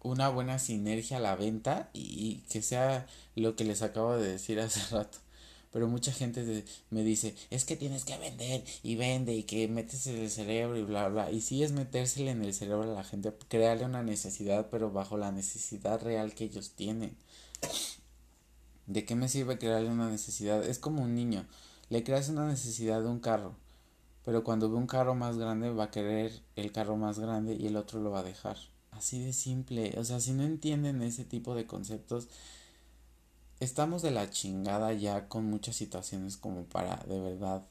una 0.00 0.28
buena 0.28 0.58
sinergia 0.58 1.18
a 1.18 1.20
la 1.20 1.36
venta 1.36 1.90
y, 1.92 2.42
que 2.50 2.62
sea 2.62 3.06
lo 3.34 3.56
que 3.56 3.64
les 3.64 3.82
acabo 3.82 4.16
de 4.16 4.32
decir 4.32 4.60
hace 4.60 4.80
rato. 4.94 5.18
Pero 5.70 5.86
mucha 5.86 6.12
gente 6.12 6.64
me 6.90 7.02
dice, 7.02 7.34
es 7.50 7.66
que 7.66 7.76
tienes 7.76 8.04
que 8.04 8.16
vender 8.16 8.64
y 8.82 8.96
vende 8.96 9.34
y 9.34 9.42
que 9.42 9.68
metes 9.68 10.06
en 10.06 10.16
el 10.16 10.30
cerebro 10.30 10.78
y 10.78 10.82
bla, 10.82 11.08
bla. 11.08 11.30
Y 11.30 11.42
si 11.42 11.62
es 11.62 11.72
metérsele 11.72 12.30
en 12.30 12.42
el 12.42 12.54
cerebro 12.54 12.84
a 12.84 12.94
la 12.94 13.04
gente, 13.04 13.34
crearle 13.48 13.84
una 13.84 14.02
necesidad, 14.02 14.68
pero 14.70 14.90
bajo 14.90 15.18
la 15.18 15.30
necesidad 15.30 16.00
real 16.02 16.34
que 16.34 16.44
ellos 16.44 16.70
tienen. 16.70 17.14
¿De 18.86 19.04
qué 19.04 19.14
me 19.14 19.28
sirve 19.28 19.58
crearle 19.58 19.90
una 19.90 20.08
necesidad? 20.08 20.64
Es 20.64 20.78
como 20.78 21.02
un 21.02 21.14
niño. 21.14 21.46
Le 21.88 22.04
creas 22.04 22.28
una 22.28 22.46
necesidad 22.46 23.02
de 23.02 23.08
un 23.08 23.20
carro. 23.20 23.54
Pero 24.24 24.44
cuando 24.44 24.70
ve 24.70 24.76
un 24.76 24.86
carro 24.86 25.14
más 25.14 25.38
grande 25.38 25.70
va 25.70 25.84
a 25.84 25.90
querer 25.90 26.42
el 26.56 26.70
carro 26.70 26.96
más 26.96 27.18
grande 27.18 27.54
y 27.54 27.66
el 27.66 27.76
otro 27.76 28.00
lo 28.00 28.10
va 28.10 28.20
a 28.20 28.24
dejar. 28.24 28.58
Así 28.90 29.22
de 29.22 29.32
simple. 29.32 29.94
O 29.98 30.04
sea, 30.04 30.20
si 30.20 30.32
no 30.32 30.42
entienden 30.42 31.02
ese 31.02 31.24
tipo 31.24 31.54
de 31.54 31.66
conceptos, 31.66 32.28
estamos 33.60 34.02
de 34.02 34.10
la 34.10 34.28
chingada 34.30 34.92
ya 34.92 35.28
con 35.28 35.46
muchas 35.46 35.76
situaciones 35.76 36.36
como 36.36 36.64
para 36.64 36.96
de 37.08 37.20
verdad 37.20 37.66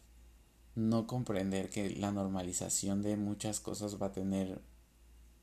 no 0.75 1.07
comprender 1.07 1.69
que 1.69 1.89
la 1.89 2.11
normalización 2.11 3.01
de 3.01 3.17
muchas 3.17 3.59
cosas 3.59 4.01
va 4.01 4.07
a 4.07 4.11
tener 4.11 4.61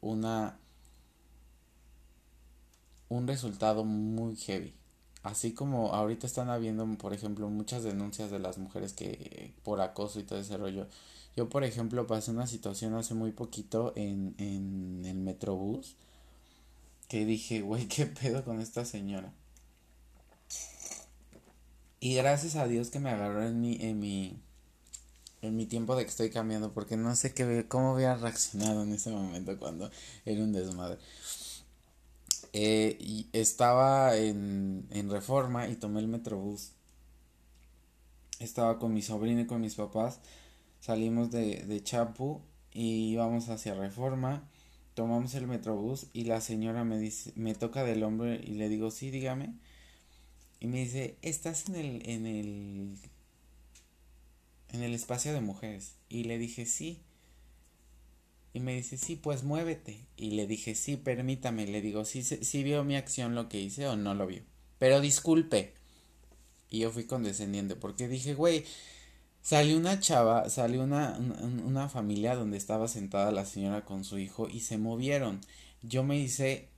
una 0.01 0.59
un 3.09 3.27
resultado 3.27 3.85
muy 3.85 4.37
heavy. 4.37 4.75
Así 5.25 5.55
como 5.55 5.95
ahorita 5.95 6.27
están 6.27 6.51
habiendo, 6.51 6.87
por 6.99 7.15
ejemplo, 7.15 7.49
muchas 7.49 7.83
denuncias 7.83 8.31
de 8.31 8.39
las 8.39 8.59
mujeres 8.59 8.93
que 8.93 9.55
por 9.65 9.81
acoso 9.81 10.21
y 10.21 10.25
todo 10.25 10.39
ese 10.39 10.57
rollo. 10.59 10.87
Yo, 11.35 11.49
por 11.49 11.65
ejemplo, 11.65 12.07
pasé 12.07 12.31
una 12.31 12.47
situación 12.47 12.95
hace 12.95 13.15
muy 13.15 13.33
poquito 13.33 13.95
en, 13.97 14.35
en 14.39 15.03
el 15.07 15.17
Metrobús 15.17 15.97
que 17.09 17.25
dije, 17.25 17.63
güey, 17.63 17.89
¿qué 17.89 18.07
pedo 18.07 18.45
con 18.45 18.61
esta 18.61 18.85
señora? 18.85 19.33
Y 22.01 22.17
gracias 22.17 22.57
a 22.57 22.67
Dios 22.69 22.91
que 22.91 23.01
me 23.01 23.09
agarró 23.09 23.47
en 23.47 23.63
mi, 23.63 23.79
en 23.81 23.99
mi, 23.99 24.39
en 25.41 25.57
mi 25.57 25.65
tiempo 25.65 25.97
de 25.97 26.05
que 26.05 26.11
estoy 26.11 26.29
cambiando, 26.29 26.75
porque 26.75 26.99
no 26.99 27.17
sé 27.17 27.33
qué, 27.33 27.65
cómo 27.67 27.95
hubiera 27.95 28.17
reaccionado 28.17 28.83
en 28.83 28.93
ese 28.93 29.11
momento 29.11 29.59
cuando 29.59 29.91
era 30.27 30.43
un 30.43 30.53
desmadre. 30.53 30.99
Eh, 32.55 32.97
y 33.01 33.29
estaba 33.33 34.17
en, 34.17 34.87
en 34.91 35.11
Reforma 35.11 35.69
y 35.69 35.75
tomé 35.75 36.01
el 36.01 36.09
Metrobús. 36.09 36.73
Estaba 38.39 38.79
con 38.79 38.95
mi 38.95 39.03
sobrino 39.03 39.41
y 39.41 39.47
con 39.47 39.61
mis 39.61 39.75
papás. 39.75 40.21
Salimos 40.81 41.31
de, 41.33 41.65
de 41.65 41.83
Chapu 41.83 42.43
y 42.73 43.11
íbamos 43.11 43.49
hacia 43.49 43.75
Reforma. 43.75 44.49
Tomamos 44.95 45.35
el 45.35 45.49
Metrobús 45.49 46.07
y 46.13 46.25
la 46.25 46.41
señora 46.41 46.85
me 46.85 46.99
dice, 46.99 47.33
me 47.35 47.55
toca 47.57 47.83
del 47.83 48.05
hombro 48.05 48.33
y 48.33 48.55
le 48.55 48.69
digo, 48.69 48.93
sí, 48.93 49.11
dígame. 49.11 49.55
Y 50.61 50.69
me 50.69 50.79
dice, 50.79 51.17
estás 51.23 51.69
en 51.69 51.75
el, 51.75 52.09
en 52.09 52.27
el, 52.27 52.99
en 54.73 54.83
el 54.83 54.95
espacio 54.95 55.33
de 55.33 55.41
mujeres. 55.41 55.97
Y 56.09 56.25
le 56.25 56.39
dije, 56.39 56.67
sí. 56.67 57.03
Y 58.55 58.61
me 58.61 58.75
dice, 58.75 58.97
sí, 58.97 59.17
pues 59.17 59.43
muévete. 59.43 60.07
Y 60.17 60.31
le 60.31 60.47
dije, 60.47 60.77
sí, 60.77 60.97
permítame. 60.97 61.67
Le 61.67 61.83
digo, 61.83 62.05
sí, 62.05 62.23
sí 62.23 62.63
vio 62.63 62.85
mi 62.85 62.97
acción 62.97 63.35
lo 63.35 63.49
que 63.49 63.61
hice 63.61 63.87
o 63.89 63.97
no 63.97 64.15
lo 64.15 64.27
vio. 64.29 64.43
Pero 64.79 65.01
disculpe. 65.01 65.75
Y 66.71 66.79
yo 66.79 66.91
fui 66.91 67.05
condescendiente 67.05 67.75
porque 67.75 68.09
dije, 68.09 68.35
güey, 68.35 68.65
salió 69.43 69.77
una 69.77 69.99
chava, 70.01 70.49
salió 70.51 70.85
una, 70.85 71.19
una, 71.65 71.89
familia 71.89 72.37
donde 72.37 72.57
estaba 72.57 72.89
sentada 72.89 73.33
la 73.33 73.45
señora 73.45 73.85
con 73.85 74.05
su 74.05 74.19
hijo 74.19 74.49
y 74.49 74.61
se 74.61 74.79
movieron. 74.79 75.41
Yo 75.83 76.05
me 76.05 76.17
hice, 76.17 76.69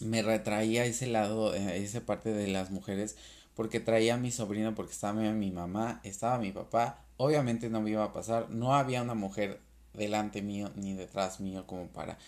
me 0.00 0.22
retraía 0.22 0.84
ese 0.84 1.06
lado, 1.06 1.54
esa 1.54 2.04
parte 2.04 2.30
de 2.32 2.48
las 2.48 2.70
mujeres 2.70 3.16
porque 3.56 3.80
traía 3.80 4.14
a 4.14 4.18
mi 4.18 4.30
sobrino, 4.30 4.74
porque 4.74 4.92
estaba 4.92 5.14
mi 5.32 5.50
mamá, 5.50 6.00
estaba 6.04 6.38
mi 6.38 6.52
papá. 6.52 7.06
Obviamente 7.16 7.70
no 7.70 7.80
me 7.80 7.90
iba 7.90 8.04
a 8.04 8.12
pasar, 8.12 8.50
no 8.50 8.74
había 8.74 9.00
una 9.00 9.14
mujer 9.14 9.60
delante 9.96 10.42
mío 10.42 10.70
ni 10.76 10.94
detrás 10.94 11.40
mío 11.40 11.66
como 11.66 11.88
para 11.88 12.18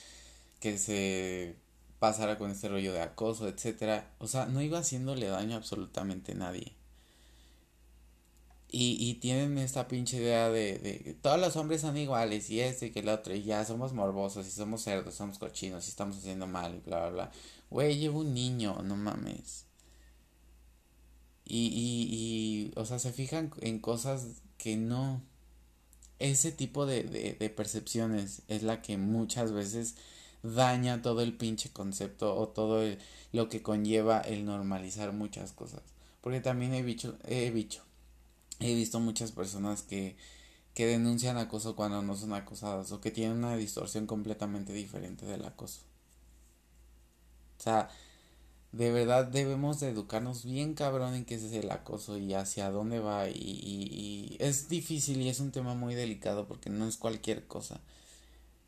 que 0.61 0.79
se 0.79 1.57
pasara 1.99 2.39
con 2.39 2.51
este 2.51 2.69
rollo 2.69 2.93
de 2.93 3.01
acoso, 3.03 3.49
etcétera. 3.49 4.11
O 4.19 4.29
sea, 4.29 4.47
no 4.47 4.63
iba 4.63 4.79
haciéndole 4.79 5.27
daño 5.27 5.55
a 5.55 5.59
absolutamente 5.59 6.35
nadie. 6.35 6.75
Y, 8.71 8.97
y 9.01 9.15
tienen 9.15 9.57
esta 9.57 9.89
pinche 9.89 10.19
idea 10.19 10.51
de, 10.51 10.79
de 10.79 11.17
todos 11.23 11.41
los 11.41 11.57
hombres 11.57 11.81
son 11.81 11.97
iguales 11.97 12.51
y 12.51 12.61
este 12.61 12.87
y 12.87 12.91
que 12.91 13.01
el 13.01 13.09
otro 13.09 13.35
y 13.35 13.43
ya 13.43 13.65
somos 13.65 13.95
morbosos 13.95 14.47
y 14.47 14.51
somos 14.51 14.83
cerdos, 14.83 15.15
somos 15.15 15.39
cochinos 15.39 15.87
y 15.87 15.89
estamos 15.89 16.19
haciendo 16.19 16.47
mal 16.47 16.75
y 16.75 16.81
bla 16.81 17.01
bla 17.01 17.11
bla. 17.11 17.33
Güey, 17.71 17.99
llevo 17.99 18.21
un 18.21 18.35
niño, 18.35 18.83
no 18.83 18.97
mames. 18.97 19.65
Y, 21.47 21.69
y, 21.69 22.69
y, 22.71 22.73
o 22.77 22.85
sea, 22.85 22.99
se 22.99 23.11
fijan 23.13 23.51
en 23.63 23.79
cosas 23.79 24.43
que 24.59 24.77
no, 24.77 25.23
ese 26.19 26.53
tipo 26.53 26.87
de, 26.87 27.05
de, 27.39 27.51
percepciones 27.51 28.43
es 28.49 28.63
la 28.63 28.83
que 28.83 28.97
muchas 28.97 29.53
veces 29.53 29.95
daña 30.43 31.03
todo 31.03 31.23
el 31.23 31.37
pinche 31.37 31.71
concepto 31.71 32.37
o 32.37 32.49
todo 32.49 32.83
lo 33.33 33.49
que 33.49 33.63
conlleva 33.63 34.21
el 34.21 34.45
normalizar 34.45 35.13
muchas 35.13 35.53
cosas. 35.53 35.83
Porque 36.21 36.41
también 36.41 36.75
he 36.75 36.83
visto, 36.83 37.17
he 37.25 37.51
visto, 37.51 37.83
he 38.59 38.75
visto 38.75 39.01
muchas 39.01 39.33
personas 39.33 39.83
que, 39.83 40.17
que 40.75 40.87
denuncian 40.87 41.37
acoso 41.37 41.77
cuando 41.77 42.03
no 42.03 42.17
son 42.17 42.33
acosadas 42.33 42.91
o 42.93 43.01
que 43.01 43.11
tienen 43.11 43.39
una 43.39 43.57
distorsión 43.57 44.07
completamente 44.07 44.73
diferente 44.73 45.25
del 45.27 45.45
acoso. 45.45 45.83
O 47.59 47.63
sea, 47.63 47.89
de 48.73 48.93
verdad 48.93 49.27
debemos 49.27 49.81
de 49.81 49.89
educarnos 49.89 50.45
bien 50.45 50.75
cabrón 50.75 51.15
en 51.15 51.25
qué 51.25 51.37
es 51.37 51.53
el 51.53 51.71
acoso 51.71 52.19
y 52.19 52.35
hacia 52.35 52.71
dónde 52.71 52.99
va 52.99 53.29
y, 53.29 53.33
y, 53.33 54.37
es 54.41 54.69
difícil 54.69 55.23
y 55.23 55.29
es 55.29 55.41
un 55.41 55.53
tema 55.53 55.75
muy 55.75 55.95
delicado 55.95 56.47
porque 56.47 56.71
no 56.71 56.87
es 56.87 56.97
cualquier 56.97 57.47
cosa. 57.47 57.81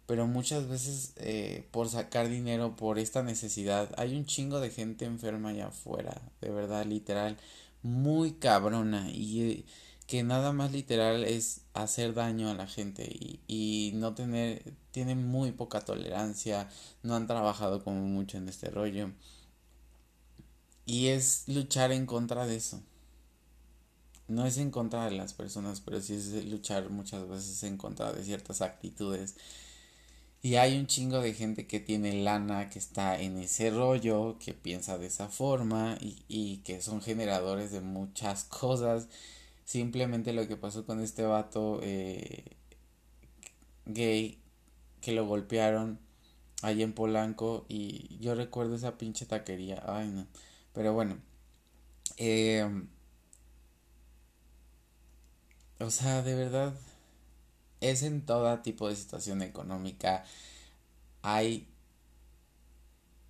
Pero 0.06 0.27
muchas 0.27 0.68
veces 0.68 1.12
eh, 1.16 1.68
por 1.70 1.89
sacar 1.89 2.28
dinero 2.28 2.74
por 2.77 2.98
esta 2.98 3.22
necesidad 3.22 3.93
hay 3.97 4.16
un 4.16 4.24
chingo 4.27 4.60
de 4.60 4.70
gente 4.70 5.05
enferma 5.05 5.51
allá 5.51 5.68
afuera 5.68 6.20
de 6.40 6.51
verdad 6.51 6.85
literal 6.86 7.36
muy 7.82 8.32
cabrona 8.32 9.09
y 9.10 9.43
eh, 9.43 9.64
que 10.06 10.24
nada 10.24 10.52
más 10.52 10.72
literal 10.72 11.22
es 11.24 11.60
hacer 11.74 12.14
daño 12.14 12.51
a 12.51 12.55
la 12.55 12.66
gente 12.66 13.05
y, 13.05 13.40
y 13.47 13.93
no 13.94 14.14
tener 14.14 14.64
tienen 14.90 15.27
muy 15.28 15.52
poca 15.52 15.81
tolerancia 15.82 16.68
no 17.05 17.14
han 17.14 17.28
trabajado 17.28 17.85
como 17.85 18.01
mucho 18.01 18.39
en 18.39 18.48
este 18.48 18.70
rollo 18.70 19.10
y 20.91 21.07
es 21.07 21.45
luchar 21.47 21.93
en 21.93 22.05
contra 22.05 22.49
de 22.49 22.57
eso. 22.57 22.83
No 24.27 24.45
es 24.45 24.59
en 24.59 24.73
contra 24.73 25.05
de 25.05 25.12
las 25.12 25.35
personas, 25.35 25.81
pero 25.81 26.01
sí 26.01 26.15
es 26.15 26.45
luchar 26.47 26.91
muchas 26.91 27.29
veces 27.29 27.62
en 27.62 27.77
contra 27.77 28.12
de 28.12 28.25
ciertas 28.25 28.61
actitudes. 28.61 29.37
Y 30.43 30.57
hay 30.57 30.77
un 30.77 30.89
chingo 30.89 31.21
de 31.21 31.33
gente 31.33 31.69
que 31.69 31.79
tiene 31.79 32.25
lana, 32.25 32.71
que 32.71 32.81
está 32.81 33.21
en 33.21 33.39
ese 33.39 33.71
rollo, 33.71 34.37
que 34.41 34.53
piensa 34.53 34.99
de 34.99 35.07
esa 35.07 35.29
forma 35.29 35.97
y, 36.01 36.57
que 36.65 36.83
son 36.83 37.01
generadores 37.01 37.71
de 37.71 37.83
muchas 37.83 38.43
cosas. 38.45 39.07
Simplemente 39.65 40.33
lo 40.33 40.49
que 40.49 40.57
pasó 40.57 40.87
con 40.87 41.01
este 41.01 41.23
vato 41.23 41.79
eh, 41.85 42.57
gay 43.87 44.41
que 45.01 45.12
lo 45.12 45.25
golpearon 45.25 46.01
ahí 46.62 46.83
en 46.83 46.95
Polanco 46.95 47.65
y 47.69 48.19
yo 48.19 48.35
recuerdo 48.35 48.75
esa 48.75 48.99
pinche 48.99 49.25
taquería. 49.25 49.85
Ay, 49.87 50.09
no. 50.09 50.27
Pero 50.73 50.93
bueno. 50.95 51.19
Eh, 52.17 52.69
o 55.79 55.91
sea, 55.91 56.23
de 56.23 56.35
verdad. 56.35 56.75
Es 57.81 58.03
en 58.03 58.25
todo 58.27 58.59
tipo 58.61 58.89
de 58.89 58.97
situación 58.97 59.43
económica. 59.43 60.25
Hay 61.23 61.67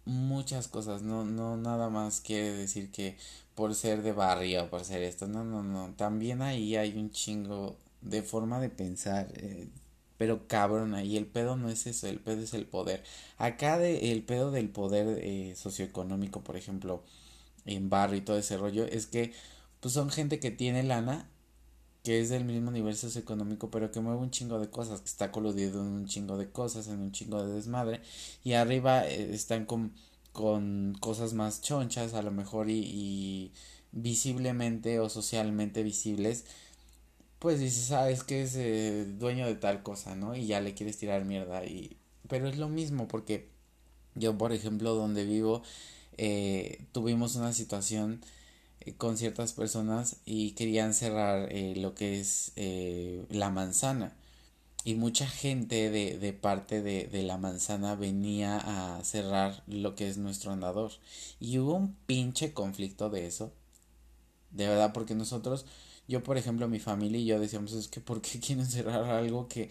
muchas 0.04 0.68
cosas. 0.68 1.02
No, 1.02 1.24
no 1.24 1.56
nada 1.56 1.88
más 1.90 2.20
quiere 2.20 2.52
decir 2.52 2.90
que 2.90 3.16
por 3.54 3.74
ser 3.74 4.02
de 4.02 4.12
barrio, 4.12 4.68
por 4.70 4.84
ser 4.84 5.02
esto. 5.02 5.28
No, 5.28 5.44
no, 5.44 5.62
no. 5.62 5.94
También 5.96 6.42
ahí 6.42 6.76
hay 6.76 6.96
un 6.98 7.10
chingo 7.10 7.76
de 8.00 8.22
forma 8.22 8.60
de 8.60 8.70
pensar. 8.70 9.28
Eh, 9.36 9.68
pero 10.18 10.46
cabrón, 10.48 10.94
ahí 10.94 11.16
el 11.16 11.26
pedo 11.26 11.56
no 11.56 11.70
es 11.70 11.86
eso, 11.86 12.06
el 12.06 12.20
pedo 12.20 12.42
es 12.42 12.52
el 12.54 12.66
poder. 12.66 13.02
Acá 13.38 13.78
de, 13.78 14.12
el 14.12 14.22
pedo 14.22 14.50
del 14.50 14.68
poder 14.68 15.18
eh, 15.22 15.54
socioeconómico, 15.56 16.42
por 16.42 16.56
ejemplo, 16.56 17.02
en 17.66 17.90
barrio 17.90 18.18
y 18.18 18.22
todo 18.22 18.38
ese 18.38 18.56
rollo, 18.56 18.84
es 18.84 19.06
que 19.06 19.32
pues 19.80 19.94
son 19.94 20.10
gente 20.10 20.40
que 20.40 20.50
tiene 20.50 20.82
lana, 20.82 21.28
que 22.02 22.20
es 22.20 22.30
del 22.30 22.44
mismo 22.44 22.70
nivel 22.70 22.96
socioeconómico, 22.96 23.70
pero 23.70 23.90
que 23.90 24.00
mueve 24.00 24.20
un 24.20 24.30
chingo 24.30 24.58
de 24.58 24.70
cosas, 24.70 25.00
que 25.00 25.06
está 25.08 25.32
coludido 25.32 25.80
en 25.82 25.88
un 25.88 26.06
chingo 26.06 26.36
de 26.38 26.50
cosas, 26.50 26.88
en 26.88 27.00
un 27.00 27.12
chingo 27.12 27.44
de 27.44 27.52
desmadre, 27.54 28.00
y 28.44 28.54
arriba 28.54 29.06
eh, 29.06 29.34
están 29.34 29.66
con, 29.66 29.92
con 30.32 30.96
cosas 31.00 31.34
más 31.34 31.62
chonchas, 31.62 32.14
a 32.14 32.22
lo 32.22 32.30
mejor, 32.30 32.70
y, 32.70 32.80
y 32.80 33.52
visiblemente 33.92 35.00
o 35.00 35.08
socialmente 35.08 35.82
visibles, 35.82 36.44
pues 37.38 37.58
dices, 37.58 38.22
que 38.24 38.42
es 38.42 38.54
eh, 38.56 39.06
dueño 39.18 39.46
de 39.46 39.54
tal 39.54 39.82
cosa, 39.82 40.14
¿no? 40.14 40.36
Y 40.36 40.46
ya 40.46 40.60
le 40.60 40.74
quieres 40.74 40.98
tirar 40.98 41.24
mierda, 41.24 41.64
y... 41.64 41.96
pero 42.28 42.48
es 42.48 42.58
lo 42.58 42.68
mismo, 42.68 43.08
porque 43.08 43.48
yo, 44.14 44.36
por 44.36 44.52
ejemplo, 44.52 44.94
donde 44.94 45.24
vivo, 45.24 45.62
eh, 46.22 46.84
tuvimos 46.92 47.36
una 47.36 47.54
situación 47.54 48.20
eh, 48.80 48.92
con 48.94 49.16
ciertas 49.16 49.54
personas 49.54 50.16
y 50.26 50.50
querían 50.52 50.92
cerrar 50.92 51.48
eh, 51.50 51.74
lo 51.76 51.94
que 51.94 52.20
es 52.20 52.52
la 53.30 53.50
manzana. 53.50 54.12
Y 54.84 54.94
mucha 54.96 55.26
gente 55.26 55.90
de, 55.90 56.18
de 56.18 56.32
parte 56.34 56.82
de, 56.82 57.06
de, 57.06 57.22
la 57.22 57.38
manzana 57.38 57.94
venía 57.94 58.58
a 58.58 59.02
cerrar 59.04 59.62
lo 59.66 59.94
que 59.94 60.08
es 60.08 60.18
nuestro 60.18 60.52
andador. 60.52 60.92
Y 61.40 61.58
hubo 61.58 61.74
un 61.74 61.94
pinche 62.06 62.52
conflicto 62.52 63.08
de 63.10 63.26
eso 63.26 63.52
de 64.50 64.66
verdad 64.66 64.92
porque 64.92 65.14
nosotros 65.14 65.64
yo 66.08 66.22
por 66.22 66.36
ejemplo 66.36 66.68
mi 66.68 66.80
familia 66.80 67.20
y 67.20 67.24
yo 67.26 67.40
decíamos 67.40 67.72
es 67.72 67.88
que 67.88 68.00
por 68.00 68.20
qué 68.20 68.40
quieren 68.40 68.66
cerrar 68.66 69.04
algo 69.04 69.48
que 69.48 69.70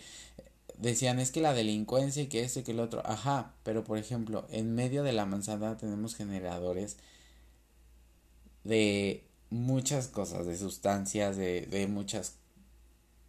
decían 0.80 1.19
es 1.19 1.31
que 1.31 1.41
la 1.41 1.53
delincuencia 1.53 2.23
y 2.23 2.27
que 2.27 2.43
este 2.43 2.61
y 2.61 2.64
que 2.64 2.72
el 2.72 2.80
otro, 2.80 3.03
ajá, 3.06 3.53
pero 3.64 3.84
por 3.84 3.97
ejemplo, 3.97 4.47
en 4.49 4.73
medio 4.73 5.03
de 5.03 5.14
la 5.14 5.26
manzana 5.26 5.77
tenemos 5.77 6.15
generadores 6.15 6.97
de 8.64 9.23
muchas 9.49 10.07
cosas, 10.07 10.45
de 10.45 10.57
sustancias, 10.57 11.38
de, 11.38 11.61
de 11.68 11.88
muchas 11.88 12.35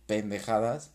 pendejadas 0.07 0.91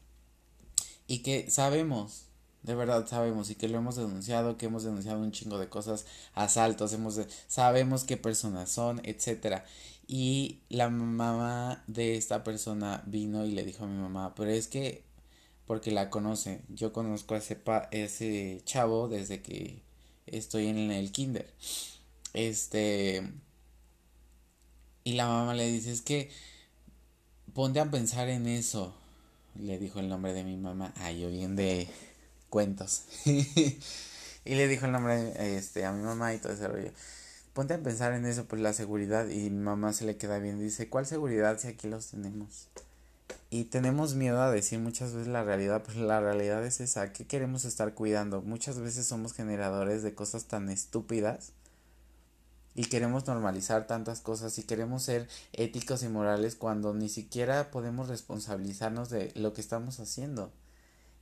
y 1.08 1.20
que 1.20 1.50
sabemos 1.52 2.26
de 2.66 2.74
verdad 2.74 3.06
sabemos 3.08 3.52
y 3.52 3.56
que 3.56 3.68
lo 3.68 3.78
hemos 3.78 3.96
denunciado, 3.96 4.58
que 4.58 4.66
hemos 4.66 4.84
denunciado 4.84 5.20
un 5.20 5.32
chingo 5.32 5.60
de 5.60 5.70
cosas, 5.70 6.06
asaltos, 6.34 6.94
hemos 6.94 7.20
sabemos 7.48 8.06
qué 8.06 8.18
personas 8.18 8.72
son, 8.72 9.02
etcétera. 9.04 9.66
Y 10.08 10.62
la 10.70 10.90
mamá 10.90 11.84
de 11.88 12.18
esta 12.18 12.44
persona 12.44 13.04
vino 13.06 13.46
y 13.46 13.52
le 13.52 13.64
dijo 13.64 13.84
a 13.84 13.88
mi 13.88 14.02
mamá, 14.02 14.34
pero 14.36 14.50
es 14.52 14.68
que 14.68 15.05
porque 15.68 15.92
la 15.92 16.10
conoce, 16.10 16.62
yo 16.70 16.94
conozco 16.94 17.36
a 17.36 17.38
ese 17.38 17.62
ese 17.92 18.62
chavo 18.66 19.08
desde 19.08 19.42
que 19.42 19.82
estoy 20.28 20.68
en 20.68 20.92
el 20.92 21.12
kinder. 21.12 21.52
Este 22.34 23.24
y 25.04 25.14
la 25.14 25.28
mamá 25.28 25.54
le 25.54 25.72
dice, 25.72 25.92
"Es 25.92 26.02
que 26.02 26.30
ponte 27.54 27.80
a 27.80 27.90
pensar 27.92 28.30
en 28.30 28.48
eso." 28.48 28.96
Le 29.56 29.80
dijo 29.80 30.00
el 30.00 30.10
nombre 30.10 30.34
de 30.34 30.44
mi 30.44 30.58
mamá. 30.58 30.94
Ay, 30.98 31.22
yo 31.22 31.30
bien 31.30 31.56
de 31.56 31.88
cuentos. 32.50 33.04
y 33.26 34.56
le 34.56 34.68
dijo 34.68 34.86
el 34.86 34.92
nombre 34.92 35.58
este, 35.58 35.86
a 35.86 35.94
mi 35.94 36.04
mamá 36.04 36.34
y 36.34 36.40
todo 36.40 36.54
ese 36.54 36.68
rollo. 36.68 36.92
Ponte 37.54 37.74
a 37.74 37.82
pensar 37.82 38.14
en 38.14 38.26
eso, 38.26 38.46
pues 38.46 38.62
la 38.62 38.74
seguridad. 38.74 39.30
Y 39.30 39.50
mi 39.50 39.64
mamá 39.64 39.94
se 39.94 40.06
le 40.06 40.18
queda 40.18 40.40
bien. 40.40 40.60
Dice, 40.60 40.90
¿cuál 40.90 41.06
seguridad 41.06 41.58
si 41.58 41.70
aquí 41.70 41.88
los 41.88 42.08
tenemos? 42.08 42.68
Y 43.50 43.66
tenemos 43.66 44.16
miedo 44.16 44.42
a 44.42 44.52
decir 44.52 44.80
muchas 44.80 45.14
veces 45.14 45.28
la 45.28 45.44
realidad, 45.44 45.84
pues 45.84 45.98
la 45.98 46.20
realidad 46.20 46.66
es 46.66 46.82
esa. 46.82 47.14
¿Qué 47.14 47.26
queremos 47.26 47.64
estar 47.66 47.94
cuidando? 47.94 48.42
Muchas 48.42 48.80
veces 48.80 49.08
somos 49.08 49.34
generadores 49.34 50.04
de 50.04 50.14
cosas 50.14 50.46
tan 50.46 50.70
estúpidas 50.70 51.54
y 52.76 52.86
queremos 52.86 53.26
normalizar 53.28 53.88
tantas 53.88 54.20
cosas 54.20 54.58
y 54.60 54.64
queremos 54.64 55.04
ser 55.04 55.30
éticos 55.54 56.04
y 56.04 56.10
morales 56.10 56.56
cuando 56.56 56.94
ni 56.94 57.08
siquiera 57.08 57.72
podemos 57.72 58.10
responsabilizarnos 58.10 59.10
de 59.10 59.32
lo 59.36 59.54
que 59.54 59.62
estamos 59.62 60.00
haciendo 60.00 60.52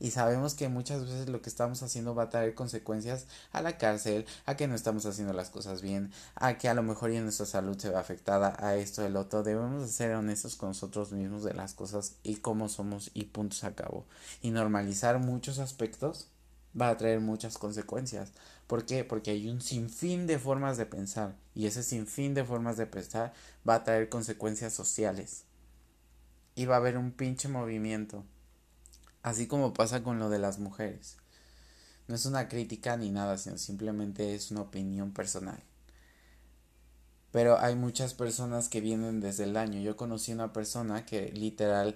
y 0.03 0.11
sabemos 0.11 0.53
que 0.53 0.67
muchas 0.67 1.05
veces 1.05 1.29
lo 1.29 1.41
que 1.41 1.49
estamos 1.49 1.81
haciendo 1.81 2.13
va 2.13 2.23
a 2.23 2.29
traer 2.29 2.55
consecuencias 2.55 3.25
a 3.53 3.61
la 3.61 3.77
cárcel, 3.77 4.25
a 4.45 4.57
que 4.57 4.67
no 4.67 4.75
estamos 4.75 5.05
haciendo 5.05 5.31
las 5.31 5.49
cosas 5.49 5.81
bien, 5.81 6.11
a 6.35 6.57
que 6.57 6.67
a 6.67 6.73
lo 6.73 6.83
mejor 6.83 7.09
ya 7.09 7.21
nuestra 7.21 7.45
salud 7.45 7.77
se 7.77 7.89
va 7.89 8.01
afectada 8.01 8.53
a 8.59 8.75
esto, 8.75 9.05
el 9.05 9.15
otro. 9.15 9.43
Debemos 9.43 9.89
ser 9.89 10.13
honestos 10.13 10.57
con 10.57 10.71
nosotros 10.71 11.13
mismos 11.13 11.45
de 11.45 11.53
las 11.53 11.73
cosas 11.73 12.17
y 12.21 12.35
cómo 12.35 12.67
somos 12.67 13.11
y 13.13 13.23
puntos 13.23 13.63
a 13.63 13.75
cabo. 13.75 14.05
Y 14.41 14.51
normalizar 14.51 15.19
muchos 15.19 15.57
aspectos 15.59 16.27
va 16.79 16.89
a 16.89 16.97
traer 16.97 17.21
muchas 17.21 17.57
consecuencias. 17.57 18.33
¿Por 18.67 18.85
qué? 18.85 19.05
Porque 19.05 19.31
hay 19.31 19.47
un 19.47 19.61
sinfín 19.61 20.27
de 20.27 20.37
formas 20.37 20.75
de 20.75 20.85
pensar 20.85 21.37
y 21.55 21.65
ese 21.65 21.81
sinfín 21.81 22.33
de 22.33 22.43
formas 22.43 22.75
de 22.75 22.87
pensar 22.87 23.31
va 23.65 23.75
a 23.75 23.83
traer 23.85 24.09
consecuencias 24.09 24.73
sociales. 24.73 25.45
Y 26.55 26.65
va 26.65 26.75
a 26.75 26.79
haber 26.79 26.97
un 26.97 27.13
pinche 27.13 27.47
movimiento 27.47 28.25
Así 29.23 29.47
como 29.47 29.73
pasa 29.73 30.03
con 30.03 30.19
lo 30.19 30.29
de 30.29 30.37
las 30.37 30.59
mujeres. 30.59 31.15
No 32.07 32.15
es 32.15 32.25
una 32.25 32.49
crítica 32.49 32.97
ni 32.97 33.09
nada, 33.09 33.37
sino 33.37 33.57
simplemente 33.57 34.35
es 34.35 34.51
una 34.51 34.61
opinión 34.61 35.13
personal. 35.13 35.63
Pero 37.31 37.57
hay 37.57 37.75
muchas 37.75 38.13
personas 38.13 38.67
que 38.67 38.81
vienen 38.81 39.21
desde 39.21 39.45
el 39.45 39.55
año. 39.55 39.79
Yo 39.79 39.95
conocí 39.95 40.33
una 40.33 40.51
persona 40.51 41.05
que 41.05 41.31
literal 41.31 41.95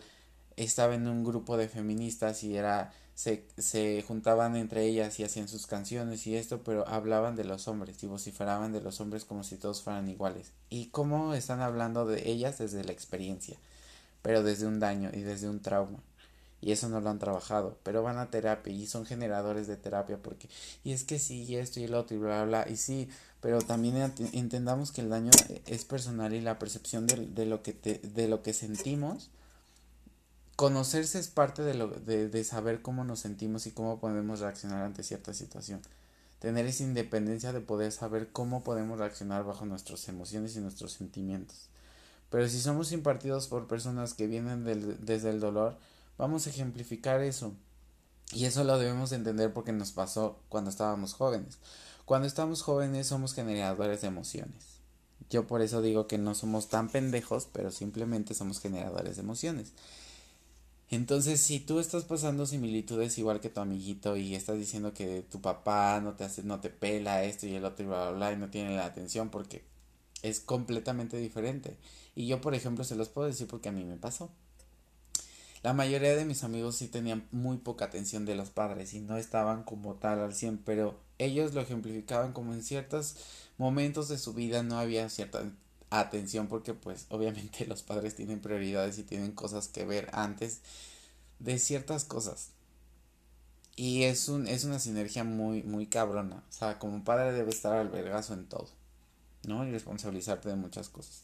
estaba 0.56 0.96
en 0.96 1.08
un 1.08 1.26
grupo 1.26 1.58
de 1.58 1.68
feministas 1.68 2.44
y 2.44 2.56
era 2.56 2.94
se, 3.14 3.46
se 3.58 4.04
juntaban 4.08 4.56
entre 4.56 4.86
ellas 4.86 5.20
y 5.20 5.24
hacían 5.26 5.50
sus 5.50 5.68
canciones 5.68 6.26
y 6.28 6.36
esto, 6.38 6.64
pero 6.64 6.88
hablaban 6.88 7.36
de 7.36 7.44
los 7.44 7.68
hombres 7.68 8.02
y 8.02 8.08
vociferaban 8.08 8.72
de 8.72 8.82
los 8.82 9.02
hombres 9.02 9.26
como 9.26 9.44
si 9.44 9.58
todos 9.58 9.84
fueran 9.84 10.08
iguales. 10.08 10.54
Y 10.70 10.88
cómo 10.88 11.34
están 11.34 11.60
hablando 11.60 12.06
de 12.06 12.30
ellas 12.30 12.58
desde 12.58 12.86
la 12.86 12.94
experiencia, 12.94 13.58
pero 14.22 14.44
desde 14.44 14.66
un 14.66 14.80
daño 14.80 15.12
y 15.14 15.22
desde 15.22 15.50
un 15.50 15.62
trauma 15.62 16.00
y 16.62 16.72
eso 16.72 16.90
no 16.90 17.02
lo 17.02 17.10
han 17.10 17.20
trabajado, 17.20 17.78
pero 17.84 18.04
van 18.04 18.18
a 18.18 18.32
terapia 18.32 18.74
y 18.74 18.88
son 18.88 19.06
generadores 19.06 19.68
de 19.68 19.78
terapia 19.78 20.18
porque 20.18 20.50
y 20.84 20.92
es 20.92 21.04
que 21.04 21.20
sí, 21.20 21.44
y 21.44 21.56
esto 21.58 21.80
y 21.80 21.84
el 21.84 21.94
otro 21.94 22.16
y 22.16 22.20
bla, 22.20 22.44
bla, 22.44 22.64
bla, 22.64 22.72
y 22.72 22.78
sí, 22.78 23.10
pero 23.42 23.62
también 23.62 24.14
entendamos 24.34 24.92
que 24.92 25.02
el 25.02 25.10
daño 25.10 25.32
es 25.66 25.86
personal 25.86 26.34
y 26.34 26.42
la 26.42 26.60
percepción 26.60 27.08
de, 27.08 27.28
de 27.28 27.46
lo 27.46 27.62
que 27.62 27.74
de 27.74 28.28
lo 28.28 28.42
que 28.42 28.54
sentimos 28.54 29.30
conocerse 30.58 31.20
es 31.20 31.28
parte 31.28 31.62
de, 31.62 31.76
lo, 31.76 31.88
de, 31.88 32.30
de 32.30 32.44
saber 32.44 32.82
cómo 32.82 33.04
nos 33.04 33.20
sentimos 33.20 33.68
y 33.68 33.72
cómo 33.72 34.00
podemos 34.00 34.40
reaccionar 34.40 34.84
ante 34.84 35.04
cierta 35.04 35.34
situación. 35.34 35.82
Tener 36.40 36.66
esa 36.66 36.84
independencia 36.84 37.54
de 37.54 37.62
poder 37.62 37.92
saber 37.92 38.30
cómo 38.32 38.64
podemos 38.64 38.98
reaccionar 38.98 39.44
bajo 39.44 39.68
nuestras 39.68 40.10
emociones 40.10 40.56
y 40.56 40.60
nuestros 40.60 40.94
sentimientos. 40.94 41.70
Pero 42.32 42.50
si 42.50 42.60
somos 42.60 42.92
impartidos 42.92 43.48
por 43.48 43.68
personas 43.68 44.16
que 44.16 44.26
vienen 44.26 44.64
del, 44.64 45.06
desde 45.06 45.30
el 45.30 45.40
dolor, 45.40 45.78
Vamos 46.18 46.48
a 46.48 46.50
ejemplificar 46.50 47.22
eso. 47.22 47.54
Y 48.34 48.46
eso 48.46 48.64
lo 48.64 48.78
debemos 48.78 49.12
entender 49.12 49.54
porque 49.54 49.72
nos 49.72 49.92
pasó 49.92 50.40
cuando 50.50 50.70
estábamos 50.70 51.14
jóvenes. 51.14 51.60
Cuando 52.06 52.28
estamos 52.28 52.62
jóvenes 52.62 53.08
somos 53.08 53.34
generadores 53.34 54.02
de 54.02 54.08
emociones. 54.08 54.78
Yo 55.30 55.48
por 55.48 55.62
eso 55.62 55.82
digo 55.82 56.08
que 56.08 56.18
no 56.18 56.36
somos 56.36 56.70
tan 56.70 56.90
pendejos, 56.90 57.48
pero 57.52 57.72
simplemente 57.72 58.34
somos 58.34 58.60
generadores 58.60 59.18
de 59.18 59.24
emociones. 59.24 59.74
Entonces, 60.90 61.42
si 61.42 61.60
tú 61.60 61.80
estás 61.80 62.06
pasando 62.06 62.46
similitudes 62.46 63.18
igual 63.18 63.42
que 63.42 63.50
tu 63.50 63.60
amiguito 63.60 64.16
y 64.16 64.36
estás 64.36 64.58
diciendo 64.58 64.94
que 64.94 65.22
tu 65.22 65.42
papá 65.42 66.00
no 66.02 66.14
te 66.14 66.24
hace, 66.24 66.44
no 66.44 66.62
te 66.62 66.70
pela 66.70 67.24
esto 67.26 67.46
y 67.46 67.56
el 67.56 67.66
otro 67.66 67.86
y 67.86 67.88
bla, 67.90 68.10
bla, 68.10 68.12
bla 68.12 68.32
y 68.34 68.38
no 68.38 68.50
tiene 68.50 68.76
la 68.76 68.86
atención 68.86 69.30
porque 69.30 69.66
es 70.22 70.40
completamente 70.40 71.18
diferente. 71.18 71.78
Y 72.16 72.28
yo, 72.28 72.40
por 72.40 72.56
ejemplo, 72.56 72.86
se 72.86 72.96
los 72.96 73.10
puedo 73.10 73.28
decir 73.28 73.48
porque 73.48 73.70
a 73.70 73.74
mí 73.74 73.84
me 73.84 73.98
pasó. 73.98 74.32
La 75.68 75.74
mayoría 75.74 76.16
de 76.16 76.24
mis 76.24 76.46
amigos 76.46 76.78
sí 76.78 76.88
tenían 76.88 77.28
muy 77.30 77.58
poca 77.58 77.84
atención 77.84 78.24
de 78.24 78.36
los 78.36 78.50
padres 78.52 78.94
y 78.94 79.02
no 79.02 79.18
estaban 79.18 79.64
como 79.64 79.96
tal 79.96 80.22
al 80.22 80.34
100, 80.34 80.60
pero 80.60 80.98
ellos 81.18 81.54
lo 81.54 81.60
ejemplificaban 81.60 82.32
como 82.32 82.54
en 82.54 82.64
ciertos 82.64 83.18
momentos 83.58 84.08
de 84.08 84.18
su 84.18 84.34
vida 84.34 84.64
no 84.64 84.80
había 84.80 85.10
cierta 85.10 85.44
atención 85.90 86.48
porque 86.48 86.74
pues 86.74 87.06
obviamente 87.10 87.66
los 87.66 87.84
padres 87.84 88.16
tienen 88.16 88.40
prioridades 88.40 88.98
y 88.98 89.04
tienen 89.04 89.34
cosas 89.34 89.68
que 89.68 89.84
ver 89.84 90.10
antes 90.14 90.62
de 91.40 91.60
ciertas 91.60 92.06
cosas. 92.06 92.52
Y 93.76 94.04
es 94.04 94.30
un 94.30 94.48
es 94.48 94.64
una 94.64 94.80
sinergia 94.80 95.26
muy 95.26 95.64
muy 95.64 95.88
cabrona, 95.88 96.46
o 96.50 96.54
sea, 96.54 96.80
como 96.80 97.04
padre 97.04 97.34
debe 97.34 97.50
estar 97.50 97.74
al 97.74 97.90
vergazo 97.90 98.34
en 98.36 98.46
todo, 98.46 98.70
¿no? 99.46 99.68
Y 99.68 99.72
responsabilizarte 99.72 100.48
de 100.48 100.56
muchas 100.56 100.88
cosas. 100.88 101.24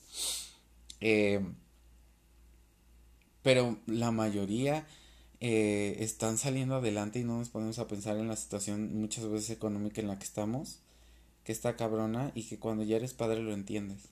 Eh, 1.00 1.42
pero 3.44 3.78
la 3.86 4.12
mayoría 4.12 4.88
eh, 5.42 5.98
están 6.00 6.38
saliendo 6.38 6.76
adelante 6.76 7.20
y 7.20 7.24
no 7.26 7.38
nos 7.38 7.50
ponemos 7.50 7.78
a 7.78 7.88
pensar 7.88 8.18
en 8.18 8.30
la 8.30 8.38
situación 8.38 8.96
muchas 8.96 9.28
veces 9.28 9.50
económica 9.50 10.02
en 10.02 10.08
la 10.08 10.18
que 10.18 10.24
estamos, 10.24 10.80
que 11.44 11.52
está 11.52 11.76
cabrona 11.76 12.32
y 12.34 12.44
que 12.44 12.58
cuando 12.58 12.84
ya 12.84 12.96
eres 12.96 13.14
padre 13.14 13.44
lo 13.44 13.54
entiendes. 13.54 14.10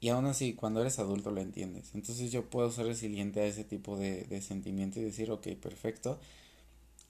Y 0.00 0.08
aún 0.08 0.26
así, 0.26 0.54
cuando 0.54 0.80
eres 0.80 0.98
adulto 0.98 1.30
lo 1.30 1.40
entiendes. 1.40 1.92
Entonces 1.94 2.30
yo 2.32 2.50
puedo 2.50 2.70
ser 2.70 2.86
resiliente 2.86 3.40
a 3.40 3.46
ese 3.46 3.64
tipo 3.64 3.96
de, 3.96 4.24
de 4.24 4.42
sentimiento 4.42 5.00
y 5.00 5.04
decir, 5.04 5.30
ok, 5.30 5.48
perfecto. 5.60 6.18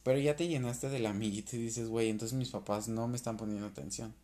Pero 0.03 0.19
ya 0.19 0.37
te 0.37 0.47
llenaste 0.47 0.89
del 0.89 1.07
amiguito 1.07 1.57
y 1.57 1.61
dices, 1.61 1.89
güey, 1.89 2.11
entonces 2.11 2.39
mis 2.39 2.51
papás 2.51 2.87
no 2.87 3.09
me 3.09 3.17
están 3.17 3.37
poniendo 3.37 3.67
atención. 3.67 4.15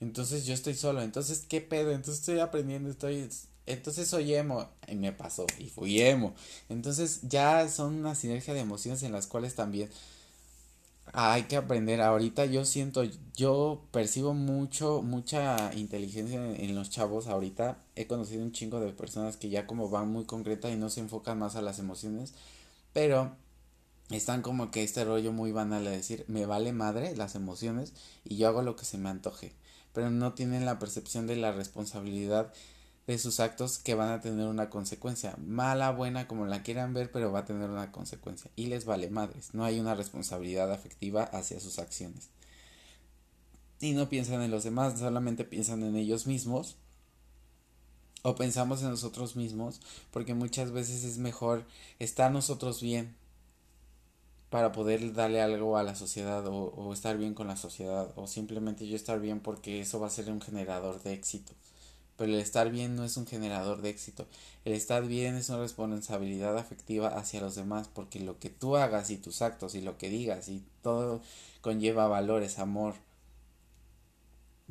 Entonces 0.00 0.46
yo 0.46 0.54
estoy 0.54 0.74
solo. 0.74 1.02
Entonces, 1.02 1.44
¿qué 1.48 1.60
pedo? 1.60 1.90
Entonces 1.90 2.20
estoy 2.20 2.38
aprendiendo, 2.38 2.88
estoy 2.88 3.28
entonces 3.72 4.08
soy 4.08 4.34
emo 4.34 4.68
y 4.86 4.94
me 4.96 5.12
pasó 5.12 5.46
y 5.58 5.68
fui 5.68 6.00
emo. 6.00 6.34
Entonces 6.68 7.20
ya 7.22 7.68
son 7.68 7.94
una 7.94 8.14
sinergia 8.14 8.54
de 8.54 8.60
emociones 8.60 9.02
en 9.02 9.12
las 9.12 9.26
cuales 9.26 9.54
también 9.54 9.90
hay 11.12 11.44
que 11.44 11.56
aprender. 11.56 12.00
Ahorita 12.00 12.44
yo 12.46 12.64
siento, 12.64 13.02
yo 13.34 13.82
percibo 13.90 14.34
mucho, 14.34 15.02
mucha 15.02 15.72
inteligencia 15.74 16.38
en, 16.56 16.74
los 16.74 16.90
chavos. 16.90 17.26
Ahorita 17.26 17.78
he 17.96 18.06
conocido 18.06 18.42
un 18.42 18.52
chingo 18.52 18.80
de 18.80 18.92
personas 18.92 19.36
que 19.36 19.48
ya 19.48 19.66
como 19.66 19.88
van 19.88 20.10
muy 20.10 20.24
concretas 20.24 20.72
y 20.72 20.76
no 20.76 20.90
se 20.90 21.00
enfocan 21.00 21.38
más 21.38 21.56
a 21.56 21.62
las 21.62 21.78
emociones. 21.78 22.34
Pero 22.92 23.32
están 24.10 24.42
como 24.42 24.70
que 24.70 24.82
este 24.82 25.04
rollo 25.04 25.32
muy 25.32 25.52
banal 25.52 25.84
de 25.84 25.90
decir, 25.90 26.24
me 26.28 26.46
vale 26.46 26.72
madre 26.72 27.16
las 27.16 27.34
emociones 27.34 27.92
y 28.24 28.36
yo 28.36 28.48
hago 28.48 28.62
lo 28.62 28.76
que 28.76 28.84
se 28.84 28.98
me 28.98 29.08
antoje. 29.08 29.52
Pero 29.92 30.10
no 30.10 30.34
tienen 30.34 30.64
la 30.64 30.78
percepción 30.78 31.26
de 31.26 31.36
la 31.36 31.52
responsabilidad 31.52 32.52
de 33.08 33.18
sus 33.18 33.40
actos 33.40 33.78
que 33.78 33.94
van 33.94 34.10
a 34.10 34.20
tener 34.20 34.46
una 34.46 34.68
consecuencia, 34.68 35.34
mala, 35.38 35.90
buena, 35.92 36.28
como 36.28 36.44
la 36.44 36.62
quieran 36.62 36.92
ver, 36.92 37.10
pero 37.10 37.32
va 37.32 37.40
a 37.40 37.44
tener 37.46 37.70
una 37.70 37.90
consecuencia. 37.90 38.50
Y 38.54 38.66
les 38.66 38.84
vale 38.84 39.08
madres, 39.08 39.54
no 39.54 39.64
hay 39.64 39.80
una 39.80 39.94
responsabilidad 39.94 40.70
afectiva 40.70 41.22
hacia 41.24 41.58
sus 41.58 41.78
acciones. 41.78 42.28
Y 43.80 43.92
no 43.92 44.10
piensan 44.10 44.42
en 44.42 44.50
los 44.50 44.64
demás, 44.64 44.98
solamente 44.98 45.44
piensan 45.44 45.82
en 45.84 45.96
ellos 45.96 46.26
mismos. 46.26 46.76
O 48.20 48.34
pensamos 48.34 48.82
en 48.82 48.90
nosotros 48.90 49.36
mismos, 49.36 49.80
porque 50.10 50.34
muchas 50.34 50.70
veces 50.70 51.02
es 51.04 51.16
mejor 51.16 51.64
estar 51.98 52.30
nosotros 52.30 52.82
bien 52.82 53.16
para 54.50 54.70
poder 54.72 55.14
darle 55.14 55.40
algo 55.40 55.78
a 55.78 55.82
la 55.82 55.94
sociedad 55.94 56.46
o, 56.46 56.74
o 56.74 56.92
estar 56.92 57.16
bien 57.16 57.32
con 57.32 57.46
la 57.46 57.56
sociedad 57.56 58.12
o 58.16 58.26
simplemente 58.26 58.86
yo 58.86 58.96
estar 58.96 59.20
bien 59.20 59.40
porque 59.40 59.80
eso 59.80 60.00
va 60.00 60.06
a 60.06 60.10
ser 60.10 60.30
un 60.30 60.40
generador 60.40 61.02
de 61.02 61.12
éxito 61.12 61.52
pero 62.18 62.32
el 62.32 62.40
estar 62.40 62.68
bien 62.70 62.96
no 62.96 63.04
es 63.04 63.16
un 63.16 63.26
generador 63.26 63.80
de 63.80 63.90
éxito. 63.90 64.26
El 64.64 64.72
estar 64.74 65.06
bien 65.06 65.36
es 65.36 65.48
una 65.48 65.60
responsabilidad 65.60 66.58
afectiva 66.58 67.08
hacia 67.08 67.40
los 67.40 67.54
demás, 67.54 67.88
porque 67.88 68.18
lo 68.18 68.40
que 68.40 68.50
tú 68.50 68.76
hagas 68.76 69.10
y 69.10 69.16
tus 69.18 69.40
actos 69.40 69.76
y 69.76 69.80
lo 69.80 69.96
que 69.96 70.10
digas 70.10 70.48
y 70.48 70.64
todo 70.82 71.22
conlleva 71.62 72.08
valores, 72.08 72.58
amor, 72.58 72.96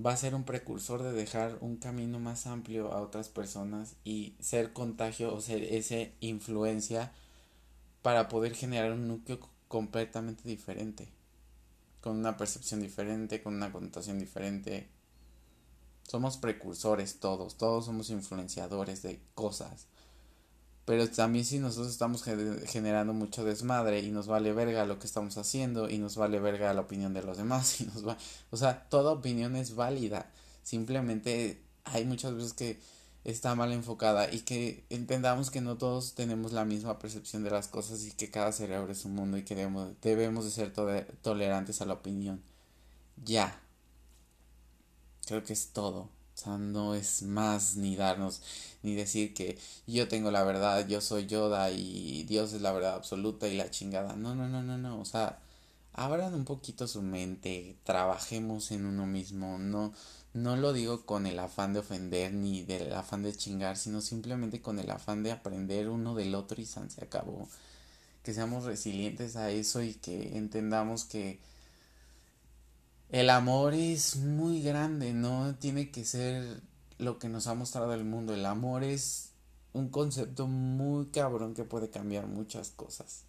va 0.05 0.11
a 0.11 0.17
ser 0.17 0.35
un 0.35 0.43
precursor 0.43 1.01
de 1.03 1.13
dejar 1.13 1.57
un 1.61 1.77
camino 1.77 2.19
más 2.19 2.47
amplio 2.47 2.91
a 2.91 3.01
otras 3.01 3.29
personas 3.29 3.95
y 4.03 4.35
ser 4.41 4.73
contagio 4.73 5.33
o 5.33 5.39
ser 5.39 5.63
esa 5.63 5.95
influencia 6.19 7.13
para 8.01 8.27
poder 8.27 8.55
generar 8.55 8.91
un 8.91 9.07
núcleo 9.07 9.39
completamente 9.69 10.43
diferente, 10.47 11.07
con 12.01 12.17
una 12.17 12.35
percepción 12.35 12.81
diferente, 12.81 13.41
con 13.41 13.55
una 13.55 13.71
connotación 13.71 14.19
diferente. 14.19 14.89
Somos 16.07 16.37
precursores 16.37 17.19
todos, 17.19 17.57
todos 17.57 17.85
somos 17.85 18.09
influenciadores 18.09 19.03
de 19.03 19.21
cosas. 19.35 19.87
Pero 20.85 21.09
también 21.09 21.43
si 21.43 21.59
nosotros 21.59 21.91
estamos 21.91 22.23
generando 22.23 23.13
mucho 23.13 23.43
desmadre 23.43 23.99
y 23.99 24.09
nos 24.09 24.27
vale 24.27 24.53
verga 24.53 24.85
lo 24.85 24.99
que 24.99 25.05
estamos 25.05 25.37
haciendo 25.37 25.89
y 25.89 25.97
nos 25.97 26.15
vale 26.15 26.39
verga 26.39 26.73
la 26.73 26.79
opinión 26.79 27.13
de 27.13 27.23
los 27.23 27.37
demás 27.37 27.81
y 27.81 27.85
nos 27.85 28.07
va, 28.07 28.17
o 28.51 28.57
sea, 28.57 28.87
toda 28.87 29.11
opinión 29.11 29.57
es 29.57 29.75
válida. 29.75 30.31
Simplemente 30.63 31.61
hay 31.83 32.05
muchas 32.05 32.33
veces 32.33 32.53
que 32.53 32.79
está 33.25 33.53
mal 33.55 33.73
enfocada 33.73 34.33
y 34.33 34.39
que 34.39 34.85
entendamos 34.89 35.51
que 35.51 35.59
no 35.59 35.77
todos 35.77 36.15
tenemos 36.15 36.53
la 36.53 36.63
misma 36.63 36.99
percepción 36.99 37.43
de 37.43 37.49
las 37.49 37.67
cosas 37.67 38.05
y 38.05 38.11
que 38.11 38.31
cada 38.31 38.53
cerebro 38.53 38.89
es 38.89 39.03
un 39.03 39.13
mundo 39.13 39.37
y 39.37 39.43
que 39.43 39.55
debemos, 39.55 39.91
debemos 40.01 40.45
de 40.45 40.51
ser 40.51 40.71
tolerantes 40.71 41.81
a 41.81 41.85
la 41.85 41.95
opinión. 41.95 42.41
Ya. 43.25 43.61
Creo 45.27 45.43
que 45.43 45.53
es 45.53 45.67
todo. 45.73 45.99
O 46.37 46.39
sea, 46.39 46.57
no 46.57 46.95
es 46.95 47.23
más 47.23 47.75
ni 47.77 47.95
darnos, 47.95 48.41
ni 48.83 48.95
decir 48.95 49.33
que 49.33 49.57
yo 49.87 50.07
tengo 50.07 50.31
la 50.31 50.43
verdad, 50.43 50.87
yo 50.87 51.01
soy 51.01 51.25
Yoda 51.25 51.71
y 51.71 52.23
Dios 52.23 52.53
es 52.53 52.61
la 52.61 52.71
verdad 52.71 52.95
absoluta 52.95 53.47
y 53.47 53.57
la 53.57 53.71
chingada. 53.71 54.15
No, 54.15 54.35
no, 54.35 54.47
no, 54.47 54.61
no, 54.61 54.77
no. 54.77 55.01
O 55.01 55.05
sea, 55.05 55.39
abran 55.93 56.35
un 56.35 56.45
poquito 56.45 56.87
su 56.87 57.01
mente, 57.01 57.75
trabajemos 57.83 58.71
en 58.71 58.85
uno 58.85 59.07
mismo, 59.07 59.57
no, 59.57 59.93
no 60.33 60.55
lo 60.55 60.73
digo 60.73 61.05
con 61.07 61.25
el 61.25 61.39
afán 61.39 61.73
de 61.73 61.79
ofender 61.79 62.33
ni 62.33 62.61
del 62.61 62.93
afán 62.93 63.23
de 63.23 63.35
chingar, 63.35 63.75
sino 63.77 64.01
simplemente 64.01 64.61
con 64.61 64.77
el 64.79 64.91
afán 64.91 65.23
de 65.23 65.31
aprender 65.31 65.89
uno 65.89 66.13
del 66.13 66.35
otro 66.35 66.61
y 66.61 66.65
se 66.65 66.79
acabó. 67.01 67.49
Que 68.23 68.33
seamos 68.33 68.65
resilientes 68.65 69.35
a 69.37 69.49
eso 69.49 69.81
y 69.81 69.95
que 69.95 70.37
entendamos 70.37 71.05
que 71.05 71.39
el 73.09 73.29
amor 73.29 73.73
es 73.73 74.17
muy 74.17 74.61
grande, 74.61 75.13
no 75.13 75.55
tiene 75.55 75.91
que 75.91 76.03
ser 76.03 76.61
lo 76.97 77.19
que 77.19 77.29
nos 77.29 77.47
ha 77.47 77.53
mostrado 77.53 77.93
el 77.93 78.03
mundo. 78.03 78.33
El 78.33 78.45
amor 78.45 78.83
es 78.83 79.29
un 79.73 79.89
concepto 79.89 80.47
muy 80.47 81.07
cabrón 81.07 81.53
que 81.53 81.63
puede 81.63 81.89
cambiar 81.89 82.27
muchas 82.27 82.69
cosas. 82.69 83.23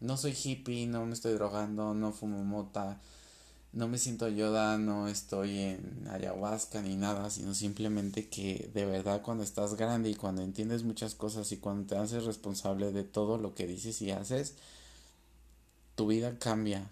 No 0.00 0.16
soy 0.16 0.32
hippie, 0.32 0.86
no 0.86 1.06
me 1.06 1.14
estoy 1.14 1.34
drogando, 1.34 1.94
no 1.94 2.12
fumo 2.12 2.42
mota, 2.44 3.00
no 3.72 3.88
me 3.88 3.98
siento 3.98 4.28
yoda, 4.28 4.76
no 4.76 5.06
estoy 5.06 5.58
en 5.58 6.08
ayahuasca 6.10 6.82
ni 6.82 6.96
nada, 6.96 7.30
sino 7.30 7.54
simplemente 7.54 8.28
que 8.28 8.70
de 8.74 8.86
verdad 8.86 9.22
cuando 9.22 9.44
estás 9.44 9.76
grande 9.76 10.10
y 10.10 10.14
cuando 10.16 10.42
entiendes 10.42 10.82
muchas 10.82 11.14
cosas 11.14 11.52
y 11.52 11.58
cuando 11.58 11.86
te 11.86 11.96
haces 11.96 12.24
responsable 12.24 12.90
de 12.90 13.04
todo 13.04 13.38
lo 13.38 13.54
que 13.54 13.66
dices 13.66 14.02
y 14.02 14.10
haces, 14.10 14.54
tu 15.94 16.08
vida 16.08 16.38
cambia 16.38 16.90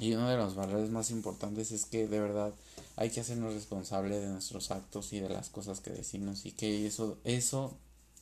Y 0.00 0.12
uno 0.14 0.28
de 0.28 0.36
los 0.36 0.54
valores 0.54 0.90
más 0.90 1.10
importantes 1.10 1.70
es 1.70 1.84
que 1.84 2.08
de 2.08 2.20
verdad 2.20 2.52
hay 2.96 3.10
que 3.10 3.20
hacernos 3.20 3.54
responsables 3.54 4.20
de 4.20 4.28
nuestros 4.28 4.70
actos 4.70 5.12
y 5.12 5.20
de 5.20 5.28
las 5.28 5.50
cosas 5.50 5.80
que 5.80 5.90
decimos 5.90 6.46
y 6.46 6.52
que 6.52 6.86
eso, 6.86 7.18
eso, 7.24 7.76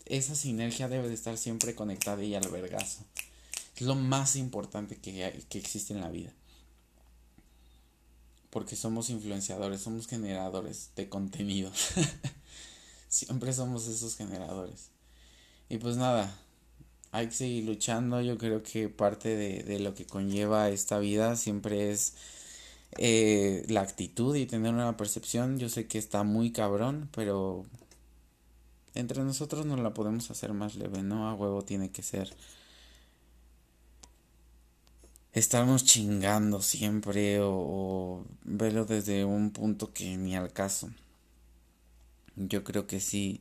esa 0.04 0.34
sinergia 0.34 0.88
debe 0.88 1.08
de 1.08 1.14
estar 1.14 1.38
siempre 1.38 1.74
conectada 1.74 2.22
y 2.22 2.34
al 2.34 2.48
vergazo. 2.48 3.04
Es 3.76 3.82
lo 3.82 3.94
más 3.94 4.36
importante 4.36 4.96
que, 4.96 5.44
que 5.48 5.58
existe 5.58 5.94
en 5.94 6.02
la 6.02 6.10
vida. 6.10 6.32
Porque 8.50 8.76
somos 8.76 9.08
influenciadores, 9.08 9.80
somos 9.80 10.06
generadores 10.06 10.90
de 10.94 11.08
contenido. 11.08 11.72
siempre 13.08 13.52
somos 13.54 13.88
esos 13.88 14.14
generadores. 14.14 14.90
Y 15.70 15.78
pues 15.78 15.96
nada, 15.96 16.38
hay 17.12 17.28
que 17.28 17.34
seguir 17.34 17.64
luchando. 17.64 18.20
Yo 18.22 18.38
creo 18.38 18.62
que 18.62 18.88
parte 18.88 19.36
de, 19.36 19.62
de 19.62 19.78
lo 19.78 19.94
que 19.94 20.06
conlleva 20.06 20.70
esta 20.70 20.98
vida 20.98 21.36
siempre 21.36 21.92
es 21.92 22.14
eh, 22.98 23.64
la 23.68 23.82
actitud 23.82 24.34
y 24.36 24.46
tener 24.46 24.74
una 24.74 24.96
percepción. 24.96 25.58
Yo 25.58 25.68
sé 25.68 25.86
que 25.86 25.98
está 25.98 26.24
muy 26.24 26.52
cabrón, 26.52 27.08
pero 27.14 27.64
entre 28.94 29.22
nosotros 29.24 29.66
nos 29.66 29.80
la 29.80 29.94
podemos 29.94 30.30
hacer 30.30 30.52
más 30.52 30.74
leve, 30.74 31.02
¿no? 31.02 31.28
A 31.28 31.34
huevo 31.34 31.62
tiene 31.62 31.90
que 31.90 32.02
ser. 32.02 32.34
Estarnos 35.32 35.84
chingando 35.84 36.60
siempre 36.60 37.40
o, 37.40 37.50
o 37.52 38.24
verlo 38.44 38.84
desde 38.84 39.24
un 39.24 39.50
punto 39.50 39.92
que 39.92 40.16
ni 40.16 40.36
al 40.36 40.52
caso. 40.52 40.90
Yo 42.36 42.64
creo 42.64 42.86
que 42.86 43.00
sí 43.00 43.40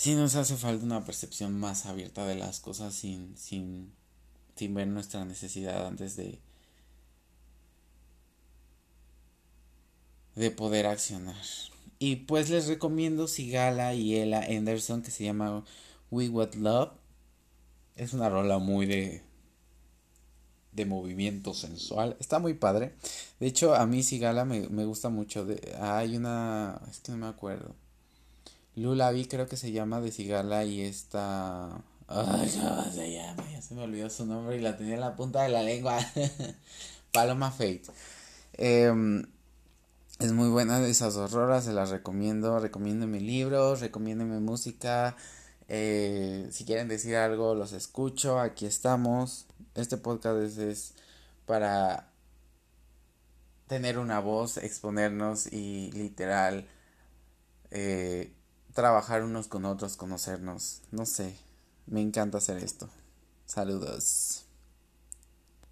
sí 0.00 0.14
nos 0.14 0.34
hace 0.34 0.56
falta 0.56 0.82
una 0.82 1.04
percepción 1.04 1.60
más 1.60 1.84
abierta 1.84 2.24
de 2.24 2.34
las 2.34 2.58
cosas 2.60 2.94
sin, 2.94 3.36
sin, 3.36 3.92
sin 4.56 4.72
ver 4.72 4.86
nuestra 4.88 5.26
necesidad 5.26 5.86
antes 5.86 6.16
de, 6.16 6.40
de 10.36 10.50
poder 10.52 10.86
accionar. 10.86 11.36
Y 11.98 12.16
pues 12.16 12.48
les 12.48 12.66
recomiendo 12.66 13.28
Sigala 13.28 13.92
y 13.92 14.16
Ella 14.16 14.40
Anderson 14.48 15.02
que 15.02 15.10
se 15.10 15.24
llama 15.24 15.66
We 16.10 16.30
What 16.30 16.54
Love. 16.54 16.92
Es 17.94 18.14
una 18.14 18.30
rola 18.30 18.56
muy 18.56 18.86
de 18.86 19.22
de 20.72 20.86
movimiento 20.86 21.52
sensual. 21.52 22.16
Está 22.20 22.38
muy 22.38 22.54
padre. 22.54 22.94
De 23.38 23.48
hecho, 23.48 23.74
a 23.74 23.84
mí 23.84 24.02
Sigala 24.02 24.46
me, 24.46 24.66
me 24.70 24.86
gusta 24.86 25.10
mucho. 25.10 25.44
De, 25.44 25.76
hay 25.78 26.16
una... 26.16 26.80
Es 26.90 27.00
que 27.00 27.12
no 27.12 27.18
me 27.18 27.26
acuerdo. 27.26 27.74
Lula 28.76 29.10
vi 29.10 29.26
creo 29.26 29.46
que 29.46 29.56
se 29.56 29.72
llama 29.72 30.00
de 30.00 30.12
Cigala 30.12 30.64
y 30.64 30.82
esta... 30.82 31.82
Ay, 32.06 32.50
¿cómo 32.60 32.92
se 32.92 33.12
llama? 33.12 33.44
Ya 33.52 33.62
se 33.62 33.74
me 33.74 33.82
olvidó 33.82 34.10
su 34.10 34.26
nombre 34.26 34.56
y 34.56 34.60
la 34.60 34.76
tenía 34.76 34.94
en 34.94 35.00
la 35.00 35.16
punta 35.16 35.42
de 35.42 35.48
la 35.48 35.62
lengua. 35.62 35.98
Paloma 37.12 37.50
Fate. 37.50 37.82
Em, 38.54 39.24
es 40.18 40.32
muy 40.32 40.48
buena 40.48 40.80
de 40.80 40.90
esas 40.90 41.16
horroras, 41.16 41.64
se 41.64 41.72
las 41.72 41.90
recomiendo. 41.90 42.58
Recomiendo 42.58 43.06
mi 43.06 43.20
libro, 43.20 43.76
recomiendo 43.76 44.24
mi 44.24 44.40
música. 44.40 45.16
Eh, 45.68 46.48
si 46.50 46.64
quieren 46.64 46.88
decir 46.88 47.16
algo, 47.16 47.54
los 47.54 47.72
escucho. 47.72 48.40
Aquí 48.40 48.66
estamos. 48.66 49.46
Este 49.74 49.96
podcast 49.96 50.58
es 50.58 50.94
para 51.46 52.10
tener 53.68 53.98
una 53.98 54.18
voz, 54.18 54.56
exponernos 54.56 55.46
y 55.52 55.92
literal 55.92 56.66
eh, 57.70 58.32
trabajar 58.80 59.22
unos 59.22 59.46
con 59.46 59.66
otros, 59.66 59.98
conocernos. 59.98 60.80
No 60.90 61.04
sé, 61.04 61.36
me 61.86 62.00
encanta 62.00 62.38
hacer 62.38 62.56
esto. 62.64 62.88
Saludos. 63.44 64.46